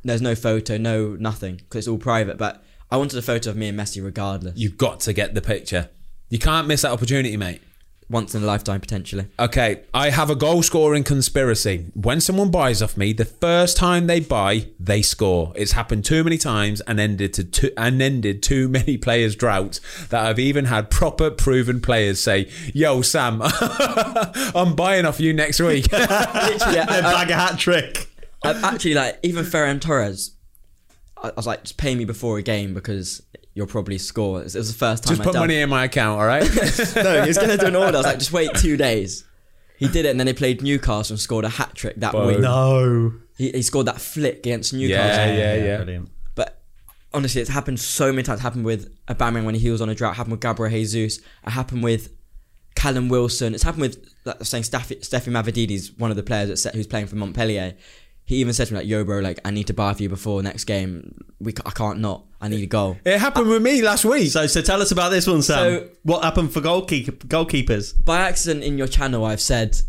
there's 0.03 0.21
no 0.21 0.33
photo, 0.35 0.77
no 0.77 1.15
nothing, 1.19 1.55
because 1.57 1.79
it's 1.79 1.87
all 1.87 1.97
private. 1.97 2.37
But 2.37 2.63
I 2.89 2.97
wanted 2.97 3.19
a 3.19 3.21
photo 3.21 3.49
of 3.49 3.57
me 3.57 3.67
and 3.67 3.77
Messi, 3.77 4.03
regardless. 4.03 4.57
You've 4.57 4.77
got 4.77 5.01
to 5.01 5.13
get 5.13 5.33
the 5.35 5.41
picture. 5.41 5.89
You 6.29 6.39
can't 6.39 6.67
miss 6.67 6.83
that 6.83 6.91
opportunity, 6.91 7.35
mate. 7.37 7.61
Once 8.09 8.33
in 8.33 8.43
a 8.43 8.45
lifetime, 8.45 8.81
potentially. 8.81 9.27
Okay, 9.37 9.83
I 9.93 10.09
have 10.09 10.29
a 10.29 10.35
goal 10.35 10.63
scoring 10.63 11.03
conspiracy. 11.03 11.85
When 11.93 12.19
someone 12.21 12.49
buys 12.49 12.81
off 12.81 12.97
me, 12.97 13.13
the 13.13 13.25
first 13.25 13.77
time 13.77 14.07
they 14.07 14.19
buy, 14.19 14.67
they 14.79 15.01
score. 15.01 15.53
It's 15.55 15.73
happened 15.73 16.05
too 16.05 16.23
many 16.23 16.37
times 16.37 16.81
and 16.81 16.99
ended 16.99 17.33
to 17.35 17.43
too, 17.43 17.71
and 17.77 18.01
ended 18.01 18.41
too 18.41 18.67
many 18.67 18.97
players' 19.05 19.35
droughts 19.35 19.79
that 20.07 20.25
I've 20.25 20.39
even 20.39 20.65
had 20.65 20.89
proper 20.89 21.29
proven 21.29 21.81
players 21.81 22.19
say, 22.21 22.49
"Yo, 22.73 23.01
Sam, 23.01 23.41
I'm 23.43 24.75
buying 24.75 25.05
off 25.05 25.19
you 25.19 25.33
next 25.33 25.59
week." 25.59 25.91
Literally, 25.91 26.77
A 26.77 26.83
I, 26.83 27.01
bag 27.01 27.29
a 27.29 27.35
hat 27.35 27.59
trick. 27.59 28.07
I, 28.43 28.51
actually 28.73 28.95
like 28.95 29.19
even 29.21 29.45
Ferran 29.45 29.79
Torres. 29.79 30.35
I, 31.17 31.29
I 31.29 31.33
was 31.35 31.45
like, 31.45 31.63
just 31.63 31.77
pay 31.77 31.93
me 31.93 32.05
before 32.05 32.37
a 32.37 32.41
game 32.41 32.73
because 32.73 33.21
you'll 33.53 33.67
probably 33.67 33.97
score. 33.97 34.41
It 34.41 34.45
was, 34.45 34.55
it 34.55 34.59
was 34.59 34.71
the 34.71 34.77
first 34.77 35.03
time 35.03 35.11
Just 35.17 35.21
I 35.21 35.25
put 35.25 35.33
done. 35.33 35.43
money 35.43 35.59
in 35.59 35.69
my 35.69 35.85
account, 35.85 36.19
all 36.19 36.25
right? 36.25 36.43
no, 36.95 37.21
he 37.21 37.27
was 37.27 37.37
gonna 37.37 37.57
do 37.57 37.67
an 37.67 37.75
order. 37.75 37.97
I 37.97 37.99
was 37.99 38.05
like, 38.05 38.19
just 38.19 38.31
wait 38.31 38.51
two 38.55 38.77
days. 38.77 39.25
He 39.77 39.87
did 39.87 40.05
it, 40.05 40.09
and 40.09 40.19
then 40.19 40.27
they 40.27 40.33
played 40.33 40.61
Newcastle 40.61 41.13
and 41.13 41.19
scored 41.19 41.45
a 41.45 41.49
hat 41.49 41.73
trick 41.73 41.95
that 41.97 42.13
Whoa. 42.13 42.27
week. 42.27 42.39
No. 42.39 43.13
He, 43.37 43.51
he 43.51 43.61
scored 43.61 43.85
that 43.85 44.01
flick 44.01 44.39
against 44.39 44.73
Newcastle. 44.73 45.33
Yeah, 45.33 45.55
yeah, 45.55 45.63
yeah. 45.63 45.77
Brilliant. 45.77 46.09
But 46.35 46.61
honestly, 47.13 47.39
it's 47.39 47.49
happened 47.49 47.79
so 47.79 48.11
many 48.11 48.23
times. 48.23 48.41
It 48.41 48.43
happened 48.43 48.65
with 48.65 48.93
Aubameyang 49.07 49.45
when 49.45 49.55
he 49.55 49.69
was 49.69 49.81
on 49.81 49.87
a 49.87 49.95
drought. 49.95 50.13
It 50.13 50.17
happened 50.17 50.33
with 50.33 50.41
Gabriel 50.41 50.69
Jesus. 50.69 51.19
It 51.19 51.51
happened 51.51 51.81
with 51.83 52.13
Callum 52.75 53.07
Wilson. 53.07 53.53
It's 53.53 53.63
happened 53.63 53.83
with 53.83 54.05
like, 54.25 54.35
I 54.35 54.39
was 54.39 54.49
saying 54.49 54.63
Stephy, 54.63 54.99
Stephy 54.99 55.31
Mavididi, 55.31 55.97
one 55.97 56.11
of 56.11 56.17
the 56.17 56.23
players 56.23 56.49
that 56.49 56.57
set, 56.57 56.75
who's 56.75 56.87
playing 56.87 57.07
for 57.07 57.15
Montpellier. 57.15 57.75
He 58.29 58.35
even 58.35 58.53
said 58.53 58.67
to 58.67 58.73
me 58.75 58.81
like, 58.81 58.87
"Yo, 58.87 59.03
bro, 59.03 59.21
like 59.21 59.39
I 59.43 59.49
need 59.49 59.65
to 59.67 59.73
buy 59.73 59.91
for 59.95 60.03
you 60.03 60.07
before 60.07 60.43
next 60.43 60.65
game. 60.65 61.25
We 61.39 61.51
I 61.65 61.71
can't 61.71 61.97
not. 61.97 62.25
I 62.39 62.47
need 62.47 62.61
a 62.61 62.67
goal." 62.67 62.95
it 63.03 63.17
happened 63.17 63.49
with 63.49 63.63
me 63.63 63.81
last 63.81 64.05
week. 64.05 64.29
So, 64.29 64.45
so 64.45 64.61
tell 64.61 64.83
us 64.83 64.91
about 64.91 65.09
this 65.09 65.25
one, 65.25 65.41
Sam. 65.41 65.57
So- 65.57 65.89
what 66.03 66.23
happened 66.23 66.53
for 66.53 66.61
goalkeeper, 66.61 67.11
goalkeepers? 67.11 68.05
By 68.05 68.19
accident 68.19 68.63
in 68.63 68.77
your 68.77 68.85
channel, 68.85 69.25
I've 69.25 69.41
said 69.41 69.81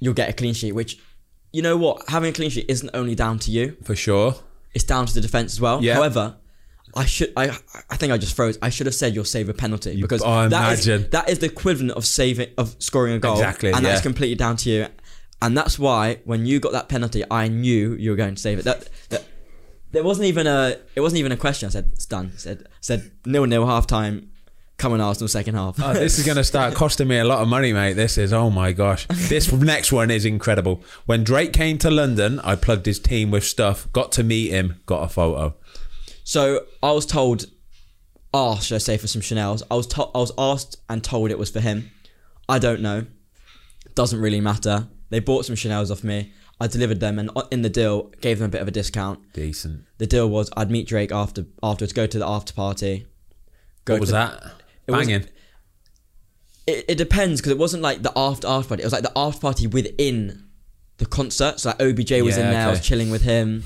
you'll 0.00 0.14
get 0.14 0.28
a 0.28 0.32
clean 0.32 0.54
sheet. 0.54 0.72
Which, 0.72 0.98
you 1.52 1.62
know 1.62 1.76
what, 1.76 2.02
having 2.08 2.30
a 2.30 2.32
clean 2.32 2.50
sheet 2.50 2.66
isn't 2.68 2.90
only 2.94 3.14
down 3.14 3.38
to 3.40 3.52
you. 3.52 3.76
For 3.84 3.94
sure. 3.94 4.34
It's 4.74 4.82
down 4.82 5.06
to 5.06 5.14
the 5.14 5.20
defense 5.20 5.52
as 5.52 5.60
well. 5.60 5.84
Yeah. 5.84 5.94
However, 5.94 6.34
I 6.96 7.04
should 7.04 7.32
I 7.36 7.56
I 7.90 7.96
think 7.96 8.12
I 8.12 8.18
just 8.18 8.34
froze. 8.34 8.58
I 8.60 8.70
should 8.70 8.86
have 8.86 8.94
said 8.96 9.14
you'll 9.14 9.24
save 9.24 9.48
a 9.48 9.54
penalty 9.54 10.00
because 10.00 10.20
oh, 10.24 10.48
that 10.48 10.72
is- 10.72 10.88
imagine. 10.88 11.10
that 11.10 11.28
is 11.28 11.38
the 11.38 11.46
equivalent 11.46 11.92
of 11.92 12.04
saving 12.04 12.48
of 12.58 12.74
scoring 12.80 13.14
a 13.14 13.20
goal. 13.20 13.34
Exactly, 13.34 13.70
and 13.70 13.84
yeah. 13.84 13.90
that's 13.90 14.02
completely 14.02 14.34
down 14.34 14.56
to 14.56 14.70
you. 14.70 14.86
And 15.44 15.54
that's 15.58 15.78
why 15.78 16.20
when 16.24 16.46
you 16.46 16.58
got 16.58 16.72
that 16.72 16.88
penalty, 16.88 17.22
I 17.30 17.48
knew 17.48 17.92
you 17.92 18.08
were 18.10 18.16
going 18.16 18.34
to 18.34 18.40
save 18.40 18.58
it. 18.60 18.64
That 18.64 18.88
that 19.10 19.24
there 19.92 20.02
wasn't 20.02 20.26
even 20.28 20.46
a 20.46 20.78
it 20.94 21.02
wasn't 21.02 21.18
even 21.18 21.32
a 21.32 21.36
question. 21.36 21.66
I 21.66 21.70
said 21.70 21.90
it's 21.92 22.06
done. 22.06 22.30
I 22.34 22.38
said 22.38 22.66
said 22.80 23.12
nil 23.26 23.44
nil 23.44 23.66
half 23.66 23.86
time. 23.86 24.30
Come 24.78 24.94
on 24.94 25.02
Arsenal 25.02 25.28
second 25.28 25.54
half. 25.54 25.78
Oh, 25.82 25.92
this 25.92 26.18
is 26.18 26.24
going 26.24 26.38
to 26.38 26.44
start 26.44 26.74
costing 26.82 27.08
me 27.08 27.18
a 27.18 27.24
lot 27.24 27.42
of 27.42 27.48
money, 27.48 27.74
mate. 27.74 27.92
This 27.92 28.16
is, 28.16 28.32
oh 28.32 28.48
my 28.48 28.72
gosh. 28.72 29.06
This 29.28 29.52
next 29.52 29.92
one 29.92 30.10
is 30.10 30.24
incredible. 30.24 30.82
When 31.06 31.22
Drake 31.24 31.52
came 31.52 31.76
to 31.78 31.90
London, 31.90 32.40
I 32.40 32.56
plugged 32.56 32.86
his 32.86 32.98
team 32.98 33.30
with 33.30 33.44
stuff, 33.44 33.86
got 33.92 34.10
to 34.12 34.24
meet 34.24 34.50
him, 34.50 34.80
got 34.86 35.04
a 35.04 35.08
photo. 35.08 35.54
So 36.24 36.66
I 36.82 36.90
was 36.90 37.06
told, 37.06 37.44
asked, 38.34 38.66
should 38.66 38.74
I 38.74 38.78
say, 38.78 38.96
for 38.96 39.06
some 39.06 39.22
Chanel's. 39.22 39.62
I 39.70 39.74
was 39.76 39.86
to- 39.88 40.10
I 40.12 40.18
was 40.18 40.32
asked 40.36 40.78
and 40.88 41.04
told 41.04 41.30
it 41.30 41.38
was 41.38 41.50
for 41.50 41.60
him. 41.60 41.92
I 42.48 42.58
don't 42.58 42.80
know. 42.80 43.06
Doesn't 43.94 44.20
really 44.20 44.40
matter. 44.40 44.88
They 45.14 45.20
bought 45.20 45.44
some 45.44 45.54
Chanel's 45.54 45.92
off 45.92 46.02
me. 46.02 46.32
I 46.60 46.66
delivered 46.66 46.98
them, 46.98 47.20
and 47.20 47.30
uh, 47.36 47.42
in 47.52 47.62
the 47.62 47.68
deal, 47.70 48.10
gave 48.20 48.40
them 48.40 48.46
a 48.46 48.48
bit 48.48 48.60
of 48.60 48.66
a 48.66 48.72
discount. 48.72 49.32
Decent. 49.32 49.84
The 49.98 50.06
deal 50.08 50.28
was 50.28 50.50
I'd 50.56 50.72
meet 50.72 50.88
Drake 50.88 51.12
after 51.12 51.46
afterwards, 51.62 51.92
go 51.92 52.06
to 52.08 52.18
the 52.18 52.26
after 52.26 52.52
party. 52.52 53.06
Go 53.84 53.94
What 53.94 54.00
was 54.00 54.08
to- 54.10 54.14
that? 54.14 54.42
It 54.88 54.92
Banging. 54.92 55.26
It, 56.66 56.84
it 56.88 56.98
depends 56.98 57.40
because 57.40 57.52
it 57.52 57.58
wasn't 57.58 57.82
like 57.82 58.02
the 58.02 58.12
after 58.16 58.46
after 58.48 58.68
party. 58.70 58.82
It 58.82 58.86
was 58.86 58.92
like 58.92 59.02
the 59.02 59.12
after 59.16 59.40
party 59.40 59.66
within 59.66 60.44
the 60.98 61.06
concert. 61.06 61.60
So 61.60 61.70
like 61.70 61.80
OBJ 61.80 62.10
was 62.22 62.36
Yeah, 62.36 62.46
in 62.46 62.50
there. 62.52 62.66
I 62.68 62.70
was 62.70 62.80
chilling 62.80 63.10
with 63.10 63.22
him, 63.22 63.62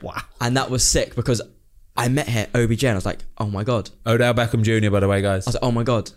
Wow. 0.00 0.22
and 0.40 0.56
that 0.56 0.70
was 0.70 0.84
sick 0.84 1.14
because 1.16 1.42
I 1.96 2.08
met 2.08 2.28
here 2.28 2.46
OBJ, 2.54 2.84
and 2.84 2.92
I 2.92 2.94
was 2.94 3.06
like, 3.06 3.24
oh 3.38 3.46
my 3.46 3.64
god. 3.64 3.90
Odell 4.06 4.34
Beckham 4.34 4.62
Jr., 4.62 4.90
by 4.90 5.00
the 5.00 5.08
way, 5.08 5.20
guys. 5.20 5.46
I 5.46 5.50
was 5.50 5.54
like, 5.56 5.64
oh 5.64 5.72
my 5.72 5.82
god. 5.82 6.10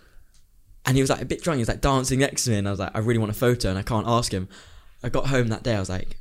And 0.86 0.98
he 0.98 1.02
was 1.02 1.10
like 1.10 1.22
a 1.22 1.26
bit 1.26 1.44
drunk. 1.44 1.58
He 1.58 1.62
was 1.62 1.68
like 1.68 1.82
dancing 1.82 2.20
next 2.20 2.46
to 2.46 2.52
me, 2.52 2.58
and 2.58 2.68
I 2.68 2.72
was 2.72 2.80
like, 2.80 2.92
I 2.96 3.00
really 3.00 3.20
want 3.20 3.32
a 3.32 3.36
photo, 3.36 3.70
and 3.70 3.78
I 3.78 3.84
can't 3.84 4.08
ask 4.08 4.34
him. 4.34 4.48
I 5.04 5.10
got 5.10 5.28
home 5.28 5.48
that 5.48 5.64
day. 5.64 5.76
I 5.76 5.80
was 5.80 5.90
like, 5.90 6.18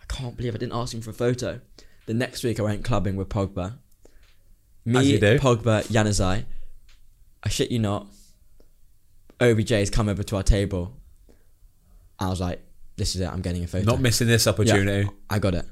I 0.00 0.04
can't 0.12 0.36
believe 0.36 0.54
I 0.54 0.58
didn't 0.58 0.74
ask 0.74 0.94
him 0.94 1.00
for 1.00 1.10
a 1.10 1.14
photo. 1.14 1.60
The 2.06 2.14
next 2.14 2.42
week 2.42 2.58
I 2.58 2.62
went 2.62 2.84
clubbing 2.84 3.16
with 3.16 3.28
Pogba. 3.28 3.74
Me, 4.84 4.98
As 4.98 5.10
you 5.10 5.20
do. 5.20 5.38
Pogba, 5.38 5.86
Januzaj. 5.86 6.44
I 7.42 7.48
shit 7.48 7.70
you 7.70 7.78
not. 7.78 8.06
OBJ's 9.38 9.90
come 9.90 10.08
over 10.08 10.22
to 10.22 10.36
our 10.36 10.42
table. 10.42 10.96
I 12.18 12.28
was 12.28 12.40
like, 12.40 12.62
this 12.96 13.14
is 13.14 13.22
it, 13.22 13.32
I'm 13.32 13.40
getting 13.40 13.64
a 13.64 13.66
photo. 13.66 13.86
Not 13.86 14.00
missing 14.00 14.26
this 14.28 14.46
opportunity. 14.46 15.06
Yeah, 15.06 15.14
I 15.30 15.38
got 15.38 15.54
it. 15.54 15.64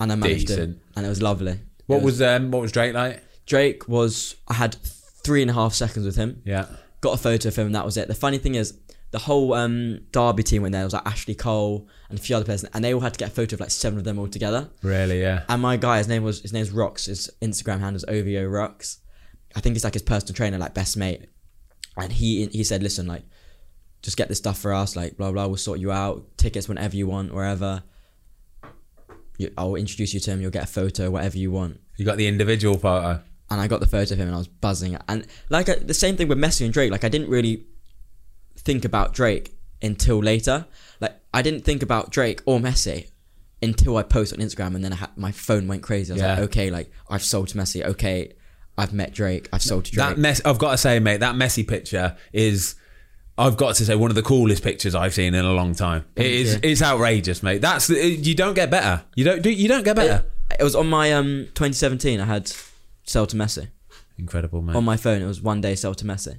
And 0.00 0.10
I 0.10 0.16
managed 0.16 0.48
Decent. 0.48 0.76
it. 0.76 0.82
And 0.96 1.06
it 1.06 1.08
was 1.08 1.22
lovely. 1.22 1.60
What 1.86 1.98
It 1.98 2.02
was 2.02 2.20
um 2.20 2.50
what 2.50 2.62
was 2.62 2.72
Drake 2.72 2.94
like? 2.94 3.22
Drake 3.46 3.86
was 3.88 4.34
I 4.48 4.54
had 4.54 4.74
three 4.74 5.42
and 5.42 5.50
a 5.50 5.54
half 5.54 5.74
seconds 5.74 6.04
with 6.04 6.16
him. 6.16 6.42
Yeah. 6.44 6.66
Got 7.02 7.14
a 7.14 7.18
photo 7.18 7.48
of 7.48 7.56
him 7.56 7.66
and 7.66 7.74
that 7.74 7.84
was 7.84 7.98
it. 7.98 8.08
The 8.08 8.14
funny 8.14 8.38
thing 8.38 8.54
is 8.54 8.78
the 9.12 9.18
whole 9.18 9.52
um, 9.52 10.00
Derby 10.10 10.42
team 10.42 10.62
went 10.62 10.72
there. 10.72 10.80
It 10.80 10.86
was 10.86 10.94
like 10.94 11.06
Ashley 11.06 11.34
Cole 11.34 11.86
and 12.08 12.18
a 12.18 12.22
few 12.22 12.34
other 12.34 12.46
players, 12.46 12.64
and 12.64 12.82
they 12.82 12.94
all 12.94 13.00
had 13.00 13.12
to 13.12 13.18
get 13.18 13.28
a 13.28 13.32
photo 13.32 13.54
of 13.54 13.60
like 13.60 13.70
seven 13.70 13.98
of 13.98 14.04
them 14.04 14.18
all 14.18 14.26
together. 14.26 14.70
Really, 14.82 15.20
yeah. 15.20 15.44
And 15.50 15.60
my 15.60 15.76
guy, 15.76 15.98
his 15.98 16.08
name 16.08 16.24
was 16.24 16.40
his 16.40 16.52
name's 16.52 16.70
Rox. 16.70 17.06
His 17.06 17.30
Instagram 17.42 17.80
handle 17.80 17.96
is 17.96 18.04
OVO 18.08 18.48
Rox. 18.48 18.98
I 19.54 19.60
think 19.60 19.74
he's 19.76 19.84
like 19.84 19.92
his 19.92 20.02
personal 20.02 20.34
trainer, 20.34 20.56
like 20.56 20.72
best 20.72 20.96
mate. 20.96 21.28
And 21.96 22.10
he 22.10 22.46
he 22.46 22.64
said, 22.64 22.82
listen, 22.82 23.06
like, 23.06 23.24
just 24.00 24.16
get 24.16 24.28
this 24.28 24.38
stuff 24.38 24.58
for 24.58 24.72
us, 24.72 24.96
like 24.96 25.18
blah 25.18 25.30
blah. 25.30 25.46
We'll 25.46 25.58
sort 25.58 25.78
you 25.78 25.92
out. 25.92 26.38
Tickets 26.38 26.66
whenever 26.66 26.96
you 26.96 27.06
want, 27.06 27.34
wherever. 27.34 27.82
You, 29.36 29.52
I'll 29.58 29.74
introduce 29.74 30.14
you 30.14 30.20
to 30.20 30.30
him. 30.30 30.40
You'll 30.40 30.50
get 30.50 30.64
a 30.64 30.68
photo, 30.68 31.10
whatever 31.10 31.36
you 31.36 31.50
want. 31.50 31.80
You 31.98 32.06
got 32.06 32.16
the 32.16 32.28
individual 32.28 32.78
photo. 32.78 33.22
And 33.52 33.60
I 33.60 33.68
got 33.68 33.80
the 33.80 33.86
photo 33.86 34.14
of 34.14 34.18
him, 34.20 34.28
and 34.28 34.34
I 34.34 34.38
was 34.38 34.48
buzzing. 34.48 34.96
And 35.08 35.26
like 35.50 35.68
I, 35.68 35.74
the 35.74 35.94
same 35.94 36.16
thing 36.16 36.28
with 36.28 36.38
Messi 36.38 36.64
and 36.64 36.72
Drake. 36.72 36.90
Like 36.90 37.04
I 37.04 37.08
didn't 37.08 37.28
really 37.28 37.66
think 38.56 38.84
about 38.84 39.12
Drake 39.12 39.54
until 39.82 40.18
later. 40.18 40.66
Like 41.00 41.14
I 41.34 41.42
didn't 41.42 41.64
think 41.64 41.82
about 41.82 42.10
Drake 42.10 42.40
or 42.46 42.58
Messi 42.58 43.10
until 43.62 43.96
I 43.96 44.02
posted 44.02 44.40
on 44.40 44.46
Instagram, 44.46 44.74
and 44.74 44.82
then 44.84 44.92
I 44.92 44.96
had, 44.96 45.10
my 45.16 45.32
phone 45.32 45.68
went 45.68 45.82
crazy. 45.82 46.12
I 46.12 46.14
was 46.14 46.22
like, 46.22 46.38
okay, 46.50 46.70
like 46.70 46.90
I've 47.10 47.22
sold 47.22 47.48
to 47.48 47.58
Messi. 47.58 47.84
Okay, 47.84 48.32
I've 48.78 48.92
met 48.92 49.12
Drake. 49.12 49.48
I've 49.52 49.62
sold 49.62 49.84
to 49.86 49.92
Drake. 49.92 50.08
That 50.08 50.18
mess 50.18 50.40
I've 50.44 50.58
got 50.58 50.72
to 50.72 50.78
say, 50.78 50.98
mate, 50.98 51.20
that 51.20 51.34
Messi 51.34 51.66
picture 51.66 52.16
is 52.32 52.74
I've 53.38 53.56
got 53.56 53.76
to 53.76 53.84
say 53.84 53.94
one 53.94 54.10
of 54.10 54.14
the 54.14 54.22
coolest 54.22 54.62
pictures 54.62 54.94
I've 54.94 55.14
seen 55.14 55.34
in 55.34 55.44
a 55.44 55.52
long 55.52 55.74
time. 55.74 56.04
It 56.16 56.26
is 56.26 56.54
you. 56.54 56.60
it's 56.62 56.82
outrageous, 56.82 57.42
mate. 57.42 57.60
That's 57.60 57.88
you 57.88 58.34
don't 58.34 58.54
get 58.54 58.70
better. 58.70 59.04
You 59.14 59.24
don't 59.24 59.42
do 59.42 59.50
you 59.50 59.68
don't 59.68 59.84
get 59.84 59.96
better. 59.96 60.24
it 60.58 60.62
was 60.62 60.74
on 60.74 60.88
my 60.88 61.12
um 61.12 61.46
2017. 61.54 62.20
I 62.20 62.24
had 62.24 62.52
sell 63.12 63.26
to 63.26 63.36
Messi 63.36 63.68
Incredible, 64.18 64.62
man. 64.62 64.76
on 64.76 64.84
my 64.84 64.96
phone. 64.96 65.20
It 65.20 65.26
was 65.26 65.40
one 65.40 65.60
day 65.60 65.74
sell 65.74 65.94
to 65.94 66.04
Messi. 66.04 66.38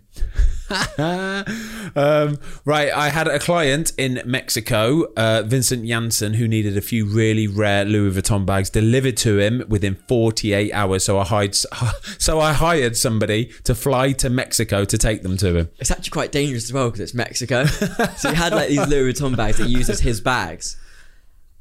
um, 1.95 2.37
right, 2.65 2.91
I 2.91 3.09
had 3.09 3.27
a 3.27 3.39
client 3.39 3.91
in 3.97 4.21
Mexico, 4.25 5.11
uh, 5.15 5.43
Vincent 5.45 5.85
Janssen, 5.85 6.35
who 6.35 6.47
needed 6.47 6.77
a 6.77 6.81
few 6.81 7.05
really 7.05 7.47
rare 7.47 7.85
Louis 7.85 8.11
Vuitton 8.15 8.45
bags 8.45 8.69
delivered 8.69 9.17
to 9.17 9.39
him 9.39 9.63
within 9.67 9.95
48 10.07 10.71
hours. 10.71 11.03
So 11.03 11.19
I 11.19 11.25
hired, 11.25 11.55
so 12.17 12.39
I 12.39 12.53
hired 12.53 12.95
somebody 12.95 13.51
to 13.65 13.75
fly 13.75 14.13
to 14.13 14.29
Mexico 14.29 14.85
to 14.85 14.97
take 14.97 15.21
them 15.21 15.37
to 15.37 15.55
him. 15.57 15.69
It's 15.79 15.91
actually 15.91 16.11
quite 16.11 16.31
dangerous 16.31 16.65
as 16.65 16.73
well 16.73 16.87
because 16.87 17.01
it's 17.01 17.13
Mexico. 17.13 17.65
so 18.17 18.29
he 18.29 18.35
had 18.35 18.53
like 18.53 18.69
these 18.69 18.87
Louis 18.87 19.13
Vuitton 19.13 19.35
bags 19.35 19.57
that 19.57 19.67
he 19.67 19.73
uses 19.73 19.99
his 19.99 20.21
bags. 20.21 20.77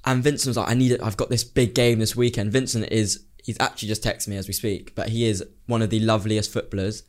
And 0.05 0.23
Vincent 0.23 0.51
was 0.51 0.57
like, 0.57 0.69
I 0.69 0.75
need 0.75 0.93
it. 0.93 1.03
I've 1.03 1.17
got 1.17 1.31
this 1.31 1.45
big 1.45 1.75
game 1.75 2.01
this 2.01 2.17
weekend. 2.17 2.51
Vincent 2.51 2.91
is, 2.91 3.25
he's 3.43 3.57
actually 3.61 3.89
just 3.89 4.03
texting 4.03 4.29
me 4.29 4.37
as 4.37 4.47
we 4.47 4.55
speak, 4.55 4.95
but 4.95 5.09
he 5.09 5.27
is 5.27 5.45
one 5.67 5.83
of 5.83 5.91
the 5.91 6.01
loveliest 6.01 6.53
footballers. 6.53 7.03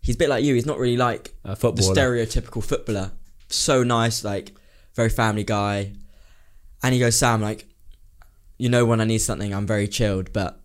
He's 0.00 0.14
a 0.16 0.18
bit 0.18 0.28
like 0.28 0.44
you. 0.44 0.54
He's 0.54 0.66
not 0.66 0.78
really 0.78 0.96
like 0.96 1.34
A 1.44 1.56
the 1.56 1.72
stereotypical 1.82 2.62
footballer. 2.62 3.12
So 3.48 3.82
nice, 3.82 4.22
like 4.22 4.52
very 4.94 5.08
family 5.08 5.44
guy. 5.44 5.92
And 6.82 6.92
he 6.92 7.00
goes, 7.00 7.18
Sam, 7.18 7.40
like, 7.40 7.66
you 8.58 8.68
know, 8.68 8.84
when 8.84 9.00
I 9.00 9.04
need 9.04 9.18
something, 9.18 9.54
I'm 9.54 9.66
very 9.66 9.88
chilled, 9.88 10.32
but 10.32 10.60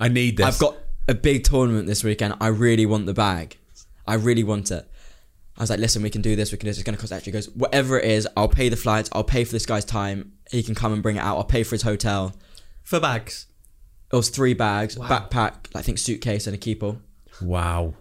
I 0.00 0.08
need 0.08 0.38
this. 0.38 0.46
I've 0.46 0.58
got 0.58 0.76
a 1.06 1.14
big 1.14 1.44
tournament 1.44 1.86
this 1.86 2.02
weekend. 2.02 2.34
I 2.40 2.48
really 2.48 2.86
want 2.86 3.06
the 3.06 3.14
bag. 3.14 3.58
I 4.06 4.14
really 4.14 4.44
want 4.44 4.70
it. 4.70 4.90
I 5.58 5.60
was 5.62 5.70
like, 5.70 5.80
listen, 5.80 6.02
we 6.02 6.10
can 6.10 6.22
do 6.22 6.36
this. 6.36 6.52
We 6.52 6.56
can 6.58 6.66
do 6.66 6.70
this. 6.70 6.78
It's 6.78 6.84
going 6.84 6.96
to 6.96 7.00
cost 7.00 7.12
actually. 7.12 7.32
He 7.32 7.36
goes, 7.38 7.50
whatever 7.50 7.98
it 7.98 8.06
is, 8.06 8.26
I'll 8.36 8.48
pay 8.48 8.68
the 8.68 8.76
flights. 8.76 9.10
I'll 9.12 9.24
pay 9.24 9.44
for 9.44 9.52
this 9.52 9.66
guy's 9.66 9.84
time. 9.84 10.32
He 10.50 10.62
can 10.62 10.74
come 10.74 10.92
and 10.92 11.02
bring 11.02 11.16
it 11.16 11.20
out. 11.20 11.36
I'll 11.36 11.44
pay 11.44 11.64
for 11.64 11.74
his 11.74 11.82
hotel. 11.82 12.34
for 12.82 13.00
bags. 13.00 13.46
It 14.12 14.16
was 14.16 14.30
three 14.30 14.54
bags, 14.54 14.96
backpack, 14.96 15.54
I 15.74 15.82
think 15.82 15.98
suitcase 15.98 16.46
and 16.46 16.54
a 16.54 16.58
keeper. 16.58 16.96
Wow. 17.42 17.94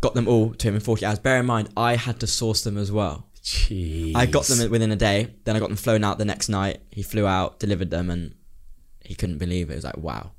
Got 0.00 0.14
them 0.14 0.28
all 0.28 0.54
to 0.54 0.68
him 0.68 0.74
in 0.74 0.80
40 0.80 1.04
hours. 1.06 1.18
Bear 1.18 1.40
in 1.40 1.46
mind, 1.46 1.70
I 1.76 1.96
had 1.96 2.20
to 2.20 2.26
source 2.26 2.62
them 2.62 2.76
as 2.78 2.92
well. 2.92 3.26
Jeez. 3.42 4.14
I 4.14 4.26
got 4.26 4.44
them 4.44 4.70
within 4.70 4.90
a 4.92 4.96
day. 4.96 5.34
Then 5.44 5.56
I 5.56 5.58
got 5.58 5.68
them 5.68 5.76
flown 5.76 6.04
out 6.04 6.18
the 6.18 6.24
next 6.24 6.48
night. 6.48 6.80
He 6.90 7.02
flew 7.02 7.26
out, 7.26 7.58
delivered 7.58 7.90
them, 7.90 8.10
and 8.10 8.34
he 9.04 9.14
couldn't 9.14 9.38
believe 9.38 9.70
it. 9.70 9.72
It 9.72 9.76
was 9.76 9.84
like, 9.84 9.96
wow. 9.98 10.32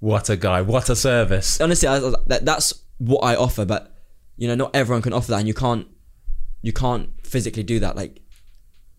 What 0.00 0.28
a 0.30 0.36
guy. 0.36 0.62
What 0.62 0.88
a 0.88 0.96
service. 0.96 1.60
honestly, 1.60 1.86
I, 1.88 1.96
I- 1.98 2.14
that, 2.28 2.44
that's 2.44 2.72
what 2.98 3.20
I 3.20 3.36
offer, 3.36 3.64
but 3.64 3.94
you 4.36 4.48
know, 4.48 4.54
not 4.54 4.74
everyone 4.74 5.02
can 5.02 5.12
offer 5.12 5.30
that, 5.32 5.38
and 5.38 5.48
you 5.48 5.54
can't, 5.54 5.86
you 6.62 6.72
can't 6.72 7.10
physically 7.26 7.62
do 7.64 7.80
that. 7.80 7.96
Like, 7.96 8.20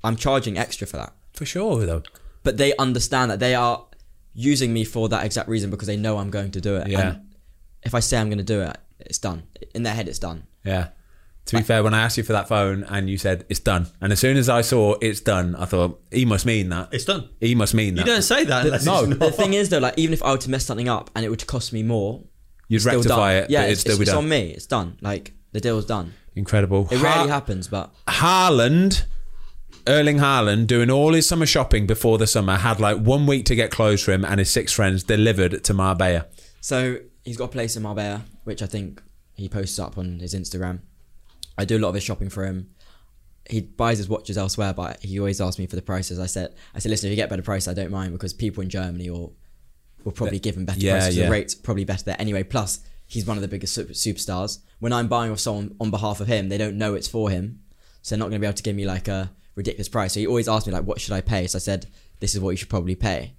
I'm 0.04 0.16
charging 0.16 0.58
extra 0.58 0.86
for 0.86 0.97
that, 0.97 1.14
For 1.34 1.45
sure, 1.45 1.86
though. 1.86 2.04
but 2.43 2.58
they 2.58 2.76
understand 2.78 3.32
that 3.32 3.39
they 3.39 3.56
are 3.56 3.86
using 4.34 4.73
me 4.73 4.84
for 4.84 5.09
that 5.09 5.25
exact 5.25 5.49
reason 5.49 5.69
because 5.69 5.88
they 5.88 5.97
know 5.97 6.17
I'm 6.17 6.30
going 6.30 6.51
to 6.51 6.61
do 6.61 6.75
it. 6.77 6.88
Yeah. 6.88 6.99
And 7.11 7.21
if 7.84 7.93
I 7.95 7.99
say 7.99 8.17
I'm 8.17 8.27
going 8.30 8.38
to 8.39 8.43
do 8.43 8.61
it, 8.61 8.77
it's 8.99 9.17
done. 9.19 9.43
In 9.73 9.84
their 9.84 9.93
head, 9.93 10.07
it's 10.07 10.19
done. 10.19 10.43
Yeah. 10.63 10.89
To 11.45 11.55
be 11.57 11.63
fair, 11.63 11.82
when 11.84 11.95
I 11.95 12.01
asked 12.01 12.15
you 12.15 12.21
for 12.23 12.34
that 12.34 12.47
phone 12.47 12.84
and 12.84 13.09
you 13.09 13.17
said 13.17 13.43
it's 13.49 13.59
done, 13.59 13.88
and 14.01 14.11
as 14.13 14.19
soon 14.19 14.38
as 14.38 14.49
I 14.49 14.61
saw 14.61 14.95
it's 15.01 15.19
done, 15.19 15.55
I 15.55 15.65
thought 15.65 15.99
he 16.11 16.23
must 16.23 16.45
mean 16.45 16.69
that. 16.69 16.89
It's 16.91 17.05
done. 17.05 17.27
He 17.39 17.55
must 17.55 17.73
mean 17.73 17.95
that. 17.95 18.05
You 18.05 18.13
don't 18.13 18.21
say 18.21 18.43
that 18.45 18.65
unless 18.65 18.86
No. 18.86 19.03
not. 19.05 19.17
The 19.17 19.32
thing 19.32 19.53
is, 19.55 19.69
though, 19.69 19.80
like 19.80 19.95
even 19.97 20.13
if 20.13 20.21
I 20.21 20.32
were 20.32 20.38
to 20.38 20.49
mess 20.51 20.65
something 20.65 20.88
up 20.88 21.09
and 21.15 21.25
it 21.25 21.30
would 21.30 21.47
cost 21.47 21.73
me 21.73 21.82
more, 21.82 22.21
You'd 22.67 22.75
it's 22.77 22.84
still 22.86 22.97
rectify 22.99 23.34
done. 23.34 23.43
it, 23.45 23.49
Yeah, 23.49 23.59
but 23.61 23.63
it'd 23.63 23.71
it's, 23.71 23.82
still 23.82 23.91
it's, 23.93 23.99
be 23.99 24.03
it's 24.03 24.13
on 24.13 24.30
me. 24.30 24.49
It's 24.51 24.67
done. 24.67 24.97
Like 25.01 25.34
the 25.51 25.59
deal's 25.59 25.86
done. 25.86 26.13
Incredible. 26.36 26.88
It 26.91 26.97
Ha- 26.99 27.03
rarely 27.15 27.30
happens, 27.32 27.67
but 27.67 27.91
Haaland, 28.07 29.05
Erling 29.88 30.17
Haaland, 30.17 30.67
doing 30.67 30.91
all 30.91 31.13
his 31.13 31.27
summer 31.27 31.45
shopping 31.45 31.88
before 31.88 32.17
the 32.17 32.27
summer, 32.27 32.57
had 32.57 32.80
like 32.80 32.97
one 32.97 33.25
week 33.25 33.45
to 33.45 33.55
get 33.55 33.71
clothes 33.71 34.03
for 34.03 34.11
him 34.11 34.23
and 34.25 34.39
his 34.39 34.51
six 34.51 34.71
friends 34.73 35.03
delivered 35.03 35.63
to 35.63 35.73
Marbella. 35.73 36.27
So 36.61 36.97
he's 37.23 37.38
got 37.38 37.45
a 37.45 37.49
place 37.49 37.75
in 37.75 37.84
Marbella, 37.84 38.23
which 38.43 38.61
I 38.61 38.65
think 38.67 39.01
he 39.36 39.49
posts 39.49 39.80
up 39.80 39.97
on 39.97 40.19
his 40.19 40.34
Instagram. 40.36 40.80
I 41.57 41.65
do 41.65 41.77
a 41.77 41.80
lot 41.80 41.89
of 41.89 41.95
his 41.95 42.03
shopping 42.03 42.30
for 42.30 42.45
him. 42.45 42.69
He 43.49 43.61
buys 43.61 43.97
his 43.97 44.07
watches 44.07 44.38
elsewhere, 44.38 44.73
but 44.73 45.01
he 45.01 45.19
always 45.19 45.41
asks 45.41 45.57
me 45.57 45.65
for 45.65 45.75
the 45.75 45.82
prices. 45.82 46.19
I 46.19 46.27
said, 46.27 46.53
I 46.75 46.80
said, 46.80 46.89
listen, 46.91 47.07
if 47.07 47.11
you 47.11 47.15
get 47.15 47.30
better 47.30 47.41
price, 47.41 47.67
I 47.67 47.73
don't 47.73 47.89
mind 47.91 48.11
because 48.11 48.34
people 48.34 48.61
in 48.61 48.69
Germany 48.69 49.09
will 49.09 49.34
will 50.05 50.11
probably 50.13 50.39
give 50.39 50.55
him 50.55 50.65
better 50.65 50.80
Yeah, 50.80 50.93
prices. 50.99 51.17
yeah. 51.17 51.25
The 51.25 51.32
rates 51.32 51.55
probably 51.55 51.84
better 51.84 52.03
there 52.03 52.15
anyway. 52.19 52.43
Plus, 52.43 52.80
he's 53.05 53.25
one 53.25 53.38
of 53.38 53.41
the 53.41 53.47
biggest 53.49 53.73
super, 53.73 53.91
superstars. 53.91 54.59
When 54.80 54.93
I'm 54.93 55.07
buying 55.09 55.32
off 55.32 55.39
someone 55.39 55.75
on 55.82 55.91
behalf 55.91 56.21
of 56.21 56.27
him, 56.27 56.47
they 56.47 56.57
don't 56.57 56.77
know 56.77 56.93
it's 56.93 57.07
for 57.07 57.30
him, 57.30 57.61
so 58.01 58.15
they're 58.15 58.19
not 58.19 58.25
going 58.30 58.39
to 58.39 58.39
be 58.39 58.47
able 58.47 58.55
to 58.55 58.63
give 58.63 58.75
me 58.77 58.86
like 58.86 59.07
a 59.09 59.32
ridiculous 59.60 59.89
price. 59.89 60.14
So 60.14 60.20
he 60.22 60.28
always 60.28 60.47
asked 60.47 60.66
me 60.66 60.74
like, 60.74 60.86
what 60.86 60.99
should 60.99 61.14
I 61.14 61.22
pay? 61.22 61.45
So 61.45 61.57
I 61.57 61.60
said, 61.60 61.86
this 62.20 62.34
is 62.34 62.39
what 62.39 62.51
you 62.51 62.57
should 62.57 62.70
probably 62.70 62.95
pay. 62.95 63.36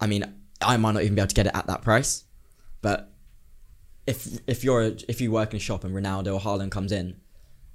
I 0.00 0.06
mean, 0.06 0.24
I 0.60 0.76
might 0.76 0.92
not 0.92 1.02
even 1.02 1.14
be 1.14 1.20
able 1.20 1.28
to 1.28 1.34
get 1.34 1.46
it 1.46 1.54
at 1.54 1.66
that 1.68 1.82
price, 1.82 2.24
but 2.82 3.12
if 4.06 4.38
if 4.46 4.64
you're 4.64 4.82
a, 4.82 4.96
if 5.08 5.20
you 5.20 5.30
work 5.30 5.52
in 5.52 5.56
a 5.56 5.60
shop 5.60 5.84
and 5.84 5.94
Ronaldo 5.94 6.34
or 6.34 6.40
Haaland 6.40 6.70
comes 6.70 6.92
in 6.92 7.06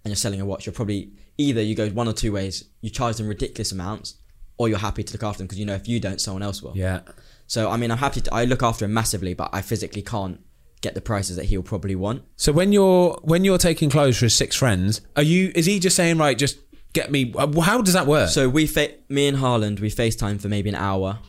and 0.04 0.06
you're 0.06 0.16
selling 0.16 0.42
a 0.42 0.46
watch, 0.46 0.66
you're 0.66 0.74
probably 0.74 1.12
either 1.38 1.62
you 1.62 1.76
go 1.76 1.90
one 1.90 2.08
or 2.08 2.14
two 2.14 2.32
ways. 2.32 2.66
You 2.82 2.90
charge 2.90 3.18
them 3.18 3.28
ridiculous 3.28 3.72
amounts, 3.72 4.16
or 4.58 4.70
you're 4.70 4.78
happy 4.78 5.04
to 5.04 5.14
look 5.14 5.24
after 5.24 5.40
them 5.40 5.48
because 5.48 5.60
you 5.60 5.66
know 5.66 5.74
if 5.74 5.88
you 5.88 6.00
don't, 6.00 6.22
someone 6.22 6.44
else 6.44 6.62
will. 6.62 6.76
Yeah. 6.76 7.02
So 7.48 7.70
I 7.70 7.78
mean, 7.78 7.90
I'm 7.90 7.98
happy 7.98 8.22
to. 8.22 8.34
I 8.34 8.46
look 8.46 8.62
after 8.62 8.86
him 8.86 8.94
massively, 8.94 9.34
but 9.34 9.50
I 9.54 9.62
physically 9.62 10.04
can't 10.04 10.40
get 10.82 10.94
the 10.94 11.02
prices 11.02 11.36
that 11.36 11.46
he'll 11.46 11.64
probably 11.64 11.96
want. 11.96 12.24
So 12.36 12.52
when 12.52 12.72
you're 12.72 13.20
when 13.24 13.44
you're 13.44 13.58
taking 13.58 13.90
clothes 13.90 14.18
for 14.18 14.26
his 14.26 14.36
six 14.36 14.56
friends, 14.56 15.02
are 15.16 15.24
you? 15.24 15.52
Is 15.56 15.66
he 15.66 15.80
just 15.80 15.96
saying 15.96 16.18
right? 16.18 16.38
Just 16.38 16.58
get 16.94 17.12
me. 17.12 17.34
uh, 17.38 17.62
How 17.62 17.82
does 17.82 17.94
that 17.94 18.08
work? 18.08 18.30
So 18.30 18.50
we, 18.50 18.68
fa- 18.68 18.94
me 19.10 19.28
and 19.28 19.38
Haaland, 19.38 19.80
we 19.80 19.90
FaceTime 19.90 20.42
for 20.42 20.48
maybe 20.48 20.70
an 20.70 20.76
hour, 20.76 21.20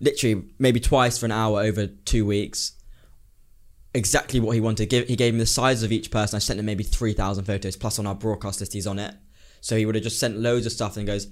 literally 0.00 0.44
maybe 0.58 0.80
twice 0.80 1.18
for 1.18 1.26
an 1.26 1.32
hour 1.32 1.60
over 1.62 1.86
two 1.86 2.24
weeks. 2.26 2.72
Exactly 3.94 4.38
what 4.38 4.52
he 4.52 4.60
wanted. 4.60 4.86
Give, 4.90 5.08
he 5.08 5.16
gave 5.16 5.32
me 5.34 5.40
the 5.40 5.46
size 5.46 5.82
of 5.82 5.90
each 5.92 6.10
person. 6.10 6.36
I 6.36 6.40
sent 6.40 6.60
him 6.60 6.66
maybe 6.66 6.84
three 6.84 7.14
thousand 7.14 7.44
photos. 7.46 7.74
Plus 7.76 7.98
on 7.98 8.06
our 8.06 8.14
broadcast 8.14 8.60
list, 8.60 8.74
he's 8.74 8.86
on 8.86 8.98
it. 8.98 9.14
So 9.60 9.76
he 9.76 9.86
would 9.86 9.94
have 9.94 10.04
just 10.04 10.20
sent 10.20 10.38
loads 10.38 10.66
of 10.66 10.72
stuff 10.72 10.96
and 10.96 11.06
goes, 11.06 11.26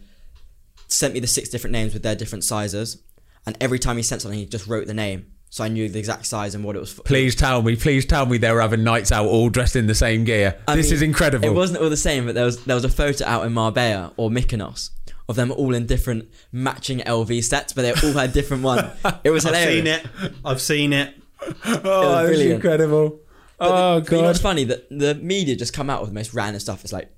sent 0.89 1.15
me 1.15 1.21
the 1.21 1.27
six 1.27 1.49
different 1.49 1.73
names 1.73 1.93
with 1.93 2.03
their 2.03 2.17
different 2.17 2.45
sizes. 2.45 3.03
And 3.45 3.57
every 3.61 3.79
time 3.79 3.97
he 3.99 4.03
sent 4.03 4.23
something, 4.23 4.39
he 4.39 4.47
just 4.47 4.67
wrote 4.67 4.87
the 4.89 4.95
name, 4.95 5.27
so 5.57 5.65
I 5.65 5.69
knew 5.69 5.89
the 5.89 5.99
exact 5.99 6.27
size 6.27 6.55
and 6.55 6.63
what 6.63 6.77
it 6.77 6.81
was. 6.81 6.93
For. 6.93 7.01
please 7.01 7.35
tell 7.35 7.63
me. 7.63 7.77
Please 7.77 8.05
tell 8.05 8.27
me 8.27 8.37
they 8.37 8.53
were 8.53 8.61
having 8.61 8.85
nights 8.85 9.11
out 9.11 9.25
all 9.25 9.49
dressed 9.49 9.75
in 9.75 9.87
the 9.87 9.95
same 9.95 10.25
gear. 10.25 10.59
I 10.69 10.77
this 10.77 10.89
mean, 10.89 10.95
is 10.97 11.01
incredible. 11.01 11.49
It 11.49 11.55
wasn't 11.55 11.81
all 11.81 11.89
the 11.89 11.97
same, 11.97 12.27
but 12.27 12.35
there 12.35 12.45
was 12.45 12.63
there 12.65 12.75
was 12.75 12.85
a 12.85 12.91
photo 12.91 13.25
out 13.25 13.47
in 13.47 13.55
Marbella 13.55 14.13
or 14.19 14.29
Mykonos 14.29 14.91
of 15.31 15.37
them 15.37 15.51
all 15.51 15.75
in 15.75 15.87
different 15.87 16.29
matching 16.53 16.99
LV 16.99 17.43
sets, 17.45 17.73
but 17.73 17.81
they 17.83 17.93
all 18.07 18.13
had 18.13 18.35
different 18.35 18.65
one. 18.65 18.91
It 19.25 19.31
was 19.31 19.47
I've 19.47 19.55
hilarious. 19.57 19.79
seen 19.79 19.87
it. 19.87 20.33
I've 20.45 20.61
seen 20.61 20.93
it. 20.93 21.15
oh, 21.41 21.49
it 21.49 21.65
was 21.65 21.83
that's 21.83 22.27
brilliant. 22.29 22.55
incredible. 22.57 23.21
But 23.59 23.71
oh 23.71 23.95
the- 23.95 24.01
but 24.03 24.11
you 24.11 24.17
know 24.19 24.23
god. 24.25 24.27
what's 24.29 24.41
funny? 24.41 24.65
That 24.65 24.91
the 24.91 25.15
media 25.15 25.57
just 25.57 25.73
come 25.73 25.89
out 25.89 26.03
with 26.03 26.11
the 26.11 26.15
most 26.15 26.35
random 26.35 26.61
stuff. 26.61 26.85
It's 26.85 26.93
like 26.93 27.11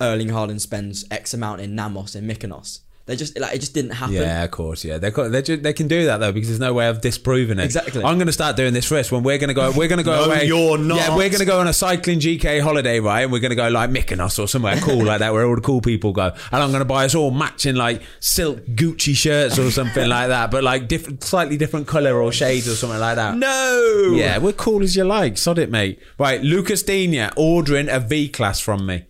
Erling 0.00 0.28
Haaland 0.30 0.60
spends 0.60 1.04
X 1.12 1.32
amount 1.32 1.60
in 1.60 1.76
Nammos 1.76 2.16
in 2.16 2.26
Mykonos. 2.26 2.80
They 3.06 3.14
just 3.14 3.38
like 3.38 3.54
it 3.54 3.60
just 3.60 3.72
didn't 3.72 3.92
happen. 3.92 4.16
Yeah, 4.16 4.42
of 4.42 4.50
course. 4.50 4.84
Yeah, 4.84 4.98
they 4.98 5.10
they 5.10 5.40
they 5.40 5.72
can 5.72 5.86
do 5.86 6.06
that 6.06 6.16
though 6.18 6.32
because 6.32 6.48
there's 6.48 6.58
no 6.58 6.74
way 6.74 6.88
of 6.88 7.00
disproving 7.00 7.60
it. 7.60 7.64
Exactly. 7.64 8.02
I'm 8.02 8.16
going 8.18 8.26
to 8.26 8.32
start 8.32 8.56
doing 8.56 8.74
this 8.74 8.84
for 8.84 8.96
us 8.96 9.12
when 9.12 9.22
we're 9.22 9.38
going 9.38 9.46
to 9.48 9.54
go. 9.54 9.70
We're 9.70 9.86
going 9.86 9.98
to 9.98 10.02
go 10.04 10.16
No, 10.16 10.24
away. 10.24 10.46
you're 10.46 10.76
not. 10.76 10.96
Yeah, 10.96 11.10
we're 11.16 11.28
going 11.28 11.38
to 11.38 11.44
go 11.44 11.60
on 11.60 11.68
a 11.68 11.72
cycling 11.72 12.18
GK 12.18 12.60
holiday, 12.60 12.98
right? 12.98 13.20
And 13.22 13.30
we're 13.30 13.38
going 13.38 13.50
to 13.50 13.56
go 13.56 13.68
like 13.68 13.90
Mykonos 13.90 14.40
or 14.42 14.48
somewhere 14.48 14.76
cool 14.80 15.04
like 15.04 15.20
that, 15.20 15.32
where 15.32 15.46
all 15.46 15.54
the 15.54 15.60
cool 15.60 15.80
people 15.80 16.12
go. 16.12 16.32
And 16.50 16.60
I'm 16.62 16.70
going 16.70 16.80
to 16.80 16.84
buy 16.84 17.04
us 17.04 17.14
all 17.14 17.30
matching 17.30 17.76
like 17.76 18.02
silk 18.18 18.58
Gucci 18.66 19.14
shirts 19.14 19.56
or 19.56 19.70
something 19.70 20.08
like 20.08 20.26
that, 20.26 20.50
but 20.50 20.64
like 20.64 20.88
different, 20.88 21.22
slightly 21.22 21.56
different 21.56 21.86
color 21.86 22.20
or 22.20 22.32
shades 22.32 22.66
or 22.66 22.74
something 22.74 22.98
like 22.98 23.14
that. 23.14 23.36
No. 23.36 24.14
Yeah, 24.16 24.38
we're 24.38 24.52
cool 24.52 24.82
as 24.82 24.96
you 24.96 25.04
like. 25.04 25.38
Sod 25.38 25.60
it, 25.60 25.70
mate. 25.70 26.00
Right, 26.18 26.42
Lucas 26.42 26.82
Digne 26.82 27.30
ordering 27.36 27.88
a 27.88 28.00
V 28.00 28.28
class 28.30 28.58
from 28.58 28.84
me. 28.84 29.04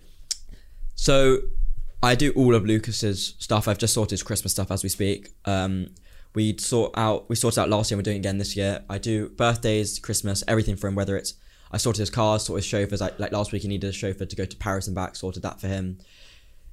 So 0.95 1.39
I 2.07 2.15
do 2.15 2.33
all 2.37 2.55
of 2.55 2.65
Lucas's 2.65 3.35
stuff. 3.41 3.67
I've 3.67 3.79
just 3.79 3.93
sorted 3.93 4.13
his 4.13 4.23
Christmas 4.23 4.53
stuff 4.53 4.71
as 4.71 4.85
we 4.85 4.89
speak. 4.89 5.31
Um, 5.45 5.89
we 6.37 6.57
sort 6.59 6.93
out 6.97 7.29
we 7.29 7.35
sorted 7.35 7.59
out 7.59 7.69
last 7.69 7.91
year. 7.91 7.99
We're 7.99 8.03
doing 8.03 8.19
it 8.19 8.21
again 8.21 8.39
this 8.39 8.57
year. 8.57 8.85
I 8.89 8.99
do 8.99 9.29
birthdays, 9.31 9.99
Christmas, 9.99 10.45
everything 10.47 10.77
for 10.77 10.87
him. 10.87 10.95
Whether 10.95 11.17
it's 11.17 11.35
I 11.73 11.79
sorted 11.79 11.99
his 12.01 12.11
cars, 12.11 12.45
sorted 12.45 12.63
his 12.63 12.71
chauffeurs. 12.71 13.01
Like, 13.01 13.19
like 13.19 13.33
last 13.33 13.51
week, 13.51 13.63
he 13.63 13.69
needed 13.69 13.89
a 13.91 13.93
chauffeur 13.93 14.25
to 14.25 14.37
go 14.37 14.45
to 14.45 14.57
Paris 14.57 14.87
and 14.87 14.95
back. 14.95 15.17
Sorted 15.17 15.43
that 15.43 15.61
for 15.61 15.67
him. 15.67 15.99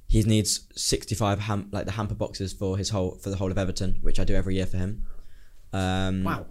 He 0.06 0.22
needs 0.22 0.68
sixty 0.76 1.16
five 1.16 1.40
ham 1.40 1.68
like 1.72 1.86
the 1.86 1.92
hamper 1.92 2.14
boxes 2.14 2.52
for 2.52 2.76
his 2.76 2.90
whole 2.90 3.16
for 3.16 3.30
the 3.30 3.36
whole 3.36 3.50
of 3.50 3.58
Everton, 3.58 3.98
which 4.02 4.20
I 4.20 4.24
do 4.24 4.36
every 4.36 4.54
year 4.54 4.66
for 4.66 4.76
him. 4.76 5.02
Um, 5.72 6.22
Wow. 6.22 6.46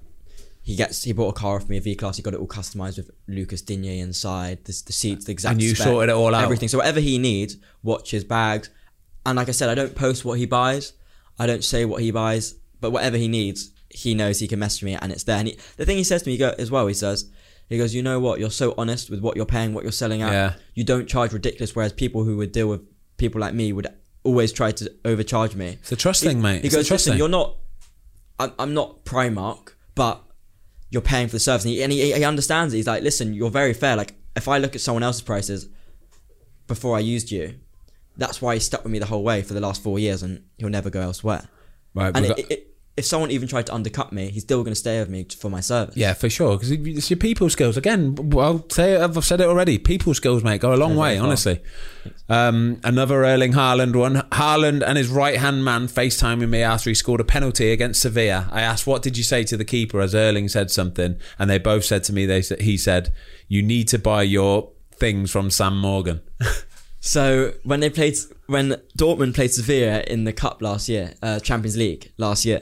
He 0.65 0.75
gets 0.77 1.03
he 1.03 1.11
bought 1.11 1.29
a 1.29 1.33
car 1.33 1.57
off 1.57 1.67
me, 1.67 1.77
a 1.77 1.81
V 1.81 1.93
class. 1.95 2.15
He 2.17 2.23
got 2.23 2.33
it 2.33 2.39
all 2.39 2.47
customized 2.47 2.97
with 2.97 3.11
Lucas 3.27 3.61
Digne 3.61 3.99
inside, 3.99 4.63
the, 4.63 4.81
the 4.85 4.93
seats, 4.93 5.25
the 5.25 5.31
exact. 5.33 5.53
And 5.53 5.61
you 5.61 5.75
spec, 5.75 5.85
sorted 5.87 6.09
it 6.09 6.15
all 6.15 6.33
out? 6.33 6.43
Everything. 6.43 6.69
So 6.69 6.77
whatever 6.77 7.01
he 7.01 7.17
needs, 7.17 7.57
watches, 7.83 8.23
bags, 8.23 8.69
and 9.25 9.35
like 9.35 9.49
I 9.49 9.51
said, 9.51 9.69
I 9.69 9.75
don't 9.75 9.93
post 9.93 10.23
what 10.25 10.39
he 10.39 10.45
buys. 10.45 10.93
I 11.37 11.47
don't 11.47 11.63
say 11.63 11.83
what 11.85 12.01
he 12.01 12.11
buys, 12.11 12.55
but 12.79 12.91
whatever 12.91 13.17
he 13.17 13.27
needs, 13.27 13.71
he 13.89 14.13
knows 14.15 14.39
he 14.39 14.47
can 14.47 14.59
message 14.59 14.83
me 14.83 14.95
and 14.95 15.11
it's 15.11 15.23
there. 15.23 15.37
And 15.37 15.49
he, 15.49 15.57
the 15.77 15.85
thing 15.85 15.97
he 15.97 16.03
says 16.03 16.23
to 16.23 16.27
me 16.29 16.33
he 16.33 16.37
go, 16.37 16.53
as 16.57 16.71
well, 16.71 16.87
he 16.87 16.93
says, 16.93 17.29
he 17.69 17.77
goes, 17.77 17.93
you 17.95 18.01
know 18.03 18.19
what? 18.19 18.39
You're 18.39 18.51
so 18.51 18.73
honest 18.77 19.09
with 19.09 19.19
what 19.21 19.35
you're 19.35 19.45
paying, 19.45 19.73
what 19.73 19.83
you're 19.83 19.91
selling 19.91 20.21
at. 20.21 20.31
Yeah. 20.31 20.53
You 20.75 20.83
don't 20.83 21.07
charge 21.07 21.33
ridiculous. 21.33 21.75
Whereas 21.75 21.91
people 21.93 22.23
who 22.23 22.37
would 22.37 22.51
deal 22.51 22.67
with 22.67 22.81
people 23.17 23.41
like 23.41 23.53
me 23.53 23.73
would 23.73 23.87
always 24.23 24.51
try 24.51 24.71
to 24.73 24.91
overcharge 25.05 25.55
me. 25.55 25.77
It's 25.81 25.91
a 25.91 25.95
trust 25.95 26.23
thing, 26.23 26.41
mate. 26.41 26.61
He 26.61 26.67
It's 26.67 26.75
goes, 26.75 26.87
trust 26.87 27.05
listen, 27.07 27.13
thing." 27.13 27.19
you're 27.19 27.29
not. 27.29 27.57
I'm, 28.39 28.51
I'm 28.59 28.73
not 28.73 29.05
Primark, 29.05 29.73
but 29.95 30.23
you're 30.93 31.01
paying 31.01 31.27
for 31.27 31.33
the 31.33 31.39
service, 31.39 31.65
and 31.65 31.73
he, 31.73 31.81
and 31.83 31.91
he, 31.91 32.13
he 32.13 32.23
understands 32.23 32.71
it. 32.73 32.77
He's 32.77 32.87
like, 32.87 33.01
listen, 33.01 33.33
you're 33.33 33.49
very 33.49 33.73
fair. 33.73 33.95
Like, 33.95 34.13
if 34.35 34.47
I 34.47 34.59
look 34.59 34.75
at 34.75 34.81
someone 34.81 35.01
else's 35.01 35.23
prices 35.23 35.67
before 36.67 36.95
I 36.95 36.99
used 36.99 37.31
you, 37.31 37.55
that's 38.15 38.41
why 38.43 38.53
he 38.53 38.59
stuck 38.59 38.83
with 38.83 38.91
me 38.91 38.99
the 38.99 39.07
whole 39.07 39.23
way 39.23 39.41
for 39.41 39.55
the 39.55 39.59
last 39.59 39.81
four 39.81 39.97
years, 39.97 40.21
and 40.21 40.43
he'll 40.59 40.69
never 40.69 40.91
go 40.91 41.01
elsewhere. 41.01 41.49
Right, 41.95 42.15
And 42.15 42.25
it, 42.25 42.29
got- 42.29 42.51
it, 42.51 42.72
if 42.95 43.05
someone 43.05 43.31
even 43.31 43.47
tried 43.47 43.65
to 43.65 43.73
undercut 43.73 44.13
me, 44.13 44.29
he's 44.29 44.43
still 44.43 44.63
going 44.63 44.73
to 44.73 44.79
stay 44.79 44.99
with 44.99 45.09
me 45.09 45.25
for 45.25 45.49
my 45.49 45.61
service. 45.61 45.97
Yeah, 45.97 46.13
for 46.13 46.29
sure. 46.29 46.57
Because 46.57 46.71
it's 46.71 47.09
your 47.09 47.17
people 47.17 47.49
skills. 47.49 47.75
Again, 47.75 48.15
I'll 48.37 48.69
say 48.69 48.93
it, 48.93 49.01
I've 49.01 49.23
said 49.25 49.41
it 49.41 49.47
already. 49.47 49.79
People 49.79 50.13
skills, 50.13 50.43
mate, 50.43 50.61
go 50.61 50.73
a 50.73 50.77
long 50.77 50.95
way, 50.95 51.17
honestly. 51.17 51.59
Um, 52.29 52.79
another 52.83 53.25
Erling 53.25 53.53
Haaland 53.53 53.95
one. 53.95 54.17
Haaland 54.31 54.83
and 54.85 54.97
his 54.97 55.07
right 55.07 55.39
hand 55.39 55.65
man 55.65 55.87
FaceTiming 55.87 56.49
me 56.49 56.61
after 56.61 56.91
he 56.91 56.93
scored 56.93 57.19
a 57.19 57.23
penalty 57.25 57.71
against 57.71 58.01
Sevilla. 58.01 58.47
I 58.51 58.61
asked, 58.61 58.85
"What 58.85 59.01
did 59.01 59.17
you 59.17 59.23
say 59.23 59.43
to 59.45 59.57
the 59.57 59.65
keeper?" 59.65 59.99
As 59.99 60.13
Erling 60.13 60.49
said 60.49 60.69
something, 60.69 61.17
and 61.39 61.49
they 61.49 61.57
both 61.57 61.85
said 61.85 62.03
to 62.05 62.13
me, 62.13 62.25
"They 62.25 62.41
he 62.59 62.77
said 62.77 63.13
you 63.47 63.63
need 63.63 63.87
to 63.89 63.99
buy 63.99 64.23
your 64.23 64.71
things 64.91 65.31
from 65.31 65.49
Sam 65.49 65.77
Morgan." 65.77 66.21
So 67.05 67.51
when 67.63 67.81
they 67.81 67.89
played, 67.89 68.15
when 68.47 68.77
Dortmund 68.97 69.35
played 69.35 69.51
Sevilla 69.51 70.05
in 70.07 70.23
the 70.23 70.31
cup 70.31 70.61
last 70.61 70.87
year, 70.87 71.15
uh, 71.21 71.41
Champions 71.41 71.75
League 71.75 72.13
last 72.17 72.45
year, 72.45 72.61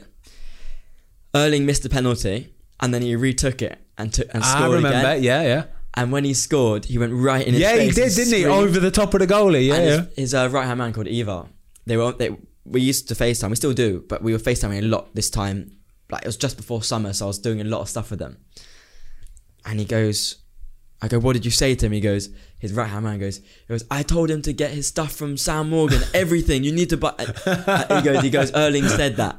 Erling 1.34 1.64
missed 1.66 1.84
a 1.84 1.88
penalty 1.88 2.52
and 2.80 2.92
then 2.92 3.02
he 3.02 3.16
retook 3.16 3.62
it 3.62 3.78
and 3.98 4.12
took 4.12 4.28
and 4.34 4.44
scored 4.44 4.62
I 4.62 4.74
remember. 4.74 4.98
again. 4.98 5.22
Yeah, 5.22 5.42
yeah, 5.42 5.64
And 5.94 6.12
when 6.12 6.24
he 6.24 6.34
scored, 6.34 6.86
he 6.86 6.98
went 6.98 7.12
right 7.12 7.46
in 7.46 7.54
his 7.54 7.62
face. 7.62 7.76
yeah. 7.78 7.84
He 7.84 7.90
did, 7.90 8.14
didn't 8.14 8.34
he? 8.34 8.44
Over 8.46 8.80
the 8.80 8.90
top 8.90 9.14
of 9.14 9.20
the 9.20 9.26
goalie. 9.26 9.66
Yeah, 9.68 9.76
yeah. 9.76 9.96
his, 10.02 10.14
his 10.16 10.34
uh, 10.34 10.48
right 10.50 10.66
hand 10.66 10.78
man 10.78 10.92
called 10.92 11.08
Eva. 11.08 11.46
They 11.86 11.96
were 11.96 12.12
they 12.12 12.36
we 12.64 12.80
used 12.80 13.08
to 13.08 13.14
FaceTime. 13.14 13.50
We 13.50 13.56
still 13.56 13.72
do, 13.72 14.04
but 14.08 14.22
we 14.22 14.32
were 14.32 14.38
FaceTiming 14.38 14.78
a 14.82 14.86
lot 14.86 15.14
this 15.14 15.30
time. 15.30 15.78
Like 16.10 16.22
it 16.22 16.28
was 16.28 16.36
just 16.36 16.56
before 16.56 16.82
summer, 16.82 17.12
so 17.12 17.24
I 17.26 17.28
was 17.28 17.38
doing 17.38 17.60
a 17.60 17.64
lot 17.64 17.80
of 17.80 17.88
stuff 17.88 18.10
with 18.10 18.18
them. 18.20 18.36
And 19.64 19.78
he 19.80 19.86
goes, 19.86 20.36
I 21.00 21.08
go, 21.08 21.18
what 21.18 21.32
did 21.34 21.44
you 21.44 21.50
say 21.50 21.74
to 21.74 21.86
him? 21.86 21.92
He 21.92 22.00
goes, 22.00 22.28
his 22.62 22.72
right 22.72 22.86
hand 22.88 23.04
man 23.04 23.18
goes, 23.18 23.36
he 23.38 23.44
goes, 23.68 23.84
I 23.90 24.02
told 24.04 24.30
him 24.30 24.40
to 24.42 24.52
get 24.54 24.70
his 24.70 24.86
stuff 24.86 25.12
from 25.12 25.36
Sam 25.36 25.68
Morgan, 25.68 26.00
everything. 26.14 26.62
You 26.64 26.72
need 26.72 26.88
to 26.90 26.96
buy. 26.96 27.12
He 27.92 28.02
goes, 28.02 28.22
he 28.22 28.30
goes, 28.30 28.52
Erling 28.54 28.88
said 28.88 29.16
that. 29.16 29.36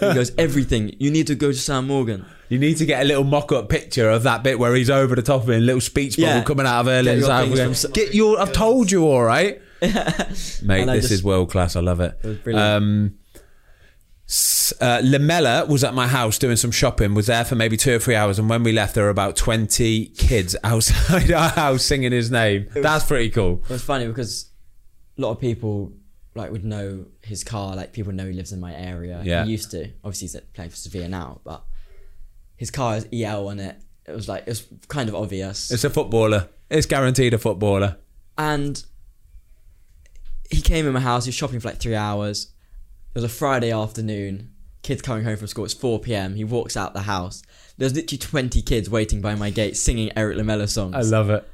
He 0.00 0.14
goes, 0.14 0.30
everything. 0.38 0.94
You 0.98 1.10
need 1.10 1.26
to 1.26 1.34
go 1.34 1.48
to 1.52 1.58
Sam 1.58 1.88
Morgan. 1.88 2.24
You 2.48 2.58
need 2.58 2.78
to 2.78 2.86
get 2.86 3.02
a 3.02 3.04
little 3.04 3.24
mock-up 3.24 3.68
picture 3.68 4.08
of 4.08 4.22
that 4.22 4.42
bit 4.42 4.58
where 4.58 4.74
he's 4.74 4.88
over 4.90 5.14
the 5.16 5.22
top 5.22 5.42
of 5.42 5.50
it, 5.50 5.58
little 5.60 5.80
speech 5.80 6.16
bubble 6.16 6.28
Yeah. 6.28 6.42
coming 6.44 6.66
out 6.66 6.80
of 6.80 6.86
Get 6.86 7.04
Erling's 7.04 7.28
eye. 7.28 7.48
things 7.48 7.82
from- 7.82 7.90
Get 7.92 8.14
your. 8.14 8.40
I've 8.40 8.52
told 8.52 8.90
you, 8.90 9.04
all 9.06 9.22
right, 9.22 9.60
mate. 9.82 10.84
This 10.86 11.02
just- 11.02 11.10
is 11.10 11.24
world 11.24 11.50
class. 11.50 11.74
I 11.76 11.80
love 11.80 12.00
it. 12.00 12.18
It. 12.24 12.54
Um, 12.54 13.16
uh, 14.80 15.00
Lamela 15.02 15.66
was 15.66 15.82
at 15.82 15.94
my 15.94 16.06
house 16.06 16.38
doing 16.38 16.56
some 16.56 16.70
shopping. 16.70 17.14
Was 17.14 17.26
there 17.26 17.44
for 17.44 17.56
maybe 17.56 17.76
two 17.76 17.96
or 17.96 17.98
three 17.98 18.14
hours, 18.14 18.38
and 18.38 18.48
when 18.48 18.62
we 18.62 18.72
left, 18.72 18.94
there 18.94 19.04
were 19.04 19.10
about 19.10 19.36
twenty 19.36 20.06
kids 20.06 20.54
outside 20.64 21.30
our 21.32 21.48
house 21.50 21.84
singing 21.84 22.12
his 22.12 22.30
name. 22.30 22.68
That's 22.74 23.04
pretty 23.04 23.30
cool. 23.30 23.62
It 23.64 23.70
was 23.70 23.82
funny 23.82 24.06
because 24.06 24.46
a 25.18 25.20
lot 25.20 25.30
of 25.32 25.40
people 25.40 25.92
like 26.34 26.52
would 26.52 26.64
know 26.64 27.06
his 27.22 27.42
car. 27.42 27.74
Like 27.74 27.92
people 27.92 28.12
know 28.12 28.26
he 28.26 28.32
lives 28.32 28.52
in 28.52 28.60
my 28.60 28.74
area. 28.74 29.20
Yeah. 29.24 29.44
He 29.44 29.50
used 29.52 29.70
to. 29.72 29.90
Obviously, 30.04 30.28
he's 30.28 30.36
playing 30.54 30.70
for 30.70 30.76
Sevilla 30.76 31.08
now, 31.08 31.40
but 31.44 31.64
his 32.56 32.70
car 32.70 32.94
has 32.94 33.08
EL 33.12 33.48
on 33.48 33.58
it. 33.58 33.76
It 34.06 34.12
was 34.12 34.28
like 34.28 34.42
it 34.42 34.50
was 34.50 34.66
kind 34.88 35.08
of 35.08 35.14
obvious. 35.16 35.70
It's 35.72 35.84
a 35.84 35.90
footballer. 35.90 36.48
It's 36.70 36.86
guaranteed 36.86 37.34
a 37.34 37.38
footballer. 37.38 37.96
and 38.38 38.82
he 40.50 40.60
came 40.60 40.86
in 40.86 40.92
my 40.92 41.00
house. 41.00 41.24
He 41.24 41.28
was 41.28 41.34
shopping 41.36 41.60
for 41.60 41.68
like 41.68 41.78
three 41.78 41.94
hours. 41.96 42.52
It 43.10 43.14
was 43.14 43.24
a 43.24 43.28
Friday 43.28 43.72
afternoon. 43.72 44.50
Kids 44.82 45.02
coming 45.02 45.24
home 45.24 45.36
from 45.36 45.46
school. 45.46 45.64
It's 45.64 45.74
4 45.74 45.98
p.m. 46.00 46.36
He 46.36 46.44
walks 46.44 46.76
out 46.76 46.94
the 46.94 47.02
house. 47.02 47.42
There's 47.76 47.94
literally 47.94 48.18
20 48.18 48.62
kids 48.62 48.88
waiting 48.88 49.20
by 49.20 49.34
my 49.34 49.50
gate 49.50 49.76
singing 49.76 50.10
Erik 50.16 50.36
Lamela 50.36 50.68
songs. 50.68 50.94
I 50.94 51.00
love 51.02 51.28
it. 51.30 51.46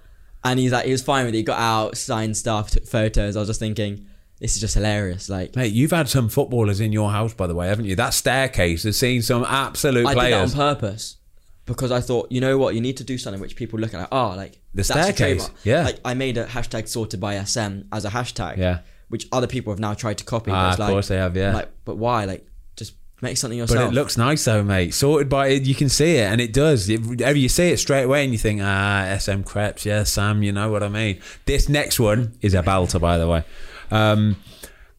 and 0.45 0.59
he's 0.61 0.73
like, 0.73 0.85
he 0.87 0.93
was 0.93 1.03
fine 1.03 1.25
with 1.25 1.35
it. 1.35 1.39
He 1.39 1.43
got 1.43 1.59
out, 1.59 1.97
signed 1.97 2.37
stuff, 2.37 2.71
took 2.71 2.85
photos. 2.87 3.37
I 3.37 3.41
was 3.41 3.49
just 3.49 3.59
thinking, 3.61 4.07
this 4.39 4.55
is 4.55 4.61
just 4.61 4.75
hilarious. 4.75 5.29
Like, 5.29 5.57
Mate, 5.57 5.73
you've 5.73 5.91
had 5.93 6.09
some 6.09 6.29
footballers 6.29 6.79
in 6.81 6.93
your 6.93 7.11
house, 7.11 7.33
by 7.35 7.47
the 7.47 7.55
way, 7.55 7.69
haven't 7.69 7.87
you? 7.87 7.97
That 7.97 8.13
staircase 8.15 8.83
has 8.85 8.99
seen 8.99 9.23
some 9.23 9.45
absolute 9.45 10.05
players. 10.05 10.19
I 10.19 10.25
did 10.25 10.33
that 10.51 10.61
on 10.61 10.75
purpose 10.77 11.17
because 11.65 11.91
I 11.91 12.01
thought, 12.01 12.31
you 12.31 12.41
know 12.41 12.59
what, 12.59 12.75
you 12.75 12.81
need 12.81 12.99
to 12.99 13.05
do 13.05 13.19
something 13.19 13.41
which 13.41 13.57
people 13.57 13.79
look 13.81 13.93
at 13.95 13.99
like, 14.01 14.09
oh, 14.13 14.35
like 14.37 14.61
The 14.75 14.85
staircase, 14.85 15.51
yeah. 15.65 15.83
Like 15.85 15.99
I 16.05 16.15
made 16.15 16.37
a 16.39 16.45
hashtag 16.47 16.87
sorted 16.87 17.19
by 17.21 17.43
SM 17.43 17.81
as 17.93 18.05
a 18.05 18.11
hashtag, 18.11 18.59
Yeah. 18.59 18.81
Which 19.09 19.29
other 19.31 19.47
people 19.47 19.73
have 19.73 19.79
now 19.79 19.95
tried 19.95 20.19
to 20.19 20.25
copy. 20.25 20.51
Ah, 20.51 20.73
of 20.73 20.79
like, 20.79 20.91
course 20.91 21.09
they 21.09 21.17
have, 21.17 21.37
yeah. 21.37 21.55
Like, 21.55 21.71
but 21.85 21.97
why? 21.97 22.25
Like, 22.25 22.47
just 22.75 22.95
make 23.23 23.37
something 23.37 23.59
yourself. 23.59 23.79
But 23.79 23.89
it 23.89 23.95
looks 23.95 24.17
nice 24.17 24.45
though, 24.45 24.65
mate. 24.65 24.95
Sorted 24.95 25.29
by 25.29 25.49
it, 25.49 25.63
you 25.63 25.75
can 25.75 25.89
see 25.89 26.17
it, 26.17 26.25
and 26.25 26.41
it 26.41 26.53
does. 26.53 26.89
It, 26.89 27.07
whenever 27.07 27.39
you 27.39 27.49
see 27.49 27.71
it 27.71 27.79
straight 27.79 28.03
away, 28.03 28.25
and 28.25 28.33
you 28.33 28.39
think, 28.39 28.61
ah, 28.63 29.17
SM 29.19 29.43
Creps, 29.43 29.87
yeah, 29.87 30.03
Sam, 30.03 30.43
you 30.43 30.53
know 30.53 30.71
what 30.71 30.83
I 30.83 30.89
mean. 30.89 31.21
This 31.45 31.69
next 31.69 32.01
one 32.01 32.37
is 32.41 32.55
a 32.55 32.63
belter, 32.63 33.01
by 33.01 33.17
the 33.19 33.29
way. 33.29 33.45
Um, 33.93 34.37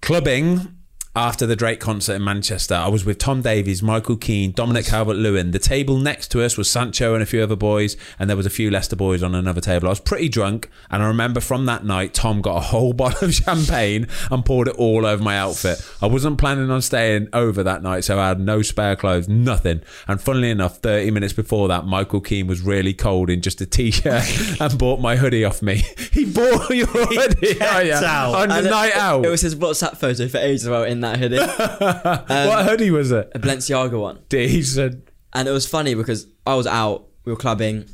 clubbing 0.01 0.76
after 1.17 1.47
the 1.47 1.55
Drake 1.55 1.79
concert 1.79 2.13
in 2.13 2.23
Manchester, 2.23 2.75
I 2.75 2.89
was 2.89 3.03
with 3.03 3.17
Tom 3.17 3.41
Davies, 3.41 3.81
Michael 3.81 4.17
Keane, 4.17 4.51
Dominic 4.51 4.85
Calvert-Lewin. 4.85 5.49
The 5.49 5.57
table 5.57 5.97
next 5.97 6.27
to 6.29 6.43
us 6.43 6.57
was 6.57 6.69
Sancho 6.69 7.15
and 7.15 7.23
a 7.23 7.25
few 7.25 7.41
other 7.41 7.55
boys, 7.55 7.97
and 8.19 8.29
there 8.29 8.37
was 8.37 8.45
a 8.45 8.51
few 8.51 8.69
Leicester 8.69 8.95
boys 8.95 9.23
on 9.23 9.33
another 9.33 9.59
table. 9.59 9.87
I 9.87 9.89
was 9.89 9.99
pretty 9.99 10.29
drunk, 10.29 10.69
and 10.91 11.01
I 11.01 11.07
remember 11.07 11.39
from 11.39 11.65
that 11.65 11.83
night, 11.83 12.13
Tom 12.13 12.39
got 12.41 12.57
a 12.57 12.59
whole 12.59 12.93
bottle 12.97 13.29
of 13.29 13.33
champagne 13.33 14.05
and 14.29 14.45
poured 14.45 14.67
it 14.67 14.75
all 14.75 15.07
over 15.07 15.23
my 15.23 15.39
outfit. 15.39 15.79
I 16.03 16.05
wasn't 16.05 16.37
planning 16.37 16.69
on 16.69 16.83
staying 16.83 17.29
over 17.33 17.63
that 17.63 17.81
night, 17.81 18.03
so 18.03 18.19
I 18.19 18.27
had 18.27 18.39
no 18.39 18.61
spare 18.61 18.95
clothes, 18.95 19.27
nothing. 19.27 19.81
And 20.07 20.21
funnily 20.21 20.51
enough, 20.51 20.77
30 20.77 21.09
minutes 21.09 21.33
before 21.33 21.67
that, 21.69 21.87
Michael 21.87 22.21
Keane 22.21 22.45
was 22.45 22.61
really 22.61 22.93
cold 22.93 23.31
in 23.31 23.41
just 23.41 23.59
a 23.59 23.65
t-shirt 23.65 24.61
and 24.61 24.77
bought 24.77 24.99
my 24.99 25.15
hoodie 25.15 25.43
off 25.43 25.63
me. 25.63 25.83
He 26.17 26.25
bought 26.25 26.71
your 26.71 26.87
hoodie 26.87 27.57
oh, 27.61 27.79
yeah, 27.79 28.27
on 28.29 28.49
the 28.49 28.59
it- 28.59 28.69
night 28.71 28.95
out. 28.95 29.23
It 29.23 29.29
was 29.29 29.41
his 29.41 29.55
WhatsApp 29.55 29.97
photo 29.97 30.27
for 30.27 30.39
ages 30.39 30.65
about 30.65 30.87
in 30.87 31.01
that 31.01 31.06
hoodie, 31.15 31.37
a 31.37 31.43
um, 32.29 32.47
what 32.47 32.65
hoodie 32.65 32.91
was 32.91 33.11
it? 33.11 33.31
A 33.33 33.39
Balenciaga 33.39 33.99
one. 33.99 34.19
Decent. 34.29 35.07
And 35.33 35.47
it 35.47 35.51
was 35.51 35.67
funny 35.67 35.93
because 35.93 36.27
I 36.45 36.55
was 36.55 36.67
out, 36.67 37.07
we 37.25 37.31
were 37.31 37.37
clubbing. 37.37 37.85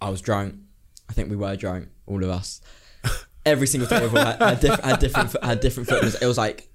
I 0.00 0.10
was 0.10 0.20
drunk. 0.20 0.56
I 1.08 1.12
think 1.12 1.30
we 1.30 1.36
were 1.36 1.56
drunk, 1.56 1.88
all 2.06 2.22
of 2.22 2.30
us. 2.30 2.60
Every 3.46 3.66
single 3.66 3.88
table 3.88 4.18
had, 4.18 4.40
had, 4.40 4.60
diff- 4.60 4.80
had 4.80 4.98
different 5.00 5.36
had 5.42 5.60
different 5.60 5.88
footballs. 5.88 6.16
It 6.16 6.26
was 6.26 6.38
like 6.38 6.68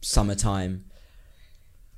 summertime, 0.00 0.84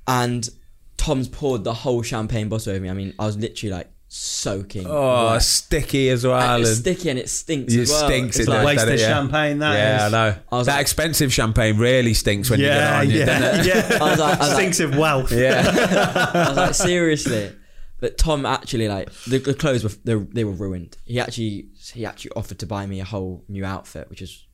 and 0.07 0.49
Tom's 0.97 1.27
poured 1.27 1.63
the 1.63 1.73
whole 1.73 2.01
champagne 2.01 2.49
bottle 2.49 2.71
over 2.71 2.81
me. 2.81 2.89
I 2.89 2.93
mean, 2.93 3.13
I 3.19 3.25
was 3.25 3.37
literally 3.37 3.73
like 3.73 3.92
soaking. 4.13 4.85
Oh, 4.87 5.31
wet. 5.31 5.41
sticky 5.41 6.09
as 6.09 6.25
well. 6.25 6.39
And 6.39 6.61
it's 6.61 6.77
sticky 6.77 7.09
and 7.09 7.17
it 7.17 7.29
stinks. 7.29 7.73
It 7.73 7.81
as 7.81 7.89
well. 7.89 8.03
It 8.03 8.07
stinks, 8.07 8.39
It's 8.39 8.47
it 8.47 8.51
like. 8.51 8.65
Wasted 8.65 8.99
yeah. 8.99 9.07
champagne. 9.07 9.59
That 9.59 9.73
yeah, 9.73 10.07
is. 10.07 10.13
I 10.13 10.29
know. 10.29 10.35
I 10.51 10.63
that 10.63 10.71
like- 10.73 10.81
expensive 10.81 11.33
champagne 11.33 11.77
really 11.77 12.13
stinks 12.13 12.49
when 12.49 12.59
Yeah, 12.59 13.01
you 13.01 13.13
get 13.13 13.27
it 13.27 13.31
on 13.33 13.41
you, 13.41 13.49
doesn't 13.49 13.65
yeah, 13.65 13.85
it? 13.85 13.89
yeah. 13.91 14.05
I 14.05 14.09
was 14.11 14.19
like, 14.19 14.35
I 14.35 14.39
was 14.39 14.49
like, 14.49 14.57
Stinks 14.57 14.79
of 14.81 14.97
wealth. 14.97 15.31
Yeah. 15.31 15.63
I 16.33 16.47
was 16.49 16.57
like, 16.57 16.73
seriously. 16.75 17.55
But 17.99 18.17
Tom 18.17 18.45
actually 18.45 18.87
like 18.87 19.11
the, 19.23 19.39
the 19.39 19.53
clothes 19.53 19.83
were 19.83 19.91
they, 20.03 20.15
were 20.15 20.25
they 20.25 20.43
were 20.43 20.51
ruined. 20.51 20.97
He 21.05 21.19
actually 21.19 21.69
he 21.93 22.05
actually 22.05 22.31
offered 22.35 22.59
to 22.59 22.67
buy 22.67 22.85
me 22.85 22.99
a 22.99 23.05
whole 23.05 23.43
new 23.47 23.65
outfit, 23.65 24.09
which 24.09 24.21
is, 24.21 24.45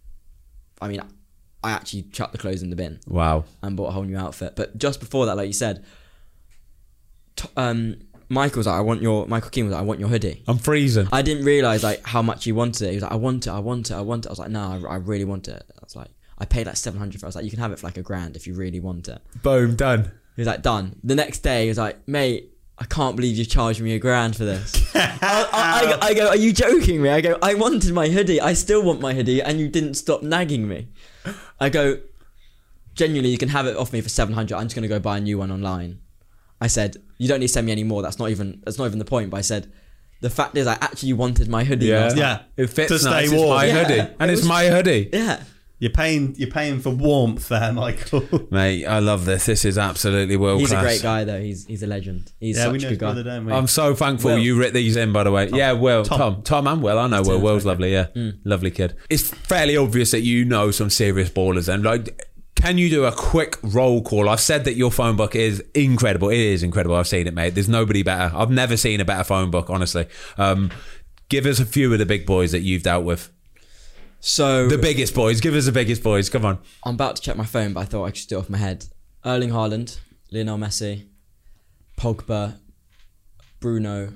I 0.81 0.87
mean, 0.87 1.01
I 1.63 1.71
actually 1.71 2.03
chucked 2.03 2.31
the 2.31 2.37
clothes 2.37 2.61
in 2.61 2.69
the 2.69 2.75
bin 2.75 2.99
wow. 3.07 3.43
and 3.61 3.75
bought 3.75 3.87
a 3.87 3.91
whole 3.91 4.03
new 4.03 4.17
outfit. 4.17 4.55
But 4.55 4.77
just 4.77 4.99
before 4.99 5.25
that, 5.25 5.35
like 5.35 5.47
you 5.47 5.53
said, 5.53 5.83
to, 7.37 7.49
um, 7.57 7.97
Michael 8.29 8.59
was 8.59 8.67
like, 8.67 8.75
I 8.77 8.81
want 8.81 9.01
your 9.01 9.25
Michael 9.27 9.49
Keane 9.49 9.65
was 9.65 9.73
like, 9.73 9.81
I 9.81 9.83
want 9.83 9.99
your 9.99 10.09
hoodie. 10.09 10.43
I'm 10.47 10.59
freezing. 10.59 11.07
I 11.11 11.21
didn't 11.23 11.45
realize 11.45 11.83
like 11.83 12.05
how 12.05 12.21
much 12.21 12.43
he 12.45 12.51
wanted 12.51 12.83
it. 12.85 12.89
He 12.91 12.95
was 12.95 13.03
like, 13.03 13.11
I 13.11 13.15
want 13.15 13.47
it, 13.47 13.49
I 13.49 13.59
want 13.59 13.89
it, 13.89 13.95
I 13.95 14.01
want 14.01 14.25
it. 14.25 14.29
I 14.29 14.31
was 14.31 14.39
like, 14.39 14.49
no, 14.51 14.61
I, 14.87 14.93
I 14.93 14.95
really 14.97 15.25
want 15.25 15.47
it. 15.47 15.63
I 15.69 15.83
was 15.83 15.95
like, 15.95 16.09
I 16.37 16.45
paid 16.45 16.67
like 16.67 16.77
seven 16.77 16.99
hundred 16.99 17.19
for. 17.19 17.25
it. 17.25 17.27
I 17.27 17.29
was 17.29 17.35
like, 17.35 17.45
you 17.45 17.51
can 17.51 17.59
have 17.59 17.71
it 17.71 17.79
for 17.79 17.87
like 17.87 17.97
a 17.97 18.03
grand 18.03 18.35
if 18.35 18.45
you 18.45 18.53
really 18.53 18.79
want 18.79 19.07
it. 19.07 19.19
Boom, 19.41 19.75
done. 19.75 20.11
He 20.35 20.41
was 20.41 20.47
like, 20.47 20.61
done. 20.61 20.95
The 21.03 21.15
next 21.15 21.39
day, 21.39 21.63
he 21.63 21.67
was 21.69 21.77
like, 21.79 22.07
mate, 22.07 22.53
I 22.77 22.85
can't 22.85 23.15
believe 23.15 23.35
you 23.35 23.43
charged 23.45 23.81
me 23.81 23.93
a 23.95 23.99
grand 23.99 24.37
for 24.37 24.45
this. 24.45 24.73
I, 24.95 25.17
I, 25.21 25.97
I, 26.01 26.07
I 26.09 26.13
go, 26.13 26.27
are 26.29 26.37
you 26.37 26.53
joking 26.53 27.01
me? 27.01 27.09
I 27.09 27.19
go, 27.19 27.37
I 27.41 27.55
wanted 27.55 27.93
my 27.93 28.07
hoodie. 28.07 28.39
I 28.39 28.53
still 28.53 28.81
want 28.83 29.01
my 29.01 29.13
hoodie, 29.13 29.41
and 29.41 29.59
you 29.59 29.67
didn't 29.67 29.95
stop 29.95 30.21
nagging 30.23 30.67
me. 30.67 30.87
I 31.59 31.69
go, 31.69 31.99
genuinely, 32.93 33.31
you 33.31 33.37
can 33.37 33.49
have 33.49 33.65
it 33.65 33.75
off 33.75 33.91
me 33.91 34.01
for 34.01 34.09
seven 34.09 34.33
hundred. 34.33 34.55
I'm 34.55 34.65
just 34.65 34.75
gonna 34.75 34.87
go 34.87 34.99
buy 34.99 35.17
a 35.17 35.21
new 35.21 35.37
one 35.39 35.51
online. 35.51 35.99
I 36.61 36.67
said, 36.67 36.97
you 37.17 37.27
don't 37.27 37.39
need 37.39 37.47
to 37.47 37.53
send 37.53 37.65
me 37.65 37.71
any 37.71 37.83
more. 37.83 38.01
That's 38.01 38.19
not 38.19 38.29
even 38.29 38.61
that's 38.65 38.77
not 38.77 38.85
even 38.85 38.99
the 38.99 39.05
point. 39.05 39.29
But 39.29 39.37
I 39.37 39.41
said, 39.41 39.71
the 40.21 40.29
fact 40.29 40.57
is, 40.57 40.67
I 40.67 40.73
actually 40.73 41.13
wanted 41.13 41.47
my 41.49 41.63
hoodie. 41.63 41.87
Yeah. 41.87 41.99
last 42.01 42.15
night. 42.15 42.21
Yeah. 42.57 42.63
It 42.63 42.67
fits 42.67 42.89
To 42.91 42.99
stay 42.99 43.09
nice. 43.09 43.25
It's 43.25 43.33
warm. 43.33 43.49
my 43.49 43.65
Yeah. 43.65 43.83
hoodie. 43.83 43.99
And 44.19 44.29
It 44.29 44.33
it's 44.33 44.41
was- 44.41 44.49
my 44.49 44.67
hoodie. 44.67 45.09
yeah. 45.13 45.43
You're 45.81 45.91
paying. 45.91 46.35
You're 46.37 46.49
paying 46.51 46.81
for 46.81 46.89
warmth 46.89 47.47
there, 47.47 47.71
Michael. 47.71 48.25
Mate, 48.51 48.85
I 48.85 48.99
love 48.99 49.23
this. 49.23 49.45
This 49.45 49.63
is 49.63 49.77
absolutely 49.77 50.35
world 50.35 50.59
He's 50.59 50.71
class. 50.71 50.81
He's 50.81 50.99
a 50.99 51.01
great 51.01 51.03
guy 51.09 51.23
though. 51.23 51.39
He's 51.39 51.65
he's 51.67 51.83
a 51.83 51.87
legend. 51.87 52.33
He's 52.37 52.57
yeah, 52.57 52.63
such 52.65 52.71
we 52.73 52.77
a 52.79 52.81
know 52.81 52.83
good 52.83 52.89
his 52.89 52.97
guy. 52.97 53.05
brother, 53.05 53.23
don't 53.23 53.45
we? 53.45 53.53
I'm 53.53 53.67
so 53.67 53.95
thankful 53.95 54.31
Will. 54.31 54.39
you 54.39 54.59
writ 54.59 54.73
these 54.73 54.97
in, 54.97 55.13
by 55.13 55.23
the 55.23 55.31
way. 55.31 55.47
Yeah, 55.47 55.71
Will, 55.71 56.03
Tom. 56.03 56.17
Tom, 56.19 56.41
Tom, 56.43 56.67
and 56.67 56.83
Will. 56.83 56.99
I 56.99 57.07
know 57.07 57.21
Will. 57.21 57.39
Will's 57.39 57.65
lovely. 57.65 57.93
Yeah, 57.93 58.07
Mm. 58.13 58.39
lovely 58.43 58.71
kid. 58.71 58.95
It's 59.09 59.29
fairly 59.29 59.77
obvious 59.77 60.11
that 60.11 60.19
you 60.19 60.43
know 60.43 60.69
some 60.71 60.89
serious 60.89 61.29
ballers, 61.29 61.73
and 61.73 61.81
like, 61.83 62.28
can 62.59 62.77
you 62.77 62.89
do 62.89 63.05
a 63.05 63.11
quick 63.11 63.57
roll 63.63 64.01
call? 64.01 64.27
I've 64.27 64.41
said 64.41 64.65
that 64.65 64.73
your 64.73 64.91
phone 64.91 65.15
book 65.15 65.33
is 65.35 65.63
incredible. 65.73 66.29
It 66.29 66.39
is 66.39 66.61
incredible. 66.61 66.95
I've 66.95 67.07
seen 67.07 67.25
it, 67.25 67.33
mate. 67.33 67.55
There's 67.55 67.69
nobody 67.69 68.03
better. 68.03 68.35
I've 68.35 68.51
never 68.51 68.75
seen 68.75 68.99
a 68.99 69.05
better 69.05 69.23
phone 69.23 69.49
book, 69.49 69.69
honestly. 69.69 70.07
Um, 70.37 70.69
give 71.29 71.45
us 71.45 71.59
a 71.59 71.65
few 71.65 71.91
of 71.93 71.99
the 71.99 72.05
big 72.05 72.25
boys 72.25 72.51
that 72.51 72.59
you've 72.59 72.83
dealt 72.83 73.05
with. 73.05 73.31
So 74.19 74.67
The 74.67 74.77
biggest 74.77 75.15
boys. 75.15 75.39
Give 75.39 75.55
us 75.55 75.65
the 75.65 75.71
biggest 75.71 76.03
boys. 76.03 76.29
Come 76.29 76.43
on. 76.43 76.59
I'm 76.83 76.95
about 76.95 77.15
to 77.15 77.21
check 77.21 77.37
my 77.37 77.45
phone, 77.45 77.71
but 77.73 77.81
I 77.81 77.85
thought 77.85 78.03
I 78.03 78.11
just 78.11 78.27
do 78.27 78.35
it 78.37 78.39
off 78.39 78.49
my 78.49 78.57
head. 78.57 78.85
Erling 79.25 79.51
Haaland, 79.51 79.97
Lionel 80.31 80.57
Messi, 80.57 81.05
Pogba, 81.97 82.57
Bruno. 83.61 84.13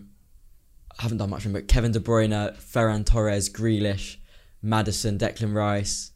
I 1.00 1.02
haven't 1.02 1.18
done 1.18 1.30
much 1.30 1.44
from, 1.44 1.54
but 1.54 1.68
Kevin 1.68 1.92
De 1.92 2.00
Bruyne, 2.00 2.56
Ferran 2.58 3.06
Torres, 3.06 3.50
Grealish, 3.50 4.18
Maddison, 4.62 5.18
Declan 5.18 5.56
Rice, 5.56 6.12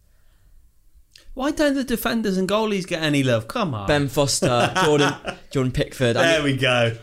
Why 1.37 1.51
don't 1.51 1.75
the 1.75 1.83
defenders 1.83 2.35
and 2.37 2.49
goalies 2.49 2.87
get 2.87 3.03
any 3.03 3.21
love? 3.21 3.47
Come 3.47 3.75
on. 3.75 3.85
Ben 3.87 4.07
Foster, 4.07 4.73
Jordan, 4.83 5.13
Jordan 5.51 5.71
Pickford. 5.71 6.17
I, 6.17 6.23
there 6.23 6.43
mean, 6.43 6.53
we 6.55 6.57
go. 6.57 6.97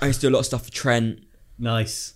I 0.00 0.06
used 0.06 0.20
to 0.20 0.28
do 0.28 0.32
a 0.32 0.34
lot 0.34 0.40
of 0.40 0.46
stuff 0.46 0.66
for 0.66 0.70
Trent, 0.70 1.18
Nice. 1.58 2.14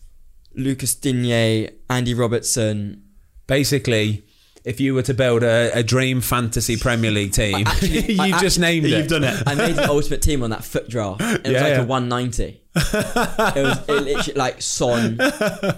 Lucas 0.55 0.95
Digne, 0.95 1.69
Andy 1.91 2.15
Robertson. 2.15 3.03
Basically, 3.49 4.23
if 4.65 4.79
you 4.81 4.95
were 4.95 5.03
to 5.03 5.15
build 5.15 5.43
a, 5.43 5.71
a 5.75 5.83
dream 5.83 6.21
fantasy 6.21 6.77
Premier 6.77 7.11
League 7.11 7.33
team, 7.33 7.67
actually- 7.67 8.13
you 8.15 8.21
I 8.23 8.31
just 8.31 8.45
actually- 8.59 8.61
named 8.63 8.87
it. 8.87 8.91
You've 8.91 9.09
done 9.09 9.25
it. 9.25 9.43
I 9.45 9.55
made 9.57 9.77
an 9.79 9.85
ultimate 9.91 10.23
team 10.23 10.45
on 10.45 10.51
that 10.51 10.63
foot 10.63 10.89
draft. 10.89 11.21
It 11.21 11.43
was 11.43 11.53
Yeah, 11.53 11.61
like 11.63 11.71
yeah. 11.73 11.81
a 11.81 11.85
190. 11.87 12.45
it 12.77 13.63
was 13.65 13.79
it 13.89 14.03
literally 14.05 14.39
like 14.39 14.63
Son. 14.63 15.17
I 15.21 15.75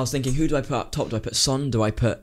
was 0.00 0.12
thinking, 0.12 0.34
who 0.34 0.46
do 0.46 0.56
I 0.56 0.60
put 0.60 0.72
up 0.76 0.92
top? 0.92 1.08
Do 1.10 1.16
I 1.16 1.18
put 1.18 1.34
Son? 1.34 1.70
Do 1.70 1.82
I 1.82 1.90
put 1.90 2.20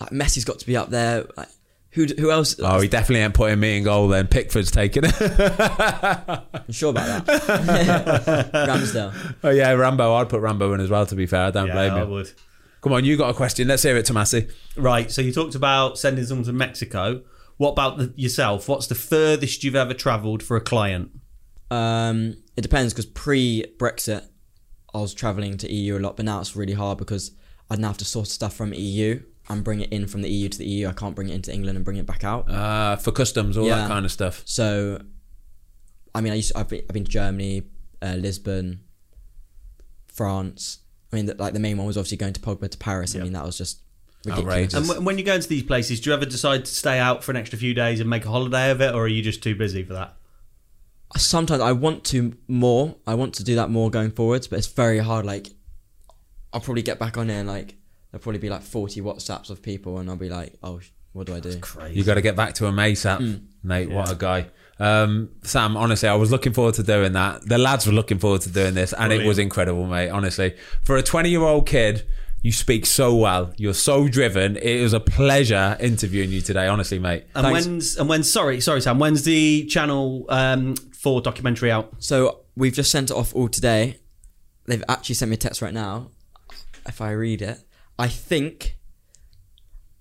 like 0.00 0.10
Messi's 0.12 0.46
got 0.46 0.58
to 0.60 0.66
be 0.66 0.78
up 0.78 0.88
there? 0.88 1.26
Like 1.36 1.48
who 1.92 2.06
who 2.18 2.30
else? 2.30 2.56
Oh, 2.58 2.80
he 2.80 2.88
definitely 2.88 3.20
ain't 3.20 3.34
putting 3.34 3.60
me 3.60 3.76
in 3.78 3.84
goal 3.84 4.08
then. 4.08 4.26
Pickford's 4.26 4.70
taking 4.70 5.04
it. 5.04 5.14
I'm 5.20 6.70
sure 6.72 6.90
about 6.90 7.26
that. 7.26 8.50
Ramsdale. 8.52 9.34
oh, 9.44 9.50
yeah, 9.50 9.70
Rambo. 9.72 10.14
I'd 10.14 10.28
put 10.28 10.40
Rambo 10.40 10.72
in 10.74 10.80
as 10.80 10.90
well, 10.90 11.06
to 11.06 11.14
be 11.14 11.26
fair. 11.26 11.46
I 11.46 11.50
don't 11.50 11.66
Yeah, 11.68 11.72
blame 11.74 11.92
I 11.94 12.02
you. 12.02 12.08
would. 12.08 12.32
Come 12.80 12.92
on, 12.94 13.04
you 13.04 13.16
got 13.16 13.30
a 13.30 13.34
question. 13.34 13.68
Let's 13.68 13.82
hear 13.82 13.96
it, 13.96 14.06
Tomasi. 14.06 14.50
Right. 14.76 15.10
So 15.10 15.22
you 15.22 15.32
talked 15.32 15.54
about 15.54 15.98
sending 15.98 16.24
someone 16.24 16.44
to 16.46 16.52
Mexico. 16.52 17.22
What 17.58 17.72
about 17.72 17.98
the, 17.98 18.12
yourself? 18.16 18.68
What's 18.68 18.86
the 18.88 18.94
furthest 18.96 19.62
you've 19.62 19.76
ever 19.76 19.94
travelled 19.94 20.42
for 20.42 20.56
a 20.56 20.60
client? 20.60 21.10
Um, 21.70 22.36
it 22.56 22.62
depends 22.62 22.92
because 22.92 23.06
pre 23.06 23.66
Brexit, 23.78 24.26
I 24.94 24.98
was 24.98 25.14
traveling 25.14 25.56
to 25.58 25.72
EU 25.72 25.96
a 25.96 26.00
lot, 26.00 26.16
but 26.16 26.24
now 26.24 26.40
it's 26.40 26.56
really 26.56 26.72
hard 26.72 26.98
because 26.98 27.30
I'd 27.70 27.78
now 27.78 27.88
have 27.88 27.98
to 27.98 28.04
source 28.04 28.32
stuff 28.32 28.54
from 28.54 28.74
EU 28.74 29.22
and 29.52 29.64
bring 29.64 29.80
it 29.80 29.92
in 29.92 30.06
from 30.06 30.22
the 30.22 30.28
EU 30.30 30.48
to 30.48 30.58
the 30.58 30.66
EU. 30.66 30.88
I 30.88 30.92
can't 30.92 31.14
bring 31.14 31.28
it 31.28 31.34
into 31.34 31.52
England 31.52 31.76
and 31.76 31.84
bring 31.84 31.96
it 31.98 32.06
back 32.06 32.24
out. 32.24 32.50
Uh, 32.50 32.96
for 32.96 33.12
customs, 33.12 33.56
all 33.56 33.66
Yeah. 33.66 33.76
that 33.76 33.88
kind 33.88 34.04
of 34.04 34.12
stuff. 34.12 34.42
So, 34.44 35.00
I 36.14 36.20
mean, 36.20 36.32
I 36.32 36.36
used 36.36 36.52
to, 36.52 36.58
I've 36.58 36.68
been 36.68 36.80
I've 36.88 36.94
been 36.94 37.04
to 37.04 37.10
Germany, 37.10 37.62
uh, 38.00 38.14
Lisbon, 38.18 38.80
France. 40.06 40.78
I 41.12 41.16
mean, 41.16 41.26
the, 41.26 41.34
like 41.34 41.52
the 41.52 41.60
main 41.60 41.76
one 41.78 41.86
was 41.86 41.96
obviously 41.96 42.16
going 42.16 42.32
to 42.32 42.40
Pogba 42.40 42.70
to 42.70 42.78
Paris. 42.78 43.14
I 43.14 43.20
mean, 43.20 43.32
that 43.34 43.44
was 43.44 43.58
just 43.58 43.80
ridiculous. 44.24 44.52
Outrageous. 44.52 44.74
And 44.74 44.86
w- 44.86 45.04
when 45.04 45.18
you 45.18 45.24
go 45.24 45.34
into 45.34 45.48
these 45.48 45.62
places, 45.62 46.00
do 46.00 46.10
you 46.10 46.14
ever 46.14 46.24
decide 46.24 46.64
to 46.64 46.74
stay 46.74 46.98
out 46.98 47.22
for 47.22 47.32
an 47.32 47.36
extra 47.36 47.58
few 47.58 47.74
days 47.74 48.00
and 48.00 48.08
make 48.08 48.24
a 48.24 48.30
holiday 48.30 48.70
of 48.70 48.80
it, 48.80 48.94
or 48.94 49.04
are 49.04 49.08
you 49.08 49.22
just 49.22 49.42
too 49.42 49.54
busy 49.54 49.82
for 49.82 49.92
that? 49.94 50.16
Sometimes 51.16 51.60
I 51.60 51.72
want 51.72 52.04
to 52.04 52.34
more. 52.48 52.96
I 53.06 53.14
want 53.14 53.34
to 53.34 53.44
do 53.44 53.54
that 53.56 53.68
more 53.68 53.90
going 53.90 54.12
forwards, 54.12 54.48
but 54.48 54.58
it's 54.58 54.68
very 54.68 54.98
hard. 54.98 55.26
Like, 55.26 55.48
I'll 56.54 56.60
probably 56.60 56.82
get 56.82 56.98
back 56.98 57.18
on 57.18 57.26
there 57.26 57.40
and 57.40 57.48
like 57.48 57.74
there'll 58.12 58.22
probably 58.22 58.38
be 58.38 58.48
like 58.50 58.62
forty 58.62 59.00
WhatsApps 59.00 59.50
of 59.50 59.62
people, 59.62 59.98
and 59.98 60.08
I'll 60.08 60.16
be 60.16 60.28
like, 60.28 60.54
oh, 60.62 60.80
what 61.12 61.26
do 61.26 61.34
I 61.34 61.40
do? 61.40 61.58
Crazy. 61.58 61.94
You 61.98 62.04
got 62.04 62.14
to 62.14 62.22
get 62.22 62.36
back 62.36 62.54
to 62.54 62.66
him 62.66 62.76
ASAP, 62.76 63.18
Mm. 63.18 63.40
mate. 63.64 63.90
What 63.90 64.10
a 64.12 64.14
guy. 64.14 64.46
Um, 64.78 65.30
Sam, 65.42 65.76
honestly, 65.76 66.08
I 66.08 66.14
was 66.14 66.30
looking 66.30 66.52
forward 66.52 66.74
to 66.74 66.82
doing 66.82 67.12
that. 67.12 67.46
The 67.46 67.58
lads 67.58 67.86
were 67.86 67.92
looking 67.92 68.18
forward 68.18 68.40
to 68.42 68.50
doing 68.50 68.74
this, 68.74 68.92
and 68.92 69.12
it 69.12 69.26
was 69.26 69.38
incredible, 69.38 69.86
mate. 69.86 70.08
Honestly, 70.10 70.54
for 70.82 70.96
a 70.96 71.02
20 71.02 71.28
year 71.30 71.42
old 71.42 71.66
kid, 71.66 72.06
you 72.42 72.50
speak 72.50 72.86
so 72.86 73.14
well. 73.14 73.52
You're 73.56 73.74
so 73.74 74.08
driven. 74.08 74.56
It 74.56 74.82
was 74.82 74.92
a 74.92 74.98
pleasure 75.00 75.76
interviewing 75.78 76.30
you 76.30 76.40
today, 76.40 76.66
honestly, 76.66 76.98
mate. 76.98 77.24
and 77.36 77.44
Thanks. 77.46 77.66
when's 77.66 77.96
and 77.96 78.08
when? 78.08 78.22
Sorry, 78.24 78.60
sorry, 78.60 78.80
Sam. 78.80 78.98
When's 78.98 79.22
the 79.22 79.64
channel 79.66 80.24
um, 80.28 80.74
for 80.92 81.20
documentary 81.20 81.70
out? 81.70 81.94
So 81.98 82.40
we've 82.56 82.72
just 82.72 82.90
sent 82.90 83.10
it 83.10 83.14
off 83.16 83.34
all 83.36 83.48
today. 83.48 83.98
They've 84.66 84.82
actually 84.88 85.14
sent 85.16 85.30
me 85.30 85.34
a 85.34 85.38
text 85.38 85.62
right 85.62 85.74
now. 85.74 86.08
If 86.88 87.00
I 87.00 87.12
read 87.12 87.42
it, 87.42 87.58
I 88.02 88.08
think, 88.08 88.78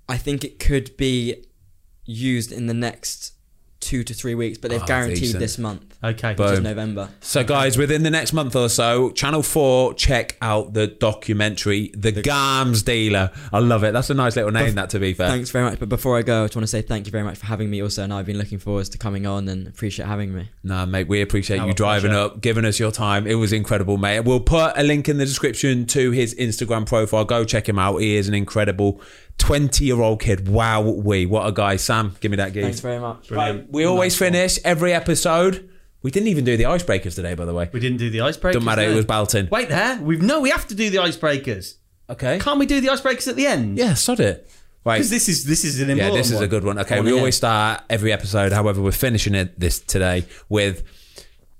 I 0.10 0.18
think 0.18 0.44
it 0.44 0.58
could 0.58 0.98
be 0.98 1.46
used 2.04 2.52
in 2.52 2.66
the 2.66 2.74
next 2.74 3.34
two 3.92 4.04
to 4.06 4.14
three 4.14 4.36
weeks, 4.36 4.58
but 4.58 4.72
they've 4.72 4.82
Oh, 4.82 4.86
guaranteed 4.86 5.20
decent. 5.20 5.40
this 5.42 5.58
month, 5.58 5.82
Okay. 6.02 6.30
which 6.34 6.48
is 6.48 6.56
Boom. 6.60 6.64
November. 6.64 7.10
So, 7.20 7.44
guys, 7.44 7.78
within 7.78 8.04
the 8.04 8.10
next 8.10 8.32
month 8.32 8.56
or 8.56 8.70
so, 8.70 9.10
Channel 9.12 9.44
4, 9.44 9.94
check 9.96 10.38
out 10.42 10.74
the 10.74 10.88
documentary, 10.88 11.92
The, 11.94 12.14
Garms 12.14 12.86
Dealer. 12.86 13.32
I 13.52 13.60
love 13.60 13.84
it. 13.84 13.92
That's 13.92 14.10
a 14.10 14.14
nice 14.14 14.38
little 14.38 14.52
name, 14.52 14.76
that, 14.76 14.90
to 14.92 15.00
be 15.00 15.14
fair. 15.14 15.28
Thanks 15.30 15.50
very 15.50 15.66
much. 15.70 15.78
But 15.78 15.90
before 15.90 16.18
I 16.18 16.22
go, 16.22 16.44
I 16.44 16.46
just 16.46 16.56
want 16.56 16.64
to 16.64 16.68
say 16.68 16.82
thank 16.82 17.06
you 17.06 17.12
very 17.12 17.26
much 17.26 17.38
for 17.38 17.48
having 17.48 17.70
me. 17.70 17.82
Also, 17.82 18.02
and 18.04 18.14
I've 18.14 18.26
been 18.26 18.38
looking 18.38 18.60
forward 18.60 18.86
to 18.86 18.98
coming 18.98 19.26
on 19.28 19.50
and 19.50 19.68
appreciate 19.68 20.06
having 20.08 20.34
me. 20.34 20.50
Nah, 20.64 20.86
mate, 20.86 21.10
we 21.10 21.22
appreciate 21.22 21.60
Our 21.60 21.68
you 21.68 21.74
driving 21.74 22.12
pleasure. 22.12 22.24
up, 22.26 22.42
giving 22.42 22.64
us 22.64 22.80
your 22.80 22.92
time. 22.92 23.28
It 23.28 23.36
was 23.36 23.52
incredible, 23.52 23.98
mate. 23.98 24.22
We'll 24.22 24.40
put 24.40 24.72
a 24.78 24.84
link 24.84 25.10
in 25.10 25.18
the 25.18 25.26
description 25.26 25.86
to 25.88 26.12
his 26.12 26.34
Instagram 26.36 26.86
profile. 26.86 27.26
Go 27.26 27.44
check 27.44 27.68
him 27.68 27.78
out. 27.78 27.98
He 27.98 28.16
is 28.16 28.30
an 28.30 28.34
incredible 28.34 29.02
20 29.38 29.86
year 29.86 30.00
old 30.02 30.22
kid. 30.22 30.48
Wow, 30.48 30.82
we. 30.82 31.26
What 31.26 31.48
a 31.48 31.52
guy. 31.52 31.76
Sam, 31.78 32.16
give 32.20 32.32
me 32.32 32.38
that 32.38 32.54
gig. 32.54 32.64
Thanks 32.64 32.80
very 32.80 33.00
much. 33.00 33.32
Right, 33.32 33.70
we 33.72 33.86
always 33.86 34.18
finish 34.18 34.60
every 34.64 34.94
episode. 34.94 35.70
We 36.04 36.10
didn't 36.12 36.30
even 36.30 36.46
do 36.46 36.58
the 36.58 36.64
icebreakers 36.64 37.16
today, 37.16 37.36
by 37.36 37.46
the 37.46 37.54
way. 37.54 37.70
We 37.72 37.80
didn't 37.80 37.98
do 38.00 38.10
the 38.10 38.20
icebreakers. 38.20 38.54
Doesn't 38.54 38.66
matter, 38.66 38.82
it 38.82 38.96
was 38.96 39.06
Balton. 39.06 39.50
Wait 39.52 39.70
there. 39.70 40.00
We've 40.02 40.22
no. 40.22 40.40
We 40.42 40.50
have 40.50 40.68
to 40.68 40.76
do 40.76 40.90
the 40.90 40.98
icebreakers. 40.98 41.76
Okay. 42.10 42.40
Can't 42.40 42.60
we 42.60 42.66
do 42.66 42.82
the 42.82 42.88
icebreakers 42.88 43.28
at 43.28 43.36
the 43.36 43.46
end? 43.48 43.78
Yeah, 43.78 43.94
sod 43.94 44.20
it. 44.20 44.50
Right. 44.84 44.96
Because 44.96 45.12
this 45.12 45.30
is 45.30 45.46
this 45.46 45.64
is 45.64 45.80
an 45.80 45.92
important 45.92 46.14
Yeah, 46.16 46.20
this 46.20 46.30
is 46.32 46.36
one. 46.36 46.44
a 46.44 46.48
good 46.48 46.64
one. 46.64 46.80
Okay, 46.80 46.96
Go 46.96 47.00
on 47.00 47.06
we 47.06 47.12
ahead. 47.12 47.20
always 47.20 47.36
start 47.36 47.84
every 47.90 48.12
episode. 48.12 48.52
However, 48.52 48.82
we're 48.82 48.92
finishing 48.92 49.36
it 49.36 49.60
this 49.60 49.80
today 49.80 50.26
with 50.50 50.84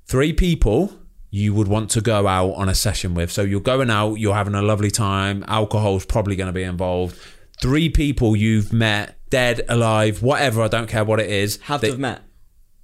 three 0.08 0.34
people 0.34 0.98
you 1.30 1.54
would 1.54 1.68
want 1.68 1.90
to 1.92 2.02
go 2.02 2.28
out 2.28 2.50
on 2.54 2.68
a 2.68 2.76
session 2.76 3.14
with. 3.14 3.32
So 3.32 3.44
you're 3.44 3.62
going 3.62 3.90
out, 3.92 4.16
you're 4.16 4.34
having 4.34 4.56
a 4.56 4.62
lovely 4.62 4.92
time. 4.92 5.46
Alcohol's 5.48 6.06
probably 6.06 6.36
going 6.36 6.48
to 6.48 6.54
be 6.54 6.64
involved. 6.64 7.18
Three 7.62 7.90
people 7.90 8.36
you've 8.36 8.74
met, 8.74 9.18
dead, 9.30 9.62
alive, 9.70 10.22
whatever. 10.24 10.62
I 10.64 10.68
don't 10.68 10.88
care 10.90 11.04
what 11.06 11.20
it 11.20 11.30
is. 11.30 11.58
Have 11.64 11.82
that- 11.82 11.88
to 11.88 11.94
have 11.94 12.00
met. 12.00 12.24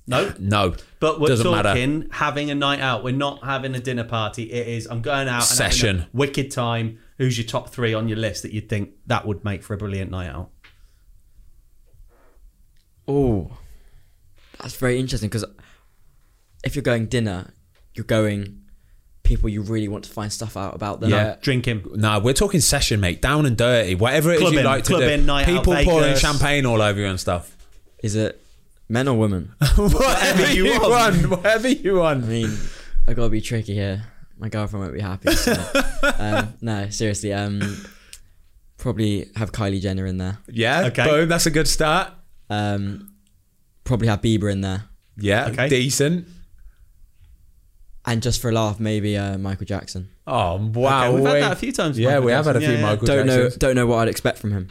No. 0.10 0.34
No. 0.40 0.76
But 1.00 1.20
we're 1.20 1.28
Doesn't 1.28 1.52
matter. 1.52 1.70
talking 1.70 2.08
having 2.12 2.50
a 2.50 2.56
night 2.56 2.80
out. 2.80 3.04
We're 3.04 3.14
not 3.14 3.44
having 3.44 3.76
a 3.76 3.80
dinner 3.80 4.06
party. 4.06 4.44
It 4.44 4.68
is 4.68 4.88
I'm 4.88 5.02
going 5.02 5.28
out 5.28 5.42
and 5.42 5.44
Session. 5.44 5.98
having 5.98 6.10
a 6.14 6.18
wicked 6.18 6.50
time. 6.52 7.00
Who's 7.18 7.38
your 7.38 7.46
top 7.48 7.72
three 7.72 7.94
on 7.94 8.08
your 8.08 8.18
list 8.18 8.44
that 8.44 8.54
you'd 8.54 8.70
think 8.70 8.92
that 9.08 9.26
would 9.28 9.44
make 9.44 9.64
for 9.64 9.74
a 9.74 9.78
brilliant 9.78 10.10
night 10.12 10.30
out? 10.30 10.52
Oh, 13.08 13.52
that's 14.60 14.76
very 14.76 15.00
interesting 15.00 15.30
because 15.30 15.46
if 16.64 16.76
you're 16.76 16.84
going 16.84 17.08
dinner, 17.08 17.54
you're 17.94 18.06
going 18.06 18.62
people 19.28 19.50
you 19.50 19.62
really 19.62 19.88
want 19.88 20.06
to 20.06 20.10
find 20.10 20.32
stuff 20.32 20.56
out 20.58 20.74
about 20.74 21.02
them. 21.02 21.12
Yeah. 21.12 21.36
Drinking. 21.42 21.86
Nah, 21.96 22.20
we're 22.20 22.34
talking 22.34 22.62
session, 22.62 23.00
mate. 23.00 23.22
Down 23.22 23.46
and 23.46 23.56
dirty. 23.58 23.94
Whatever 23.94 24.32
it 24.32 24.36
is 24.36 24.42
Clubbing, 24.42 24.60
you 24.60 24.66
like 24.66 24.84
to 24.86 24.94
clubbing, 24.94 25.20
do. 25.20 25.26
night 25.26 25.48
out, 25.48 25.58
People 25.58 25.74
pouring 25.84 26.04
Vegas. 26.08 26.22
champagne 26.22 26.66
all 26.66 26.82
over 26.82 27.00
you 27.00 27.06
and 27.06 27.20
stuff. 27.20 27.56
Is 28.02 28.16
it 28.16 28.42
men 28.90 29.08
or 29.08 29.18
women? 29.18 29.54
Whatever 29.76 30.52
you 30.54 30.66
you 30.66 30.80
want. 30.80 30.90
want. 31.22 31.30
Whatever 31.30 31.68
you 31.68 31.96
want. 32.00 32.24
I 32.24 32.28
mean, 32.28 32.58
I 33.08 33.14
gotta 33.14 33.30
be 33.30 33.42
tricky 33.42 33.74
here. 33.74 34.04
My 34.40 34.50
girlfriend 34.50 34.84
won't 34.86 34.94
be 34.96 35.02
happy. 35.02 35.32
So. 35.34 35.54
um, 36.20 36.54
no, 36.62 36.90
seriously. 36.90 37.34
Um, 37.34 37.62
probably 38.78 39.30
have 39.36 39.52
Kylie 39.52 39.82
Jenner 39.82 40.06
in 40.06 40.18
there. 40.18 40.38
Yeah. 40.48 40.86
Okay. 40.86 41.06
Boom. 41.06 41.28
That's 41.30 41.46
a 41.48 41.52
good 41.52 41.68
start. 41.68 42.14
Um, 42.50 43.14
probably 43.84 44.08
have 44.08 44.22
Bieber 44.22 44.52
in 44.52 44.62
there, 44.62 44.84
Yeah. 45.18 45.48
Okay. 45.50 45.68
Decent. 45.70 46.28
And 48.08 48.24
just 48.24 48.42
for 48.42 48.50
a 48.50 48.54
laugh, 48.54 48.80
maybe 48.80 49.16
uh, 49.18 49.38
Michael 49.38 49.66
Jackson. 49.68 50.10
Oh 50.26 50.56
wow. 50.74 51.10
Okay, 51.10 51.16
we've 51.16 51.26
had 51.26 51.44
that 51.44 51.52
a 51.52 51.56
few 51.58 51.72
times. 51.72 52.00
Yeah, 52.00 52.08
Michael 52.14 52.26
we 52.26 52.32
have 52.32 52.46
had 52.46 52.56
a 52.56 52.60
few 52.60 52.70
Yeah, 52.70 52.76
yeah. 52.78 52.82
Michael 52.82 53.06
Don't 53.06 53.28
know. 53.28 53.38
Jacksons. 53.44 53.58
Don't 53.58 53.76
know 53.76 53.86
what 53.86 53.98
I'd 54.00 54.08
expect 54.08 54.40
from 54.40 54.52
him. 54.52 54.70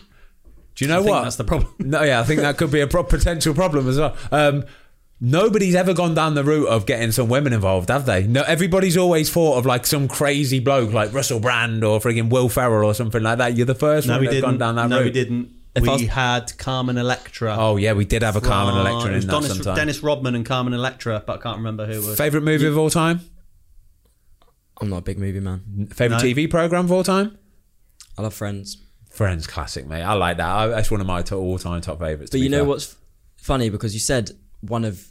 Do 0.75 0.85
you 0.85 0.89
know 0.89 0.97
I 1.01 1.03
think 1.05 1.11
what? 1.11 1.23
that's 1.23 1.37
the 1.37 1.45
problem. 1.45 1.73
No, 1.79 2.03
yeah, 2.03 2.21
I 2.21 2.25
think 2.25 2.41
that 2.41 2.57
could 2.59 2.71
be 2.73 2.81
a 2.81 2.87
pro- 2.87 3.05
potential 3.05 3.55
problem 3.55 3.89
as 3.89 3.99
well. 3.99 4.17
Um, 4.33 4.65
nobody's 5.21 5.75
ever 5.75 5.95
gone 5.95 6.15
down 6.15 6.35
the 6.35 6.45
route 6.45 6.69
of 6.69 6.85
getting 6.85 7.13
some 7.13 7.29
women 7.29 7.53
involved, 7.55 7.89
have 7.89 8.05
they? 8.05 8.25
No, 8.27 8.43
everybody's 8.43 8.97
always 8.97 9.31
thought 9.31 9.57
of 9.57 9.65
like 9.65 9.87
some 9.87 10.09
crazy 10.09 10.59
bloke 10.61 10.93
like 10.93 11.13
Russell 11.15 11.41
Brand 11.41 11.83
or 11.85 11.99
frigging 12.01 12.29
Will 12.29 12.49
Ferrell 12.51 12.85
or 12.91 12.93
something 12.95 13.23
like 13.23 13.39
that. 13.39 13.57
You're 13.57 13.65
the 13.67 13.75
first 13.75 14.07
No, 14.07 14.15
one 14.15 14.21
we 14.23 14.27
that's 14.27 14.41
gone 14.41 14.51
didn't. 14.55 14.61
down 14.61 14.77
that 14.77 14.89
no, 14.91 14.97
route. 14.99 15.05
we 15.07 15.11
didn't. 15.13 15.53
If 15.77 15.83
we 15.83 15.89
was- 15.91 16.03
had 16.07 16.57
Carmen 16.59 16.97
Electra. 16.99 17.57
Oh 17.59 17.77
yeah, 17.77 17.93
we 17.93 18.05
did 18.05 18.23
have 18.23 18.37
a 18.37 18.41
Carmen 18.41 18.75
Electra 18.77 19.11
in 19.11 19.17
was 19.17 19.27
that 19.27 19.33
Dennis, 19.33 19.49
sometime. 19.55 19.77
Dennis 19.77 20.03
Rodman 20.03 20.35
and 20.35 20.45
Carmen 20.47 20.73
Electra, 20.73 21.23
but 21.27 21.39
I 21.41 21.43
can't 21.43 21.59
remember 21.59 21.87
who 21.87 22.01
was. 22.07 22.17
Favorite 22.17 22.43
movie 22.43 22.67
of 22.67 22.77
all 22.79 22.91
time? 22.91 23.21
I'm 24.81 24.91
not 24.91 24.99
a 24.99 25.03
big 25.03 25.19
movie 25.19 25.41
man. 25.41 25.89
Favorite 25.95 26.19
No. 26.19 26.23
TV 26.23 26.51
program 26.51 26.85
of 26.85 26.93
all 26.93 27.03
time? 27.05 27.39
I 28.19 28.23
love 28.23 28.35
Friends. 28.35 28.79
Friends, 29.11 29.47
classic, 29.47 29.87
mate. 29.87 30.03
I 30.03 30.13
like 30.13 30.37
that. 30.37 30.47
I, 30.49 30.67
that's 30.67 30.91
one 30.91 31.01
of 31.01 31.07
my 31.07 31.23
all-time 31.23 31.81
top 31.81 31.99
favorites. 32.01 32.31
But 32.31 32.39
be 32.39 32.43
you 32.45 32.51
know 32.51 32.59
fair. 32.59 32.65
what's 32.67 32.91
f- 32.93 32.97
funny 33.37 33.71
because 33.71 33.95
you 33.95 34.01
said 34.01 34.31
one 34.61 34.85
of 34.85 35.07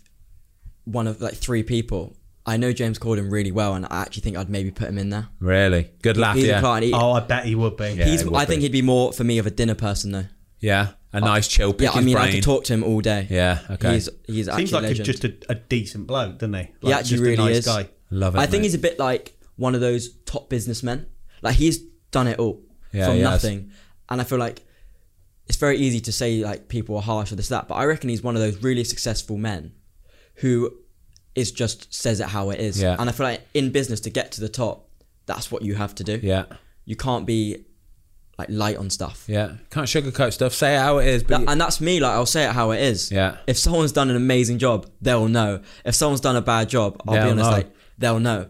one 0.84 1.08
of 1.08 1.20
like 1.22 1.34
three 1.34 1.64
people. 1.64 2.16
I 2.46 2.58
know 2.58 2.72
James 2.72 3.00
Corden 3.00 3.32
really 3.32 3.52
well, 3.52 3.74
and 3.74 3.88
I 3.90 4.02
actually 4.04 4.22
think 4.22 4.38
I'd 4.38 4.48
maybe 4.52 4.70
put 4.70 4.88
him 4.88 5.00
in 5.00 5.10
there. 5.10 5.30
Really 5.40 5.90
good 6.04 6.18
laugh. 6.18 6.36
He's 6.36 6.46
Yeah, 6.46 6.60
client. 6.60 6.86
He, 6.86 6.94
Oh, 6.94 7.14
I 7.14 7.22
bet 7.22 7.46
he 7.46 7.56
would 7.56 7.76
be. 7.78 7.94
Yeah. 7.94 8.06
he's. 8.06 8.22
it 8.22 8.30
would 8.30 8.38
I 8.38 8.46
think 8.46 8.62
he'd 8.62 8.72
be 8.72 8.84
more 8.84 9.12
for 9.12 9.24
me 9.24 9.40
of 9.40 9.48
a 9.48 9.52
dinner 9.52 9.74
person 9.74 10.12
though. 10.12 10.26
Yeah. 10.66 10.88
A 11.14 11.22
nice 11.22 11.48
chill. 11.48 11.72
Pick 11.72 11.84
yeah, 11.84 11.92
I 11.92 11.96
his 11.98 12.06
mean, 12.06 12.18
I 12.18 12.22
brain. 12.24 12.34
could 12.34 12.44
talk 12.44 12.66
to 12.66 12.74
him 12.74 12.84
all 12.84 13.00
day. 13.00 13.26
Yeah. 13.30 13.60
Okay. 13.72 13.94
He's 13.94 14.10
he's 14.28 14.48
actually 14.50 14.64
Seems 14.66 14.74
like 14.74 14.84
a 14.84 14.88
he's 14.90 15.00
legend. 15.00 15.20
just 15.22 15.24
a, 15.24 15.52
a 15.52 15.56
decent 15.56 16.08
bloke, 16.08 16.40
doesn't 16.40 16.54
he? 16.54 16.60
Like, 16.60 16.70
He 16.82 16.92
actually 16.94 17.10
just 17.10 17.22
really 17.24 17.34
a 17.36 17.38
nice 17.38 17.58
is. 17.60 17.66
guy. 17.66 17.90
Love 18.12 18.36
it. 18.36 18.40
I 18.40 18.46
think 18.48 18.64
he's 18.64 18.74
a 18.74 18.80
bit 18.80 19.00
like 19.00 19.34
one 19.56 19.76
of 19.76 19.82
those 19.82 20.14
top 20.26 20.50
businessmen. 20.50 21.06
Like 21.42 21.56
he's 21.56 21.78
done 22.12 22.28
it 22.28 22.38
all 22.38 22.62
Yeah, 22.92 23.06
from 23.08 23.16
he 23.16 23.22
has. 23.22 23.32
nothing, 23.44 23.72
and 24.10 24.20
I 24.20 24.26
feel 24.26 24.40
like 24.40 24.62
it's 25.48 25.58
very 25.58 25.78
easy 25.78 26.02
to 26.02 26.12
say 26.12 26.44
like 26.44 26.68
people 26.68 26.98
are 26.98 27.02
harsh 27.02 27.32
or 27.32 27.36
this 27.36 27.48
that, 27.50 27.70
but 27.70 27.76
I 27.76 27.86
reckon 27.86 28.10
he's 28.10 28.22
one 28.24 28.36
of 28.36 28.42
those 28.42 28.62
really 28.62 28.84
successful 28.84 29.38
men 29.38 29.72
who 30.42 30.72
is 31.34 31.52
just 31.52 31.94
says 31.94 32.20
it 32.20 32.28
how 32.28 32.50
it 32.50 32.60
is. 32.60 32.82
Yeah. 32.82 32.96
And 33.00 33.08
I 33.10 33.14
feel 33.14 33.26
like 33.26 33.42
in 33.54 33.72
business 33.72 34.02
to 34.02 34.10
get 34.10 34.34
to 34.34 34.42
the 34.42 34.50
top, 34.50 34.90
that's 35.28 35.50
what 35.52 35.62
you 35.62 35.76
have 35.76 35.96
to 35.96 36.04
do. 36.04 36.20
Yeah. 36.22 36.46
You 36.84 36.96
can't 36.98 37.26
be 37.26 37.66
like 38.38 38.50
light 38.50 38.78
on 38.78 38.90
stuff. 38.90 39.24
Yeah. 39.28 39.54
Can't 39.70 39.88
sugarcoat 39.88 40.34
stuff. 40.34 40.54
Say 40.54 40.76
it 40.76 40.80
how 40.80 40.98
it 40.98 41.08
is. 41.08 41.24
But 41.24 41.40
That- 41.46 41.50
and 41.52 41.62
that's 41.62 41.80
me. 41.80 42.00
Like 42.00 42.12
I'll 42.14 42.26
say 42.26 42.46
it 42.46 42.52
how 42.52 42.72
it 42.72 42.82
is. 42.82 43.12
Yeah. 43.12 43.38
If 43.48 43.58
someone's 43.58 43.92
done 43.94 44.10
an 44.10 44.16
amazing 44.16 44.58
job, 44.60 44.88
they'll 45.02 45.28
know. 45.28 45.62
If 45.86 45.96
someone's 45.96 46.22
done 46.22 46.36
a 46.36 46.42
bad 46.42 46.68
job, 46.70 47.02
I'll 47.08 47.14
They'll 47.14 47.24
be 47.26 47.30
honest. 47.32 47.50
know. 47.50 47.56
Like 47.56 47.76
they'll 47.98 48.20
know. 48.20 48.50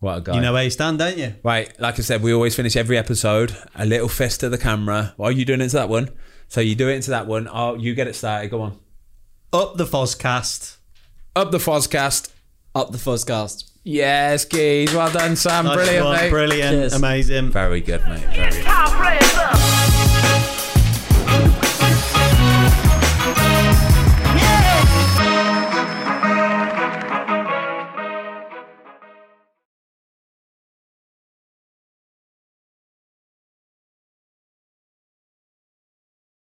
what 0.00 0.18
a 0.18 0.20
guy. 0.20 0.34
You 0.36 0.40
know 0.40 0.52
where 0.52 0.64
you 0.64 0.70
stand, 0.70 0.98
don't 0.98 1.18
you? 1.18 1.34
Right, 1.42 1.78
like 1.80 1.98
I 1.98 2.02
said, 2.02 2.22
we 2.22 2.32
always 2.32 2.54
finish 2.54 2.76
every 2.76 2.96
episode 2.96 3.54
a 3.74 3.84
little 3.84 4.08
fist 4.08 4.40
to 4.40 4.48
the 4.48 4.58
camera. 4.58 5.12
Why 5.16 5.28
are 5.28 5.32
you 5.32 5.44
doing 5.44 5.60
it 5.60 5.68
to 5.70 5.76
that 5.76 5.88
one? 5.88 6.10
So 6.48 6.60
you 6.62 6.74
do 6.74 6.88
it 6.88 6.94
into 6.94 7.10
that 7.10 7.26
one. 7.26 7.48
Oh, 7.52 7.74
you 7.74 7.94
get 7.94 8.06
it 8.06 8.14
started. 8.16 8.48
Go 8.50 8.62
on. 8.62 8.78
Up 9.52 9.76
the 9.76 9.84
Fozcast. 9.84 10.76
Up 11.36 11.50
the 11.50 11.58
Fozcast. 11.58 12.30
Up 12.74 12.92
the 12.92 12.98
Fozcast. 12.98 13.67
Yes, 13.88 14.44
geez. 14.44 14.92
Well 14.92 15.10
done, 15.10 15.34
Sam. 15.34 15.64
Nice 15.64 15.76
Brilliant, 15.76 16.04
one, 16.04 16.16
mate. 16.16 16.28
Brilliant. 16.28 16.70
Cheers. 16.72 16.92
Amazing. 16.92 17.50
Very 17.52 17.80
good, 17.80 18.06
mate. 18.06 18.20
Very 18.20 18.50
good. 18.50 18.58
Guitar 18.58 18.86
players 18.88 19.34
up. 19.38 19.77